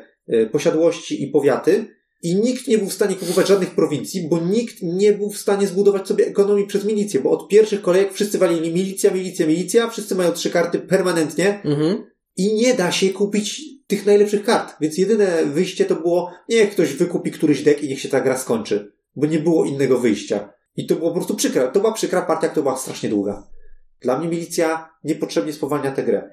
posiadłości 0.51 1.23
i 1.23 1.27
powiaty 1.27 1.95
i 2.21 2.35
nikt 2.35 2.67
nie 2.67 2.77
był 2.77 2.87
w 2.89 2.93
stanie 2.93 3.15
kupować 3.15 3.47
żadnych 3.47 3.75
prowincji, 3.75 4.27
bo 4.29 4.39
nikt 4.39 4.75
nie 4.81 5.13
był 5.13 5.29
w 5.29 5.37
stanie 5.37 5.67
zbudować 5.67 6.07
sobie 6.07 6.27
ekonomii 6.27 6.67
przez 6.67 6.85
milicję, 6.85 7.19
bo 7.19 7.31
od 7.31 7.47
pierwszych 7.47 7.81
kolejek 7.81 8.13
wszyscy 8.13 8.37
walili 8.37 8.73
milicja, 8.73 9.11
milicja, 9.11 9.47
milicja, 9.47 9.89
wszyscy 9.89 10.15
mają 10.15 10.31
trzy 10.31 10.49
karty 10.49 10.79
permanentnie 10.79 11.61
Mhm. 11.63 12.05
i 12.37 12.55
nie 12.55 12.73
da 12.73 12.91
się 12.91 13.09
kupić 13.09 13.61
tych 13.87 14.05
najlepszych 14.05 14.43
kart. 14.43 14.75
Więc 14.81 14.97
jedyne 14.97 15.45
wyjście 15.45 15.85
to 15.85 15.95
było, 15.95 16.31
niech 16.49 16.71
ktoś 16.71 16.93
wykupi 16.93 17.31
któryś 17.31 17.63
deck 17.63 17.83
i 17.83 17.89
niech 17.89 17.99
się 17.99 18.09
ta 18.09 18.21
gra 18.21 18.37
skończy. 18.37 18.91
Bo 19.15 19.27
nie 19.27 19.39
było 19.39 19.65
innego 19.65 19.99
wyjścia. 19.99 20.53
I 20.75 20.87
to 20.87 20.95
było 20.95 21.09
po 21.09 21.15
prostu 21.15 21.35
przykra. 21.35 21.67
To 21.67 21.79
była 21.79 21.93
przykra 21.93 22.21
partia, 22.21 22.49
która 22.49 22.63
była 22.63 22.77
strasznie 22.77 23.09
długa. 23.09 23.47
Dla 24.01 24.19
mnie 24.19 24.27
milicja 24.27 24.89
niepotrzebnie 25.03 25.53
spowalnia 25.53 25.91
tę 25.91 26.03
grę. 26.03 26.29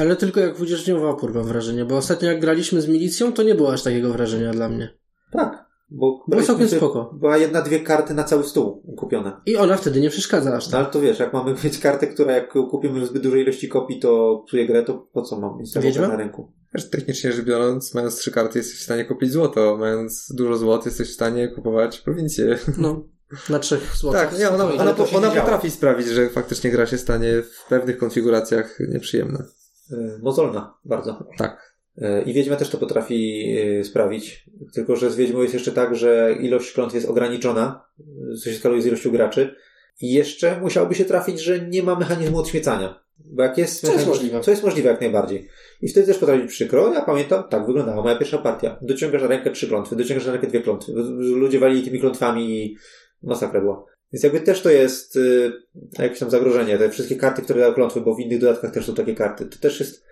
Ale 0.00 0.16
tylko 0.16 0.40
jak 0.40 0.54
pójdziesz 0.54 0.84
w 0.84 0.88
nią 0.88 1.00
w 1.00 1.04
opór, 1.04 1.34
mam 1.34 1.44
wrażenie, 1.44 1.84
bo 1.84 1.96
ostatnio 1.96 2.28
jak 2.28 2.40
graliśmy 2.40 2.80
z 2.82 2.88
milicją, 2.88 3.32
to 3.32 3.42
nie 3.42 3.54
było 3.54 3.72
aż 3.72 3.82
takiego 3.82 4.12
wrażenia 4.12 4.52
dla 4.52 4.68
mnie. 4.68 4.94
Tak. 5.32 5.66
Bo 5.90 6.24
Było 6.28 6.42
całkiem 6.42 6.68
spoko. 6.68 7.14
Była 7.20 7.36
jedna, 7.36 7.62
dwie 7.62 7.80
karty 7.80 8.14
na 8.14 8.24
cały 8.24 8.44
stół 8.44 8.94
kupione. 8.96 9.40
I 9.46 9.56
ona 9.56 9.76
wtedy 9.76 10.00
nie 10.00 10.10
przeszkadza 10.10 10.56
aż 10.56 10.66
No 10.66 10.72
tak. 10.72 10.80
ale 10.80 10.90
to 10.90 11.00
wiesz, 11.00 11.18
jak 11.18 11.32
mamy 11.32 11.54
mieć 11.64 11.78
kartę, 11.78 12.06
która 12.06 12.32
jak 12.32 12.52
kupimy 12.70 13.00
w 13.00 13.06
zbyt 13.06 13.22
dużej 13.22 13.42
ilości 13.42 13.68
kopii, 13.68 13.98
to 14.00 14.42
psuje 14.46 14.66
grę, 14.66 14.82
to 14.82 15.08
po 15.12 15.22
co 15.22 15.40
mam 15.40 15.58
mieć 15.58 15.78
Wiedźma? 15.80 16.08
na 16.08 16.16
ręku? 16.16 16.52
Wiesz, 16.74 16.90
technicznie 16.90 17.32
rzecz 17.32 17.44
biorąc, 17.44 17.94
mając 17.94 18.16
trzy 18.16 18.30
karty 18.30 18.58
jesteś 18.58 18.78
w 18.78 18.82
stanie 18.82 19.04
kupić 19.04 19.32
złoto, 19.32 19.76
mając 19.80 20.32
dużo 20.34 20.56
złot 20.56 20.86
jesteś 20.86 21.10
w 21.10 21.14
stanie 21.14 21.48
kupować 21.48 21.98
prowincję. 22.00 22.58
No, 22.78 23.04
na 23.50 23.58
trzech 23.58 23.96
złotych. 23.96 24.20
Tak, 24.20 24.38
nie, 24.38 24.48
ona, 24.50 24.64
ona, 24.64 24.94
ona 25.14 25.28
działa. 25.28 25.40
potrafi 25.40 25.70
sprawić, 25.70 26.06
że 26.06 26.28
faktycznie 26.28 26.70
gra 26.70 26.86
się 26.86 26.98
stanie 26.98 27.42
w 27.42 27.68
pewnych 27.68 27.98
konfiguracjach 27.98 28.78
nieprzyjemna. 28.88 29.44
Yy, 29.90 30.18
mozolna, 30.22 30.74
bardzo. 30.84 31.24
Tak. 31.38 31.76
E, 31.98 32.22
I 32.22 32.32
Wiedźma 32.32 32.56
też 32.56 32.70
to 32.70 32.78
potrafi 32.78 33.44
e, 33.58 33.84
sprawić. 33.84 34.46
Tylko, 34.74 34.96
że 34.96 35.10
z 35.10 35.16
Wiedźmą 35.16 35.42
jest 35.42 35.54
jeszcze 35.54 35.72
tak, 35.72 35.96
że 35.96 36.36
ilość 36.40 36.72
klątw 36.72 36.94
jest 36.94 37.08
ograniczona, 37.08 37.84
e, 38.00 38.36
co 38.36 38.50
się 38.50 38.56
skaluje 38.56 38.82
z 38.82 38.86
ilością 38.86 39.10
graczy. 39.10 39.54
I 40.00 40.12
jeszcze 40.12 40.60
musiałby 40.60 40.94
się 40.94 41.04
trafić, 41.04 41.40
że 41.40 41.60
nie 41.60 41.82
ma 41.82 41.94
mechanizmu 41.94 42.38
odśmiecania. 42.38 43.00
Bo 43.18 43.42
jak 43.42 43.58
jest. 43.58 43.86
Co 43.86 43.92
jest 43.92 44.06
możliwe. 44.06 44.40
Co 44.40 44.50
jest 44.50 44.64
możliwe 44.64 44.90
jak 44.90 45.00
najbardziej. 45.00 45.48
I 45.82 45.88
wtedy 45.88 46.06
też 46.06 46.18
potrafi 46.18 46.42
być 46.42 46.50
przykro. 46.50 46.92
Ja 46.92 47.02
pamiętam, 47.02 47.44
tak 47.48 47.66
wyglądała 47.66 48.02
moja 48.02 48.16
pierwsza 48.16 48.38
partia. 48.38 48.78
Dociągasz 48.82 49.22
na 49.22 49.28
rękę 49.28 49.50
trzy 49.50 49.68
klątwy, 49.68 49.96
dociągasz 49.96 50.26
na 50.26 50.32
rękę 50.32 50.46
dwie 50.46 50.60
klątwy. 50.60 50.92
Ludzie 51.18 51.58
walili 51.58 51.82
tymi 51.82 52.00
klątwami 52.00 52.50
i 52.50 52.76
masakra 53.22 53.60
była. 53.60 53.84
Więc 54.12 54.22
jakby 54.24 54.40
też 54.40 54.62
to 54.62 54.70
jest 54.70 55.16
y, 55.16 55.52
jakieś 55.98 56.18
tam 56.18 56.30
zagrożenie. 56.30 56.78
Te 56.78 56.90
wszystkie 56.90 57.16
karty, 57.16 57.42
które 57.42 57.60
dają 57.60 57.74
klątwy, 57.74 58.00
bo 58.00 58.14
w 58.14 58.20
innych 58.20 58.40
dodatkach 58.40 58.72
też 58.72 58.86
są 58.86 58.94
takie 58.94 59.14
karty. 59.14 59.46
To 59.46 59.58
też 59.58 59.80
jest. 59.80 60.06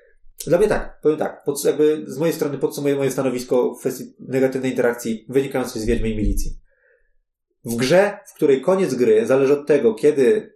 Dla 0.47 0.59
mnie 0.59 0.69
tak, 0.69 1.01
powiem 1.03 1.19
tak. 1.19 1.45
Pod, 1.45 1.65
jakby 1.65 2.05
z 2.07 2.19
mojej 2.19 2.35
strony 2.35 2.59
podsumuję 2.59 2.97
moje 2.97 3.11
stanowisko 3.11 3.75
w 3.75 3.81
kwestii 3.81 4.15
negatywnej 4.19 4.71
interakcji 4.71 5.27
wynikającej 5.29 5.83
z 5.83 5.85
Wiedźmy 5.85 6.09
i 6.09 6.17
milicji. 6.17 6.59
W 7.65 7.77
grze, 7.77 8.19
w 8.27 8.35
której 8.35 8.61
koniec 8.61 8.95
gry 8.95 9.27
zależy 9.27 9.53
od 9.53 9.67
tego, 9.67 9.95
kiedy 9.95 10.55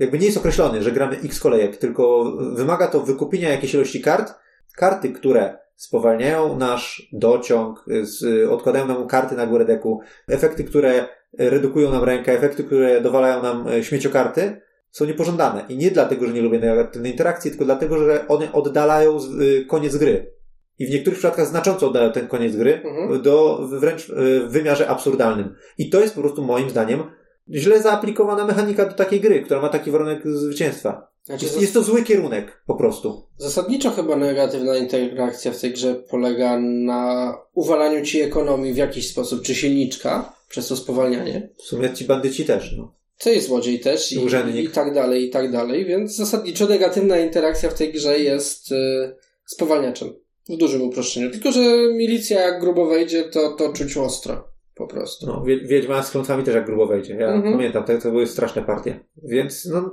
jakby 0.00 0.18
nie 0.18 0.26
jest 0.26 0.38
określony, 0.38 0.82
że 0.82 0.92
gramy 0.92 1.16
x 1.24 1.40
kolejek, 1.40 1.76
tylko 1.76 2.32
wymaga 2.54 2.86
to 2.86 3.00
wykupienia 3.00 3.48
jakiejś 3.48 3.74
ilości 3.74 4.00
kart. 4.00 4.34
Karty, 4.76 5.12
które 5.12 5.58
spowalniają 5.78 6.56
nasz 6.56 7.08
dociąg, 7.12 7.84
z, 8.02 8.48
odkładają 8.50 8.86
nam 8.86 9.06
karty 9.06 9.34
na 9.34 9.46
górę 9.46 9.64
deku, 9.64 10.00
efekty, 10.28 10.64
które 10.64 11.08
redukują 11.38 11.90
nam 11.90 12.04
rękę, 12.04 12.32
efekty, 12.32 12.64
które 12.64 13.00
dowalają 13.00 13.42
nam 13.42 13.64
śmieciokarty, 13.82 14.60
są 14.90 15.04
niepożądane. 15.04 15.64
I 15.68 15.76
nie 15.76 15.90
dlatego, 15.90 16.26
że 16.26 16.32
nie 16.32 16.42
lubię 16.42 16.58
negatywnej 16.58 17.12
interakcji, 17.12 17.50
tylko 17.50 17.64
dlatego, 17.64 17.98
że 17.98 18.28
one 18.28 18.52
oddalają 18.52 19.18
y, 19.40 19.64
koniec 19.66 19.96
gry. 19.96 20.32
I 20.78 20.86
w 20.86 20.90
niektórych 20.90 21.18
przypadkach 21.18 21.46
znacząco 21.46 21.86
oddalają 21.88 22.12
ten 22.12 22.28
koniec 22.28 22.56
gry 22.56 22.80
Mhm. 22.84 23.22
do 23.22 23.58
wręcz 23.68 24.08
y, 24.08 24.12
w 24.40 24.48
wymiarze 24.50 24.88
absurdalnym. 24.88 25.54
I 25.78 25.90
to 25.90 26.00
jest 26.00 26.14
po 26.14 26.20
prostu 26.20 26.42
moim 26.42 26.70
zdaniem 26.70 27.02
źle 27.50 27.82
zaaplikowana 27.82 28.44
mechanika 28.46 28.86
do 28.86 28.92
takiej 28.92 29.20
gry, 29.20 29.42
która 29.42 29.60
ma 29.62 29.68
taki 29.68 29.90
warunek 29.90 30.28
zwycięstwa. 30.28 31.10
Znaczy, 31.28 31.44
Jest, 31.44 31.60
jest 31.60 31.74
to 31.74 31.82
zły 31.82 32.02
kierunek 32.02 32.62
po 32.66 32.74
prostu. 32.74 33.22
Zasadniczo 33.36 33.90
chyba 33.90 34.16
negatywna 34.16 34.76
interakcja 34.76 35.52
w 35.52 35.60
tej 35.60 35.72
grze 35.72 35.94
polega 35.94 36.60
na 36.60 37.34
uwalaniu 37.54 38.04
ci 38.04 38.20
ekonomii 38.20 38.72
w 38.72 38.76
jakiś 38.76 39.10
sposób, 39.10 39.42
czy 39.42 39.54
silniczka, 39.54 40.32
przez 40.48 40.68
to 40.68 40.76
spowalnianie. 40.76 41.48
W 41.56 41.62
sumie 41.62 41.92
ci 41.94 42.04
bandyci 42.04 42.44
też, 42.44 42.74
no. 42.78 42.94
Co 43.18 43.30
jest 43.30 43.46
złodziej 43.46 43.80
też 43.80 44.12
i, 44.12 44.26
i 44.64 44.68
tak 44.68 44.94
dalej, 44.94 45.24
i 45.24 45.30
tak 45.30 45.52
dalej, 45.52 45.84
więc 45.84 46.16
zasadniczo 46.16 46.66
negatywna 46.66 47.18
interakcja 47.18 47.70
w 47.70 47.74
tej 47.74 47.92
grze 47.92 48.18
jest 48.18 48.72
y, 48.72 49.16
spowalniaczem. 49.46 50.14
W 50.48 50.56
dużym 50.56 50.82
uproszczeniu. 50.82 51.30
Tylko, 51.30 51.52
że 51.52 51.60
milicja 51.92 52.40
jak 52.40 52.60
grubo 52.60 52.86
wejdzie, 52.86 53.24
to, 53.24 53.52
to 53.52 53.72
czuć 53.72 53.96
ostro. 53.96 54.47
Po 54.78 54.86
prostu. 54.86 55.26
no 55.26 55.42
Wie- 55.44 55.60
Wiedźma 55.66 56.02
z 56.02 56.10
klątwami 56.10 56.44
też 56.44 56.54
jak 56.54 56.66
grubo 56.66 56.86
wejdzie. 56.86 57.14
Ja 57.14 57.28
Mhm. 57.28 57.52
pamiętam, 57.54 57.84
to, 57.84 57.98
to 57.98 58.10
były 58.10 58.26
straszne 58.26 58.62
partie. 58.62 59.00
Więc, 59.22 59.66
no, 59.66 59.92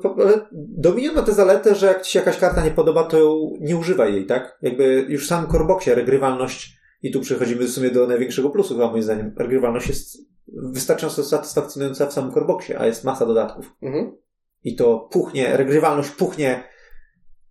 Dominion 0.53 1.15
ma 1.15 1.21
tę 1.21 1.31
zaletę, 1.33 1.75
że 1.75 1.85
jak 1.87 2.01
ci 2.01 2.11
się 2.11 2.19
jakaś 2.19 2.37
karta 2.37 2.63
nie 2.65 2.71
podoba, 2.71 3.03
to 3.03 3.17
ją 3.19 3.49
nie 3.61 3.77
używaj 3.77 4.13
jej, 4.13 4.25
tak? 4.25 4.57
Jakby 4.61 5.05
już 5.09 5.25
w 5.25 5.27
samym 5.29 5.49
korboksie 5.49 5.91
regrywalność, 5.95 6.77
i 7.01 7.11
tu 7.11 7.21
przechodzimy 7.21 7.65
w 7.65 7.69
sumie 7.71 7.89
do 7.89 8.07
największego 8.07 8.49
plusu, 8.49 8.73
chyba 8.73 8.91
moim 8.91 9.03
zdaniem, 9.03 9.35
regrywalność 9.37 9.87
jest 9.87 10.17
wystarczająco 10.47 11.23
satysfakcjonująca 11.23 12.05
w 12.07 12.13
samym 12.13 12.31
korboksie, 12.31 12.73
a 12.75 12.85
jest 12.85 13.03
masa 13.03 13.25
dodatków. 13.25 13.75
Mhm. 13.81 14.17
I 14.63 14.75
to 14.75 15.09
puchnie, 15.11 15.57
regrywalność 15.57 16.09
puchnie. 16.09 16.63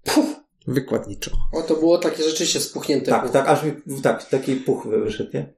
Puf! 0.04 0.26
Wykładniczo. 0.66 1.30
O, 1.52 1.62
to 1.62 1.74
było 1.74 1.98
takie 1.98 2.22
rzeczywiście 2.22 2.60
spuchnięte. 2.60 3.10
Tak, 3.10 3.30
tak, 3.30 3.48
aż 3.48 3.64
mi, 3.64 3.72
tak, 4.02 4.24
taki 4.24 4.56
puch 4.56 4.86
wyszedł, 4.86 5.30
nie? 5.34 5.54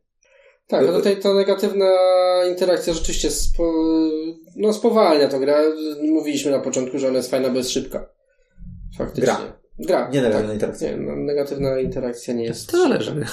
Tak, 0.66 0.86
no 0.86 0.92
tutaj 0.92 1.20
ta 1.20 1.34
negatywna 1.34 1.90
interakcja 2.50 2.92
rzeczywiście 2.92 3.30
spo, 3.30 3.72
no, 4.56 4.72
spowalnia 4.72 5.28
to 5.28 5.40
gra. 5.40 5.62
Mówiliśmy 6.02 6.50
na 6.50 6.60
początku, 6.60 6.98
że 6.98 7.08
ona 7.08 7.16
jest 7.16 7.30
fajna, 7.30 7.48
bo 7.48 7.58
jest 7.58 7.70
szybka. 7.70 8.08
Faktycznie. 8.98 9.24
Gra. 9.24 9.58
Gra. 9.78 10.10
Nie 10.12 10.22
negatywna 10.22 10.46
tak. 10.46 10.54
interakcja. 10.54 10.90
Nie, 10.90 10.96
no, 10.96 11.16
negatywna 11.16 11.80
interakcja 11.80 12.34
nie 12.34 12.44
jest. 12.44 12.70
To 12.70 12.76
zależy. 12.76 13.24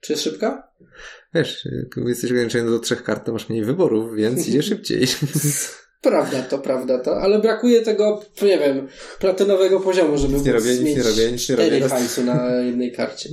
Czy 0.00 0.12
jest 0.12 0.22
szybka? 0.22 0.72
Wiesz, 1.34 1.68
jak 1.96 2.06
jesteś 2.08 2.30
ograniczony 2.30 2.70
do 2.70 2.78
trzech 2.78 3.02
kart, 3.02 3.26
to 3.26 3.32
masz 3.32 3.48
mniej 3.48 3.64
wyborów, 3.64 4.14
więc 4.14 4.48
idzie 4.48 4.62
szybciej. 4.72 5.06
Prawda 6.00 6.42
to, 6.42 6.58
prawda 6.58 6.98
to, 6.98 7.20
ale 7.20 7.38
brakuje 7.38 7.82
tego, 7.82 8.22
nie 8.42 8.58
wiem, 8.58 8.88
platynowego 9.18 9.80
poziomu, 9.80 10.18
żeby 10.18 10.34
Nic 10.34 10.44
nie 10.44 10.52
móc 10.52 10.62
robię, 10.62 10.78
nic 10.78 10.96
nie 10.96 11.02
robię, 11.02 11.32
nic 11.32 11.48
nie 11.48 11.56
robię. 11.56 12.24
na 12.24 12.54
jednej 12.54 12.92
karcie. 12.92 13.28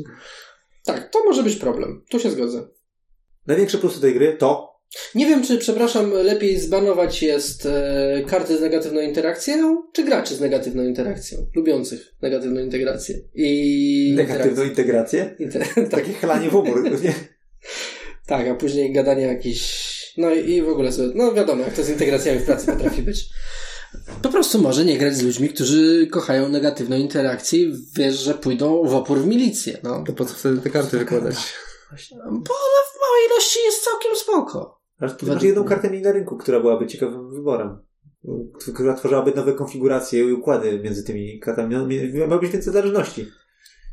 Tak, 0.86 1.10
to 1.12 1.24
może 1.26 1.44
być 1.44 1.56
problem. 1.56 2.06
Tu 2.10 2.20
się 2.20 2.32
zgodzę. 2.32 2.68
Największe 3.48 3.78
plusy 3.78 4.02
tej 4.02 4.14
gry 4.14 4.34
to 4.34 4.70
Nie 5.16 5.26
wiem, 5.26 5.44
czy, 5.44 5.58
przepraszam, 5.58 6.12
lepiej 6.12 6.60
zbanować 6.60 7.24
jest 7.24 7.66
e, 7.66 8.24
karty 8.28 8.58
z 8.58 8.62
negatywną 8.62 9.02
interakcją, 9.02 9.84
czy 9.94 10.04
graczy 10.04 10.36
z 10.36 10.42
negatywną 10.42 10.84
interakcją, 10.84 11.38
lubiących 11.56 12.16
negatywną 12.22 12.62
integrację. 12.62 13.16
I 13.36 14.14
negatywną 14.16 14.64
integrację. 14.64 15.36
Inter- 15.40 15.74
tak, 15.76 15.90
Takie 16.00 16.14
chlanie 16.14 16.50
w 16.50 16.56
umór, 16.56 16.84
nie? 17.04 17.14
tak, 18.28 18.48
a 18.48 18.56
później 18.56 18.94
gadanie 18.94 19.22
jakiś. 19.22 19.90
No 20.18 20.34
i, 20.34 20.52
i 20.52 20.62
w 20.62 20.70
ogóle 20.70 20.92
sobie. 20.92 21.10
No 21.16 21.34
wiadomo, 21.34 21.64
jak 21.64 21.74
to 21.74 21.84
z 21.84 21.90
integracjami 21.90 22.40
w 22.40 22.46
pracy 22.46 22.66
potrafi 22.66 23.02
być. 23.02 23.30
Po 24.22 24.30
prostu 24.30 24.62
może 24.62 24.86
nie 24.86 24.98
grać 24.98 25.16
z 25.16 25.22
ludźmi, 25.22 25.50
którzy 25.50 26.08
kochają 26.12 26.50
negatywną 26.50 26.98
interakcję 26.98 27.60
i 27.60 27.74
wiesz, 27.98 28.16
że 28.16 28.34
pójdą 28.34 28.84
w 28.84 28.96
opór 28.96 29.20
w 29.20 29.28
milicję. 29.28 29.78
No. 29.84 30.04
To 30.08 30.14
po 30.14 30.26
co 30.26 30.34
wtedy 30.34 30.62
te 30.62 30.70
karty 30.70 30.98
wykładać? 30.98 31.36
Bo 32.26 32.54
ona 32.56 32.82
w 32.94 33.02
małej 33.02 33.28
ilości 33.28 33.60
jest 33.66 33.84
całkiem 33.84 34.16
spoko. 34.16 34.80
Tu 35.00 35.06
Według 35.08 35.34
masz 35.34 35.44
jedną 35.44 35.64
kartę 35.64 35.90
mniej 35.90 36.02
na 36.02 36.12
rynku, 36.12 36.38
która 36.38 36.60
byłaby 36.60 36.88
ciekawym 36.88 37.30
wyborem. 37.30 37.78
Która 38.74 38.94
tworzyłaby 38.94 39.34
nowe 39.36 39.54
konfiguracje 39.54 40.20
i 40.20 40.34
układy 40.34 40.80
między 40.80 41.04
tymi 41.04 41.40
kartami. 41.40 41.76
No, 42.28 42.40
być 42.40 42.52
więcej 42.52 42.74
zależności. 42.74 43.32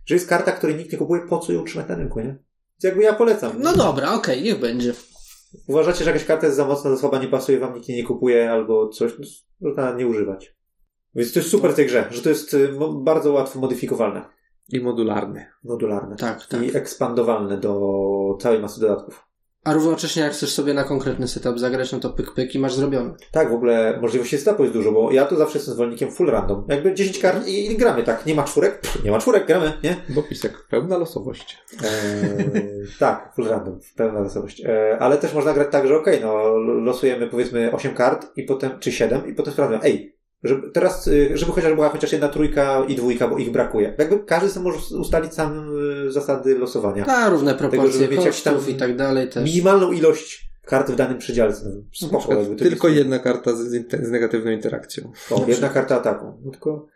Że 0.07 0.15
jest 0.15 0.29
karta, 0.29 0.53
której 0.53 0.77
nikt 0.77 0.93
nie 0.93 0.99
kupuje, 0.99 1.23
po 1.29 1.39
co 1.39 1.53
ją 1.53 1.65
trzymać 1.65 1.89
na 1.89 1.95
rynku, 1.95 2.21
nie? 2.21 2.27
Więc 2.27 2.85
jakby 2.85 3.03
ja 3.03 3.13
polecam. 3.13 3.53
No 3.59 3.77
dobra, 3.77 4.15
okej, 4.15 4.43
niech 4.43 4.61
będzie. 4.61 4.95
Uważacie, 5.69 6.05
że 6.05 6.11
jakaś 6.11 6.27
karta 6.27 6.47
jest 6.47 6.57
za 6.57 6.65
mocna, 6.65 6.91
za 6.91 6.97
słaba, 6.97 7.19
nie 7.19 7.29
pasuje, 7.29 7.59
wam 7.59 7.75
nikt 7.75 7.89
jej 7.89 7.99
nie 7.99 8.05
kupuje 8.05 8.51
albo 8.51 8.89
coś, 8.89 9.13
no, 9.19 9.27
można 9.61 9.93
nie 9.93 10.07
używać. 10.07 10.57
Więc 11.15 11.33
to 11.33 11.39
jest 11.39 11.51
super 11.51 11.73
w 11.73 11.75
tej 11.75 11.87
grze, 11.87 12.09
że 12.11 12.23
to 12.23 12.29
jest 12.29 12.55
y, 12.55 12.69
bardzo 12.95 13.33
łatwo 13.33 13.61
modyfikowalne, 13.61 14.25
I 14.73 14.81
modularny. 14.81 15.47
modularne 15.64 16.17
Tak, 16.17 16.47
tak. 16.47 16.62
i 16.62 16.77
ekspandowalne 16.77 17.57
do 17.59 18.39
całej 18.41 18.61
masy 18.61 18.81
dodatków. 18.81 19.27
A 19.64 19.73
równocześnie 19.75 20.23
jak 20.23 20.33
chcesz 20.33 20.53
sobie 20.53 20.75
na 20.75 20.85
konkretny 20.85 21.29
setup 21.29 21.59
zagrać, 21.59 21.93
no 21.93 22.01
to 22.01 22.11
pyk 22.11 22.35
pyk 22.35 22.55
i 22.55 22.59
masz 22.59 22.75
zrobione. 22.75 23.14
Tak, 23.33 23.51
w 23.51 23.55
ogóle 23.55 23.99
możliwości 24.03 24.39
setupu 24.39 24.62
jest 24.62 24.75
dużo, 24.75 24.93
bo 24.93 25.12
ja 25.12 25.25
to 25.25 25.37
zawsze 25.37 25.59
jestem 25.59 25.75
zwolennikiem 25.75 26.11
full 26.11 26.31
random. 26.31 26.64
Jakby 26.69 26.95
10 26.95 27.19
kart 27.19 27.47
i, 27.47 27.73
i 27.73 27.77
gramy, 27.77 28.03
tak. 28.03 28.27
Nie 28.27 28.35
ma 28.35 28.45
czwórek? 28.45 28.81
Pff, 28.81 29.05
Nie 29.05 29.11
ma 29.11 29.19
czwórek, 29.19 29.47
gramy, 29.47 29.73
nie? 29.85 29.97
Bo 30.09 30.23
pisek, 30.23 30.67
pełna 30.71 30.99
losowość. 30.99 31.59
Eee, 31.85 32.87
tak, 32.99 33.33
full 33.37 33.49
random, 33.49 33.79
pełna 33.97 34.21
losowość. 34.21 34.61
Eee, 34.64 34.97
ale 34.99 35.19
też 35.19 35.35
można 35.35 35.53
grać 35.53 35.69
tak, 35.71 35.89
że 35.89 35.97
okej, 35.97 36.21
no 36.21 36.49
losujemy 36.59 37.27
powiedzmy 37.27 37.73
8 37.73 37.95
kart 37.95 38.27
i 38.37 38.43
potem, 38.43 38.71
czy 38.81 38.93
7 38.93 39.27
i 39.29 39.35
potem 39.35 39.53
sprawdzamy, 39.53 39.83
ej, 39.83 40.16
żeby, 40.45 40.70
teraz, 40.70 41.07
y, 41.07 41.30
żeby 41.34 41.53
chociaż 41.53 41.74
była 41.74 41.89
chociaż 41.89 42.12
jedna 42.12 42.28
trójka 42.28 42.84
i 42.89 42.95
dwójka, 42.95 43.28
bo 43.28 43.39
ich 43.39 43.51
brakuje. 43.51 43.95
Jakby 43.99 44.18
każdy 44.18 44.49
sobie 44.49 44.64
może 44.64 44.97
ustalić 44.97 45.34
sam 45.34 45.70
y, 46.07 46.12
zasady 46.12 46.59
losowania. 46.59 47.07
A, 47.07 47.28
równe 47.30 47.55
proporcje 47.55 48.09
mieć 48.09 48.24
jakiś 48.24 48.43
tam 48.43 48.55
kosztów 48.55 48.74
i 48.74 48.76
tak 48.78 48.97
dalej 48.97 49.28
też. 49.28 49.45
Minimalną 49.45 49.93
ilość 49.93 50.51
kart 50.64 50.91
w 50.91 50.97
danym 50.97 51.18
przedziale. 51.18 51.53
No, 51.64 51.70
Na 51.70 51.80
Spoko, 51.93 52.18
przykład 52.18 52.39
jakby 52.39 52.57
tylko 52.57 52.89
jest- 52.89 52.99
jedna 52.99 53.18
karta 53.18 53.53
z, 53.57 53.59
z 54.03 54.11
negatywną 54.11 54.51
interakcją. 54.51 55.12
O, 55.30 55.45
jedna 55.49 55.68
karta 55.68 55.97
ataku. 55.97 56.26
No 56.45 56.51
tylko 56.51 56.87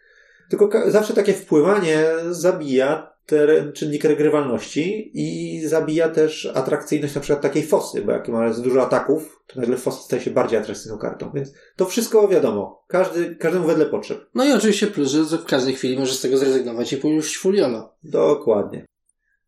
tylko 0.51 0.91
zawsze 0.91 1.15
takie 1.15 1.33
wpływanie 1.33 2.05
zabija 2.31 3.10
ten 3.31 3.73
czynnik 3.73 4.05
regrywalności 4.05 5.11
i 5.15 5.61
zabija 5.69 6.09
też 6.09 6.47
atrakcyjność 6.55 7.15
na 7.15 7.21
przykład 7.21 7.43
takiej 7.43 7.67
fosy, 7.67 8.03
bo 8.03 8.13
jak 8.13 8.29
ma 8.29 8.53
za 8.53 8.63
dużo 8.63 8.83
ataków, 8.87 9.43
to 9.47 9.61
nagle 9.61 9.77
fosa 9.77 10.03
staje 10.03 10.23
się 10.23 10.31
bardziej 10.31 10.59
atrakcyjną 10.59 10.99
kartą. 10.99 11.31
Więc 11.35 11.53
to 11.77 11.87
wszystko 11.87 12.29
wiadomo. 12.29 12.85
Każdy, 12.89 13.37
każdemu 13.37 13.67
wedle 13.67 13.87
potrzeb. 13.87 14.31
No 14.35 14.45
i 14.45 14.53
oczywiście 14.53 14.87
plus, 14.87 15.11
że 15.11 15.39
w 15.39 15.45
każdej 15.45 15.75
chwili 15.75 15.99
możesz 15.99 16.17
z 16.17 16.21
tego 16.21 16.37
zrezygnować 16.37 16.93
i 16.93 16.97
pójść 16.97 17.37
full 17.37 17.55
YOLO. 17.55 17.97
Dokładnie. 18.03 18.87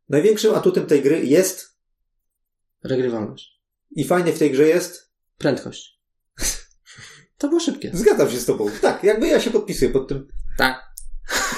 Największym 0.08 0.54
atutem 0.54 0.86
tej 0.86 1.02
gry 1.02 1.24
jest 1.24 1.72
Regrywalność. 2.84 3.60
i 3.90 4.04
fajnie 4.04 4.32
w 4.32 4.38
tej 4.38 4.50
grze 4.50 4.68
jest 4.68 5.12
Prędkość. 5.38 6.00
To 7.38 7.48
było 7.48 7.60
szybkie. 7.60 7.90
Zgadzam 7.94 8.30
się 8.30 8.36
z 8.36 8.46
tobą. 8.46 8.70
Tak, 8.82 9.04
jakby 9.04 9.28
ja 9.28 9.40
się 9.40 9.50
podpisuję 9.50 9.90
pod 9.90 10.08
tym. 10.08 10.28
Tak. 10.58 10.82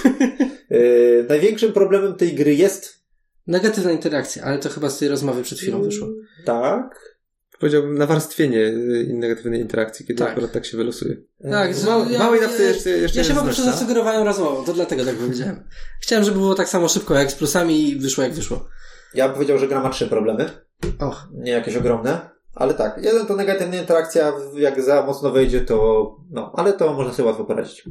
Yy, 0.78 1.26
największym 1.28 1.72
problemem 1.72 2.14
tej 2.14 2.34
gry 2.34 2.54
jest 2.54 3.04
Negatywna 3.46 3.92
interakcja, 3.92 4.42
ale 4.44 4.58
to 4.58 4.68
chyba 4.68 4.90
z 4.90 4.98
tej 4.98 5.08
rozmowy 5.08 5.42
przed 5.42 5.58
chwilą 5.58 5.82
wyszło. 5.82 6.08
Tak. 6.44 7.14
powiedziałbym, 7.60 7.98
nawarstwienie 7.98 8.58
y, 8.58 9.06
negatywnej 9.14 9.60
interakcji, 9.60 10.06
kiedy 10.06 10.18
Tak. 10.18 10.32
akurat 10.32 10.52
tak 10.52 10.66
się 10.66 10.76
wylosuje. 10.76 11.16
Tak, 11.50 11.70
małej, 11.86 12.12
ja- 12.12 12.18
małej 12.18 12.40
dawce 12.40 12.62
jeszcze, 12.62 12.90
jeszcze 12.90 13.18
Ja 13.18 13.24
się 13.24 13.34
po 13.34 13.42
prostu 13.42 13.64
zasugerowałem 13.64 14.22
rozmową, 14.22 14.64
to 14.64 14.72
dlatego 14.72 15.04
tak 15.04 15.14
powiedziałem. 15.14 15.64
Chciałem, 16.02 16.24
żeby 16.24 16.38
było 16.38 16.54
tak 16.54 16.68
samo 16.68 16.88
szybko 16.88 17.14
jak 17.14 17.30
z 17.30 17.34
plusami 17.34 17.88
i 17.88 17.96
wyszło 17.96 18.24
jak 18.24 18.32
wyszło. 18.32 18.68
Ja 19.14 19.26
bym 19.28 19.34
powiedział, 19.34 19.58
że 19.58 19.68
gra 19.68 19.80
ma 19.82 19.90
trzy 19.90 20.06
problemy. 20.06 20.50
Och, 20.98 21.28
Nie 21.32 21.52
jakieś 21.52 21.76
ogromne. 21.76 22.30
Ale 22.54 22.74
tak, 22.74 23.00
jeden 23.02 23.26
to 23.26 23.36
negatywna 23.36 23.76
interakcja, 23.76 24.32
jak 24.56 24.82
za 24.82 25.02
mocno 25.06 25.30
wejdzie, 25.30 25.60
to 25.60 26.06
no, 26.30 26.52
ale 26.56 26.72
to 26.72 26.92
można 26.94 27.12
sobie 27.12 27.26
łatwo 27.28 27.44
poradzić. 27.44 27.84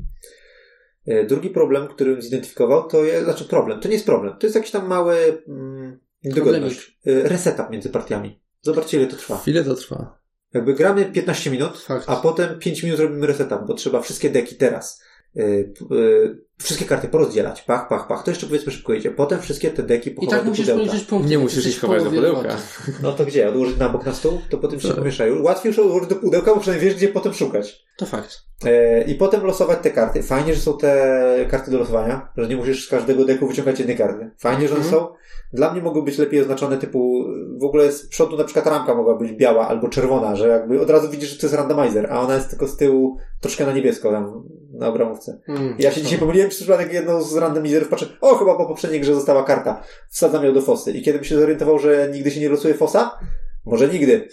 E, 1.06 1.24
Drugi 1.26 1.50
problem, 1.50 1.88
który 1.88 2.12
bym 2.12 2.22
zidentyfikował, 2.22 2.88
to 2.88 3.04
jest, 3.04 3.24
znaczy 3.24 3.46
problem, 3.46 3.80
to 3.80 3.88
nie 3.88 3.94
jest 3.94 4.06
problem, 4.06 4.38
to 4.40 4.46
jest 4.48 4.56
jakiś 4.56 4.72
tam 4.72 4.88
mały 4.88 5.44
mm, 5.48 6.00
niedogodność. 6.24 7.00
E, 7.06 7.28
Resetup 7.30 7.70
między 7.70 7.90
partiami. 7.90 8.42
Zobaczcie, 8.62 8.98
ile 8.98 9.08
to 9.08 9.16
trwa. 9.16 9.38
Chwilę 9.38 9.64
to 9.64 9.76
trwa. 9.76 10.20
Jakby 10.54 10.74
gramy 10.74 11.06
15 11.06 11.52
minut, 11.52 11.78
Fakt. 11.78 12.10
a 12.10 12.16
potem 12.16 12.60
5 12.60 12.84
minut 12.84 13.00
robimy 13.00 13.28
resetup, 13.28 13.60
bo 13.68 13.74
trzeba 13.74 14.02
wszystkie 14.02 14.30
deki 14.30 14.56
teraz, 14.56 15.04
yy, 15.36 15.74
yy, 15.90 16.44
wszystkie 16.58 16.86
karty 16.86 17.08
porozdzielać, 17.08 17.62
pach, 17.62 17.88
pach, 17.88 18.08
pach, 18.08 18.24
to 18.24 18.32
jeszcze 18.32 18.48
powiedzmy 18.48 18.72
szybko 18.72 18.94
idzie. 18.94 19.12
Potem 19.12 19.42
wszystkie 19.42 19.72
te 19.72 19.84
deki 19.84 20.10
I 20.10 20.14
pochować 20.14 20.36
tak 20.36 20.44
do 20.44 20.50
musisz 20.50 20.66
pudełka. 20.66 20.86
policzyć 20.90 21.10
punkty. 21.10 21.30
Nie 21.30 21.40
musisz 21.40 21.68
ich 21.68 21.80
chować 21.80 22.04
do 22.04 22.10
pudełka. 22.12 22.56
No 23.04 23.12
to 23.12 23.26
gdzie? 23.26 23.50
Odłożyć 23.50 23.78
na 23.78 23.90
bok 23.90 24.06
na 24.06 24.14
stół? 24.14 24.42
To 24.50 24.58
potem 24.58 24.80
się 24.80 24.88
Tak. 24.88 24.98
pomieszają. 24.98 25.42
Łatwiej 25.44 25.70
już 25.70 25.80
odłożyć 25.80 26.10
do 26.10 26.16
pudełka, 26.16 26.54
bo 26.56 26.60
przynajmniej 26.62 26.90
wiesz, 26.90 26.98
gdzie 26.98 27.08
potem 27.08 27.34
szukać. 27.34 27.84
To 27.98 28.06
fakt. 28.06 28.38
E, 28.66 29.04
I 29.04 29.16
potem 29.16 29.46
losować 29.46 29.80
te 29.82 29.90
karty. 29.92 30.24
Fajnie, 30.24 30.54
że 30.54 30.62
są 30.62 30.78
te 30.78 31.46
karty 31.50 31.72
do 31.72 31.80
losowania, 31.80 32.30
że 32.38 32.48
nie 32.48 32.56
musisz 32.56 32.86
z 32.88 32.90
każdego 32.90 33.26
deku 33.26 33.48
wyciągać 33.48 33.80
jednej 33.80 33.98
karty. 33.98 34.32
Fajnie, 34.40 34.68
że 34.68 34.76
one 34.76 34.84
Mhm. 34.86 35.02
są. 35.02 35.08
Dla 35.54 35.74
mnie 35.74 35.82
mogły 35.82 36.04
być 36.04 36.18
lepiej 36.18 36.42
oznaczone 36.42 36.78
typu, 36.78 37.24
w 37.62 37.64
ogóle 37.64 37.92
z 37.92 38.08
przodu 38.08 38.38
na 38.38 38.44
przykład 38.44 38.68
ramka 38.68 38.96
mogła 38.96 39.16
być 39.18 39.32
biała 39.32 39.68
albo 39.68 39.90
czerwona, 39.90 40.36
że 40.36 40.48
jakby 40.48 40.82
od 40.82 40.90
razu 40.90 41.10
widzisz, 41.10 41.30
że 41.30 41.38
to 41.38 41.46
jest 41.46 41.56
randomizer, 41.56 42.08
a 42.12 42.22
ona 42.22 42.36
jest 42.36 42.50
tylko 42.50 42.68
z 42.68 42.78
tyłu 42.78 43.18
troszkę 43.42 43.66
na 43.66 43.74
niebiesko 43.74 44.12
tam 44.12 44.44
na 44.74 44.88
obramówce. 44.88 45.40
Mm, 45.48 45.76
Ja 45.80 45.92
się 45.92 46.02
dzisiaj 46.02 46.20
pomyliłem 46.20 46.43
przez 46.50 46.62
przypadek 46.62 46.94
jedną 46.94 47.24
z 47.24 47.36
randomizerów, 47.36 47.90
patrzę, 47.90 48.06
o 48.22 48.36
chyba 48.36 48.58
po 48.58 48.66
poprzedniej 48.66 49.02
grze 49.02 49.16
została 49.16 49.44
karta. 49.44 49.84
Wsadzam 50.10 50.46
ją 50.46 50.54
do 50.54 50.62
fosy. 50.62 50.92
I 50.92 51.02
kiedy 51.02 51.26
się 51.26 51.40
zorientował, 51.40 51.80
że 51.80 52.10
nigdy 52.14 52.32
się 52.32 52.40
nie 52.40 52.50
losuje 52.50 52.74
fosa? 52.74 53.20
Może 53.66 53.88
nigdy. 53.88 54.30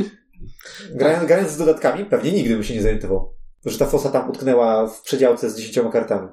grając, 0.94 1.26
grając 1.26 1.50
z 1.50 1.56
dodatkami, 1.56 2.04
pewnie 2.04 2.32
nigdy 2.32 2.54
bym 2.54 2.64
się 2.64 2.74
nie 2.74 2.82
zorientował. 2.82 3.34
Że 3.64 3.78
ta 3.78 3.86
fosa 3.86 4.10
tam 4.10 4.30
utknęła 4.30 4.86
w 4.86 5.02
przedziałce 5.02 5.50
z 5.50 5.56
dziesięcioma 5.56 5.90
kartami. 5.90 6.28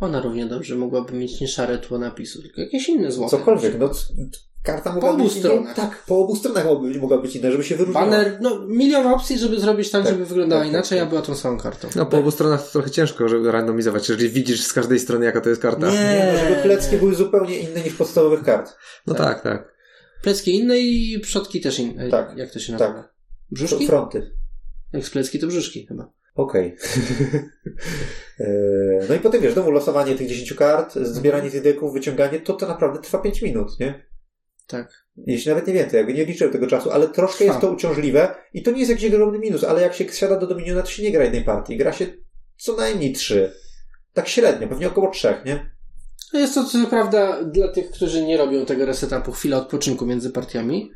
Ona 0.00 0.20
równie 0.20 0.46
dobrze 0.46 0.76
mogłaby 0.76 1.12
mieć 1.12 1.40
nie 1.40 1.48
szare 1.48 1.78
tło 1.78 1.98
napisu, 1.98 2.42
tylko 2.42 2.60
jakieś 2.60 2.88
inne 2.88 3.12
złote. 3.12 3.30
Cokolwiek, 3.30 3.78
no 3.78 3.90
karta 4.66 4.92
mogła 4.92 5.10
obu 5.10 5.24
być 5.24 5.32
inna. 5.32 5.40
stronach. 5.48 5.76
Tak, 5.76 6.02
po 6.06 6.18
obu 6.18 6.36
stronach 6.36 6.64
mogła 6.64 6.88
być, 6.88 6.98
mogła 6.98 7.18
być 7.18 7.36
inna, 7.36 7.50
żeby 7.50 7.64
się 7.64 7.76
wyróżniała. 7.76 8.06
Banner, 8.06 8.38
no 8.40 8.66
milion 8.66 9.06
opcji, 9.06 9.38
żeby 9.38 9.60
zrobić 9.60 9.90
tak, 9.90 10.02
Tak, 10.04 10.12
żeby 10.12 10.26
wyglądała 10.26 10.62
tak, 10.62 10.66
tak, 10.68 10.74
inaczej, 10.74 10.98
tak. 10.98 11.06
a 11.06 11.10
była 11.10 11.22
tą 11.22 11.34
samą 11.34 11.58
kartą. 11.58 11.88
No 11.96 12.06
po 12.06 12.18
obu 12.18 12.30
stronach 12.30 12.64
to 12.64 12.72
trochę 12.72 12.90
ciężko, 12.90 13.28
żeby 13.28 13.52
randomizować, 13.52 14.08
jeżeli 14.08 14.28
widzisz 14.28 14.62
z 14.64 14.72
każdej 14.72 14.98
strony, 15.00 15.24
jaka 15.24 15.40
to 15.40 15.48
jest 15.48 15.62
karta. 15.62 15.90
Nie, 15.90 16.32
no, 16.32 16.38
żeby 16.38 16.62
plecki 16.62 16.96
były 16.96 17.14
zupełnie 17.14 17.58
inne 17.58 17.80
niż 17.80 17.94
podstawowych 17.94 18.42
kart. 18.42 18.76
No 19.06 19.14
tak, 19.14 19.42
tak. 19.42 19.74
Plecki 20.22 20.54
inne 20.54 20.78
i 20.78 21.20
przodki 21.20 21.60
też 21.60 21.78
inne. 21.78 22.08
Tak, 22.10 22.36
Jak 22.36 22.50
to 22.50 22.58
się 22.58 22.72
nazywa? 22.72 22.92
tak. 22.94 23.14
Brzuszki? 23.50 23.86
Fronty. 23.86 24.30
Jak 24.92 25.06
z 25.06 25.10
plecki 25.10 25.38
to 25.38 25.46
brzuszki 25.46 25.86
chyba. 25.86 26.10
Okej. 26.34 26.76
Eee, 28.40 28.46
no 29.08 29.14
i 29.14 29.18
potem 29.18 29.42
wiesz, 29.42 29.52
znowu 29.52 29.70
losowanie 29.70 30.14
tych 30.14 30.28
10 30.28 30.52
kart, 30.54 30.94
zbieranie 30.94 31.50
tych 31.50 31.62
deków, 31.62 31.92
wyciąganie, 31.92 32.40
to 32.40 32.52
to 32.52 32.68
naprawdę 32.68 33.00
trwa 33.00 33.18
5 33.18 33.42
minut, 33.42 33.80
nie? 33.80 34.05
Tak. 34.66 35.06
Jeśli 35.16 35.48
nawet 35.48 35.66
nie 35.66 35.74
więcej, 35.74 35.98
jakby 35.98 36.14
nie 36.14 36.24
liczyłem 36.24 36.52
tego 36.52 36.66
czasu, 36.66 36.90
ale 36.90 37.08
troszkę 37.08 37.44
jest 37.44 37.60
to 37.60 37.72
uciążliwe 37.72 38.34
i 38.54 38.62
to 38.62 38.70
nie 38.70 38.78
jest 38.78 38.90
jakiś 38.90 39.06
ogromny 39.06 39.38
minus, 39.38 39.64
ale 39.64 39.82
jak 39.82 39.94
się 39.94 40.08
siada 40.08 40.36
do 40.36 40.46
Dominiona, 40.46 40.82
to 40.82 40.90
się 40.90 41.02
nie 41.02 41.12
gra 41.12 41.24
jednej 41.24 41.44
partii, 41.44 41.76
gra 41.76 41.92
się 41.92 42.06
co 42.56 42.76
najmniej 42.76 43.12
trzy. 43.12 43.52
Tak 44.12 44.28
średnio, 44.28 44.68
pewnie 44.68 44.88
około 44.88 45.10
trzech, 45.10 45.44
nie? 45.44 45.70
No 46.32 46.40
Jest 46.40 46.54
to 46.54 46.64
co 46.64 46.86
prawda 46.86 47.44
dla 47.44 47.68
tych, 47.68 47.90
którzy 47.90 48.22
nie 48.22 48.36
robią 48.36 48.66
tego 48.66 48.86
resetapu 48.86 49.32
chwila 49.32 49.56
odpoczynku 49.56 50.06
między 50.06 50.30
partiami. 50.30 50.90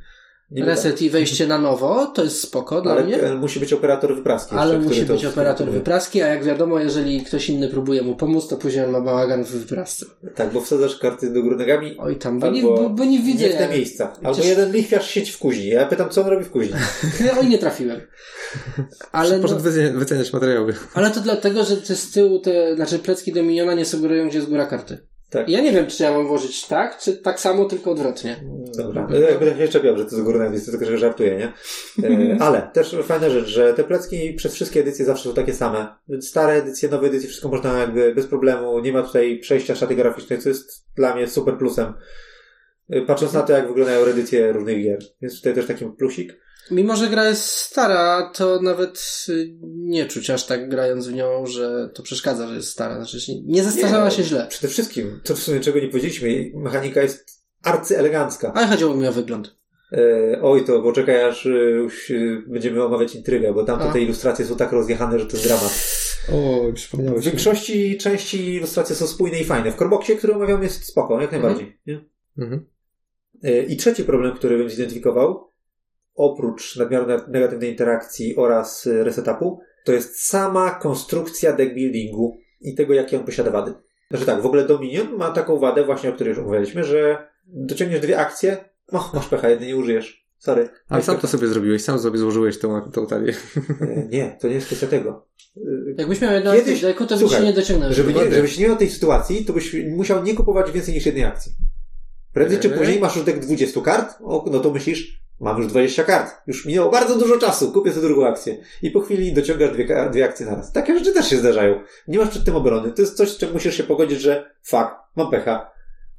Nie 0.51 0.65
Reset 0.65 1.03
i 1.03 1.11
wejście 1.11 1.47
na 1.47 1.59
nowo, 1.59 2.07
to 2.07 2.25
jest 2.25 2.41
spoko 2.43 2.81
dla 2.83 2.93
ale 2.93 3.05
mnie. 3.05 3.23
e, 3.23 3.35
musi 3.35 3.61
być 3.61 3.73
operator 3.73 4.15
wypraski. 4.17 4.55
Ale 4.57 4.75
jeszcze, 4.75 4.89
musi 4.89 5.01
który 5.01 5.15
być 5.15 5.23
to 5.23 5.29
operator 5.29 5.71
wypraski, 5.71 6.23
a 6.23 6.27
jak 6.29 6.45
wiadomo, 6.45 6.79
jeżeli 6.79 7.25
ktoś 7.25 7.49
inny 7.49 7.69
próbuje 7.69 8.03
mu 8.03 8.17
pomóc, 8.17 8.49
to 8.49 8.57
później 8.57 8.87
ma 8.87 9.01
bałagan 9.01 9.45
w 9.45 9.51
wyprasce. 9.51 10.07
Tak, 10.35 10.53
bo 10.53 10.61
wsadzasz 10.61 10.99
karty 10.99 11.31
do 11.33 11.43
góry 11.43 11.57
nogami 11.57 11.97
Oj 11.99 12.17
tam, 12.17 12.39
bo 12.39 12.51
nie, 12.51 12.63
bo, 12.63 12.91
bo 12.91 13.05
nie 13.05 13.19
widzę. 13.19 13.45
nie 13.49 13.53
w 13.53 13.57
te 13.57 13.69
miejsca. 13.69 14.13
Albo 14.17 14.33
Przecież- 14.33 14.51
jeden 14.51 14.73
lichwiarz 14.73 15.11
siedzi 15.11 15.33
w 15.33 15.39
kuźni. 15.39 15.67
Ja 15.69 15.87
pytam, 15.87 16.09
co 16.11 16.23
on 16.23 16.27
robi 16.29 16.45
w 16.45 16.51
kuźni. 16.51 16.75
Oj, 17.41 17.49
nie 17.49 17.59
trafiłem. 17.59 18.01
Ale, 19.13 19.37
no, 19.37 19.43
Poszedł 19.43 19.61
wyceniać, 19.61 19.93
wyceniać 19.93 20.33
materiały. 20.33 20.75
ale 20.95 21.11
to 21.11 21.21
dlatego, 21.21 21.65
że 21.65 21.77
te 21.77 21.97
z 21.97 22.11
tyłu, 22.11 22.39
te, 22.39 22.75
znaczy 22.77 22.99
plecki 22.99 23.33
Dominiona 23.33 23.75
nie 23.75 23.85
sugerują, 23.85 24.29
gdzie 24.29 24.39
jest 24.39 24.51
góra 24.51 24.67
karty. 24.67 24.99
Tak. 25.31 25.49
Ja 25.49 25.61
nie 25.61 25.73
wiem, 25.73 25.87
czy 25.87 26.03
ja 26.03 26.13
mam 26.13 26.27
włożyć 26.27 26.67
tak, 26.67 26.99
czy 26.99 27.17
tak 27.17 27.41
samo, 27.41 27.65
tylko 27.65 27.91
odwrotnie. 27.91 28.37
Dobra. 28.77 29.07
Będę 29.41 29.57
się 29.57 29.69
czepiał, 29.69 29.97
że 29.97 30.05
to 30.05 30.11
z 30.11 30.21
góry 30.21 30.39
na 30.39 30.45
jest 30.45 30.71
tylko, 30.71 30.87
że 30.87 30.99
żartuję, 30.99 31.37
nie? 31.37 31.53
E, 32.09 32.37
ale 32.47 32.71
też 32.73 32.97
fajna 33.03 33.31
rzecz, 33.31 33.47
że 33.47 33.75
te 33.75 33.85
plecki 33.85 34.35
przez 34.35 34.55
wszystkie 34.55 34.81
edycje 34.81 35.05
zawsze 35.05 35.29
są 35.29 35.35
takie 35.35 35.55
same. 35.55 35.95
Stare 36.21 36.53
edycje, 36.53 36.89
nowe 36.89 37.07
edycje, 37.07 37.29
wszystko 37.29 37.49
można 37.49 37.79
jakby 37.79 38.15
bez 38.15 38.27
problemu. 38.27 38.81
Nie 38.81 38.93
ma 38.93 39.03
tutaj 39.03 39.39
przejścia 39.39 39.75
szaty 39.75 39.95
graficznej, 39.95 40.39
co 40.39 40.49
jest 40.49 40.87
dla 40.97 41.15
mnie 41.15 41.29
super 41.29 41.59
plusem. 41.59 41.95
E, 42.91 43.03
Patrząc 43.03 43.33
na 43.33 43.43
to, 43.43 43.53
jak 43.53 43.69
wyglądają 43.69 44.07
edycje 44.07 44.53
różnych 44.53 44.83
gier. 44.83 44.99
Więc 45.23 45.37
tutaj 45.37 45.55
też 45.55 45.67
taki 45.67 45.85
plusik. 45.87 46.37
Mimo, 46.71 46.97
że 46.97 47.09
gra 47.09 47.29
jest 47.29 47.45
stara, 47.45 48.31
to 48.35 48.61
nawet 48.63 49.27
y, 49.29 49.55
nie 49.63 50.07
czuć 50.07 50.31
aż 50.31 50.47
tak 50.47 50.69
grając 50.69 51.09
w 51.09 51.13
nią, 51.13 51.47
że 51.47 51.91
to 51.95 52.03
przeszkadza, 52.03 52.49
że 52.49 52.55
jest 52.55 52.69
stara. 52.69 53.05
Znaczy, 53.05 53.19
nie 53.45 53.63
zestarzała 53.63 54.05
Nie. 54.05 54.11
się 54.11 54.23
źle. 54.23 54.47
Przede 54.51 54.69
wszystkim, 54.69 55.21
to 55.25 55.35
w 55.35 55.39
sumie 55.39 55.61
czego 55.61 55.81
nie 55.81 55.89
powiedzieliśmy, 55.89 56.51
mechanika 56.55 57.03
jest 57.03 57.43
arcyelegancka. 57.63 58.53
Ale 58.55 58.67
chodziło 58.67 58.95
mi 58.95 59.07
o 59.09 59.13
wygląd. 59.13 59.57
E, 59.93 60.43
oj, 60.43 60.65
to 60.65 60.83
poczekaj, 60.83 61.25
aż 61.25 61.47
e, 61.47 61.51
już 61.51 62.11
e, 62.11 62.15
będziemy 62.47 62.85
omawiać 62.85 63.15
intrygę, 63.15 63.53
bo 63.55 63.65
tamte 63.65 63.85
A. 63.89 63.93
te 63.93 64.01
ilustracje 64.01 64.45
są 64.47 64.57
tak 64.57 64.73
rozjechane, 64.73 65.19
że 65.19 65.27
to 65.27 65.33
jest 65.33 65.47
dramat. 65.47 66.01
O, 66.33 66.63
W 66.71 66.75
przypomniałeś. 66.75 67.25
mi. 67.25 67.31
większości 67.31 67.99
części 67.99 68.55
ilustracje 68.55 68.97
są 68.97 69.07
spójne 69.07 69.41
i 69.41 69.45
fajne. 69.45 69.71
W 69.73 69.77
Corboksie, 69.77 70.17
który 70.17 70.35
omawiam, 70.35 70.63
jest 70.63 70.85
spoko, 70.85 71.21
jak 71.21 71.33
najbardziej. 71.33 71.79
Nie? 71.87 72.05
Mhm. 72.39 72.67
E, 73.43 73.63
I 73.63 73.77
trzeci 73.77 74.05
problem, 74.05 74.37
który 74.37 74.59
bym 74.59 74.71
zidentyfikował, 74.71 75.50
oprócz 76.21 76.77
nadmiaru 76.77 77.07
ne- 77.07 77.21
negatywnej 77.29 77.71
interakcji 77.71 78.37
oraz 78.37 78.87
e, 78.87 79.05
resetapu, 79.05 79.61
to 79.85 79.93
jest 79.93 80.21
sama 80.27 80.71
konstrukcja 80.71 81.53
deck 81.53 81.75
buildingu 81.75 82.37
i 82.61 82.75
tego, 82.75 82.95
jakie 82.95 83.19
on 83.19 83.25
posiada 83.25 83.51
wady. 83.51 83.75
Znaczy 84.11 84.27
tak, 84.27 84.43
w 84.43 84.47
ogóle 84.47 84.67
Dominion 84.67 85.17
ma 85.17 85.31
taką 85.31 85.59
wadę, 85.59 85.85
właśnie 85.85 86.11
o 86.11 86.13
której 86.13 86.35
już 86.35 86.45
mówiliśmy, 86.45 86.85
że 86.85 87.29
dociągniesz 87.47 88.01
dwie 88.01 88.19
akcje, 88.19 88.57
o, 88.93 89.11
masz 89.15 89.27
pecha, 89.29 89.49
jednej 89.49 89.69
nie 89.69 89.77
użyjesz. 89.77 90.27
Sorry. 90.39 90.69
Ale 90.89 91.03
sam 91.03 91.19
to 91.19 91.27
sobie 91.27 91.47
zrobiłeś, 91.47 91.85
sam 91.85 91.99
sobie 91.99 92.19
złożyłeś 92.19 92.59
tą, 92.59 92.91
tą 92.91 93.07
talię. 93.07 93.35
E, 93.81 94.09
Nie, 94.11 94.37
to 94.41 94.49
nie 94.49 94.55
jest 94.55 94.67
kwestia 94.67 94.87
tego. 94.87 95.27
E, 95.57 95.61
Jakbyś 95.99 96.21
miał 96.21 96.33
jedno 96.33 96.53
Kiedyś- 96.53 96.81
deku, 96.83 97.07
to 97.07 97.17
byś 97.19 97.31
się 97.33 97.41
nie 97.41 97.53
dociągnął. 97.53 97.93
Żeby 97.93 98.15
nie, 98.15 98.31
żebyś 98.31 98.59
nie 98.59 98.69
miał 98.69 98.77
tej 98.77 98.89
sytuacji, 98.91 99.45
to 99.45 99.53
byś 99.53 99.77
musiał 99.91 100.23
nie 100.25 100.35
kupować 100.35 100.71
więcej 100.73 100.95
niż 100.95 101.07
jednej 101.07 101.25
akcji. 101.25 101.53
Prędzej 102.33 102.59
czy 102.59 102.73
Eee. 102.73 102.79
później 102.79 103.01
masz 103.01 103.17
już 103.17 103.25
deck 103.25 103.39
20 103.39 103.81
kart, 103.81 104.15
o, 104.25 104.45
no 104.53 104.61
to 104.61 104.71
myślisz, 104.71 105.21
mam 105.41 105.59
już 105.59 105.67
20 105.67 106.05
kart. 106.05 106.35
Już 106.47 106.67
minęło 106.67 106.91
bardzo 106.91 107.19
dużo 107.19 107.39
czasu, 107.39 107.73
kupię 107.73 107.93
sobie 107.93 108.07
drugą 108.07 108.27
akcję. 108.27 108.57
I 108.83 108.91
po 108.91 109.01
chwili 109.01 109.33
dociągasz 109.33 109.73
dwie, 109.73 110.09
dwie 110.11 110.25
akcje 110.25 110.47
naraz. 110.47 110.73
Takie 110.73 110.99
rzeczy 110.99 111.13
też 111.13 111.29
się 111.29 111.37
zdarzają. 111.37 111.81
Nie 112.09 112.19
masz 112.19 112.29
przed 112.29 112.45
tym 112.45 112.57
obrony. 112.57 112.93
To 112.93 113.03
jest 113.03 113.17
coś, 113.17 113.29
z 113.31 113.37
czym 113.39 113.53
musisz 113.53 113.75
się 113.77 113.85
pogodzić, 113.85 114.21
że 114.21 114.51
fuck, 114.63 114.87
mam 115.17 115.31
pecha. 115.31 115.71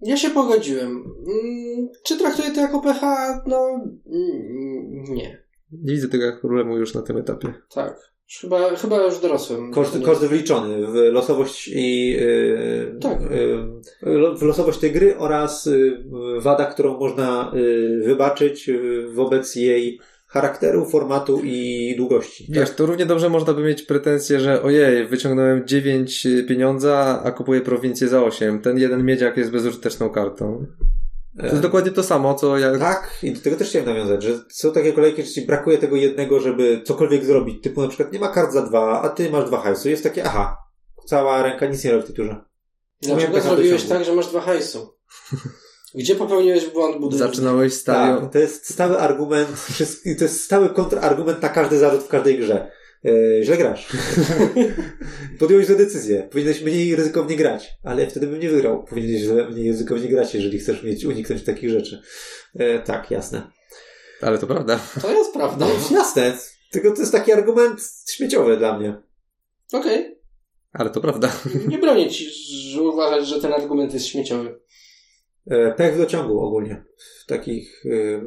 Ja 0.02 0.18
się 0.18 0.30
pogodziłem. 0.30 0.90
Mm, 0.90 1.90
Czy 2.04 2.18
traktuję 2.18 2.52
to 2.52 2.62
jako 2.62 2.82
pecha? 2.82 3.44
No, 3.48 3.68
mm, 4.06 5.04
nie. 5.10 5.44
Nie 5.72 5.94
widzę 5.94 6.08
tego 6.08 6.38
problemu 6.42 6.78
już 6.78 6.94
na 6.94 7.02
tym 7.02 7.18
etapie. 7.18 7.54
Tak. 7.74 8.12
Chyba, 8.40 8.76
chyba 8.76 9.04
już 9.04 9.20
dorosłem. 9.20 9.72
Koszt, 9.72 10.00
Nie- 10.00 10.06
koszt 10.06 10.26
wliczony 10.26 10.88
w 10.88 10.94
losowość 10.96 11.68
i 11.68 12.10
yy, 12.12 12.98
Tak. 13.02 13.20
yy, 14.02 14.38
w 14.38 14.42
losowość 14.42 14.80
tej 14.80 14.92
gry 14.92 15.18
oraz 15.18 15.66
yy, 15.66 16.04
wada, 16.42 16.66
którą 16.66 17.00
można 17.00 17.52
yy, 17.56 18.04
wybaczyć 18.06 18.68
yy, 18.68 19.08
wobec 19.14 19.56
jej 19.56 20.00
charakteru, 20.28 20.86
formatu 20.86 21.42
i 21.44 21.94
długości. 21.98 22.46
Wiesz, 22.50 22.72
to 22.72 22.86
równie 22.86 23.06
dobrze 23.06 23.30
można 23.30 23.54
by 23.54 23.64
mieć 23.64 23.82
pretensję, 23.82 24.40
że 24.40 24.64
ojej, 24.64 25.08
wyciągnąłem 25.08 25.68
9 25.68 26.28
pieniądza, 26.48 27.22
a 27.24 27.32
kupuję 27.32 27.62
prowincję 27.62 28.08
za 28.08 28.24
8. 28.24 28.62
Ten 28.62 28.78
jeden 28.78 29.06
miedziak 29.06 29.38
jest 29.38 29.52
bezużyteczną 29.52 30.10
kartą. 30.10 30.66
To 31.40 31.46
jest 31.46 31.60
dokładnie 31.60 31.92
to 31.92 32.04
samo, 32.04 32.34
co 32.34 32.58
ja... 32.58 32.80
Tak, 32.80 33.20
i 33.24 33.32
do 33.32 33.42
tego 33.42 33.56
też 33.56 33.70
chciałem 33.70 33.88
nawiązać, 33.88 34.24
że 34.24 34.40
są 34.50 34.72
takie 34.72 34.94
kolejki, 34.94 35.24
że 35.24 35.30
ci 35.30 35.46
brakuje 35.46 35.78
tego 35.78 35.96
jednego, 35.96 36.40
żeby 36.40 36.82
cokolwiek 36.86 37.26
zrobić. 37.26 37.64
Typu 37.64 37.82
na 37.82 37.88
przykład 37.88 38.14
nie 38.14 38.20
ma 38.20 38.28
kart 38.28 38.54
za 38.54 38.62
dwa, 38.62 39.02
a 39.02 39.10
ty 39.10 39.30
masz 39.30 39.46
dwa 39.46 39.62
hajsu. 39.62 39.90
Jest 39.90 40.04
takie, 40.04 40.24
aha, 40.24 40.58
cała 41.06 41.44
ręka 41.44 41.66
nic 41.66 41.84
nie 41.84 41.92
robi 41.92 42.04
w 42.04 42.06
tej 42.06 42.16
turze. 42.16 42.36
Dlaczego 43.02 43.42
zrobiłeś 43.42 43.84
tak, 43.84 44.06
że 44.06 44.14
masz 44.14 44.28
dwa 44.28 44.42
hajsu? 44.42 44.94
Gdzie 45.96 46.16
popełniłeś 46.16 46.70
błąd 46.70 47.00
budowlany? 47.00 47.32
Zaczynałeś 47.32 47.74
stadion. 47.74 48.22
Tak, 48.22 48.34
to 48.34 48.40
jest 48.40 48.74
stały 48.74 49.00
argument, 49.00 49.68
to 50.18 50.24
jest 50.24 50.44
stały 50.44 50.70
kontrargument 50.70 51.42
na 51.42 51.50
każdy 51.50 51.78
zarzut 51.78 52.04
w 52.04 52.08
każdej 52.08 52.40
grze. 52.40 52.72
E, 53.06 53.44
źle 53.44 53.58
grasz. 53.58 53.88
Podjąłeś 55.40 55.66
złe 55.66 55.76
decyzję. 55.76 56.28
Powinieneś 56.32 56.62
mniej 56.62 56.96
ryzykownie 56.96 57.36
grać, 57.36 57.72
ale 57.84 58.08
wtedy 58.08 58.28
bym 58.28 58.40
nie 58.40 58.50
wygrał. 58.50 58.84
Powinieneś 58.84 59.52
mniej 59.52 59.72
ryzykownie 59.72 60.08
grać, 60.08 60.36
jeżeli 60.36 60.60
chcesz 60.60 60.84
mieć 60.84 61.06
uniknąć 61.06 61.44
takich 61.44 61.70
rzeczy. 61.70 62.02
E, 62.56 62.80
tak, 62.80 63.12
jasne. 63.12 63.52
Ale 64.22 64.38
to 64.38 64.48
prawda. 64.48 64.80
To 65.02 65.12
jest 65.12 65.34
prawda. 65.34 65.68
No, 65.68 65.98
jasne. 65.98 66.38
Tylko 66.72 66.92
to 66.92 67.00
jest 67.00 67.12
taki 67.12 67.32
argument 67.32 67.82
śmieciowy 68.10 68.58
dla 68.58 68.80
mnie. 68.80 69.02
Okej. 69.74 70.18
Ale 70.74 70.90
to 70.90 71.02
prawda. 71.02 71.32
Nie 71.68 71.78
bronię 71.78 72.10
ci, 72.10 72.30
że 72.72 72.82
uważać, 72.82 73.28
że 73.28 73.42
ten 73.42 73.54
argument 73.54 73.94
jest 73.94 74.06
śmieciowy. 74.06 74.60
E, 75.48 75.72
pech 75.74 75.96
w 75.96 75.98
dociągu 75.98 76.40
ogólnie. 76.40 76.84
W 77.24 77.26
takich, 77.26 77.86
e, 77.86 78.22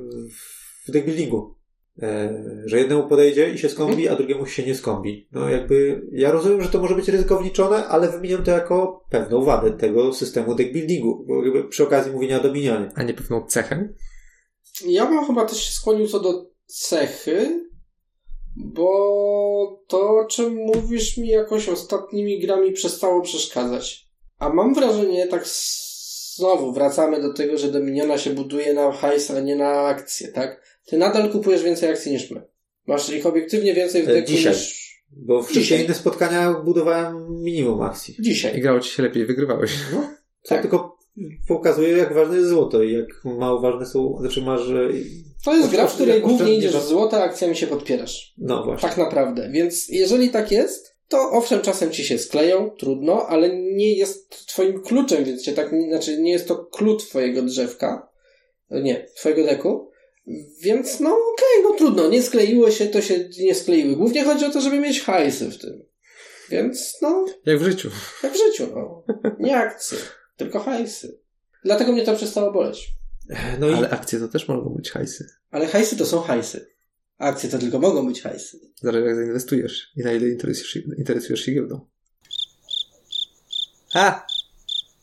w 0.87 0.91
deckbuildingu. 0.91 1.55
E, 2.03 2.43
że 2.65 2.79
jednemu 2.79 3.09
podejdzie 3.09 3.51
i 3.51 3.59
się 3.59 3.69
skąpi, 3.69 4.09
a 4.09 4.17
drugiemu 4.17 4.47
się 4.47 4.63
nie 4.63 4.75
skąpi. 4.75 5.29
No 5.33 5.49
jakby, 5.49 6.03
ja 6.13 6.33
rozumiem, 6.33 6.63
że 6.63 6.69
to 6.69 6.79
może 6.79 6.95
być 6.95 7.09
ryzykowniczone, 7.09 7.87
ale 7.87 8.09
wymieniam 8.09 8.45
to 8.45 8.51
jako 8.51 9.05
pewną 9.11 9.45
wadę 9.45 9.71
tego 9.71 10.13
systemu 10.13 10.55
deckbuildingu. 10.55 11.25
Bo 11.29 11.45
jakby 11.45 11.69
przy 11.69 11.83
okazji 11.83 12.13
mówienia 12.13 12.41
o 12.41 12.43
Dominionie. 12.43 12.91
A 12.95 13.03
nie 13.03 13.15
pewną 13.15 13.47
cechę? 13.47 13.89
Ja 14.87 15.07
bym 15.07 15.27
chyba 15.27 15.45
też 15.45 15.63
się 15.63 15.73
skłonił 15.73 16.09
co 16.09 16.21
do 16.21 16.51
cechy, 16.67 17.69
bo 18.57 19.85
to, 19.89 20.17
o 20.17 20.25
czym 20.25 20.55
mówisz 20.55 21.17
mi 21.17 21.29
jakoś 21.29 21.69
ostatnimi 21.69 22.41
grami 22.41 22.73
przestało 22.73 23.21
przeszkadzać. 23.21 24.09
A 24.39 24.49
mam 24.49 24.75
wrażenie, 24.75 25.27
tak 25.27 25.47
znowu 26.37 26.73
wracamy 26.73 27.23
do 27.23 27.33
tego, 27.33 27.59
że 27.59 27.73
Dominiona 27.73 28.19
się 28.19 28.31
buduje 28.31 28.75
na 28.75 28.93
hajs, 28.93 29.31
a 29.31 29.41
nie 29.41 29.57
na 29.57 29.71
akcje, 29.71 30.29
tak? 30.29 30.74
Ty 30.87 30.99
nadal 30.99 31.31
kupujesz 31.31 31.63
więcej 31.63 31.91
akcji 31.91 32.13
niż 32.13 32.31
my. 32.31 32.43
Masz 32.87 33.11
ich 33.11 33.27
obiektywnie 33.27 33.75
więcej 33.75 34.03
w 34.03 34.09
E, 34.09 34.13
deku 34.13 34.29
dzisiaj. 34.29 34.53
niż 34.53 34.85
Bo 35.17 35.47
Dzisiaj. 35.53 35.85
inne 35.85 35.95
spotkania 35.95 36.53
budowałem 36.65 37.43
minimum 37.43 37.83
akcji. 37.83 38.15
I 38.19 38.23
dzisiaj. 38.23 38.61
grało 38.61 38.81
ci 38.81 38.91
się 38.91 39.03
lepiej, 39.03 39.27
wygrywałeś. 39.27 39.71
No, 39.93 40.01
To 40.43 40.49
tak. 40.49 40.63
tylko 40.63 40.97
pokazuje, 41.49 41.97
jak 41.97 42.15
ważne 42.15 42.37
jest 42.37 42.49
złoto 42.49 42.83
i 42.83 42.93
jak 42.93 43.07
mało 43.25 43.61
ważne 43.61 43.87
są, 43.87 44.17
znaczy 44.21 44.43
masz, 44.43 44.61
e, 44.71 44.89
To 45.45 45.57
jest 45.57 45.71
gra, 45.71 45.87
w 45.87 45.95
której 45.95 46.21
głównie 46.21 46.55
idziesz 46.55 46.73
w 46.73 46.75
oszczędnie- 46.75 46.89
złote, 46.89 47.17
a 47.17 47.23
akcjami 47.25 47.57
się 47.57 47.67
podpierasz. 47.67 48.35
no 48.39 48.65
właśnie. 48.65 48.89
Tak 48.89 48.99
naprawdę. 48.99 49.51
Więc 49.53 49.89
jeżeli 49.89 50.29
tak 50.31 50.53
jest, 50.53 50.95
to 51.09 51.31
owszem, 51.31 51.61
czasem 51.61 51.91
ci 51.91 52.05
się 52.05 52.19
skleją, 52.19 52.71
trudno, 52.71 53.27
ale 53.27 53.57
nie 53.57 53.95
jest 53.95 54.47
twoim 54.47 54.83
kluczem, 54.83 55.25
więc 55.25 55.43
cię 55.43 55.53
tak, 55.53 55.73
nie- 55.73 55.89
znaczy 55.89 56.19
nie 56.23 56.33
jest 56.33 56.49
to 56.49 56.57
klucz 56.65 57.05
twojego 57.05 57.43
drzewka. 57.43 58.09
Nie, 58.71 59.07
twojego 59.17 59.45
deku. 59.45 59.91
Więc 60.61 61.01
no 61.01 61.11
okej, 61.11 61.63
no 61.63 61.75
trudno, 61.79 62.09
nie 62.09 62.23
skleiło 62.23 62.71
się, 62.71 62.87
to 62.87 63.03
się 63.03 63.29
nie 63.41 63.55
skleiły. 63.55 63.97
Głównie 63.97 64.25
chodzi 64.25 64.45
o 64.45 64.51
to, 64.51 64.61
żeby 64.61 64.81
mieć 64.81 65.01
hajsy 65.01 65.51
w 65.51 65.59
tym. 65.59 65.85
Więc 66.51 66.97
no, 67.03 67.25
Jak 67.47 67.59
w 67.59 67.65
życiu. 67.65 67.91
jak 68.23 68.33
w 68.33 68.37
życiu, 68.37 68.69
no. 68.75 69.05
Nie 69.39 69.57
akcje, 69.57 69.99
tylko 70.37 70.61
hajsy. 70.61 71.19
Dlatego 71.65 71.93
mnie 71.93 72.05
to 72.05 72.17
przestało 72.17 72.53
boleć. 72.53 72.89
No 73.61 73.69
i 73.69 73.75
Ale 73.75 73.91
akcje 73.91 74.19
to 74.19 74.29
też 74.29 74.49
mogą 74.49 74.75
być 74.75 74.91
hajsy. 74.91 75.27
Ale 75.51 75.67
hajsy 75.67 75.97
to 75.97 76.07
są 76.07 76.21
hajsy. 76.21 76.75
Akcje 77.19 77.51
to 77.51 77.59
tylko 77.59 77.79
mogą 77.79 78.07
być 78.07 78.23
hajsy. 78.23 78.61
Zależy 78.83 79.07
jak 79.07 79.17
zainwestujesz 79.17 79.93
i 79.97 80.01
na 80.01 80.13
ile 80.13 80.29
interesujesz, 80.29 80.77
interesujesz 80.99 81.41
się 81.41 81.53
giełdą. 81.53 81.81
A! 83.95 84.27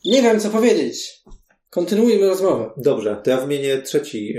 Nie 0.05 0.21
wiem, 0.21 0.39
co 0.39 0.49
powiedzieć. 0.49 1.23
Kontynuujmy 1.71 2.27
rozmowę. 2.27 2.69
Dobrze, 2.77 3.21
to 3.23 3.29
ja 3.29 3.41
wymienię 3.41 3.81
trzeci. 3.81 4.35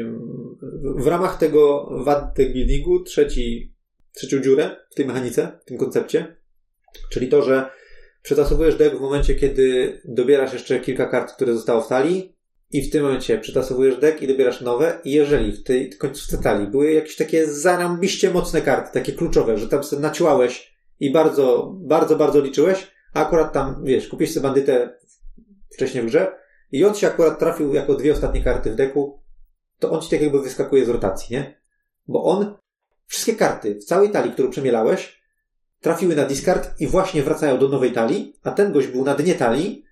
W 0.83 1.07
ramach 1.07 1.39
tego 1.39 1.89
wad 2.05 2.35
buildingu 2.37 3.01
trzeci, 3.01 3.75
trzecią 4.15 4.41
dziurę 4.41 4.77
w 4.91 4.95
tej 4.95 5.07
mechanice, 5.07 5.59
w 5.63 5.65
tym 5.65 5.79
koncepcie. 5.79 6.37
Czyli 7.11 7.29
to, 7.29 7.43
że 7.43 7.67
przetasowujesz 8.23 8.77
deck 8.77 8.97
w 8.97 9.01
momencie, 9.01 9.35
kiedy 9.35 10.01
dobierasz 10.05 10.53
jeszcze 10.53 10.81
kilka 10.81 11.07
kart, 11.07 11.33
które 11.33 11.55
zostało 11.55 11.81
w 11.81 11.89
talii 11.89 12.37
i 12.71 12.83
w 12.83 12.91
tym 12.91 13.03
momencie 13.03 13.39
przetasowujesz 13.39 13.97
deck 13.97 14.23
i 14.23 14.29
dobierasz 14.29 14.61
nowe 14.61 15.01
i 15.05 15.13
jeżeli 15.13 15.53
w 15.53 15.63
tej 15.63 15.91
końcówce 15.91 16.39
talii 16.39 16.67
były 16.67 16.93
jakieś 16.93 17.17
takie 17.17 17.47
zarąbiście 17.47 18.31
mocne 18.31 18.63
karty, 18.63 18.91
takie 18.93 19.13
kluczowe, 19.13 19.59
że 19.59 19.69
tam 19.69 19.85
sobie 19.85 20.03
naciłałeś 20.03 20.77
i 21.01 21.13
bardzo, 21.13 21.75
bardzo, 21.81 22.17
bardzo 22.17 22.41
liczyłeś, 22.41 22.87
a 23.15 23.27
akurat 23.27 23.53
tam, 23.53 23.85
wiesz, 23.85 24.09
kupiłeś 24.09 24.35
sobie 24.35 24.45
bandytę 24.45 24.99
wcześniej 25.71 26.03
w 26.03 26.07
grze 26.07 26.42
i 26.73 26.85
on 26.85 26.95
się 26.95 27.07
akurat 27.07 27.39
trafił 27.39 27.75
jako 27.75 27.95
dwie 27.95 28.13
ostatnie 28.13 28.43
karty 28.43 28.71
w 28.71 28.75
deku, 28.75 29.23
to 29.79 29.91
on 29.91 30.01
ci 30.01 30.11
tak 30.11 30.21
jakby 30.21 30.43
wyskakuje 30.43 30.87
z 30.87 30.89
rotacji, 30.89 31.37
nie? 31.37 31.61
Bo 32.09 32.25
on, 32.25 32.55
wszystkie 33.07 33.35
karty 33.35 33.75
w 33.75 33.85
całej 33.85 34.11
talii, 34.11 34.33
którą 34.33 34.51
przemielałeś, 34.51 35.23
trafiły 35.81 36.17
na 36.17 36.25
discard 36.25 36.81
i 36.81 36.87
właśnie 36.87 37.23
wracają 37.23 37.59
do 37.59 37.69
nowej 37.69 37.93
talii, 37.93 38.37
a 38.43 38.51
ten 38.51 38.73
gość 38.73 38.89
był 38.89 39.05
na 39.05 39.15
dnie 39.15 39.35
talii 39.35 39.85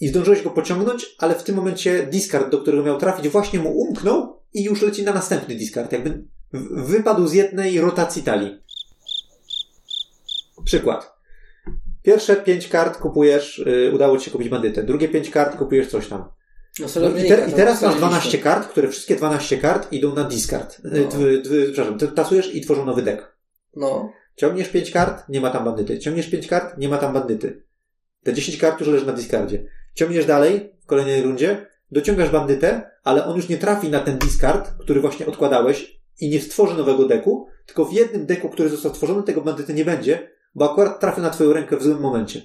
i 0.00 0.08
zdążyłeś 0.08 0.42
go 0.42 0.50
pociągnąć, 0.50 1.16
ale 1.18 1.34
w 1.34 1.42
tym 1.42 1.56
momencie 1.56 2.06
discard, 2.06 2.50
do 2.50 2.58
którego 2.58 2.82
miał 2.82 2.98
trafić, 2.98 3.28
właśnie 3.28 3.58
mu 3.58 3.78
umknął 3.78 4.40
i 4.52 4.64
już 4.64 4.82
leci 4.82 5.02
na 5.02 5.12
następny 5.12 5.54
discard. 5.54 5.92
Jakby 5.92 6.24
wypadł 6.70 7.26
z 7.26 7.32
jednej 7.32 7.80
rotacji 7.80 8.22
talii. 8.22 8.62
Przykład. 10.64 11.13
Pierwsze 12.04 12.36
pięć 12.36 12.68
kart 12.68 12.98
kupujesz, 12.98 13.58
y, 13.58 13.92
udało 13.94 14.18
ci 14.18 14.24
się 14.24 14.30
kupić 14.30 14.48
bandytę. 14.48 14.82
Drugie 14.82 15.08
pięć 15.08 15.30
kart 15.30 15.56
kupujesz 15.56 15.88
coś 15.90 16.08
tam. 16.08 16.24
No, 16.80 16.86
No 17.00 17.08
i, 17.08 17.28
te, 17.28 17.46
I 17.50 17.52
teraz 17.52 17.82
masz 17.82 17.96
12 17.96 18.38
kart, 18.38 18.68
które 18.68 18.88
wszystkie 18.88 19.16
12 19.16 19.58
kart 19.58 19.92
idą 19.92 20.14
na 20.14 20.24
discard. 20.24 20.78
Y, 20.78 20.80
No. 20.84 21.08
Dw, 21.08 21.42
dw, 21.42 21.72
przepraszam, 21.72 22.14
tasujesz 22.14 22.54
i 22.54 22.60
tworzą 22.60 22.84
nowy 22.84 23.02
deck. 23.02 23.36
No. 23.76 24.12
Ciągniesz 24.36 24.68
5 24.68 24.90
kart, 24.90 25.28
nie 25.28 25.40
ma 25.40 25.50
tam 25.50 25.64
bandyty. 25.64 25.98
Ciągniesz 25.98 26.30
5 26.30 26.46
kart, 26.46 26.78
nie 26.78 26.88
ma 26.88 26.98
tam 26.98 27.12
bandyty. 27.12 27.62
Te 28.22 28.32
10 28.32 28.58
kart 28.58 28.80
już 28.80 28.88
leży 28.88 29.06
na 29.06 29.12
discardzie. 29.12 29.66
Ciągniesz 29.94 30.26
dalej, 30.26 30.76
w 30.82 30.86
kolejnej 30.86 31.22
rundzie, 31.22 31.66
dociągasz 31.90 32.30
bandytę, 32.30 32.90
ale 33.04 33.24
on 33.24 33.36
już 33.36 33.48
nie 33.48 33.58
trafi 33.58 33.88
na 33.88 34.00
ten 34.00 34.18
discard, 34.18 34.70
który 34.80 35.00
właśnie 35.00 35.26
odkładałeś 35.26 36.00
i 36.20 36.28
nie 36.28 36.40
stworzy 36.40 36.74
nowego 36.76 37.06
deku, 37.06 37.46
tylko 37.66 37.84
w 37.84 37.92
jednym 37.92 38.26
deku, 38.26 38.48
który 38.48 38.68
został 38.68 38.90
stworzony, 38.94 39.22
tego 39.22 39.40
bandyty 39.40 39.74
nie 39.74 39.84
będzie, 39.84 40.30
bo 40.54 40.72
akurat 40.72 41.00
trafi 41.00 41.20
na 41.20 41.30
twoją 41.30 41.52
rękę 41.52 41.76
w 41.76 41.82
złym 41.82 42.00
momencie. 42.00 42.42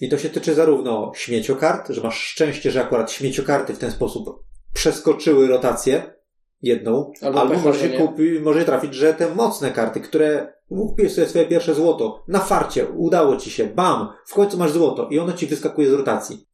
I 0.00 0.08
to 0.08 0.18
się 0.18 0.30
tyczy 0.30 0.54
zarówno 0.54 1.12
śmieciokart, 1.14 1.88
że 1.88 2.00
masz 2.00 2.20
szczęście, 2.20 2.70
że 2.70 2.80
akurat 2.80 3.12
śmieciokarty 3.12 3.74
w 3.74 3.78
ten 3.78 3.90
sposób 3.90 4.44
przeskoczyły 4.72 5.48
rotację 5.48 6.14
jedną, 6.62 7.12
Albo 7.22 7.40
albo, 7.40 7.54
może, 7.54 7.78
że 7.78 7.88
się 7.88 7.98
kupi, 7.98 8.40
może 8.40 8.64
trafić, 8.64 8.94
że 8.94 9.14
te 9.14 9.34
mocne 9.34 9.70
karty, 9.70 10.00
które 10.00 10.52
kupiłeś 10.68 11.14
sobie 11.14 11.28
swoje 11.28 11.46
pierwsze 11.46 11.74
złoto, 11.74 12.24
na 12.28 12.38
farcie, 12.38 12.86
udało 12.88 13.36
ci 13.36 13.50
się, 13.50 13.66
bam, 13.66 14.08
w 14.26 14.34
końcu 14.34 14.58
masz 14.58 14.72
złoto 14.72 15.08
i 15.08 15.18
ono 15.18 15.32
ci 15.32 15.46
wyskakuje 15.46 15.90
z 15.90 15.92
rotacji. 15.92 16.48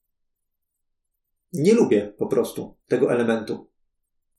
Nie 1.53 1.75
lubię 1.75 2.15
po 2.19 2.27
prostu 2.27 2.77
tego 2.89 3.13
elementu. 3.13 3.71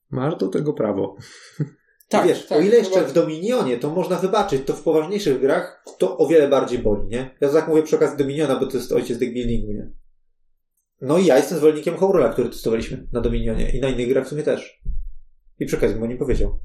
Masz 0.09 0.35
do 0.35 0.47
tego 0.47 0.73
prawo. 0.73 1.15
Tak, 2.09 2.27
Wiesz, 2.27 2.45
tak, 2.45 2.57
o 2.57 2.61
ile 2.61 2.77
jeszcze 2.77 3.03
w 3.03 3.13
Dominionie 3.13 3.77
to 3.77 3.89
można 3.89 4.17
wybaczyć, 4.17 4.61
to 4.65 4.73
w 4.73 4.83
poważniejszych 4.83 5.41
grach 5.41 5.83
to 5.97 6.17
o 6.17 6.27
wiele 6.27 6.47
bardziej 6.47 6.79
boli, 6.79 7.07
nie? 7.07 7.37
Ja 7.41 7.49
tak 7.49 7.67
mówię 7.67 7.83
przy 7.83 7.95
okazji 7.95 8.17
Dominiona, 8.17 8.59
bo 8.59 8.65
to 8.67 8.77
jest 8.77 8.91
ojciec 8.91 9.17
deckbuildingu, 9.17 9.71
nie? 9.73 9.91
No 11.01 11.17
i 11.17 11.25
ja 11.25 11.37
jestem 11.37 11.57
zwolennikiem 11.57 11.97
Homerolla, 11.97 12.29
który 12.29 12.49
testowaliśmy 12.49 13.07
na 13.11 13.21
Dominionie 13.21 13.69
i 13.69 13.79
na 13.81 13.89
innych 13.89 14.09
grach 14.09 14.25
w 14.25 14.29
sumie 14.29 14.43
też. 14.43 14.81
I 15.59 15.65
przy 15.65 15.77
okazji 15.77 15.99
mu 15.99 16.05
nie 16.05 16.15
powiedział. 16.15 16.59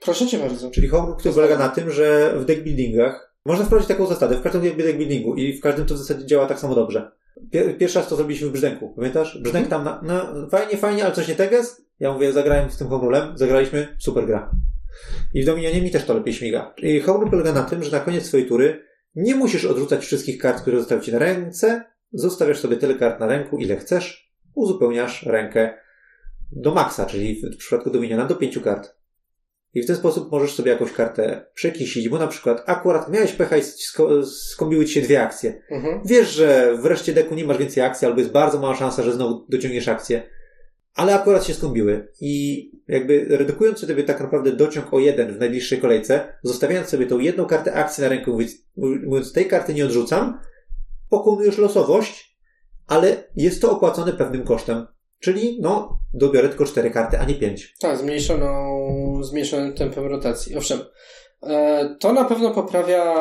Proszę 0.00 0.26
cię 0.26 0.38
bardzo. 0.38 0.70
Czyli 0.70 0.88
Homeroll, 0.88 1.16
który 1.16 1.34
polega 1.34 1.58
na 1.58 1.68
tym, 1.68 1.90
że 1.90 2.34
w 2.38 2.44
deckbuildingach 2.44 3.36
można 3.46 3.64
wprowadzić 3.64 3.88
taką 3.88 4.06
zasadę 4.06 4.36
w 4.36 4.42
każdym 4.42 4.62
deckbuildingu 4.62 5.34
i 5.34 5.52
w 5.58 5.60
każdym 5.60 5.86
to 5.86 5.94
w 5.94 5.98
zasadzie 5.98 6.26
działa 6.26 6.46
tak 6.46 6.58
samo 6.58 6.74
dobrze. 6.74 7.10
Pier- 7.52 7.76
pierwszy 7.78 7.98
raz 7.98 8.08
to 8.08 8.16
zrobiliśmy 8.16 8.48
w 8.48 8.52
Brzdęku, 8.52 8.94
pamiętasz? 8.96 9.38
Brzdęk 9.42 9.68
tam 9.68 9.84
na, 9.84 10.00
no 10.02 10.48
fajnie, 10.50 10.76
fajnie, 10.76 11.04
ale 11.04 11.14
coś 11.14 11.28
nie 11.28 11.34
teges? 11.34 11.82
Ja 12.00 12.12
mówię, 12.12 12.32
zagrałem 12.32 12.70
z 12.70 12.76
tym 12.76 12.88
Homerulem, 12.88 13.38
zagraliśmy, 13.38 13.96
super 13.98 14.26
gra. 14.26 14.50
I 15.34 15.42
w 15.42 15.46
Dominionie 15.46 15.82
mi 15.82 15.90
też 15.90 16.04
to 16.04 16.14
lepiej 16.14 16.34
śmiga. 16.34 16.74
I 16.82 17.00
Homerul 17.00 17.30
polega 17.30 17.52
na 17.52 17.62
tym, 17.62 17.82
że 17.82 17.90
na 17.90 18.00
koniec 18.00 18.26
swojej 18.26 18.46
tury 18.46 18.84
nie 19.14 19.34
musisz 19.34 19.64
odrzucać 19.64 20.04
wszystkich 20.04 20.38
kart, 20.38 20.62
które 20.62 20.78
zostały 20.78 21.00
ci 21.00 21.12
na 21.12 21.18
ręce, 21.18 21.84
zostawiasz 22.12 22.58
sobie 22.60 22.76
tyle 22.76 22.94
kart 22.94 23.20
na 23.20 23.26
ręku, 23.26 23.58
ile 23.58 23.76
chcesz, 23.76 24.32
uzupełniasz 24.54 25.22
rękę 25.22 25.74
do 26.52 26.74
maksa, 26.74 27.06
czyli 27.06 27.42
w 27.54 27.56
przypadku 27.56 27.90
Dominiona 27.90 28.26
do 28.26 28.34
pięciu 28.34 28.60
kart. 28.60 28.94
I 29.74 29.82
w 29.82 29.86
ten 29.86 29.96
sposób 29.96 30.32
możesz 30.32 30.54
sobie 30.54 30.70
jakąś 30.70 30.92
kartę 30.92 31.46
przekisić, 31.54 32.08
bo 32.08 32.18
na 32.18 32.26
przykład 32.26 32.62
akurat 32.66 33.10
miałeś 33.10 33.32
pecha 33.32 33.56
i 33.56 33.60
sko- 33.62 34.26
skombiły 34.26 34.84
ci 34.84 34.94
się 34.94 35.00
dwie 35.00 35.22
akcje. 35.22 35.62
Mhm. 35.70 36.00
Wiesz, 36.04 36.28
że 36.30 36.76
w 36.76 36.86
reszcie 36.86 37.12
deku 37.12 37.34
nie 37.34 37.44
masz 37.44 37.58
więcej 37.58 37.82
akcji, 37.82 38.06
albo 38.06 38.20
jest 38.20 38.32
bardzo 38.32 38.58
mała 38.58 38.74
szansa, 38.76 39.02
że 39.02 39.12
znowu 39.12 39.46
dociągniesz 39.48 39.88
akcję. 39.88 40.28
Ale 40.94 41.14
akurat 41.14 41.44
się 41.44 41.54
skąpiły. 41.54 42.12
I 42.20 42.64
jakby 42.88 43.24
redukując 43.28 43.78
sobie 43.78 44.04
tak 44.04 44.20
naprawdę 44.20 44.52
dociąg 44.52 44.94
o 44.94 44.98
jeden 44.98 45.34
w 45.34 45.40
najbliższej 45.40 45.80
kolejce, 45.80 46.38
zostawiając 46.42 46.88
sobie 46.88 47.06
tą 47.06 47.18
jedną 47.18 47.46
kartę 47.46 47.72
akcji 47.72 48.02
na 48.02 48.08
ręku, 48.08 48.38
mówiąc, 49.06 49.32
tej 49.32 49.46
karty 49.46 49.74
nie 49.74 49.84
odrzucam, 49.84 50.40
pokonujesz 51.10 51.58
losowość, 51.58 52.38
ale 52.86 53.24
jest 53.36 53.62
to 53.62 53.72
opłacone 53.72 54.12
pewnym 54.12 54.44
kosztem. 54.44 54.86
Czyli, 55.18 55.58
no, 55.60 55.98
dobiorę 56.14 56.48
tylko 56.48 56.64
cztery 56.64 56.90
karty, 56.90 57.18
a 57.18 57.24
nie 57.24 57.34
pięć. 57.34 57.74
Tak, 57.80 57.98
zmniejszoną, 57.98 58.78
zmniejszonym 59.22 59.74
tempem 59.74 60.06
rotacji. 60.06 60.56
Owszem, 60.56 60.80
e, 61.42 61.96
to 62.00 62.12
na 62.12 62.24
pewno 62.24 62.50
poprawia 62.50 63.14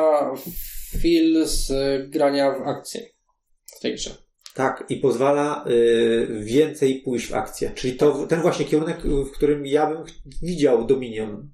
feel 1.01 1.47
z 1.47 1.71
grania 2.09 2.51
w 2.51 2.61
akcję 2.67 3.01
w 3.65 3.79
tej 3.79 3.93
grze. 3.93 4.22
Tak, 4.53 4.83
i 4.89 4.97
pozwala 4.97 5.65
y, 5.67 6.27
więcej 6.39 7.01
pójść 7.05 7.27
w 7.27 7.33
akcję. 7.33 7.71
Czyli 7.75 7.93
to 7.93 8.27
ten 8.27 8.41
właśnie 8.41 8.65
kierunek, 8.65 9.01
w 9.03 9.31
którym 9.31 9.65
ja 9.65 9.87
bym 9.87 9.97
widział 10.41 10.85
Dominion. 10.85 11.49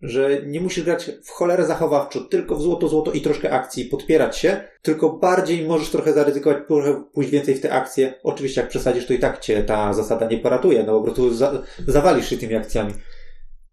Że 0.00 0.42
nie 0.46 0.60
musisz 0.60 0.84
grać 0.84 1.10
w 1.24 1.30
cholerę 1.30 1.66
zachowawczo, 1.66 2.20
tylko 2.20 2.56
w 2.56 2.62
złoto, 2.62 2.88
złoto 2.88 3.12
i 3.12 3.20
troszkę 3.20 3.50
akcji, 3.50 3.84
podpierać 3.84 4.38
się, 4.38 4.64
tylko 4.82 5.10
bardziej 5.10 5.66
możesz 5.66 5.90
trochę 5.90 6.12
zaryzykować, 6.12 6.58
trochę 6.68 7.04
pójść 7.12 7.30
więcej 7.30 7.54
w 7.54 7.60
te 7.60 7.72
akcje. 7.72 8.14
Oczywiście 8.22 8.60
jak 8.60 8.70
przesadzisz, 8.70 9.06
to 9.06 9.12
i 9.12 9.18
tak 9.18 9.40
cię 9.40 9.64
ta 9.64 9.92
zasada 9.92 10.28
nie 10.28 10.38
poratuje, 10.38 10.84
no 10.86 10.98
po 10.98 11.04
prostu 11.04 11.34
za, 11.34 11.62
zawalisz 11.86 12.30
się 12.30 12.36
tymi 12.36 12.54
akcjami. 12.54 12.92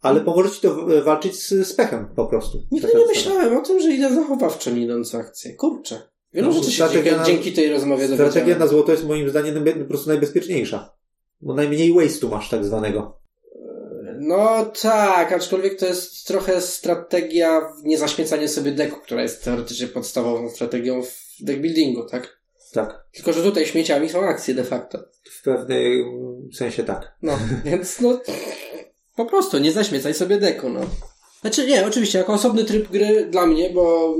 Ale 0.01 0.21
pomoże 0.21 0.51
ci 0.51 0.61
to 0.61 0.87
walczyć 1.03 1.43
z, 1.43 1.67
z 1.67 1.73
pechem 1.73 2.07
po 2.15 2.25
prostu. 2.25 2.57
Nigdy 2.71 2.87
Taka 2.87 2.99
nie 2.99 3.07
myślałem 3.07 3.57
o 3.57 3.61
tym, 3.61 3.79
że 3.79 3.89
idę 3.89 4.15
zachowawczo 4.15 4.69
idąc 4.69 5.15
akcję. 5.15 5.53
Kurczę. 5.53 6.08
Wielu 6.33 6.47
No, 6.47 6.53
rzeczy 6.53 6.71
się 6.71 6.89
dzięki, 6.93 7.11
na- 7.11 7.23
dzięki 7.23 7.53
tej 7.53 7.69
rozmowie 7.69 8.07
Strategia 8.07 8.57
na 8.57 8.67
złoto 8.67 8.91
jest 8.91 9.03
moim 9.05 9.29
zdaniem 9.29 9.63
po 9.79 9.85
prostu 9.85 10.09
najbezpieczniejsza. 10.09 10.93
Bo 11.41 11.53
najmniej 11.53 11.93
waste'u 11.93 12.29
masz 12.29 12.49
tak 12.49 12.65
zwanego. 12.65 13.19
No 14.19 14.71
tak, 14.81 15.31
aczkolwiek 15.31 15.79
to 15.79 15.85
jest 15.85 16.27
trochę 16.27 16.61
strategia 16.61 17.61
w 17.61 17.85
niezaśmiecanie 17.85 18.47
sobie 18.47 18.71
deku, 18.71 18.99
która 19.01 19.21
jest 19.21 19.43
teoretycznie 19.43 19.87
podstawową 19.87 20.49
strategią 20.49 21.03
w 21.03 21.35
deckbuildingu, 21.39 22.05
tak? 22.05 22.39
Tak. 22.73 23.05
Tylko, 23.13 23.33
że 23.33 23.43
tutaj 23.43 23.65
śmieciami 23.65 24.09
są 24.09 24.19
akcje 24.21 24.53
de 24.55 24.63
facto. 24.63 24.99
W 25.31 25.43
pewnym 25.43 26.03
sensie 26.53 26.83
tak. 26.83 27.15
No, 27.21 27.39
więc 27.65 28.01
no 28.01 28.21
po 29.15 29.25
prostu 29.25 29.57
nie 29.57 29.71
zaśmiecaj 29.71 30.13
sobie 30.13 30.37
deku, 30.37 30.69
no. 30.69 30.79
Znaczy 31.41 31.67
nie, 31.67 31.87
oczywiście, 31.87 32.17
jako 32.17 32.33
osobny 32.33 32.65
tryb 32.65 32.91
gry 32.91 33.27
dla 33.31 33.45
mnie, 33.45 33.69
bo 33.69 34.15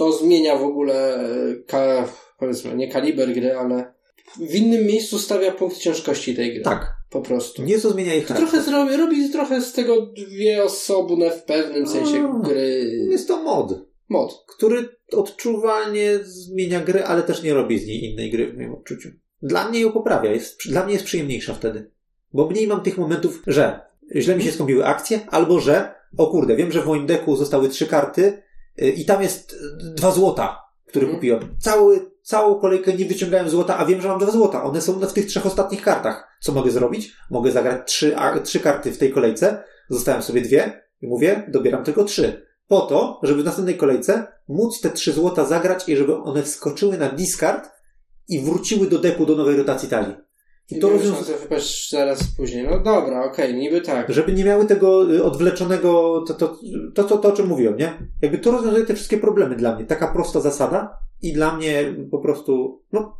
to 0.00 0.12
zmienia 0.12 0.56
w 0.56 0.62
ogóle 0.62 1.14
e, 1.14 1.54
ka, 1.66 2.08
powiedzmy, 2.38 2.76
nie 2.76 2.88
kaliber 2.88 3.34
gry, 3.34 3.56
ale 3.56 3.94
w 4.36 4.54
innym 4.54 4.86
miejscu 4.86 5.18
stawia 5.18 5.52
punkt 5.52 5.78
ciężkości 5.78 6.34
tej 6.34 6.54
gry. 6.54 6.62
Tak. 6.62 6.92
Po 7.10 7.20
prostu. 7.20 7.62
Nie 7.62 7.78
co 7.78 7.90
zmienia 7.90 8.14
ich 8.14 8.26
charakter. 8.26 8.50
trochę 8.50 8.64
zrobi, 8.64 8.96
robi 8.96 9.30
trochę 9.30 9.60
z 9.60 9.72
tego 9.72 10.06
dwie 10.06 10.64
osobne 10.64 11.30
w 11.30 11.42
pewnym 11.42 11.86
sensie 11.86 12.32
A. 12.34 12.48
gry. 12.48 12.90
Jest 13.10 13.28
to 13.28 13.42
mod, 13.42 13.86
Mod. 14.08 14.44
który 14.48 14.88
odczuwalnie 15.12 16.18
zmienia 16.22 16.80
grę, 16.80 17.06
ale 17.06 17.22
też 17.22 17.42
nie 17.42 17.54
robi 17.54 17.78
z 17.78 17.86
niej 17.86 18.04
innej 18.04 18.30
gry 18.30 18.52
w 18.52 18.56
moim 18.56 18.74
odczuciu. 18.74 19.08
Dla 19.42 19.68
mnie 19.68 19.80
ją 19.80 19.92
poprawia. 19.92 20.32
Jest, 20.32 20.68
dla 20.68 20.84
mnie 20.84 20.92
jest 20.92 21.04
przyjemniejsza 21.04 21.54
wtedy. 21.54 21.90
Bo 22.32 22.48
mniej 22.48 22.66
mam 22.66 22.82
tych 22.82 22.98
momentów, 22.98 23.42
że 23.46 23.80
źle 24.16 24.36
mi 24.36 24.42
się 24.42 24.52
skąpiły 24.52 24.86
akcje, 24.86 25.20
albo 25.30 25.60
że, 25.60 25.94
o 26.18 26.26
kurde, 26.26 26.56
wiem, 26.56 26.72
że 26.72 26.82
w 26.82 26.86
moim 26.86 27.06
deku 27.06 27.36
zostały 27.36 27.68
trzy 27.68 27.86
karty 27.86 28.42
i 28.88 29.04
tam 29.04 29.22
jest 29.22 29.52
y, 29.52 29.56
dwa 29.94 30.10
złota, 30.10 30.58
które 30.86 31.04
Mhm. 31.04 31.18
kupiłem. 31.18 31.56
Cały, 31.60 32.10
całą 32.22 32.60
kolejkę 32.60 32.92
nie 32.92 33.04
wyciągałem 33.04 33.48
złota, 33.50 33.78
a 33.78 33.84
wiem, 33.84 34.00
że 34.00 34.08
mam 34.08 34.18
dwa 34.20 34.30
złota. 34.30 34.64
One 34.64 34.80
są 34.80 34.92
w 34.92 35.12
tych 35.12 35.26
trzech 35.26 35.46
ostatnich 35.46 35.82
kartach. 35.82 36.28
Co 36.40 36.52
mogę 36.52 36.70
zrobić? 36.70 37.12
Mogę 37.30 37.52
zagrać 37.52 37.86
trzy, 37.86 38.16
a, 38.16 38.40
trzy 38.40 38.60
karty 38.60 38.92
w 38.92 38.98
tej 38.98 39.12
kolejce, 39.12 39.64
zostałem 39.88 40.22
sobie 40.22 40.40
dwie 40.40 40.82
i 41.02 41.06
mówię, 41.06 41.46
dobieram 41.48 41.84
tylko 41.84 42.04
trzy. 42.04 42.46
Po 42.68 42.80
to, 42.80 43.20
żeby 43.22 43.42
w 43.42 43.44
następnej 43.44 43.76
kolejce 43.76 44.26
móc 44.48 44.80
te 44.80 44.90
trzy 44.90 45.12
złota 45.12 45.44
zagrać 45.44 45.88
i 45.88 45.96
żeby 45.96 46.16
one 46.16 46.42
wskoczyły 46.42 46.98
na 46.98 47.08
discard 47.08 47.70
i 48.28 48.40
wróciły 48.40 48.86
do 48.86 48.98
deku 48.98 49.26
do 49.26 49.36
nowej 49.36 49.56
rotacji 49.56 49.88
talii. 49.88 50.16
I 50.72 50.80
to 50.80 50.86
Nie 50.86 50.92
rozwiąza- 50.94 51.18
rozwiąza... 51.18 51.42
wypaść 51.42 51.90
zaraz 51.90 52.22
później. 52.36 52.64
No 52.64 52.80
dobra, 52.80 53.24
okej, 53.24 53.54
niby 53.54 53.80
tak. 53.80 54.12
żeby 54.12 54.32
nie 54.32 54.44
miały 54.44 54.66
tego 54.66 55.14
y, 55.14 55.24
odwleczonego, 55.24 56.24
to, 56.28 56.34
to, 56.34 56.58
to, 56.94 57.04
to, 57.04 57.18
to, 57.18 57.28
o 57.28 57.32
czym 57.32 57.46
mówiłem, 57.46 57.76
nie? 57.76 57.92
Jakby 58.22 58.38
to 58.38 58.50
rozwiązuje 58.50 58.84
te 58.84 58.94
wszystkie 58.94 59.18
problemy 59.18 59.56
dla 59.56 59.76
mnie. 59.76 59.84
Taka 59.84 60.12
prosta 60.12 60.40
zasada 60.40 60.96
i 61.22 61.32
dla 61.32 61.56
mnie 61.56 61.94
po 62.10 62.18
prostu, 62.18 62.82
no, 62.92 63.16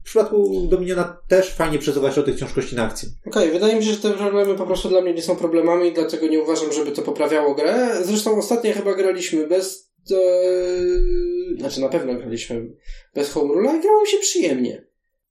w 0.00 0.04
przypadku 0.04 0.66
Dominiona 0.70 1.18
też 1.28 1.54
fajnie 1.54 1.78
przesuwać 1.78 2.18
o 2.18 2.22
tych 2.22 2.38
ciężkości 2.38 2.76
na 2.76 2.84
akcji. 2.84 3.08
Okej, 3.26 3.50
wydaje 3.50 3.76
mi 3.76 3.84
się, 3.84 3.92
że 3.92 3.98
te 3.98 4.10
problemy 4.10 4.54
po 4.54 4.66
prostu 4.66 4.88
dla 4.88 5.00
mnie 5.00 5.14
nie 5.14 5.22
są 5.22 5.36
problemami, 5.36 5.92
dlatego 5.92 6.26
nie 6.26 6.40
uważam, 6.40 6.72
żeby 6.72 6.92
to 6.92 7.02
poprawiało 7.02 7.54
grę. 7.54 7.88
Zresztą 8.02 8.38
ostatnio 8.38 8.72
chyba 8.72 8.94
graliśmy 8.94 9.46
bez... 9.46 9.90
E... 10.12 10.16
Znaczy 11.58 11.80
na 11.80 11.88
pewno 11.88 12.14
graliśmy 12.14 12.66
bez 13.14 13.32
home 13.32 13.54
rula 13.54 13.76
i 13.76 13.80
grało 13.80 14.06
się 14.06 14.18
przyjemnie. 14.18 14.87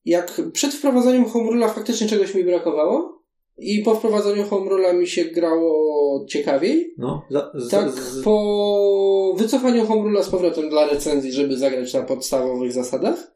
Jak 0.07 0.41
przed 0.53 0.73
wprowadzeniem 0.73 1.25
home 1.25 1.69
faktycznie 1.69 2.07
czegoś 2.07 2.35
mi 2.35 2.43
brakowało 2.43 3.23
i 3.57 3.79
po 3.79 3.95
wprowadzeniu 3.95 4.43
home 4.43 4.93
mi 4.93 5.07
się 5.07 5.25
grało 5.25 6.25
ciekawiej, 6.25 6.93
No, 6.97 7.25
za, 7.29 7.51
z, 7.55 7.69
tak 7.69 7.89
po 8.23 9.35
wycofaniu 9.37 9.85
home 9.85 10.23
z 10.23 10.29
powrotem 10.29 10.69
dla 10.69 10.87
recenzji, 10.87 11.31
żeby 11.31 11.57
zagrać 11.57 11.93
na 11.93 12.01
podstawowych 12.01 12.71
zasadach, 12.71 13.31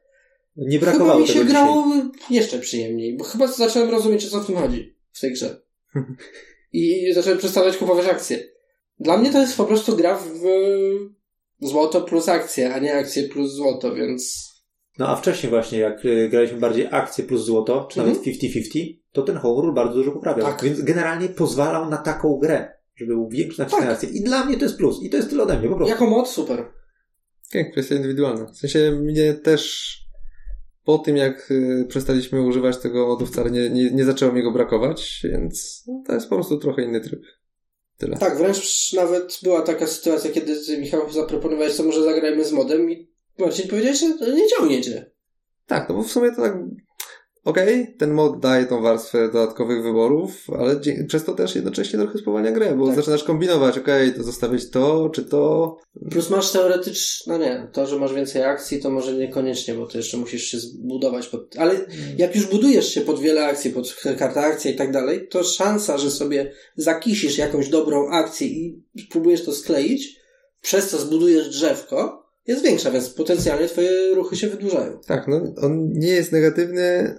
nie 0.55 0.79
chyba 0.79 0.91
brakowało 0.91 1.19
mi 1.19 1.27
się 1.27 1.45
grało 1.45 1.85
dzisiaj. 1.87 2.09
jeszcze 2.29 2.59
przyjemniej, 2.59 3.17
bo 3.17 3.23
chyba 3.23 3.47
zacząłem 3.47 3.89
rozumieć, 3.89 4.25
o 4.25 4.29
co 4.29 4.39
w 4.39 4.45
tym 4.45 4.55
chodzi 4.55 4.95
w 5.11 5.19
tej 5.19 5.31
grze. 5.31 5.61
I 6.73 7.13
zacząłem 7.13 7.37
przestawać 7.37 7.77
kupować 7.77 8.05
akcje. 8.05 8.39
Dla 8.99 9.17
mnie 9.17 9.31
to 9.31 9.41
jest 9.41 9.57
po 9.57 9.65
prostu 9.65 9.95
gra 9.95 10.17
w 10.17 10.41
złoto 11.59 12.01
plus 12.01 12.29
akcje, 12.29 12.73
a 12.73 12.79
nie 12.79 12.93
akcje 12.93 13.23
plus 13.23 13.51
złoto, 13.51 13.95
więc 13.95 14.50
No 14.99 15.07
a 15.07 15.15
wcześniej 15.15 15.49
właśnie, 15.49 15.79
jak 15.79 16.05
y, 16.05 16.29
graliśmy 16.29 16.59
bardziej 16.59 16.87
akcje 16.91 17.23
plus 17.23 17.41
złoto, 17.45 17.87
czy 17.91 17.99
Mhm. 17.99 18.17
nawet 18.17 18.27
50-50, 18.27 18.99
to 19.11 19.21
ten 19.21 19.37
home 19.37 19.61
rule 19.61 19.73
bardzo 19.73 19.93
dużo 19.95 20.11
poprawiał. 20.11 20.47
Tak. 20.47 20.63
Więc 20.63 20.81
generalnie 20.81 21.29
pozwalał 21.29 21.89
na 21.89 21.97
taką 21.97 22.37
grę, 22.41 22.73
żeby 22.95 23.13
był 23.13 23.29
większy 23.29 23.59
nacisk 23.59 23.77
Tak. 23.77 23.87
na 23.87 23.93
akcję. 23.93 24.09
I 24.09 24.23
dla 24.23 24.45
mnie 24.45 24.57
to 24.57 24.63
jest 24.65 24.77
plus. 24.77 25.03
I 25.03 25.09
to 25.09 25.17
jest 25.17 25.29
tyle 25.29 25.43
ode 25.43 25.59
mnie, 25.59 25.69
po 25.69 25.75
prostu. 25.75 25.91
jako 25.91 26.05
mod 26.07 26.27
super. 26.29 26.65
Tak, 27.51 27.71
kwestia 27.71 27.95
indywidualna. 27.95 28.45
W 28.45 28.57
sensie 28.57 28.91
mnie 28.91 29.33
też 29.33 29.91
po 30.85 30.97
tym, 30.97 31.17
jak 31.17 31.51
y, 31.51 31.85
przestaliśmy 31.89 32.41
używać 32.41 32.77
tego 32.77 33.07
modu 33.07 33.25
wcale 33.25 33.51
nie, 33.51 33.69
nie, 33.69 33.91
nie 33.91 34.05
zaczęło 34.05 34.33
mi 34.33 34.43
go 34.43 34.51
brakować, 34.51 35.21
więc 35.23 35.83
to 36.07 36.13
jest 36.13 36.29
po 36.29 36.35
prostu 36.35 36.57
trochę 36.57 36.83
inny 36.83 37.01
tryb. 37.01 37.21
Tyle. 37.97 38.17
Tak, 38.17 38.37
wręcz 38.37 38.93
nawet 38.93 39.39
była 39.43 39.61
taka 39.61 39.87
sytuacja, 39.87 40.31
kiedy 40.31 40.77
Michał 40.79 41.11
zaproponowałeś, 41.11 41.73
co 41.73 41.83
może 41.83 42.03
zagrajmy 42.03 42.45
z 42.45 42.51
modem 42.51 42.91
i 42.91 43.10
Marcin 43.41 43.67
powiedziałeś, 43.67 43.99
że 43.99 44.13
to 44.19 44.31
nie 44.31 44.47
ciągniecie. 44.47 45.11
Tak, 45.67 45.89
no 45.89 45.95
bo 45.95 46.03
w 46.03 46.11
sumie 46.11 46.31
to 46.31 46.41
tak. 46.41 46.57
Okej, 47.43 47.95
ten 47.99 48.11
mod 48.11 48.39
daje 48.39 48.65
tą 48.65 48.81
warstwę 48.81 49.29
dodatkowych 49.33 49.83
wyborów, 49.83 50.47
ale 50.59 50.79
przez 51.07 51.23
to 51.23 51.33
też 51.33 51.55
jednocześnie 51.55 51.99
trochę 51.99 52.17
spowalnia 52.19 52.51
grę, 52.51 52.75
bo 52.75 52.87
Tak. 52.87 52.95
zaczynasz 52.95 53.23
kombinować, 53.23 53.77
okej, 53.77 54.13
to 54.13 54.23
zostawić 54.23 54.69
to, 54.69 55.09
czy 55.09 55.23
to. 55.23 55.77
Plus 56.11 56.29
masz 56.29 56.51
teoretyczne, 56.51 57.37
no 57.37 57.45
nie, 57.45 57.67
to, 57.73 57.87
że 57.87 57.99
masz 57.99 58.13
więcej 58.13 58.43
akcji, 58.43 58.79
to 58.81 58.89
może 58.89 59.13
niekoniecznie, 59.13 59.73
bo 59.73 59.87
to 59.87 59.97
jeszcze 59.97 60.17
musisz 60.17 60.43
się 60.43 60.59
zbudować 60.59 61.27
pod, 61.27 61.57
ale 61.57 61.85
jak 62.17 62.35
już 62.35 62.45
budujesz 62.47 62.93
się 62.93 63.01
pod 63.01 63.19
wiele 63.19 63.45
akcji, 63.45 63.71
pod 63.71 63.95
kartę 64.19 64.41
akcja 64.41 64.71
i 64.71 64.75
tak 64.75 64.91
dalej, 64.91 65.27
to 65.27 65.43
szansa, 65.43 65.97
że 65.97 66.11
sobie 66.11 66.51
zakisisz 66.75 67.37
jakąś 67.37 67.69
dobrą 67.69 68.09
akcję 68.09 68.47
i 68.47 68.83
spróbujesz 69.07 69.45
to 69.45 69.51
skleić, 69.51 70.19
przez 70.61 70.89
co 70.89 70.97
zbudujesz 70.97 71.49
drzewko, 71.49 72.21
jest 72.51 72.63
większa, 72.63 72.91
więc 72.91 73.09
potencjalnie 73.09 73.67
twoje 73.67 74.15
ruchy 74.15 74.35
się 74.35 74.47
wydłużają. 74.47 74.99
Tak, 75.07 75.27
no 75.27 75.41
on 75.61 75.89
nie 75.89 76.09
jest 76.11 76.31
negatywny 76.31 77.15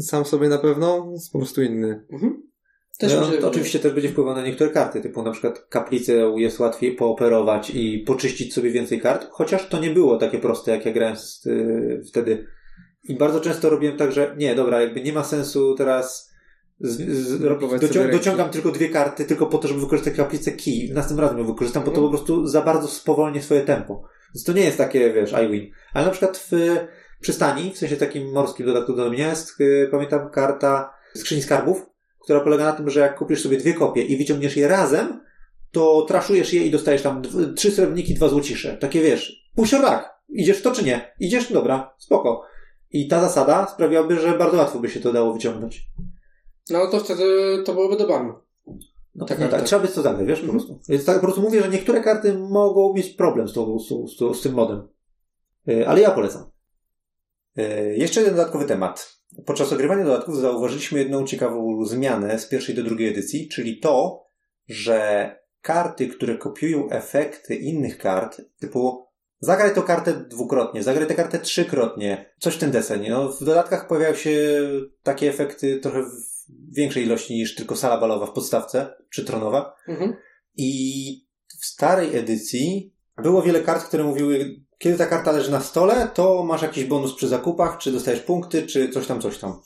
sam 0.00 0.24
sobie 0.24 0.48
na 0.48 0.58
pewno, 0.58 1.08
jest 1.12 1.32
po 1.32 1.38
prostu 1.38 1.62
inny. 1.62 2.04
Mhm. 2.12 2.42
Też 2.98 3.14
no, 3.14 3.20
mi 3.20 3.32
się 3.32 3.38
to 3.38 3.48
oczywiście 3.48 3.78
też 3.78 3.92
będzie 3.92 4.08
wpływał 4.08 4.34
na 4.34 4.42
niektóre 4.42 4.70
karty, 4.70 5.00
typu 5.00 5.22
na 5.22 5.30
przykład 5.30 5.58
kaplicę 5.68 6.12
jest 6.36 6.58
łatwiej 6.58 6.94
pooperować 6.94 7.70
i 7.70 7.98
poczyścić 7.98 8.54
sobie 8.54 8.70
więcej 8.70 9.00
kart, 9.00 9.28
chociaż 9.30 9.68
to 9.68 9.80
nie 9.80 9.90
było 9.90 10.16
takie 10.16 10.38
proste, 10.38 10.70
jak 10.70 10.86
ja 10.86 10.92
grałem 10.92 11.16
z, 11.16 11.46
y, 11.46 12.02
wtedy. 12.08 12.46
I 13.04 13.14
bardzo 13.14 13.40
często 13.40 13.70
robiłem 13.70 13.96
tak, 13.96 14.12
że 14.12 14.34
nie, 14.38 14.54
dobra, 14.54 14.80
jakby 14.80 15.00
nie 15.00 15.12
ma 15.12 15.24
sensu 15.24 15.74
teraz 15.74 16.30
z, 16.80 17.10
z, 17.16 17.42
robić, 17.42 17.70
docią, 17.80 18.10
dociągam 18.10 18.50
tylko 18.50 18.70
dwie 18.70 18.88
karty, 18.88 19.24
tylko 19.24 19.46
po 19.46 19.58
to, 19.58 19.68
żeby 19.68 19.80
wykorzystać 19.80 20.14
kaplicę 20.14 20.52
key. 20.52 20.94
Następnym 20.94 21.20
razem 21.24 21.38
ją 21.38 21.46
wykorzystam, 21.46 21.82
bo 21.82 21.90
to 21.90 21.96
Mhm. 21.96 22.12
po 22.12 22.18
prostu 22.18 22.46
za 22.46 22.62
bardzo 22.62 22.88
spowolni 22.88 23.42
swoje 23.42 23.60
tempo. 23.60 24.02
Więc 24.34 24.44
to 24.44 24.52
nie 24.52 24.64
jest 24.64 24.78
takie, 24.78 25.12
wiesz, 25.12 25.32
I 25.32 25.50
win. 25.50 25.70
Ale 25.92 26.04
na 26.04 26.10
przykład 26.10 26.38
w 26.38 26.50
przystani, 27.20 27.72
w 27.72 27.78
sensie 27.78 27.96
takim 27.96 28.32
morskim 28.32 28.66
dodatku 28.66 28.92
do 28.92 29.10
mnie 29.10 29.22
jest, 29.22 29.60
y, 29.60 29.88
pamiętam, 29.90 30.30
karta 30.30 30.94
skrzyni 31.16 31.42
skarbów, 31.42 31.86
która 32.22 32.40
polega 32.40 32.64
na 32.64 32.72
tym, 32.72 32.90
że 32.90 33.00
jak 33.00 33.18
kupisz 33.18 33.42
sobie 33.42 33.56
dwie 33.56 33.74
kopie 33.74 34.02
i 34.02 34.16
wyciągniesz 34.16 34.56
je 34.56 34.68
razem, 34.68 35.20
to 35.70 36.02
traszujesz 36.08 36.52
je 36.52 36.64
i 36.64 36.70
dostajesz 36.70 37.02
tam 37.02 37.22
trzy 37.56 37.70
srebrniki, 37.70 38.14
dwa 38.14 38.28
złocisze. 38.28 38.76
Takie 38.76 39.02
wiesz, 39.02 39.50
pusiorlak. 39.54 40.10
Idziesz 40.28 40.62
to 40.62 40.72
czy 40.72 40.84
nie? 40.84 41.14
Idziesz? 41.20 41.52
Dobra, 41.52 41.94
spoko. 41.98 42.44
I 42.90 43.08
ta 43.08 43.20
zasada 43.20 43.66
sprawiłaby, 43.66 44.20
że 44.20 44.38
bardzo 44.38 44.56
łatwo 44.56 44.78
by 44.78 44.88
się 44.88 45.00
to 45.00 45.12
dało 45.12 45.32
wyciągnąć. 45.32 45.86
No 46.70 46.86
to 46.86 47.00
wtedy 47.00 47.24
to 47.66 47.72
byłoby 47.72 47.96
do 47.96 48.06
banu. 48.06 48.34
No 49.14 49.26
Tak, 49.26 49.38
tak, 49.38 49.50
tak. 49.50 49.62
Trzeba 49.62 49.82
by 49.82 49.88
to 49.88 50.02
zagrać, 50.02 50.26
wiesz, 50.26 50.40
po 50.40 50.46
Mhm. 50.46 50.58
prostu. 50.66 50.92
Więc 50.92 51.04
tak 51.04 51.16
po 51.16 51.22
prostu 51.22 51.40
mówię, 51.42 51.62
że 51.62 51.68
niektóre 51.68 52.00
karty 52.00 52.34
mogą 52.38 52.94
mieć 52.94 53.08
problem 53.08 53.48
z, 53.48 53.52
tą, 53.52 53.78
z, 53.78 53.88
z, 53.88 54.38
z 54.38 54.42
tym 54.42 54.54
modem. 54.54 54.88
Y, 55.68 55.88
Ale 55.88 56.00
ja 56.00 56.10
polecam. 56.10 56.50
E, 57.56 57.94
Jeszcze 57.96 58.20
jeden 58.20 58.36
dodatkowy 58.36 58.64
temat. 58.64 59.20
Podczas 59.46 59.72
ogrywania 59.72 60.04
dodatków 60.04 60.36
zauważyliśmy 60.36 60.98
jedną 60.98 61.26
ciekawą 61.26 61.84
zmianę 61.84 62.38
z 62.38 62.46
pierwszej 62.48 62.74
do 62.74 62.82
drugiej 62.82 63.08
edycji, 63.08 63.48
czyli 63.48 63.80
to, 63.80 64.24
że 64.68 65.30
karty, 65.62 66.08
które 66.08 66.38
kopiują 66.38 66.90
efekty 66.90 67.54
innych 67.54 67.98
kart, 67.98 68.40
typu 68.60 69.06
zagraj 69.40 69.74
tą 69.74 69.82
kartę 69.82 70.12
dwukrotnie, 70.12 70.82
zagraj 70.82 71.06
tę 71.06 71.14
kartę 71.14 71.38
trzykrotnie, 71.38 72.32
coś 72.38 72.54
w 72.54 72.58
ten 72.58 72.70
deseń. 72.70 73.08
No, 73.08 73.28
w 73.28 73.44
dodatkach 73.44 73.86
pojawiają 73.88 74.14
się 74.14 74.32
takie 75.02 75.28
efekty 75.30 75.78
trochę 75.80 76.02
większej 76.72 77.04
ilości 77.04 77.34
niż 77.34 77.54
tylko 77.54 77.76
sala 77.76 78.00
balowa 78.00 78.26
w 78.26 78.32
podstawce, 78.32 78.94
czy 79.10 79.24
tronowa. 79.24 79.74
Mhm. 79.88 80.14
I 80.56 80.70
w 81.60 81.66
starej 81.66 82.16
edycji 82.16 82.94
było 83.22 83.42
wiele 83.42 83.60
kart, 83.60 83.84
które 83.84 84.04
mówiły, 84.04 84.60
kiedy 84.78 84.98
ta 84.98 85.06
karta 85.06 85.32
leży 85.32 85.50
na 85.50 85.60
stole, 85.60 86.08
to 86.14 86.44
masz 86.44 86.62
jakiś 86.62 86.84
bonus 86.84 87.14
przy 87.14 87.28
zakupach, 87.28 87.78
czy 87.78 87.92
dostajesz 87.92 88.20
punkty, 88.20 88.66
czy 88.66 88.88
coś 88.88 89.06
tam, 89.06 89.20
coś 89.20 89.38
tam. 89.38 89.60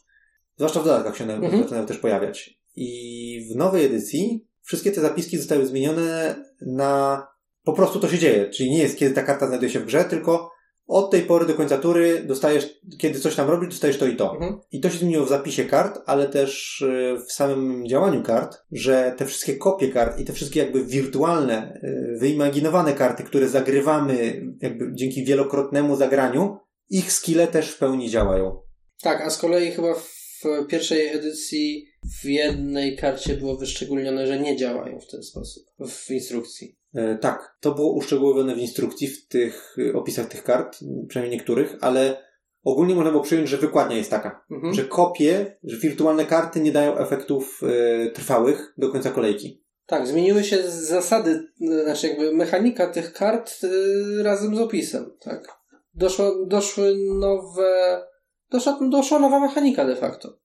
Zwłaszcza 0.56 0.80
w 0.80 0.84
dodatkach 0.84 1.16
się 1.16 1.24
one 1.24 1.34
Mhm. 1.34 1.62
zaczynają 1.62 1.86
też 1.86 1.98
pojawiać. 1.98 2.60
I 2.76 3.48
w 3.52 3.56
nowej 3.56 3.84
edycji 3.84 4.46
wszystkie 4.62 4.92
te 4.92 5.00
zapiski 5.00 5.38
zostały 5.38 5.66
zmienione 5.66 6.36
na 6.66 7.26
po 7.64 7.72
prostu 7.72 8.00
to 8.00 8.08
się 8.08 8.18
dzieje. 8.18 8.50
Czyli 8.50 8.70
nie 8.70 8.78
jest, 8.78 8.98
kiedy 8.98 9.14
ta 9.14 9.22
karta 9.22 9.46
znajduje 9.46 9.70
się 9.70 9.80
w 9.80 9.86
grze, 9.86 10.04
tylko 10.04 10.50
od 10.86 11.10
tej 11.10 11.22
pory 11.22 11.46
do 11.46 11.54
końca 11.54 11.78
tury 11.78 12.22
dostajesz, 12.26 12.80
kiedy 12.98 13.20
coś 13.20 13.34
tam 13.34 13.50
robisz, 13.50 13.68
dostajesz 13.68 13.98
to 13.98 14.06
i 14.06 14.16
to. 14.16 14.32
Mhm. 14.32 14.60
I 14.72 14.80
to 14.80 14.90
się 14.90 14.98
zmieniło 14.98 15.26
w 15.26 15.28
zapisie 15.28 15.64
kart, 15.64 15.98
ale 16.06 16.28
też 16.28 16.80
y, 16.80 17.16
w 17.28 17.32
samym 17.32 17.86
działaniu 17.88 18.22
kart, 18.22 18.56
że 18.72 19.14
te 19.18 19.26
wszystkie 19.26 19.56
kopie 19.56 19.88
kart 19.88 20.18
i 20.18 20.24
te 20.24 20.32
wszystkie 20.32 20.60
jakby 20.60 20.84
wirtualne, 20.84 21.80
y, 21.84 22.18
wyimaginowane 22.18 22.92
karty, 22.92 23.22
które 23.22 23.48
zagrywamy 23.48 24.42
jakby 24.60 24.90
dzięki 24.94 25.24
wielokrotnemu 25.24 25.96
zagraniu, 25.96 26.56
ich 26.90 27.12
skille 27.12 27.46
też 27.46 27.70
w 27.70 27.78
pełni 27.78 28.10
działają. 28.10 28.60
Tak, 29.02 29.20
a 29.20 29.30
z 29.30 29.38
kolei 29.38 29.70
chyba 29.70 29.94
w 29.94 30.66
pierwszej 30.68 31.08
edycji 31.08 31.86
w 32.22 32.24
jednej 32.24 32.96
karcie 32.96 33.34
było 33.34 33.56
wyszczególnione, 33.56 34.26
że 34.26 34.40
nie 34.40 34.56
działają 34.56 35.00
w 35.00 35.10
ten 35.10 35.22
sposób 35.22 35.64
w 35.88 36.10
instrukcji. 36.10 36.76
E, 36.94 37.18
Tak, 37.18 37.56
to 37.60 37.74
było 37.74 37.92
uszczegółowione 37.92 38.54
w 38.54 38.58
instrukcji, 38.58 39.08
w 39.08 39.28
tych 39.28 39.76
y, 39.78 39.92
opisach 39.96 40.26
tych 40.26 40.44
kart, 40.44 40.78
przynajmniej 41.08 41.38
niektórych, 41.38 41.76
ale 41.80 42.16
ogólnie 42.64 42.94
można 42.94 43.10
było 43.10 43.22
przyjąć, 43.22 43.48
że 43.48 43.56
wykładnia 43.56 43.96
jest 43.96 44.10
taka, 44.10 44.44
Mhm. 44.50 44.74
że 44.74 44.84
kopie, 44.84 45.56
że 45.62 45.76
wirtualne 45.76 46.24
karty 46.26 46.60
nie 46.60 46.72
dają 46.72 46.98
efektów 46.98 47.60
e, 47.62 48.10
trwałych 48.10 48.74
do 48.78 48.88
końca 48.92 49.10
kolejki. 49.10 49.64
Tak, 49.86 50.06
zmieniły 50.06 50.44
się 50.44 50.62
zasady, 50.70 51.30
y, 51.62 51.84
znaczy 51.84 52.08
jakby 52.08 52.32
mechanika 52.32 52.86
tych 52.86 53.12
kart 53.12 53.64
y, 53.64 54.22
razem 54.22 54.56
z 54.56 54.60
opisem, 54.60 55.10
tak. 55.20 55.48
Doszło, 55.94 56.46
doszły 56.46 56.96
nowe, 57.18 58.02
doszła, 58.50 58.78
doszła 58.90 59.18
nowa 59.18 59.40
mechanika 59.40 59.84
de 59.84 59.96
facto, 59.96 60.38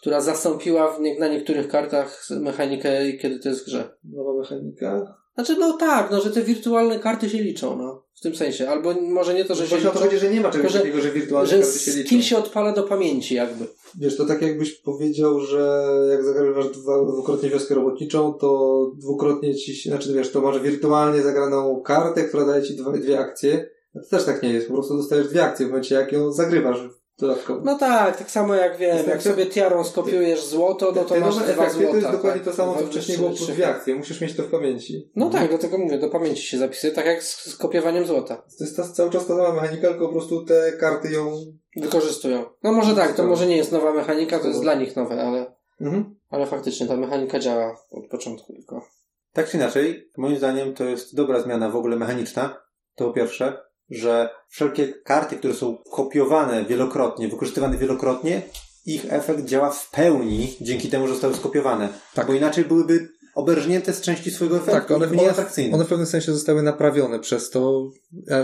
która 0.00 0.20
zastąpiła 0.20 0.92
w 0.92 1.00
na 1.18 1.28
niektórych 1.28 1.68
kartach 1.68 2.26
mechanikę, 2.30 3.12
kiedy 3.12 3.38
to 3.38 3.48
jest 3.48 3.62
w 3.62 3.66
grze. 3.66 3.90
Nowa 4.04 4.38
mechanika? 4.38 5.19
Znaczy, 5.44 5.60
no 5.60 5.72
tak, 5.72 6.10
no, 6.10 6.20
że 6.20 6.30
te 6.30 6.42
wirtualne 6.42 6.98
karty 6.98 7.30
się 7.30 7.38
liczą, 7.38 7.76
no. 7.78 8.04
W 8.14 8.20
tym 8.20 8.36
sensie. 8.36 8.68
Albo 8.70 8.94
może 8.94 9.34
nie 9.34 9.44
to, 9.44 9.54
że 9.54 9.62
się 9.62 9.68
Właśnie 9.68 9.88
o 9.88 9.92
to 9.92 9.98
liczą, 9.98 10.10
chodzi, 10.10 10.20
że 10.20 10.30
nie 10.30 10.40
ma 10.40 10.50
czegoś 10.50 10.72
że- 10.72 10.78
takiego, 10.78 11.00
że 11.00 11.10
wirtualne 11.10 11.50
że 11.50 11.58
karty 11.58 11.78
się 11.78 11.90
liczą. 11.90 12.06
skill 12.06 12.22
się 12.22 12.38
odpala 12.38 12.72
do 12.72 12.82
pamięci 12.82 13.34
jakby. 13.34 13.64
Wiesz, 13.98 14.16
to 14.16 14.26
tak 14.26 14.42
jakbyś 14.42 14.72
powiedział, 14.72 15.40
że 15.40 15.84
jak 16.10 16.24
zagrywasz 16.24 16.68
dwa, 16.68 17.04
dwukrotnie 17.04 17.50
wioskę 17.50 17.74
robotniczą, 17.74 18.32
to 18.34 18.90
dwukrotnie 18.98 19.54
ci, 19.54 19.74
się- 19.76 19.90
znaczy 19.90 20.12
wiesz, 20.14 20.30
to 20.32 20.40
masz 20.40 20.58
wirtualnie 20.60 21.22
zagraną 21.22 21.80
kartę, 21.80 22.24
która 22.24 22.44
daje 22.44 22.62
ci 22.62 22.76
dwa, 22.76 22.92
dwie 22.92 23.18
akcje. 23.18 23.70
A 23.96 24.00
to 24.00 24.06
też 24.10 24.24
tak 24.24 24.42
nie 24.42 24.52
jest, 24.52 24.66
po 24.68 24.72
prostu 24.74 24.96
dostajesz 24.96 25.28
dwie 25.28 25.44
akcje 25.44 25.66
w 25.66 25.68
momencie, 25.68 25.94
jak 25.94 26.12
ją 26.12 26.32
zagrywasz 26.32 26.78
dodatkowo. 27.20 27.60
No 27.64 27.78
tak, 27.78 28.16
tak 28.16 28.30
samo 28.30 28.54
jak 28.54 28.76
wiem, 28.76 29.06
jak 29.08 29.22
sobie 29.22 29.46
tiarą 29.46 29.84
skopiujesz 29.84 30.44
złoto, 30.44 30.92
no 30.96 31.02
to 31.04 31.14
Te 31.14 31.20
masz 31.20 31.34
dwa 31.36 31.44
efekty 31.44 31.72
złota. 31.74 31.90
to 31.90 31.96
jest 31.96 32.10
dokładnie 32.10 32.40
tak. 32.40 32.50
to 32.50 32.56
samo, 32.56 32.74
co 32.74 32.86
wcześniej 32.86 33.18
było 33.18 33.30
po 33.30 33.36
trzy. 33.36 33.52
dwie 33.52 33.68
akcje. 33.68 33.94
Musisz 33.94 34.20
mieć 34.20 34.36
to 34.36 34.42
w 34.42 34.46
pamięci. 34.50 35.10
No 35.16 35.30
tak, 35.30 35.48
dlatego 35.48 35.78
mówię, 35.78 35.98
do 35.98 36.08
pamięci 36.08 36.42
się 36.42 36.58
zapisuje, 36.58 36.92
tak 36.92 37.06
jak 37.06 37.22
z, 37.22 37.50
z 37.50 37.56
kopiowaniem 37.56 38.06
złota. 38.06 38.36
To 38.36 38.64
jest 38.64 38.76
ta, 38.76 38.88
cały 38.88 39.10
czas 39.10 39.26
ta 39.26 39.36
sama 39.36 39.52
mechanika, 39.62 39.88
tylko 39.88 40.06
po 40.06 40.12
prostu 40.12 40.44
te 40.44 40.72
karty 40.72 41.10
ją... 41.12 41.32
Wykorzystują. 41.76 42.44
No 42.62 42.72
może 42.72 42.94
tak, 42.96 43.14
to 43.16 43.24
może 43.24 43.46
nie 43.46 43.56
jest 43.56 43.72
nowa 43.72 43.92
mechanika, 43.92 44.38
to 44.38 44.48
jest 44.48 44.60
dla 44.60 44.74
nich 44.74 44.96
nowe, 44.96 45.22
ale, 45.22 45.54
Mhm. 45.80 46.16
ale 46.30 46.46
faktycznie 46.46 46.86
ta 46.86 46.96
mechanika 46.96 47.38
działa 47.38 47.76
od 47.90 48.08
początku 48.10 48.52
tylko. 48.52 48.86
Tak 49.32 49.48
czy 49.48 49.56
inaczej, 49.56 50.10
moim 50.16 50.36
zdaniem 50.36 50.74
to 50.74 50.84
jest 50.84 51.14
dobra 51.16 51.40
zmiana 51.40 51.70
w 51.70 51.76
ogóle 51.76 51.96
mechaniczna. 51.96 52.56
To 52.94 53.04
po 53.06 53.12
pierwsze, 53.12 53.58
że 53.90 54.30
wszelkie 54.48 54.88
karty, 54.88 55.36
które 55.36 55.54
są 55.54 55.78
kopiowane 55.92 56.64
wielokrotnie, 56.64 57.28
wykorzystywane 57.28 57.76
wielokrotnie, 57.76 58.42
ich 58.86 59.12
efekt 59.12 59.44
działa 59.44 59.70
w 59.70 59.90
pełni 59.90 60.56
dzięki 60.60 60.88
temu, 60.88 61.06
że 61.06 61.12
zostały 61.12 61.34
skopiowane. 61.34 61.88
Tak. 62.14 62.26
Bo 62.26 62.34
inaczej 62.34 62.64
byłyby 62.64 63.08
oberżnięte 63.34 63.92
z 63.92 64.00
części 64.00 64.30
swojego 64.30 64.56
efektu. 64.56 64.80
Tak, 64.80 64.90
one, 64.90 65.06
mniej 65.06 65.28
atrakcyjne. 65.28 65.74
one 65.74 65.84
w 65.84 65.88
pewnym 65.88 66.06
sensie 66.06 66.32
zostały 66.32 66.62
naprawione 66.62 67.18
przez 67.18 67.50
to, 67.50 67.90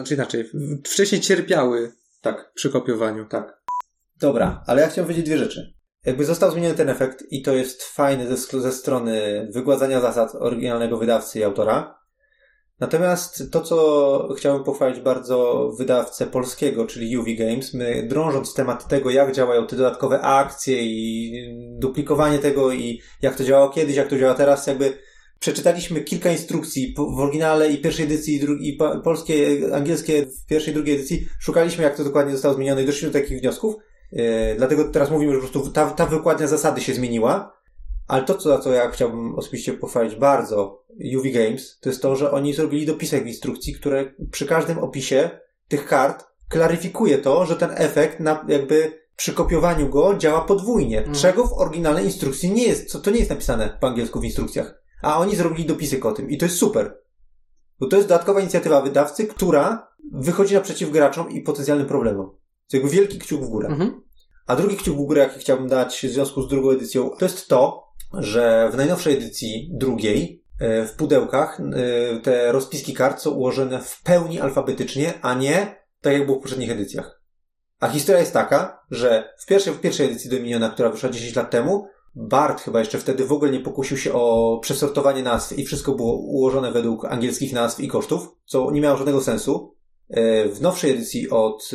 czy 0.05 0.15
inaczej, 0.15 0.51
wcześniej 0.85 1.21
cierpiały 1.21 1.93
Tak. 2.23 2.53
przy 2.55 2.71
kopiowaniu. 2.71 3.27
Tak. 3.27 3.63
Dobra, 4.21 4.63
ale 4.67 4.83
ja 4.83 4.89
chciałem 4.89 5.07
powiedzieć 5.07 5.27
dwie 5.27 5.39
rzeczy. 5.39 5.75
Jakby 6.05 6.25
został 6.25 6.51
zmieniony 6.51 6.75
ten 6.75 6.89
efekt 6.89 7.25
i 7.31 7.43
to 7.43 7.55
jest 7.55 7.83
fajne 7.83 8.37
ze, 8.37 8.61
ze 8.61 8.73
strony 8.73 9.49
wygładzania 9.53 10.01
zasad 10.01 10.35
oryginalnego 10.35 10.99
wydawcy 10.99 11.39
i 11.39 11.45
autora. 11.45 11.99
Natomiast 12.81 13.51
to, 13.53 13.61
co 13.61 14.29
chciałbym 14.37 14.65
pochwalić 14.65 15.01
bardzo 15.01 15.71
wydawcę 15.79 16.27
polskiego, 16.27 16.87
czyli 16.87 17.19
UV 17.19 17.35
Games, 17.35 17.75
my 17.75 18.03
drążąc 18.09 18.55
temat 18.55 18.89
tego, 18.89 19.11
jak 19.11 19.33
działają 19.33 19.67
te 19.67 19.77
dodatkowe 19.77 20.21
akcje 20.21 20.83
i 20.83 21.33
duplikowanie 21.79 22.39
tego 22.39 22.73
i 22.73 23.01
jak 23.23 23.37
to 23.37 23.45
działało 23.45 23.71
kiedyś, 23.71 23.97
jak 23.97 24.09
to 24.09 24.19
działa 24.19 24.35
teraz, 24.35 24.67
jakby 24.67 24.99
przeczytaliśmy 25.41 26.01
kilka 26.01 26.31
instrukcji 26.31 26.95
w 26.97 27.19
oryginale 27.21 27.71
i 27.71 27.79
pierwszej 27.79 28.05
edycji, 28.05 28.37
i, 28.37 28.41
dru- 28.41 28.61
i 28.61 28.79
polskie, 29.05 29.61
angielskie 29.75 30.27
w 30.27 30.47
pierwszej, 30.47 30.75
drugiej 30.75 30.95
edycji. 30.95 31.29
Szukaliśmy, 31.41 31.85
jak 31.85 31.97
to 31.97 32.05
dokładnie 32.05 32.33
zostało 32.33 32.55
zmienione 32.55 32.83
i 32.83 32.87
doszliśmy 32.87 33.11
do 33.11 33.19
takich 33.21 33.41
wniosków. 33.41 33.75
E, 34.13 34.55
dlatego 34.57 34.85
teraz 34.85 35.11
mówimy, 35.11 35.33
że 35.33 35.39
po 35.39 35.49
prostu 35.49 35.71
ta, 35.71 35.91
ta 35.91 36.07
wykładnia 36.07 36.47
zasady 36.47 36.81
się 36.81 36.95
zmieniła. 36.95 37.56
Ale 38.09 38.25
to, 38.25 38.35
co, 38.35 38.49
za 38.49 38.59
co 38.59 38.73
ja 38.73 38.91
chciałbym 38.91 39.35
osobiście 39.35 39.73
pochwalić 39.73 40.15
bardzo 40.17 40.85
UV 41.19 41.31
Games, 41.31 41.79
to 41.81 41.89
jest 41.89 42.03
to, 42.03 42.17
że 42.17 42.31
oni 42.31 42.55
zrobili 42.55 42.87
dopisek 42.87 43.25
w 43.25 43.27
instrukcji, 43.27 43.75
które 43.75 44.15
przy 44.31 44.47
każdym 44.47 44.79
opisie 44.79 45.31
tych 45.69 45.87
kart 45.87 46.25
klaryfikuje 46.49 47.19
to, 47.19 47.47
że 47.47 47.57
ten 47.57 47.71
efekt 47.75 48.21
na, 48.21 48.45
jakby 48.49 49.07
przy 49.17 49.33
kopiowaniu 49.33 49.89
go 49.89 50.15
działa 50.19 50.41
podwójnie, 50.41 50.99
Mhm. 50.99 51.17
czego 51.17 51.47
w 51.47 51.53
oryginalnej 51.53 52.05
instrukcji 52.05 52.51
nie 52.51 52.67
jest, 52.69 52.91
co 52.91 52.99
to 53.01 53.11
nie 53.11 53.19
jest 53.19 53.31
napisane 53.31 53.79
po 53.81 53.87
angielsku 53.87 54.21
w 54.21 54.25
instrukcjach. 54.25 54.83
A 55.03 55.19
oni 55.19 55.37
zrobili 55.37 55.65
dopisek 55.65 56.07
o 56.07 56.13
tym 56.13 56.31
i 56.31 56.39
to 56.39 56.45
jest 56.45 56.59
super. 56.59 56.99
Bo 57.81 57.87
to 57.87 57.97
jest 57.97 58.09
dodatkowa 58.09 58.41
inicjatywa 58.41 58.83
wydawcy, 58.83 59.27
która 59.27 59.89
wychodzi 60.13 60.55
naprzeciw 60.55 60.91
graczom 60.91 61.31
i 61.31 61.41
potencjalnym 61.41 61.87
problemom. 61.87 62.31
To 62.71 62.77
jakby 62.77 62.91
wielki 62.91 63.19
kciuk 63.19 63.43
w 63.43 63.49
górę. 63.49 63.69
Mhm. 63.69 64.03
A 64.47 64.57
drugi 64.57 64.77
kciuk 64.77 64.97
w 64.97 65.01
górę, 65.07 65.23
jaki 65.23 65.41
chciałbym 65.41 65.69
dać 65.69 66.07
w 66.07 66.13
związku 66.13 66.43
z 66.43 66.49
drugą 66.49 66.71
edycją, 66.71 67.11
to 67.19 67.25
jest 67.25 67.49
to, 67.49 67.86
że 68.19 68.71
w 68.73 68.77
najnowszej 68.77 69.15
edycji 69.15 69.71
drugiej 69.73 70.45
e, 70.61 70.87
w 70.87 70.93
pudełkach 70.93 71.61
e, 71.61 72.21
te 72.21 72.53
rozpiski 72.53 72.95
kart 72.95 73.21
są 73.21 73.31
ułożone 73.31 73.83
w 73.83 74.03
pełni 74.03 74.41
alfabetycznie, 74.41 75.15
a 75.23 75.35
nie 75.35 75.87
tak 76.01 76.13
jak 76.13 76.27
było 76.27 76.39
w 76.39 76.41
poprzednich 76.41 76.71
edycjach. 76.71 77.21
A 77.81 77.89
historia 77.89 78.21
jest 78.21 78.33
taka, 78.33 78.81
że 78.91 79.35
w 79.39 79.47
pierwszej, 79.47 79.75
w 79.75 79.81
pierwszej 79.81 80.07
edycji 80.07 80.31
Dominiona, 80.31 80.71
która 80.71 80.91
wyszła 80.91 81.09
10 81.09 81.37
lat 81.37 81.51
temu, 81.51 81.87
Bart 82.15 82.61
chyba 82.61 82.79
jeszcze 82.79 82.99
wtedy 82.99 83.25
w 83.25 83.33
ogóle 83.33 83.51
nie 83.51 83.61
pokusił 83.61 83.97
się 83.97 84.13
o 84.13 84.59
przesortowanie 84.63 85.23
nazw 85.23 85.59
i 85.59 85.67
wszystko 85.67 85.95
było 85.95 86.17
ułożone 86.17 86.73
według 86.73 87.05
angielskich 87.05 87.53
nazw 87.53 87.81
i 87.81 87.89
kosztów, 87.89 88.29
co 88.45 88.71
nie 88.71 88.81
miało 88.81 88.97
żadnego 88.97 89.21
sensu. 89.21 89.75
E, 90.11 90.49
W 90.49 90.61
nowszej 90.61 90.91
edycji 90.91 91.31
od 91.31 91.71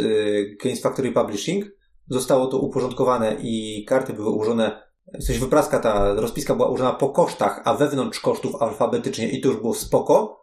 Games 0.63 0.81
Factory 0.81 1.11
Publishing 1.11 1.65
zostało 2.09 2.47
to 2.47 2.59
uporządkowane 2.59 3.35
i 3.41 3.85
karty 3.87 4.13
były 4.13 4.29
ułożone, 4.29 4.90
w 5.19 5.23
sensie 5.23 5.41
wypraska 5.41 5.79
ta 5.79 6.13
rozpiska 6.13 6.55
była 6.55 6.67
ułożona 6.67 6.93
po 6.93 7.09
kosztach, 7.09 7.61
a 7.65 7.73
wewnątrz 7.73 8.19
kosztów 8.19 8.55
alfabetycznie 8.61 9.29
i 9.29 9.41
to 9.41 9.49
już 9.49 9.57
było 9.57 9.73
spoko. 9.73 10.41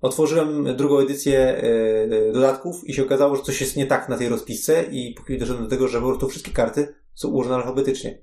Otworzyłem 0.00 0.76
drugą 0.76 0.98
edycję 0.98 1.38
e, 1.38 2.32
dodatków 2.32 2.88
i 2.88 2.94
się 2.94 3.02
okazało, 3.02 3.36
że 3.36 3.42
coś 3.42 3.60
jest 3.60 3.76
nie 3.76 3.86
tak 3.86 4.08
na 4.08 4.16
tej 4.16 4.28
rozpisce 4.28 4.84
i 4.90 5.16
chwili 5.24 5.38
doszedłem 5.38 5.64
do 5.64 5.70
tego, 5.70 5.88
że 5.88 6.00
po 6.00 6.06
prostu 6.06 6.28
wszystkie 6.28 6.52
karty 6.52 6.94
są 7.14 7.28
ułożone 7.28 7.56
alfabetycznie. 7.56 8.22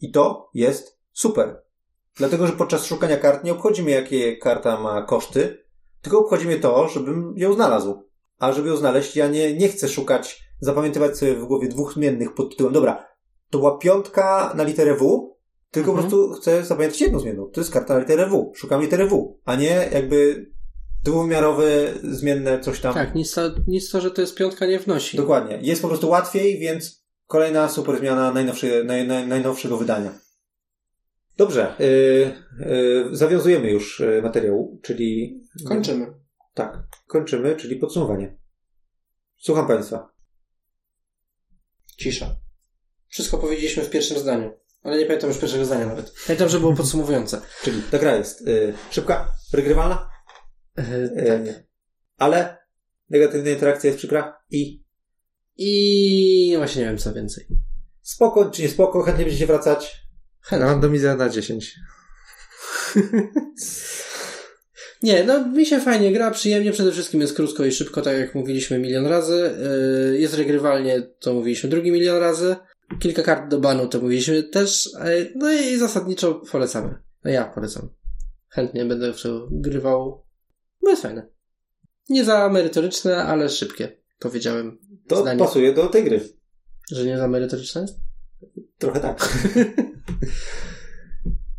I 0.00 0.10
to 0.10 0.50
jest 0.54 0.98
super. 1.12 1.62
Dlatego, 2.16 2.46
że 2.46 2.52
podczas 2.52 2.86
szukania 2.86 3.16
kart 3.16 3.44
nie 3.44 3.52
obchodzi 3.52 3.82
mnie, 3.82 3.92
jakie 3.92 4.36
karta 4.36 4.80
ma 4.80 5.02
koszty, 5.02 5.64
tylko 6.02 6.18
obchodzi 6.18 6.46
mnie 6.46 6.58
to, 6.58 6.88
żebym 6.88 7.34
ją 7.36 7.52
znalazł. 7.52 8.02
A 8.38 8.52
żeby 8.52 8.68
ją 8.68 8.76
znaleźć, 8.76 9.16
ja 9.16 9.28
nie, 9.28 9.56
nie 9.56 9.68
chcę 9.68 9.88
szukać, 9.88 10.42
zapamiętywać 10.60 11.18
sobie 11.18 11.34
w 11.34 11.44
głowie 11.44 11.68
dwóch 11.68 11.94
zmiennych 11.94 12.34
pod 12.34 12.50
tytułem, 12.50 12.72
dobra, 12.72 13.11
to 13.52 13.58
była 13.58 13.78
piątka 13.78 14.52
na 14.56 14.64
literę 14.64 14.96
W, 14.96 15.32
tylko 15.70 15.90
Mhm. 15.90 16.10
po 16.10 16.16
prostu 16.16 16.40
chcę 16.40 16.64
zapamiętać 16.64 17.00
jedną 17.00 17.18
zmienną. 17.20 17.46
To 17.46 17.60
jest 17.60 17.72
karta 17.72 17.94
na 17.94 18.00
literę 18.00 18.26
W. 18.26 18.52
Szukam 18.56 18.80
litery 18.82 19.06
W, 19.08 19.38
a 19.44 19.56
nie 19.56 19.88
jakby 19.92 20.50
dwuwymiarowy, 21.04 21.94
zmienne, 22.02 22.60
coś 22.60 22.80
tam. 22.80 22.94
Tak, 22.94 23.14
nic 23.14 23.34
to, 23.34 23.42
nic 23.66 23.90
to, 23.90 24.00
że 24.00 24.10
to 24.10 24.20
jest 24.20 24.36
piątka 24.36 24.66
nie 24.66 24.78
wnosi. 24.78 25.16
Dokładnie. 25.16 25.58
Jest 25.62 25.82
po 25.82 25.88
prostu 25.88 26.08
łatwiej, 26.08 26.58
więc 26.58 27.04
kolejna 27.26 27.68
super 27.68 27.98
zmiana 27.98 28.32
najnowsze, 28.32 28.84
naj, 28.84 29.06
naj, 29.06 29.26
najnowszego 29.26 29.76
wydania. 29.76 30.12
Dobrze. 31.36 31.74
Yy, 31.78 31.86
yy, 32.66 33.08
zawiązujemy 33.16 33.70
już 33.70 34.00
yy, 34.00 34.22
materiał, 34.22 34.78
czyli... 34.82 35.40
Kończymy. 35.68 36.06
Tak, 36.54 36.82
kończymy, 37.06 37.56
czyli 37.56 37.76
podsumowanie. 37.76 38.36
Słucham 39.36 39.66
Państwa. 39.66 40.12
Cisza. 41.98 42.41
Wszystko 43.12 43.38
powiedzieliśmy 43.38 43.82
w 43.82 43.90
pierwszym 43.90 44.18
zdaniu. 44.18 44.52
Ale 44.82 44.98
nie 44.98 45.06
pamiętam 45.06 45.30
już 45.30 45.38
pierwszego 45.38 45.64
zdania 45.64 45.86
nawet. 45.86 46.12
Pamiętam, 46.26 46.48
że 46.48 46.60
było 46.60 46.74
podsumowujące. 46.74 47.40
Czyli 47.62 47.82
ta 47.90 47.98
gra 47.98 48.16
jest 48.16 48.46
yy, 48.46 48.74
szybka, 48.90 49.32
wygrywalna, 49.52 50.10
Yy, 50.78 50.84
yy, 51.16 51.64
ale 52.16 52.58
negatywna 53.10 53.50
interakcja 53.50 53.88
jest 53.88 53.98
przykra 53.98 54.38
i 54.50 54.84
I 55.56 56.54
właśnie 56.56 56.82
nie 56.82 56.88
wiem 56.88 56.98
co 56.98 57.12
więcej. 57.14 57.46
spoko 58.02 58.50
czy 58.50 58.62
nie 58.62 58.68
spoko, 58.68 59.02
chętnie 59.02 59.24
będziecie 59.24 59.46
wracać. 59.46 60.02
Randomizacja 60.50 61.16
na 61.16 61.28
10. 61.28 61.74
Nie, 65.02 65.24
no 65.24 65.46
mi 65.48 65.66
się 65.66 65.80
fajnie 65.80 66.12
gra, 66.12 66.30
przyjemnie, 66.30 66.72
przede 66.72 66.92
wszystkim 66.92 67.20
jest 67.20 67.36
krótko 67.36 67.64
i 67.64 67.72
szybko, 67.72 68.02
tak 68.02 68.18
jak 68.18 68.34
mówiliśmy 68.34 68.78
milion 68.78 69.06
razy. 69.06 69.50
Yy, 70.12 70.18
Jest 70.20 70.34
regrywalnie, 70.34 71.02
to 71.20 71.34
mówiliśmy 71.34 71.70
drugi 71.70 71.92
milion 71.92 72.16
razy. 72.18 72.56
Kilka 73.00 73.22
kart 73.22 73.48
do 73.50 73.60
banu, 73.60 73.88
to 73.88 74.00
mówiliśmy 74.00 74.42
też. 74.42 74.90
Yy, 75.04 75.32
No 75.36 75.52
i 75.52 75.78
zasadniczo 75.78 76.34
polecamy. 76.34 76.94
No 77.24 77.30
ja 77.30 77.44
polecam. 77.44 77.88
Chętnie 78.48 78.84
będę 78.84 79.12
w 79.12 79.22
to 79.22 79.48
grywał. 79.50 80.24
No 80.82 80.90
jest 80.90 81.02
fajne. 81.02 81.26
Nie 82.08 82.24
za 82.24 82.48
merytoryczne, 82.48 83.24
ale 83.24 83.48
szybkie. 83.48 83.96
Powiedziałem, 84.18 84.78
To 85.08 85.16
Zdanie. 85.22 85.38
pasuje 85.38 85.72
do 85.74 85.86
tej 85.86 86.04
gry. 86.04 86.20
że 86.90 87.04
nie 87.04 87.18
za 87.18 87.28
merytoryczne? 87.28 87.86
Trochę 88.78 89.00
tak. 89.00 89.28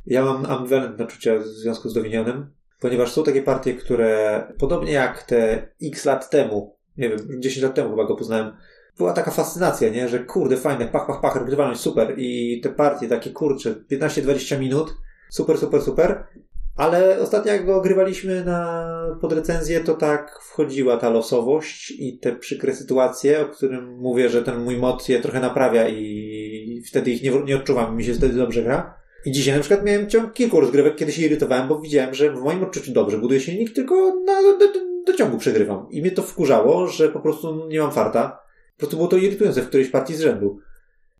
ja 0.06 0.26
mam 0.26 0.46
ambiwalentne 0.46 1.06
uczucia 1.06 1.40
w 1.40 1.44
związku 1.46 1.90
z 1.90 1.94
Dominionem, 1.94 2.54
ponieważ 2.80 3.12
są 3.12 3.24
takie 3.24 3.42
partie, 3.44 3.74
które 3.74 4.44
podobnie 4.60 4.92
jak 4.92 5.24
te 5.24 5.68
x 5.84 6.06
lat 6.06 6.30
temu, 6.30 6.78
nie 6.98 7.10
wiem, 7.10 7.42
10 7.42 7.64
lat 7.64 7.76
temu 7.76 7.90
chyba 7.90 8.06
go 8.06 8.16
poznałem, 8.16 8.58
była 8.98 9.14
taka 9.14 9.32
fascynacja, 9.32 9.90
nie? 9.90 10.10
Że 10.10 10.20
kurde, 10.20 10.58
fajne, 10.58 10.88
pach, 10.88 11.08
pach, 11.08 11.22
pach, 11.22 11.36
regrywalność, 11.36 11.82
super. 11.82 12.14
I 12.18 12.62
te 12.64 12.70
partie 12.70 13.08
takie, 13.08 13.32
kurcze, 13.32 13.76
15-20 13.92 14.60
minut, 14.60 14.94
super, 15.30 15.58
super, 15.58 15.82
super. 15.82 16.28
Ale 16.76 17.20
ostatnio 17.20 17.54
jak 17.54 17.66
go 17.66 17.76
ogrywaliśmy 17.76 18.46
na 18.46 18.94
podrecenzję, 19.22 19.80
to 19.80 19.94
tak 19.94 20.40
wchodziła 20.42 20.98
ta 20.98 21.10
losowość 21.10 21.92
i 21.92 22.20
te 22.20 22.36
przykre 22.36 22.76
sytuacje, 22.76 23.42
o 23.42 23.46
którym 23.46 23.98
mówię, 23.98 24.30
że 24.30 24.42
ten 24.42 24.64
mój 24.64 24.78
mod 24.78 25.10
je 25.10 25.20
trochę 25.22 25.40
naprawia 25.40 25.90
i 25.90 26.82
wtedy 26.88 27.12
ich 27.12 27.24
nie, 27.24 27.44
nie 27.44 27.56
odczuwam, 27.56 27.98
mi 27.98 28.04
się 28.04 28.14
wtedy 28.14 28.34
dobrze 28.34 28.64
gra. 28.64 29.04
I 29.26 29.32
dzisiaj 29.32 29.56
na 29.56 29.60
przykład 29.60 29.86
miałem 29.86 30.10
ciąg 30.10 30.34
kilku 30.34 30.60
rozgrywek, 30.60 30.96
kiedy 30.96 31.12
się 31.12 31.22
irytowałem, 31.22 31.68
bo 31.68 31.80
widziałem, 31.80 32.14
że 32.14 32.32
w 32.32 32.42
moim 32.42 32.64
odczuciu 32.64 32.94
dobrze 32.94 33.18
buduje 33.18 33.40
silnik, 33.40 33.74
tylko 33.74 34.16
na, 34.26 34.42
do, 34.42 34.58
do, 34.58 34.66
do 35.06 35.14
ciągu 35.14 35.38
przegrywam. 35.38 35.88
I 35.92 36.02
mnie 36.02 36.12
to 36.12 36.22
wkurzało, 36.22 36.88
że 36.88 37.10
po 37.10 37.20
prostu 37.20 37.68
nie 37.68 37.80
mam 37.80 37.92
farta. 37.92 38.43
Po 38.74 38.78
prostu 38.78 38.98
było 38.98 39.08
to 39.08 39.18
irytujące 39.18 39.62
w 39.62 39.68
którejś 39.68 39.90
partii 39.90 40.16
z 40.16 40.22
rzędu. 40.22 40.60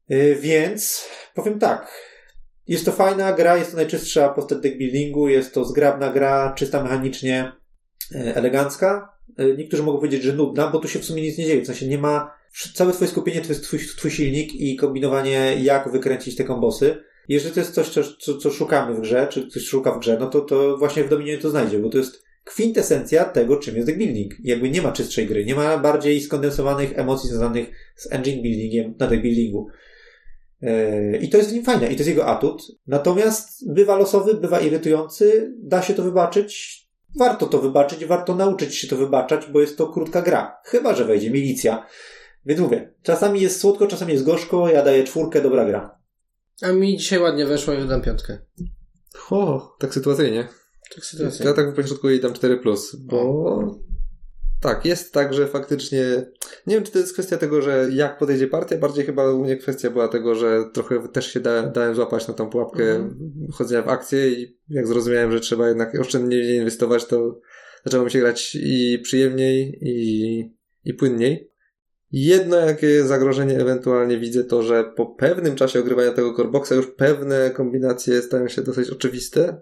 Yy, 0.10 0.36
więc 0.36 1.10
powiem 1.34 1.60
tak. 1.60 2.14
Jest 2.68 2.86
to 2.86 2.92
fajna 2.92 3.34
gra, 3.34 3.58
jest 3.58 3.72
to 3.72 3.78
najczystsza 3.78 4.30
postać 4.30 4.60
buildingu, 4.62 5.28
jest 5.28 5.54
to 5.54 5.66
zgrabna 5.66 6.12
gra, 6.12 6.54
czysta 6.58 6.84
mechanicznie, 6.84 7.52
e, 8.16 8.36
elegancka. 8.36 9.14
E, 9.38 9.58
Niektórzy 9.58 9.84
mogą 9.84 9.98
powiedzieć, 9.98 10.24
że 10.24 10.34
nudna, 10.34 10.68
bo 10.68 10.80
tu 10.80 10.88
się 10.88 11.00
w 11.00 11.06
sumie 11.06 11.22
nic 11.22 11.38
nie 11.38 11.46
dzieje. 11.46 11.62
W 11.62 11.66
sensie 11.66 11.88
nie 11.88 11.98
ma. 11.98 12.34
Całe 12.74 12.94
twoje 12.94 13.12
skupienie 13.12 13.42
to 13.42 13.48
jest 13.48 13.64
twój, 13.64 13.80
twój 13.80 14.12
silnik 14.12 14.56
i 14.56 14.76
kombinowanie, 14.76 15.56
jak 15.62 15.92
wykręcić 15.92 16.36
te 16.36 16.44
kombosy. 16.44 17.04
Jeżeli 17.28 17.54
to 17.54 17.60
jest 17.60 17.74
coś, 17.74 17.90
co, 17.90 18.02
co, 18.20 18.38
co 18.38 18.52
szukamy 18.52 18.96
w 18.96 19.02
grze, 19.02 19.28
czy 19.32 19.48
ktoś 19.48 19.64
szuka 19.64 19.92
w 19.92 20.00
grze, 20.00 20.18
no 20.20 20.30
to, 20.30 20.42
to 20.42 20.78
właśnie 20.78 21.04
w 21.04 21.10
Dominionie 21.10 21.42
to 21.42 21.50
znajdzie, 21.50 21.80
bo 21.80 21.90
to 21.90 21.98
jest 21.98 22.23
kwintesencja 22.44 23.26
tego, 23.26 23.58
czym 23.58 23.76
jest 23.76 23.88
deck 23.88 23.98
building. 23.98 24.34
Jakby 24.44 24.70
nie 24.70 24.82
ma 24.82 24.92
czystszej 24.92 25.28
gry, 25.28 25.46
nie 25.46 25.56
ma 25.56 25.78
bardziej 25.78 26.22
skondensowanych 26.22 27.00
emocji 27.00 27.30
związanych 27.30 27.70
z 27.96 28.12
engine 28.12 28.42
buildingiem 28.42 28.96
na 29.00 29.08
deck 29.08 29.22
buildingu. 29.22 29.68
Yy, 30.62 31.20
I 31.22 31.30
to 31.30 31.38
jest 31.38 31.50
w 31.50 31.54
nim 31.54 31.64
fajne, 31.64 31.86
i 31.86 31.90
to 31.90 32.00
jest 32.00 32.10
jego 32.10 32.26
atut. 32.26 32.64
Natomiast 32.88 33.74
bywa 33.74 33.98
losowy, 33.98 34.34
bywa 34.34 34.60
irytujący, 34.60 35.54
da 35.60 35.82
się 35.82 35.94
to 35.94 36.04
wybaczyć. 36.04 36.84
Warto 37.20 37.48
to 37.48 37.60
wybaczyć, 37.60 38.06
warto 38.06 38.36
nauczyć 38.36 38.76
się 38.76 38.88
to 38.88 38.98
wybaczać, 38.98 39.46
bo 39.46 39.62
jest 39.62 39.78
to 39.78 39.88
krótka 39.88 40.22
gra. 40.22 40.58
Chyba, 40.66 40.96
że 40.96 41.06
wejdzie 41.06 41.32
milicja. 41.32 41.86
Więc 42.46 42.62
mówię, 42.62 42.94
czasami 43.04 43.42
jest 43.42 43.60
słodko, 43.60 43.88
czasami 43.88 44.14
jest 44.14 44.26
gorzko, 44.26 44.70
ja 44.70 44.84
daję 44.84 45.04
czwórkę, 45.04 45.42
dobra 45.42 45.66
gra. 45.66 45.98
A 46.62 46.72
mi 46.72 46.98
dzisiaj 46.98 47.20
ładnie 47.20 47.46
weszło 47.46 47.74
i 47.74 47.78
wydam 47.78 48.02
piątkę. 48.02 48.38
O, 49.30 49.76
tak 49.80 49.94
sytuacyjnie. 49.94 50.48
Tak 50.96 51.06
sytuacja. 51.06 51.46
Ja 51.46 51.54
tak 51.54 51.74
po 51.74 51.84
środku 51.84 52.10
jej 52.10 52.20
dam 52.22 52.34
4, 52.34 52.60
bo 53.00 53.84
tak, 54.64 54.86
jest 54.86 55.14
tak, 55.14 55.34
że 55.34 55.48
faktycznie. 55.48 56.26
Nie 56.68 56.76
wiem, 56.76 56.84
czy 56.84 56.92
to 56.92 57.00
jest 57.00 57.14
kwestia 57.14 57.38
tego, 57.38 57.62
że 57.62 57.88
jak 57.92 58.18
podejdzie 58.18 58.48
partia, 58.48 58.78
bardziej 58.78 59.06
chyba 59.06 59.32
u 59.32 59.44
mnie 59.44 59.58
kwestia 59.58 59.90
była 59.90 60.08
tego, 60.08 60.36
że 60.36 60.64
trochę 60.74 61.08
też 61.08 61.34
się 61.34 61.40
da, 61.40 61.64
dałem 61.64 61.96
złapać 61.96 62.28
na 62.28 62.34
tą 62.34 62.50
pułapkę 62.50 62.96
Mhm. 62.96 63.48
chodzenia 63.54 63.82
w 63.82 63.90
akcję 63.90 64.30
i 64.30 64.58
jak 64.70 64.88
zrozumiałem, 64.88 65.32
że 65.32 65.40
trzeba 65.40 65.68
jednak 65.68 66.00
oszczędnie 66.00 66.56
inwestować, 66.56 67.06
to 67.06 67.40
zaczęło 67.86 68.06
mi 68.06 68.12
się 68.12 68.20
grać 68.20 68.58
i 68.62 69.00
przyjemniej, 69.04 69.80
i, 69.82 70.56
i 70.86 70.94
płynniej. 70.94 71.52
Jedno 72.12 72.58
jakie 72.58 73.04
zagrożenie 73.04 73.60
ewentualnie 73.60 74.18
widzę, 74.18 74.44
to 74.44 74.64
że 74.64 74.84
po 74.96 75.06
pewnym 75.06 75.56
czasie 75.56 75.80
ogrywania 75.80 76.12
tego 76.12 76.34
coreboxa 76.34 76.72
już 76.76 76.88
pewne 76.88 77.52
kombinacje 77.52 78.22
stają 78.22 78.48
się 78.48 78.62
dosyć 78.62 78.90
oczywiste, 78.90 79.62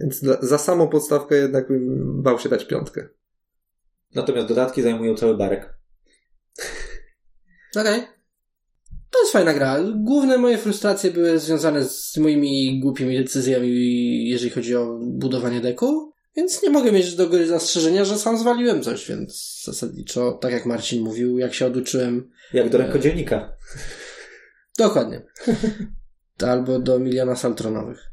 więc 0.00 0.20
dla, 0.20 0.36
za 0.42 0.58
samą 0.58 0.88
podstawkę 0.88 1.36
jednak 1.36 1.68
bym 1.68 2.22
bał 2.22 2.38
się 2.38 2.48
dać 2.48 2.64
piątkę. 2.64 3.08
Natomiast 4.14 4.48
dodatki 4.48 4.82
zajmują 4.82 5.14
cały 5.14 5.36
barek. 5.36 5.74
Okej. 7.80 8.02
To 9.10 9.20
jest 9.20 9.32
fajna 9.32 9.54
gra. 9.54 9.78
Główne 9.94 10.38
moje 10.38 10.58
frustracje 10.58 11.10
były 11.10 11.38
związane 11.38 11.84
z 11.84 12.16
moimi 12.16 12.80
głupimi 12.80 13.18
decyzjami, 13.18 14.28
jeżeli 14.28 14.50
chodzi 14.50 14.76
o 14.76 14.98
budowanie 15.02 15.60
deku. 15.60 16.12
Więc 16.36 16.62
nie 16.62 16.70
mogę 16.70 16.92
mieć 16.92 17.14
do 17.16 17.28
gry 17.28 17.46
zastrzeżenia, 17.46 18.04
że 18.04 18.18
sam 18.18 18.38
zwaliłem 18.38 18.82
coś, 18.82 19.08
więc 19.08 19.62
zasadniczo, 19.64 20.32
tak 20.32 20.52
jak 20.52 20.66
Marcin 20.66 21.02
mówił, 21.02 21.38
jak 21.38 21.54
się 21.54 21.66
oduczyłem. 21.66 22.30
Jak 22.52 22.68
do 22.68 22.78
rękodzielnika. 22.78 23.52
Dokładnie. 24.78 25.22
Albo 26.50 26.78
do 26.78 26.98
miliona 26.98 27.36
saltronowych. 27.36 28.10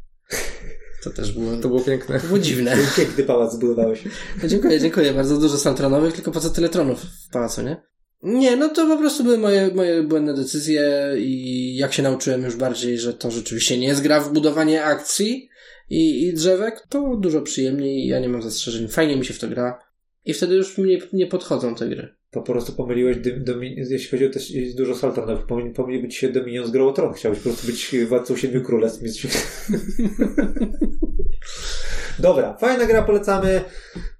To 1.09 1.13
też 1.15 1.31
było, 1.31 1.57
To 1.57 1.67
było 1.67 1.79
piękne. 1.81 2.19
to 2.19 2.27
było 2.27 2.39
dziwne. 2.39 2.77
Piękny 2.97 3.23
pałac 3.23 3.53
zbudowałeś. 3.53 4.03
Dziękuję, 4.47 4.79
dziękuję. 4.79 5.13
Bardzo 5.13 5.37
dużo 5.37 5.57
saltronowych, 5.57 6.13
tylko 6.13 6.31
po 6.31 6.39
co 6.39 6.49
tyle 6.49 6.69
tronów 6.69 7.01
w 7.01 7.29
pałacu, 7.31 7.61
nie? 7.61 7.77
Nie, 8.23 8.55
no 8.55 8.69
to 8.69 8.87
po 8.87 8.97
prostu 8.97 9.23
były 9.23 9.37
moje, 9.37 9.71
moje 9.75 10.03
błędne 10.03 10.33
decyzje 10.33 11.13
i 11.17 11.75
jak 11.75 11.93
się 11.93 12.03
nauczyłem 12.03 12.43
już 12.43 12.55
bardziej, 12.55 12.99
że 12.99 13.13
to 13.13 13.31
rzeczywiście 13.31 13.77
nie 13.77 13.87
jest 13.87 14.01
gra 14.01 14.19
w 14.21 14.33
budowanie 14.33 14.83
akcji 14.83 15.49
i, 15.89 16.27
i 16.27 16.33
drzewek, 16.33 16.83
to 16.89 17.17
dużo 17.17 17.41
przyjemniej 17.41 18.07
ja 18.07 18.19
nie 18.19 18.29
mam 18.29 18.41
zastrzeżeń. 18.41 18.87
Fajnie 18.87 19.15
mi 19.15 19.25
się 19.25 19.33
w 19.33 19.39
to 19.39 19.47
gra 19.47 19.79
i 20.25 20.33
wtedy 20.33 20.55
już 20.55 20.77
mnie 20.77 20.97
nie 21.13 21.27
podchodzą 21.27 21.75
te 21.75 21.89
gry. 21.89 22.15
Po 22.31 22.41
prostu 22.41 22.73
pomyliłeś, 22.73 23.17
domi, 23.37 23.75
jeśli 23.89 24.09
chodzi 24.11 24.25
o 24.25 24.29
też 24.29 24.53
dużo 24.75 24.95
saltonów, 24.95 25.45
pomyli, 25.45 25.69
pomyli 25.73 26.01
być 26.01 26.15
się 26.15 26.29
Dominion 26.29 26.67
z 26.67 26.71
Grą 26.71 26.93
Tron. 26.93 27.13
Chciałbyś 27.13 27.39
po 27.39 27.43
prostu 27.49 27.67
być 27.67 27.95
władcą 28.07 28.35
siedmiu 28.35 28.61
królestw. 28.63 29.01
Dobra, 32.19 32.57
fajna 32.57 32.85
gra, 32.85 33.03
polecamy. 33.03 33.61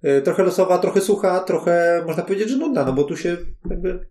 E, 0.04 0.22
Trochę 0.22 0.44
losowa, 0.44 0.78
trochę 0.78 1.02
sucha, 1.02 1.40
trochę 1.40 2.04
można 2.08 2.24
powiedzieć, 2.24 2.50
że 2.50 2.58
nudna, 2.58 2.86
no 2.86 2.94
bo 2.94 3.04
tu 3.04 3.18
się 3.18 3.38
jakby... 3.70 4.08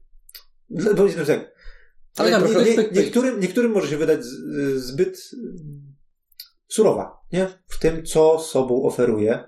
No, 0.71 0.95
Powiedzmy 0.97 1.27
tak. 1.27 1.53
Ale 2.17 2.31
nie, 2.31 2.37
nie, 2.65 2.89
niektórym, 2.93 3.41
niektórym 3.41 3.73
może 3.73 3.89
się 3.89 3.97
wydać 3.97 4.25
z- 4.25 4.77
zbyt 4.83 5.31
mm, 5.35 5.95
surowa, 6.69 7.17
nie? 7.33 7.47
W 7.69 7.79
tym, 7.79 8.05
co 8.05 8.39
sobą 8.39 8.83
oferuje. 8.83 9.45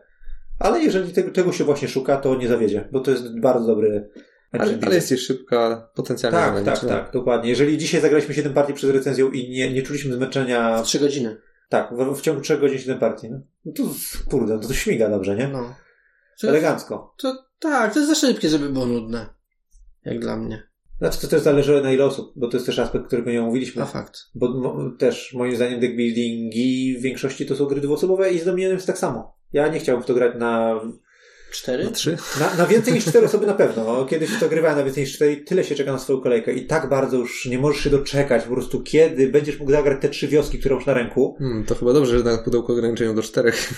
Ale 0.59 0.81
jeżeli 0.81 1.13
tego, 1.13 1.31
tego 1.31 1.53
się 1.53 1.65
właśnie 1.65 1.89
szuka, 1.89 2.17
to 2.17 2.37
nie 2.37 2.49
zawiedzie, 2.49 2.89
bo 2.93 3.01
to 3.01 3.11
jest 3.11 3.41
bardzo 3.41 3.67
dobry 3.67 4.11
Ale, 4.53 4.79
ale 4.87 4.95
jest 4.95 5.19
szybka, 5.21 5.91
potencjalnie 5.95 6.39
tak, 6.39 6.65
tak, 6.65 6.89
tak, 6.89 7.13
dokładnie. 7.13 7.51
Jeżeli 7.51 7.79
dzisiaj 7.79 8.01
zagraliśmy 8.01 8.35
7 8.35 8.55
partii 8.55 8.75
przed 8.75 8.91
recenzją 8.91 9.31
i 9.31 9.51
nie, 9.51 9.73
nie 9.73 9.83
czuliśmy 9.83 10.15
zmęczenia, 10.15 10.83
Trzy 10.83 10.99
godziny. 10.99 11.41
tak, 11.69 11.95
w, 11.97 12.19
w 12.19 12.21
ciągu 12.21 12.41
3 12.41 12.59
godzin 12.59 12.79
7 12.79 12.99
partii, 12.99 13.31
no, 13.31 13.41
no 13.65 13.73
to 13.73 13.83
kurde, 14.31 14.57
no 14.57 14.69
to 14.69 14.75
śmiga 14.75 15.11
dobrze, 15.11 15.37
nie? 15.37 15.49
No. 15.49 15.75
To, 16.41 16.49
Elegancko. 16.49 17.15
to, 17.19 17.45
tak, 17.59 17.95
to 17.95 18.01
jest 18.01 18.21
za 18.21 18.27
szybkie, 18.27 18.49
żeby 18.49 18.69
było 18.69 18.87
nudne. 18.87 19.27
Jak 20.05 20.21
dla 20.21 20.37
mnie. 20.37 20.69
Znaczy 20.99 21.21
to 21.21 21.29
też 21.29 21.43
zależy 21.43 21.83
na 21.83 21.93
ile 21.93 22.05
osób, 22.05 22.33
bo 22.37 22.49
to 22.49 22.57
jest 22.57 22.67
też 22.67 22.79
aspekt, 22.79 23.07
którego 23.07 23.31
nie 23.31 23.43
omówiliśmy. 23.43 23.81
Na 23.81 23.87
fakt. 23.87 24.19
Bo 24.35 24.49
mo, 24.49 24.91
też 24.99 25.35
moim 25.35 25.57
zdaniem 25.57 25.81
deck 25.81 25.97
buildingi 25.97 26.97
w 26.99 27.03
większości 27.03 27.47
to 27.47 27.57
są 27.57 27.67
gry 27.67 27.81
dwuosobowe 27.81 28.33
i 28.33 28.39
z 28.39 28.45
Dominionem 28.45 28.77
jest 28.77 28.87
tak 28.87 28.99
samo. 28.99 29.37
Ja 29.53 29.69
nie 29.69 29.79
chciałbym 29.79 30.03
w 30.03 30.07
to 30.07 30.15
grać 30.15 30.33
na 30.39 30.81
Cztery? 31.51 31.85
No, 31.85 31.91
trzy? 31.91 32.17
Na, 32.41 32.55
na 32.55 32.67
więcej 32.67 32.95
niż 32.95 33.05
cztery 33.05 33.27
osoby 33.27 33.47
na 33.47 33.55
pewno. 33.55 33.85
No, 33.85 34.05
Kiedyś 34.05 34.31
to 34.41 34.49
grywałem 34.49 34.79
na 34.79 34.85
więcej 34.85 35.05
niż 35.05 35.15
cztery, 35.15 35.37
tyle 35.37 35.65
się 35.65 35.75
czeka 35.75 35.93
na 35.93 35.99
swoją 35.99 36.21
kolejkę 36.21 36.53
i 36.53 36.67
tak 36.67 36.89
bardzo 36.89 37.17
już 37.17 37.47
nie 37.47 37.59
możesz 37.59 37.85
się 37.85 37.91
doczekać 37.91 38.45
po 38.45 38.55
prostu, 38.55 38.83
kiedy 38.83 39.29
będziesz 39.29 39.59
mógł 39.59 39.71
zagrać 39.71 40.03
te 40.03 40.09
trzy 40.09 40.29
wioski, 40.29 40.59
które 40.59 40.75
masz 40.75 40.87
na 40.87 40.95
ręku. 40.95 41.37
Hmm, 41.39 41.65
to 41.65 41.75
chyba 41.75 41.93
dobrze, 41.93 42.19
że 42.19 42.25
na 42.25 42.39
pudełku 42.39 42.73
ograniczeniu 42.73 43.15
do 43.15 43.23
czterech. 43.23 43.71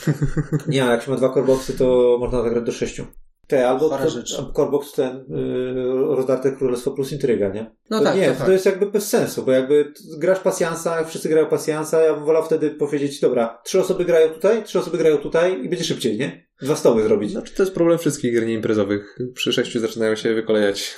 Nie, 0.68 0.84
a 0.84 0.90
jak 0.90 1.02
się 1.02 1.10
ma 1.10 1.16
dwa 1.16 1.28
coreboxy, 1.34 1.72
to 1.78 2.16
można 2.20 2.42
zagrać 2.42 2.64
do 2.64 2.72
sześciu. 2.72 3.06
Te, 3.50 3.68
albo 3.68 3.88
to, 3.88 4.10
rzecz. 4.10 4.36
corebox 4.56 4.92
ten, 4.92 5.24
yy, 5.28 6.16
rozdarte 6.16 6.52
królestwo 6.52 6.90
plus 6.90 7.12
intryga, 7.12 7.48
nie? 7.48 7.76
No 7.90 7.98
to 7.98 8.04
tak, 8.04 8.16
nie, 8.16 8.26
to 8.26 8.32
to, 8.32 8.38
tak. 8.38 8.48
jest 8.48 8.66
jakby 8.66 8.86
bez 8.86 9.08
sensu, 9.08 9.42
bo 9.42 9.52
jakby 9.52 9.92
grasz 10.18 10.38
pasjansa, 10.38 11.04
wszyscy 11.04 11.28
grają 11.28 11.46
pasjansa, 11.46 12.00
ja 12.00 12.14
bym 12.14 12.24
wolał 12.24 12.44
wtedy 12.44 12.70
powiedzieć, 12.70 13.20
dobra, 13.20 13.60
trzy 13.64 13.80
osoby 13.80 14.04
grają 14.04 14.28
tutaj, 14.28 14.64
trzy 14.64 14.78
osoby 14.78 14.98
grają 14.98 15.16
tutaj 15.18 15.64
i 15.64 15.68
będzie 15.68 15.84
szybciej, 15.84 16.18
nie? 16.18 16.46
Dwa 16.62 16.76
stoły 16.76 17.02
zrobić. 17.02 17.30
Znaczy, 17.30 17.54
to 17.54 17.62
jest 17.62 17.74
problem 17.74 17.98
wszystkich 17.98 18.32
gier 18.32 18.46
nieimprezowych. 18.46 19.18
Przy 19.34 19.52
sześciu 19.52 19.80
zaczynają 19.80 20.16
się 20.16 20.34
wykolejać. 20.34 20.96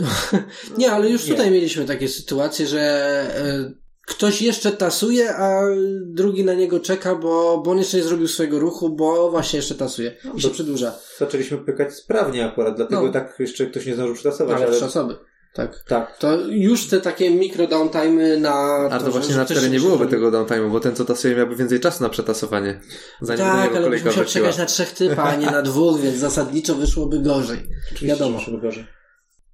Nie, 0.78 0.92
ale 0.92 1.10
już 1.10 1.26
Nie. 1.26 1.32
tutaj 1.32 1.50
mieliśmy 1.50 1.84
takie 1.84 2.08
sytuacje, 2.08 2.66
że 2.66 2.80
e, 2.80 3.72
ktoś 4.10 4.42
jeszcze 4.42 4.72
tasuje, 4.72 5.34
a 5.36 5.62
drugi 6.06 6.44
na 6.44 6.54
niego 6.54 6.80
czeka, 6.80 7.14
bo, 7.14 7.62
bo 7.64 7.70
on 7.70 7.78
jeszcze 7.78 7.96
nie 7.96 8.02
zrobił 8.02 8.28
swojego 8.28 8.58
ruchu, 8.58 8.96
bo 8.96 9.30
właśnie 9.30 9.56
jeszcze 9.56 9.74
tasuje. 9.74 10.16
I 10.34 10.40
się 10.40 10.48
to- 10.48 10.54
przedłuża. 10.54 10.94
Zaczęliśmy 11.18 11.58
pykać 11.58 11.94
sprawnie 11.94 12.46
akurat, 12.46 12.76
dlatego 12.76 13.02
No. 13.06 13.12
tak 13.12 13.36
jeszcze 13.38 13.66
ktoś 13.66 13.86
nie 13.86 13.94
zdążył 13.94 14.14
przetasować, 14.14 14.56
Ale 14.56 14.66
ale... 14.66 14.76
trzy 14.76 14.84
osoby. 14.84 15.16
Tak. 15.54 15.84
Tak. 15.88 16.18
To 16.18 16.40
już 16.40 16.86
te 16.88 17.00
takie 17.00 17.30
mikro 17.30 17.64
downtime'y 17.66 18.40
na... 18.40 18.54
A 18.90 18.98
to 18.98 19.04
że- 19.04 19.10
właśnie 19.10 19.36
na 19.36 19.44
cztery 19.44 19.70
nie 19.70 19.80
byłoby 19.80 20.06
tego 20.06 20.30
downtime'u, 20.30 20.70
bo 20.72 20.80
ten, 20.80 20.96
co 20.96 21.04
tasuje, 21.04 21.36
miałby 21.36 21.56
więcej 21.56 21.80
czasu 21.80 22.02
na 22.02 22.08
przetasowanie. 22.08 22.80
Zanim 23.20 23.44
do 23.46 23.52
Tak, 23.52 23.64
niego 23.64 23.76
ale 23.76 23.90
byś 23.90 24.04
musiał 24.04 24.24
czekać 24.24 24.58
na 24.58 24.66
trzech 24.66 24.92
typa, 24.92 25.22
a 25.22 25.36
nie 25.36 25.46
na 25.46 25.62
dwóch, 25.62 26.00
więc 26.00 26.16
zasadniczo 26.16 26.74
wyszłoby 26.74 27.18
gorzej. 27.18 27.58
Oczywiście, 27.86 28.06
Wiadomo. 28.06 28.40
żeby 28.40 28.58
gorzej. 28.58 28.86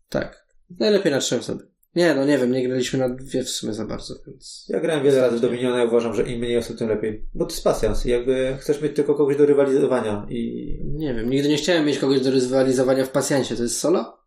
Tak. 0.09 0.47
Najlepiej 0.81 1.13
na 1.13 1.19
trzy 1.19 1.39
osoby. 1.39 1.69
Nie, 1.97 2.15
no 2.15 2.25
nie 2.25 2.39
wiem, 2.39 2.53
nie 2.53 2.69
graliśmy 2.69 2.99
na 2.99 3.09
dwie 3.09 3.45
w 3.45 3.49
sumie 3.49 3.73
za 3.73 3.85
bardzo, 3.85 4.15
więc... 4.27 4.67
Ja 4.69 4.81
grałem 4.81 5.05
wiele 5.05 5.21
razy 5.21 5.37
w 5.37 5.41
Dominiona 5.41 5.85
i 5.85 5.87
uważam, 5.87 6.15
że 6.15 6.23
im 6.23 6.41
mniej 6.41 6.57
osób, 6.57 6.79
tym 6.79 6.89
lepiej. 6.89 7.27
Bo 7.35 7.45
to 7.45 7.53
jest 7.53 7.65
pasjans 7.65 8.05
jakby 8.05 8.57
chcesz 8.61 8.83
mieć 8.83 8.97
tylko 8.97 9.15
kogoś 9.15 9.37
do 9.37 9.47
rywalizowania 9.47 10.27
i 10.31 10.67
Nie 10.85 11.15
wiem, 11.15 11.31
nigdy 11.31 11.49
nie 11.49 11.57
chciałem 11.57 11.87
mieć 11.87 11.99
kogoś 11.99 12.21
do 12.21 12.31
rywalizowania 12.31 13.05
w 13.05 13.11
pasjansie. 13.11 13.57
To 13.57 13.63
jest 13.63 13.81
solo? 13.81 14.19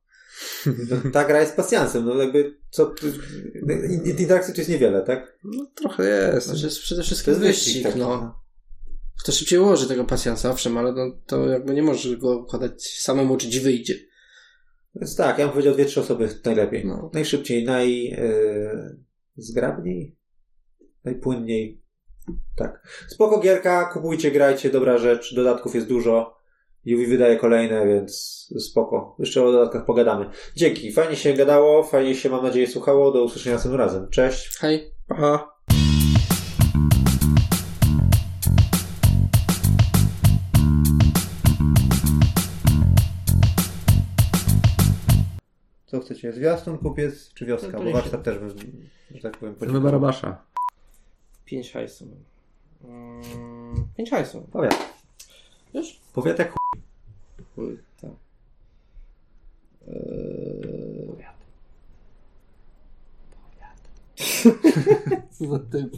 ta 1.14 1.26
gra 1.26 1.42
jest 1.42 1.56
pasjansem, 1.56 2.06
no 2.06 2.16
jakby 2.16 2.58
co... 2.70 2.94
Interakcji 4.06 4.54
tu 4.54 4.60
jest 4.60 4.70
niewiele, 4.70 5.02
tak? 5.02 5.40
No, 5.44 5.66
trochę 5.76 6.04
jest. 6.04 6.48
To 6.48 6.58
jest 6.58 6.80
przede 6.80 7.02
To 7.02 7.06
wszystkim 7.06 7.32
jest 7.32 7.46
wyścig, 7.46 7.66
wyścig 7.66 7.84
taki, 7.84 8.00
no. 8.00 8.40
Kto 9.24 9.32
szybciej 9.32 9.60
ułoży 9.60 9.88
tego 9.88 10.04
pasjansa, 10.04 10.50
owszem, 10.50 10.78
ale 10.78 10.92
no, 10.92 11.12
to 11.26 11.48
jakby 11.48 11.74
nie 11.74 11.84
możesz 11.84 12.16
go 12.16 12.38
układać 12.38 12.84
samemu, 12.84 13.38
czy 13.38 13.50
ci 13.50 13.60
wyjdzie. 13.60 14.09
Więc 14.96 15.16
tak, 15.16 15.38
ja 15.40 15.46
bym 15.46 15.52
powiedział 15.52 15.74
dwie, 15.74 15.86
trzy 15.86 16.00
osoby 16.00 16.30
najlepiej. 16.46 16.86
No. 16.86 17.12
Najszybciej, 17.14 17.66
naj... 17.66 18.04
Yy, 18.04 19.00
zgrabniej? 19.38 20.16
Najpłynniej. 21.04 21.82
Tak. 22.56 22.88
Spoko 23.08 23.40
gierka, 23.40 23.86
kupujcie, 23.94 24.32
grajcie, 24.32 24.70
dobra 24.70 24.98
rzecz, 24.98 25.36
dodatków 25.36 25.76
jest 25.76 25.88
dużo. 25.88 26.40
Yubi 26.86 27.06
wydaje 27.06 27.38
kolejne, 27.38 27.88
więc 27.88 28.14
spoko. 28.60 29.16
Jeszcze 29.20 29.44
o 29.44 29.52
dodatkach 29.52 29.86
pogadamy. 29.86 30.30
Dzięki, 30.56 30.92
fajnie 30.92 31.16
się 31.16 31.34
gadało, 31.34 31.84
fajnie 31.84 32.16
się, 32.16 32.30
mam 32.30 32.44
nadzieję, 32.44 32.68
słuchało. 32.68 33.12
Do 33.12 33.24
usłyszenia 33.24 33.56
następnym 33.56 33.82
razem. 33.82 34.10
Cześć. 34.10 34.58
Hej. 34.60 34.92
Pa. 35.08 35.59
Co 46.00 46.06
chcecie? 46.06 46.34
Zwiastun, 46.34 46.78
kupiec 46.78 47.34
czy 47.34 47.46
wioska? 47.46 47.68
No 47.68 47.78
to 47.80 47.86
Bo 47.86 47.92
warsztat 47.92 48.24
też 48.24 48.40
bym, 48.40 48.50
że 49.16 49.22
tak 49.22 49.38
powiem, 49.38 49.56
Chcemy 49.56 49.82
Barabasza. 49.82 50.42
Pięć 51.46 51.72
hajsu. 51.72 52.08
Mm, 52.84 53.88
pięć 53.98 54.10
hajsu. 54.10 54.48
Powiat. 54.52 54.94
Już? 55.74 56.00
Powiat 56.14 56.40
jak 56.40 56.54
Chuj, 57.56 57.78
tak. 58.02 58.12
Eee... 59.88 61.08
Powiat. 61.08 61.36
Powiat. 63.36 63.90
Co 65.32 65.48
za 65.48 65.60
typ. 65.60 65.94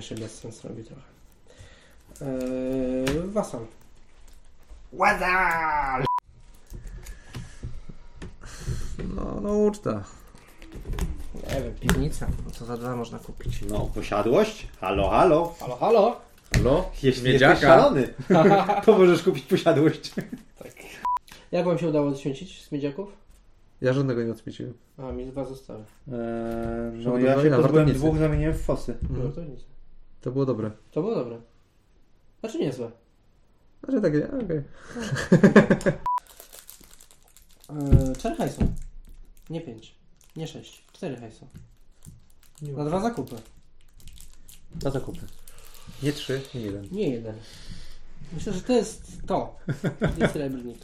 Się 0.00 0.14
bez 0.14 0.38
sensu 0.38 0.68
robi 0.68 0.84
trochę. 0.84 1.02
Eee, 2.20 3.28
wasal. 3.32 3.66
Wasal! 4.92 6.04
No, 9.16 9.40
no 9.42 9.58
uczta. 9.58 10.04
Nie 11.34 11.62
wiem, 11.62 11.74
piwnica. 11.80 12.26
Co 12.52 12.64
za 12.64 12.76
dwa 12.76 12.96
można 12.96 13.18
kupić. 13.18 13.62
No, 13.70 13.90
posiadłość? 13.94 14.68
Halo, 14.80 15.08
halo. 15.08 15.54
Halo, 15.60 15.76
halo? 15.76 16.16
Halo? 16.54 16.90
Jeśli 17.02 17.32
jesteś 17.32 17.58
szalony, 17.58 18.14
to 18.84 18.98
możesz 18.98 19.22
kupić 19.22 19.44
posiadłość. 19.44 20.12
Jak 21.52 21.64
wam 21.66 21.78
się 21.78 21.88
udało 21.88 22.08
odświęcić 22.08 22.64
z 22.64 22.72
miedziaków? 22.72 23.08
Ja 23.80 23.92
żadnego 23.92 24.22
nie 24.22 24.32
odświeciłem. 24.32 24.74
A, 24.98 25.12
mi 25.12 25.26
dwa 25.26 25.44
zostały. 25.44 25.80
Eee, 25.80 26.14
no 27.04 27.10
no 27.10 27.18
ja 27.18 27.34
się 27.34 27.42
się 27.42 27.50
pozbyłem 27.50 27.92
dwóch, 27.92 28.18
zamieniłem 28.18 28.54
w 28.54 28.60
fosy. 28.60 28.96
No 29.10 29.30
to 29.30 29.44
nic. 29.44 29.60
To 30.20 30.30
było 30.30 30.46
dobre. 30.46 30.70
To 30.90 31.02
było 31.02 31.14
dobre. 31.14 31.40
Znaczy 32.40 32.58
niezłe. 32.58 32.90
Znaczy 33.84 34.00
takie, 34.02 34.28
okej. 34.44 34.62
Eee, 37.70 38.16
cztery 38.16 38.36
hajsu. 38.36 38.60
Nie 39.50 39.60
pięć. 39.60 39.94
Nie 40.36 40.46
sześć. 40.46 40.84
Cztery 40.92 41.16
hajsu. 41.16 41.48
Na 42.62 42.84
dwa 42.84 43.00
zakupy. 43.00 43.36
Dwa 44.74 44.90
zakupy. 44.90 45.20
Nie 46.02 46.12
trzy, 46.12 46.40
nie 46.54 46.60
jeden. 46.60 46.88
Nie 46.92 47.08
jeden. 47.10 47.34
Myślę, 48.32 48.52
że 48.52 48.60
to 48.60 48.72
jest 48.72 49.12
to. 49.26 49.56
I 50.24 50.28
srebrnik. 50.32 50.78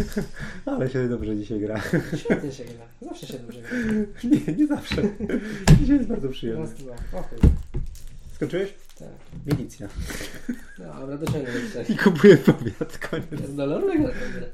Ale 0.66 0.90
się 0.90 1.08
dobrze 1.08 1.36
dzisiaj 1.36 1.60
gra. 1.60 1.82
Świetnie 2.16 2.52
się 2.52 2.64
gra. 2.64 2.86
Zawsze 3.02 3.26
się 3.26 3.38
dobrze 3.38 3.60
gra. 3.62 3.70
Nie, 4.30 4.54
nie 4.54 4.66
zawsze. 4.66 5.02
Dzisiaj 5.80 5.96
jest 5.96 6.08
bardzo 6.08 6.28
przyjemny. 6.28 6.62
Raz, 6.62 6.74
dwa. 6.74 6.92
O 7.18 7.22
chuj. 7.22 7.38
Skończyłeś? 8.34 8.74
Tak. 8.98 9.08
Milicja. 9.46 9.88
Dobra, 10.78 11.16
dociągnę 11.18 11.52
do 11.52 11.68
trzech. 11.70 11.90
I 11.90 11.96
kupuję 11.96 12.36
powiat, 12.36 12.98
koniec. 12.98 13.26
Wygrasz 13.30 14.12
tę 14.20 14.28
grę. 14.28 14.48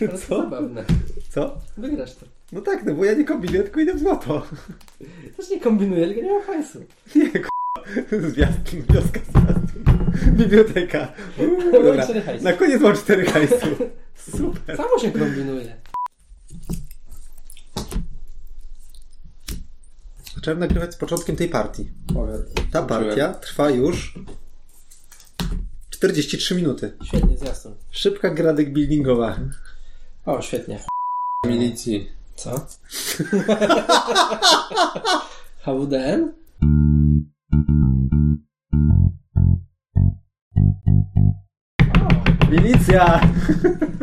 Ale 0.00 0.08
to 0.08 0.18
Co? 0.18 0.42
zabawne. 0.42 0.84
Co? 1.30 1.60
Wygrasz 1.76 2.14
to. 2.14 2.26
No 2.52 2.60
tak, 2.60 2.84
no 2.84 2.94
bo 2.94 3.04
ja 3.04 3.14
nie 3.14 3.24
kombinuję, 3.24 3.62
tylko 3.62 3.80
idę 3.80 3.94
w 3.94 3.98
złoto. 3.98 4.46
Też 5.36 5.50
nie 5.50 5.60
kombinuję, 5.60 6.06
tylko 6.06 6.22
nie 6.22 6.32
mam 6.32 6.42
hajsu. 6.42 6.84
Nie, 7.16 7.30
k***a. 7.30 7.80
Zwiastun, 8.28 8.82
wioska 8.90 9.20
zwiastun. 9.20 9.84
Biblioteka. 10.32 11.12
Uuu, 11.38 11.72
dobra. 11.72 12.06
Na 12.42 12.52
koniec 12.52 12.82
mam 12.82 12.96
cztery 12.96 13.24
hajsu. 13.24 13.66
Super. 14.36 14.76
Samo 14.76 14.98
się 14.98 15.12
kombinuje. 15.12 15.76
Zacząłem 20.34 20.58
nagrywać 20.58 20.94
z 20.94 20.96
początkiem 20.96 21.36
tej 21.36 21.48
partii. 21.48 21.90
Ta 22.72 22.82
partia 22.82 23.34
trwa 23.34 23.70
już 23.70 24.18
43 25.90 26.54
minuty. 26.54 26.92
Świetnie, 27.04 27.38
zjasno. 27.38 27.70
Szybka 27.90 28.30
gra 28.30 28.52
deck 28.52 28.70
buildingowa. 28.70 29.38
O, 30.26 30.42
świetnie. 30.42 30.80
Milicji. 31.46 32.17
Co? 32.38 32.50
HWDN? 35.64 36.32
Milicja! 42.50 43.20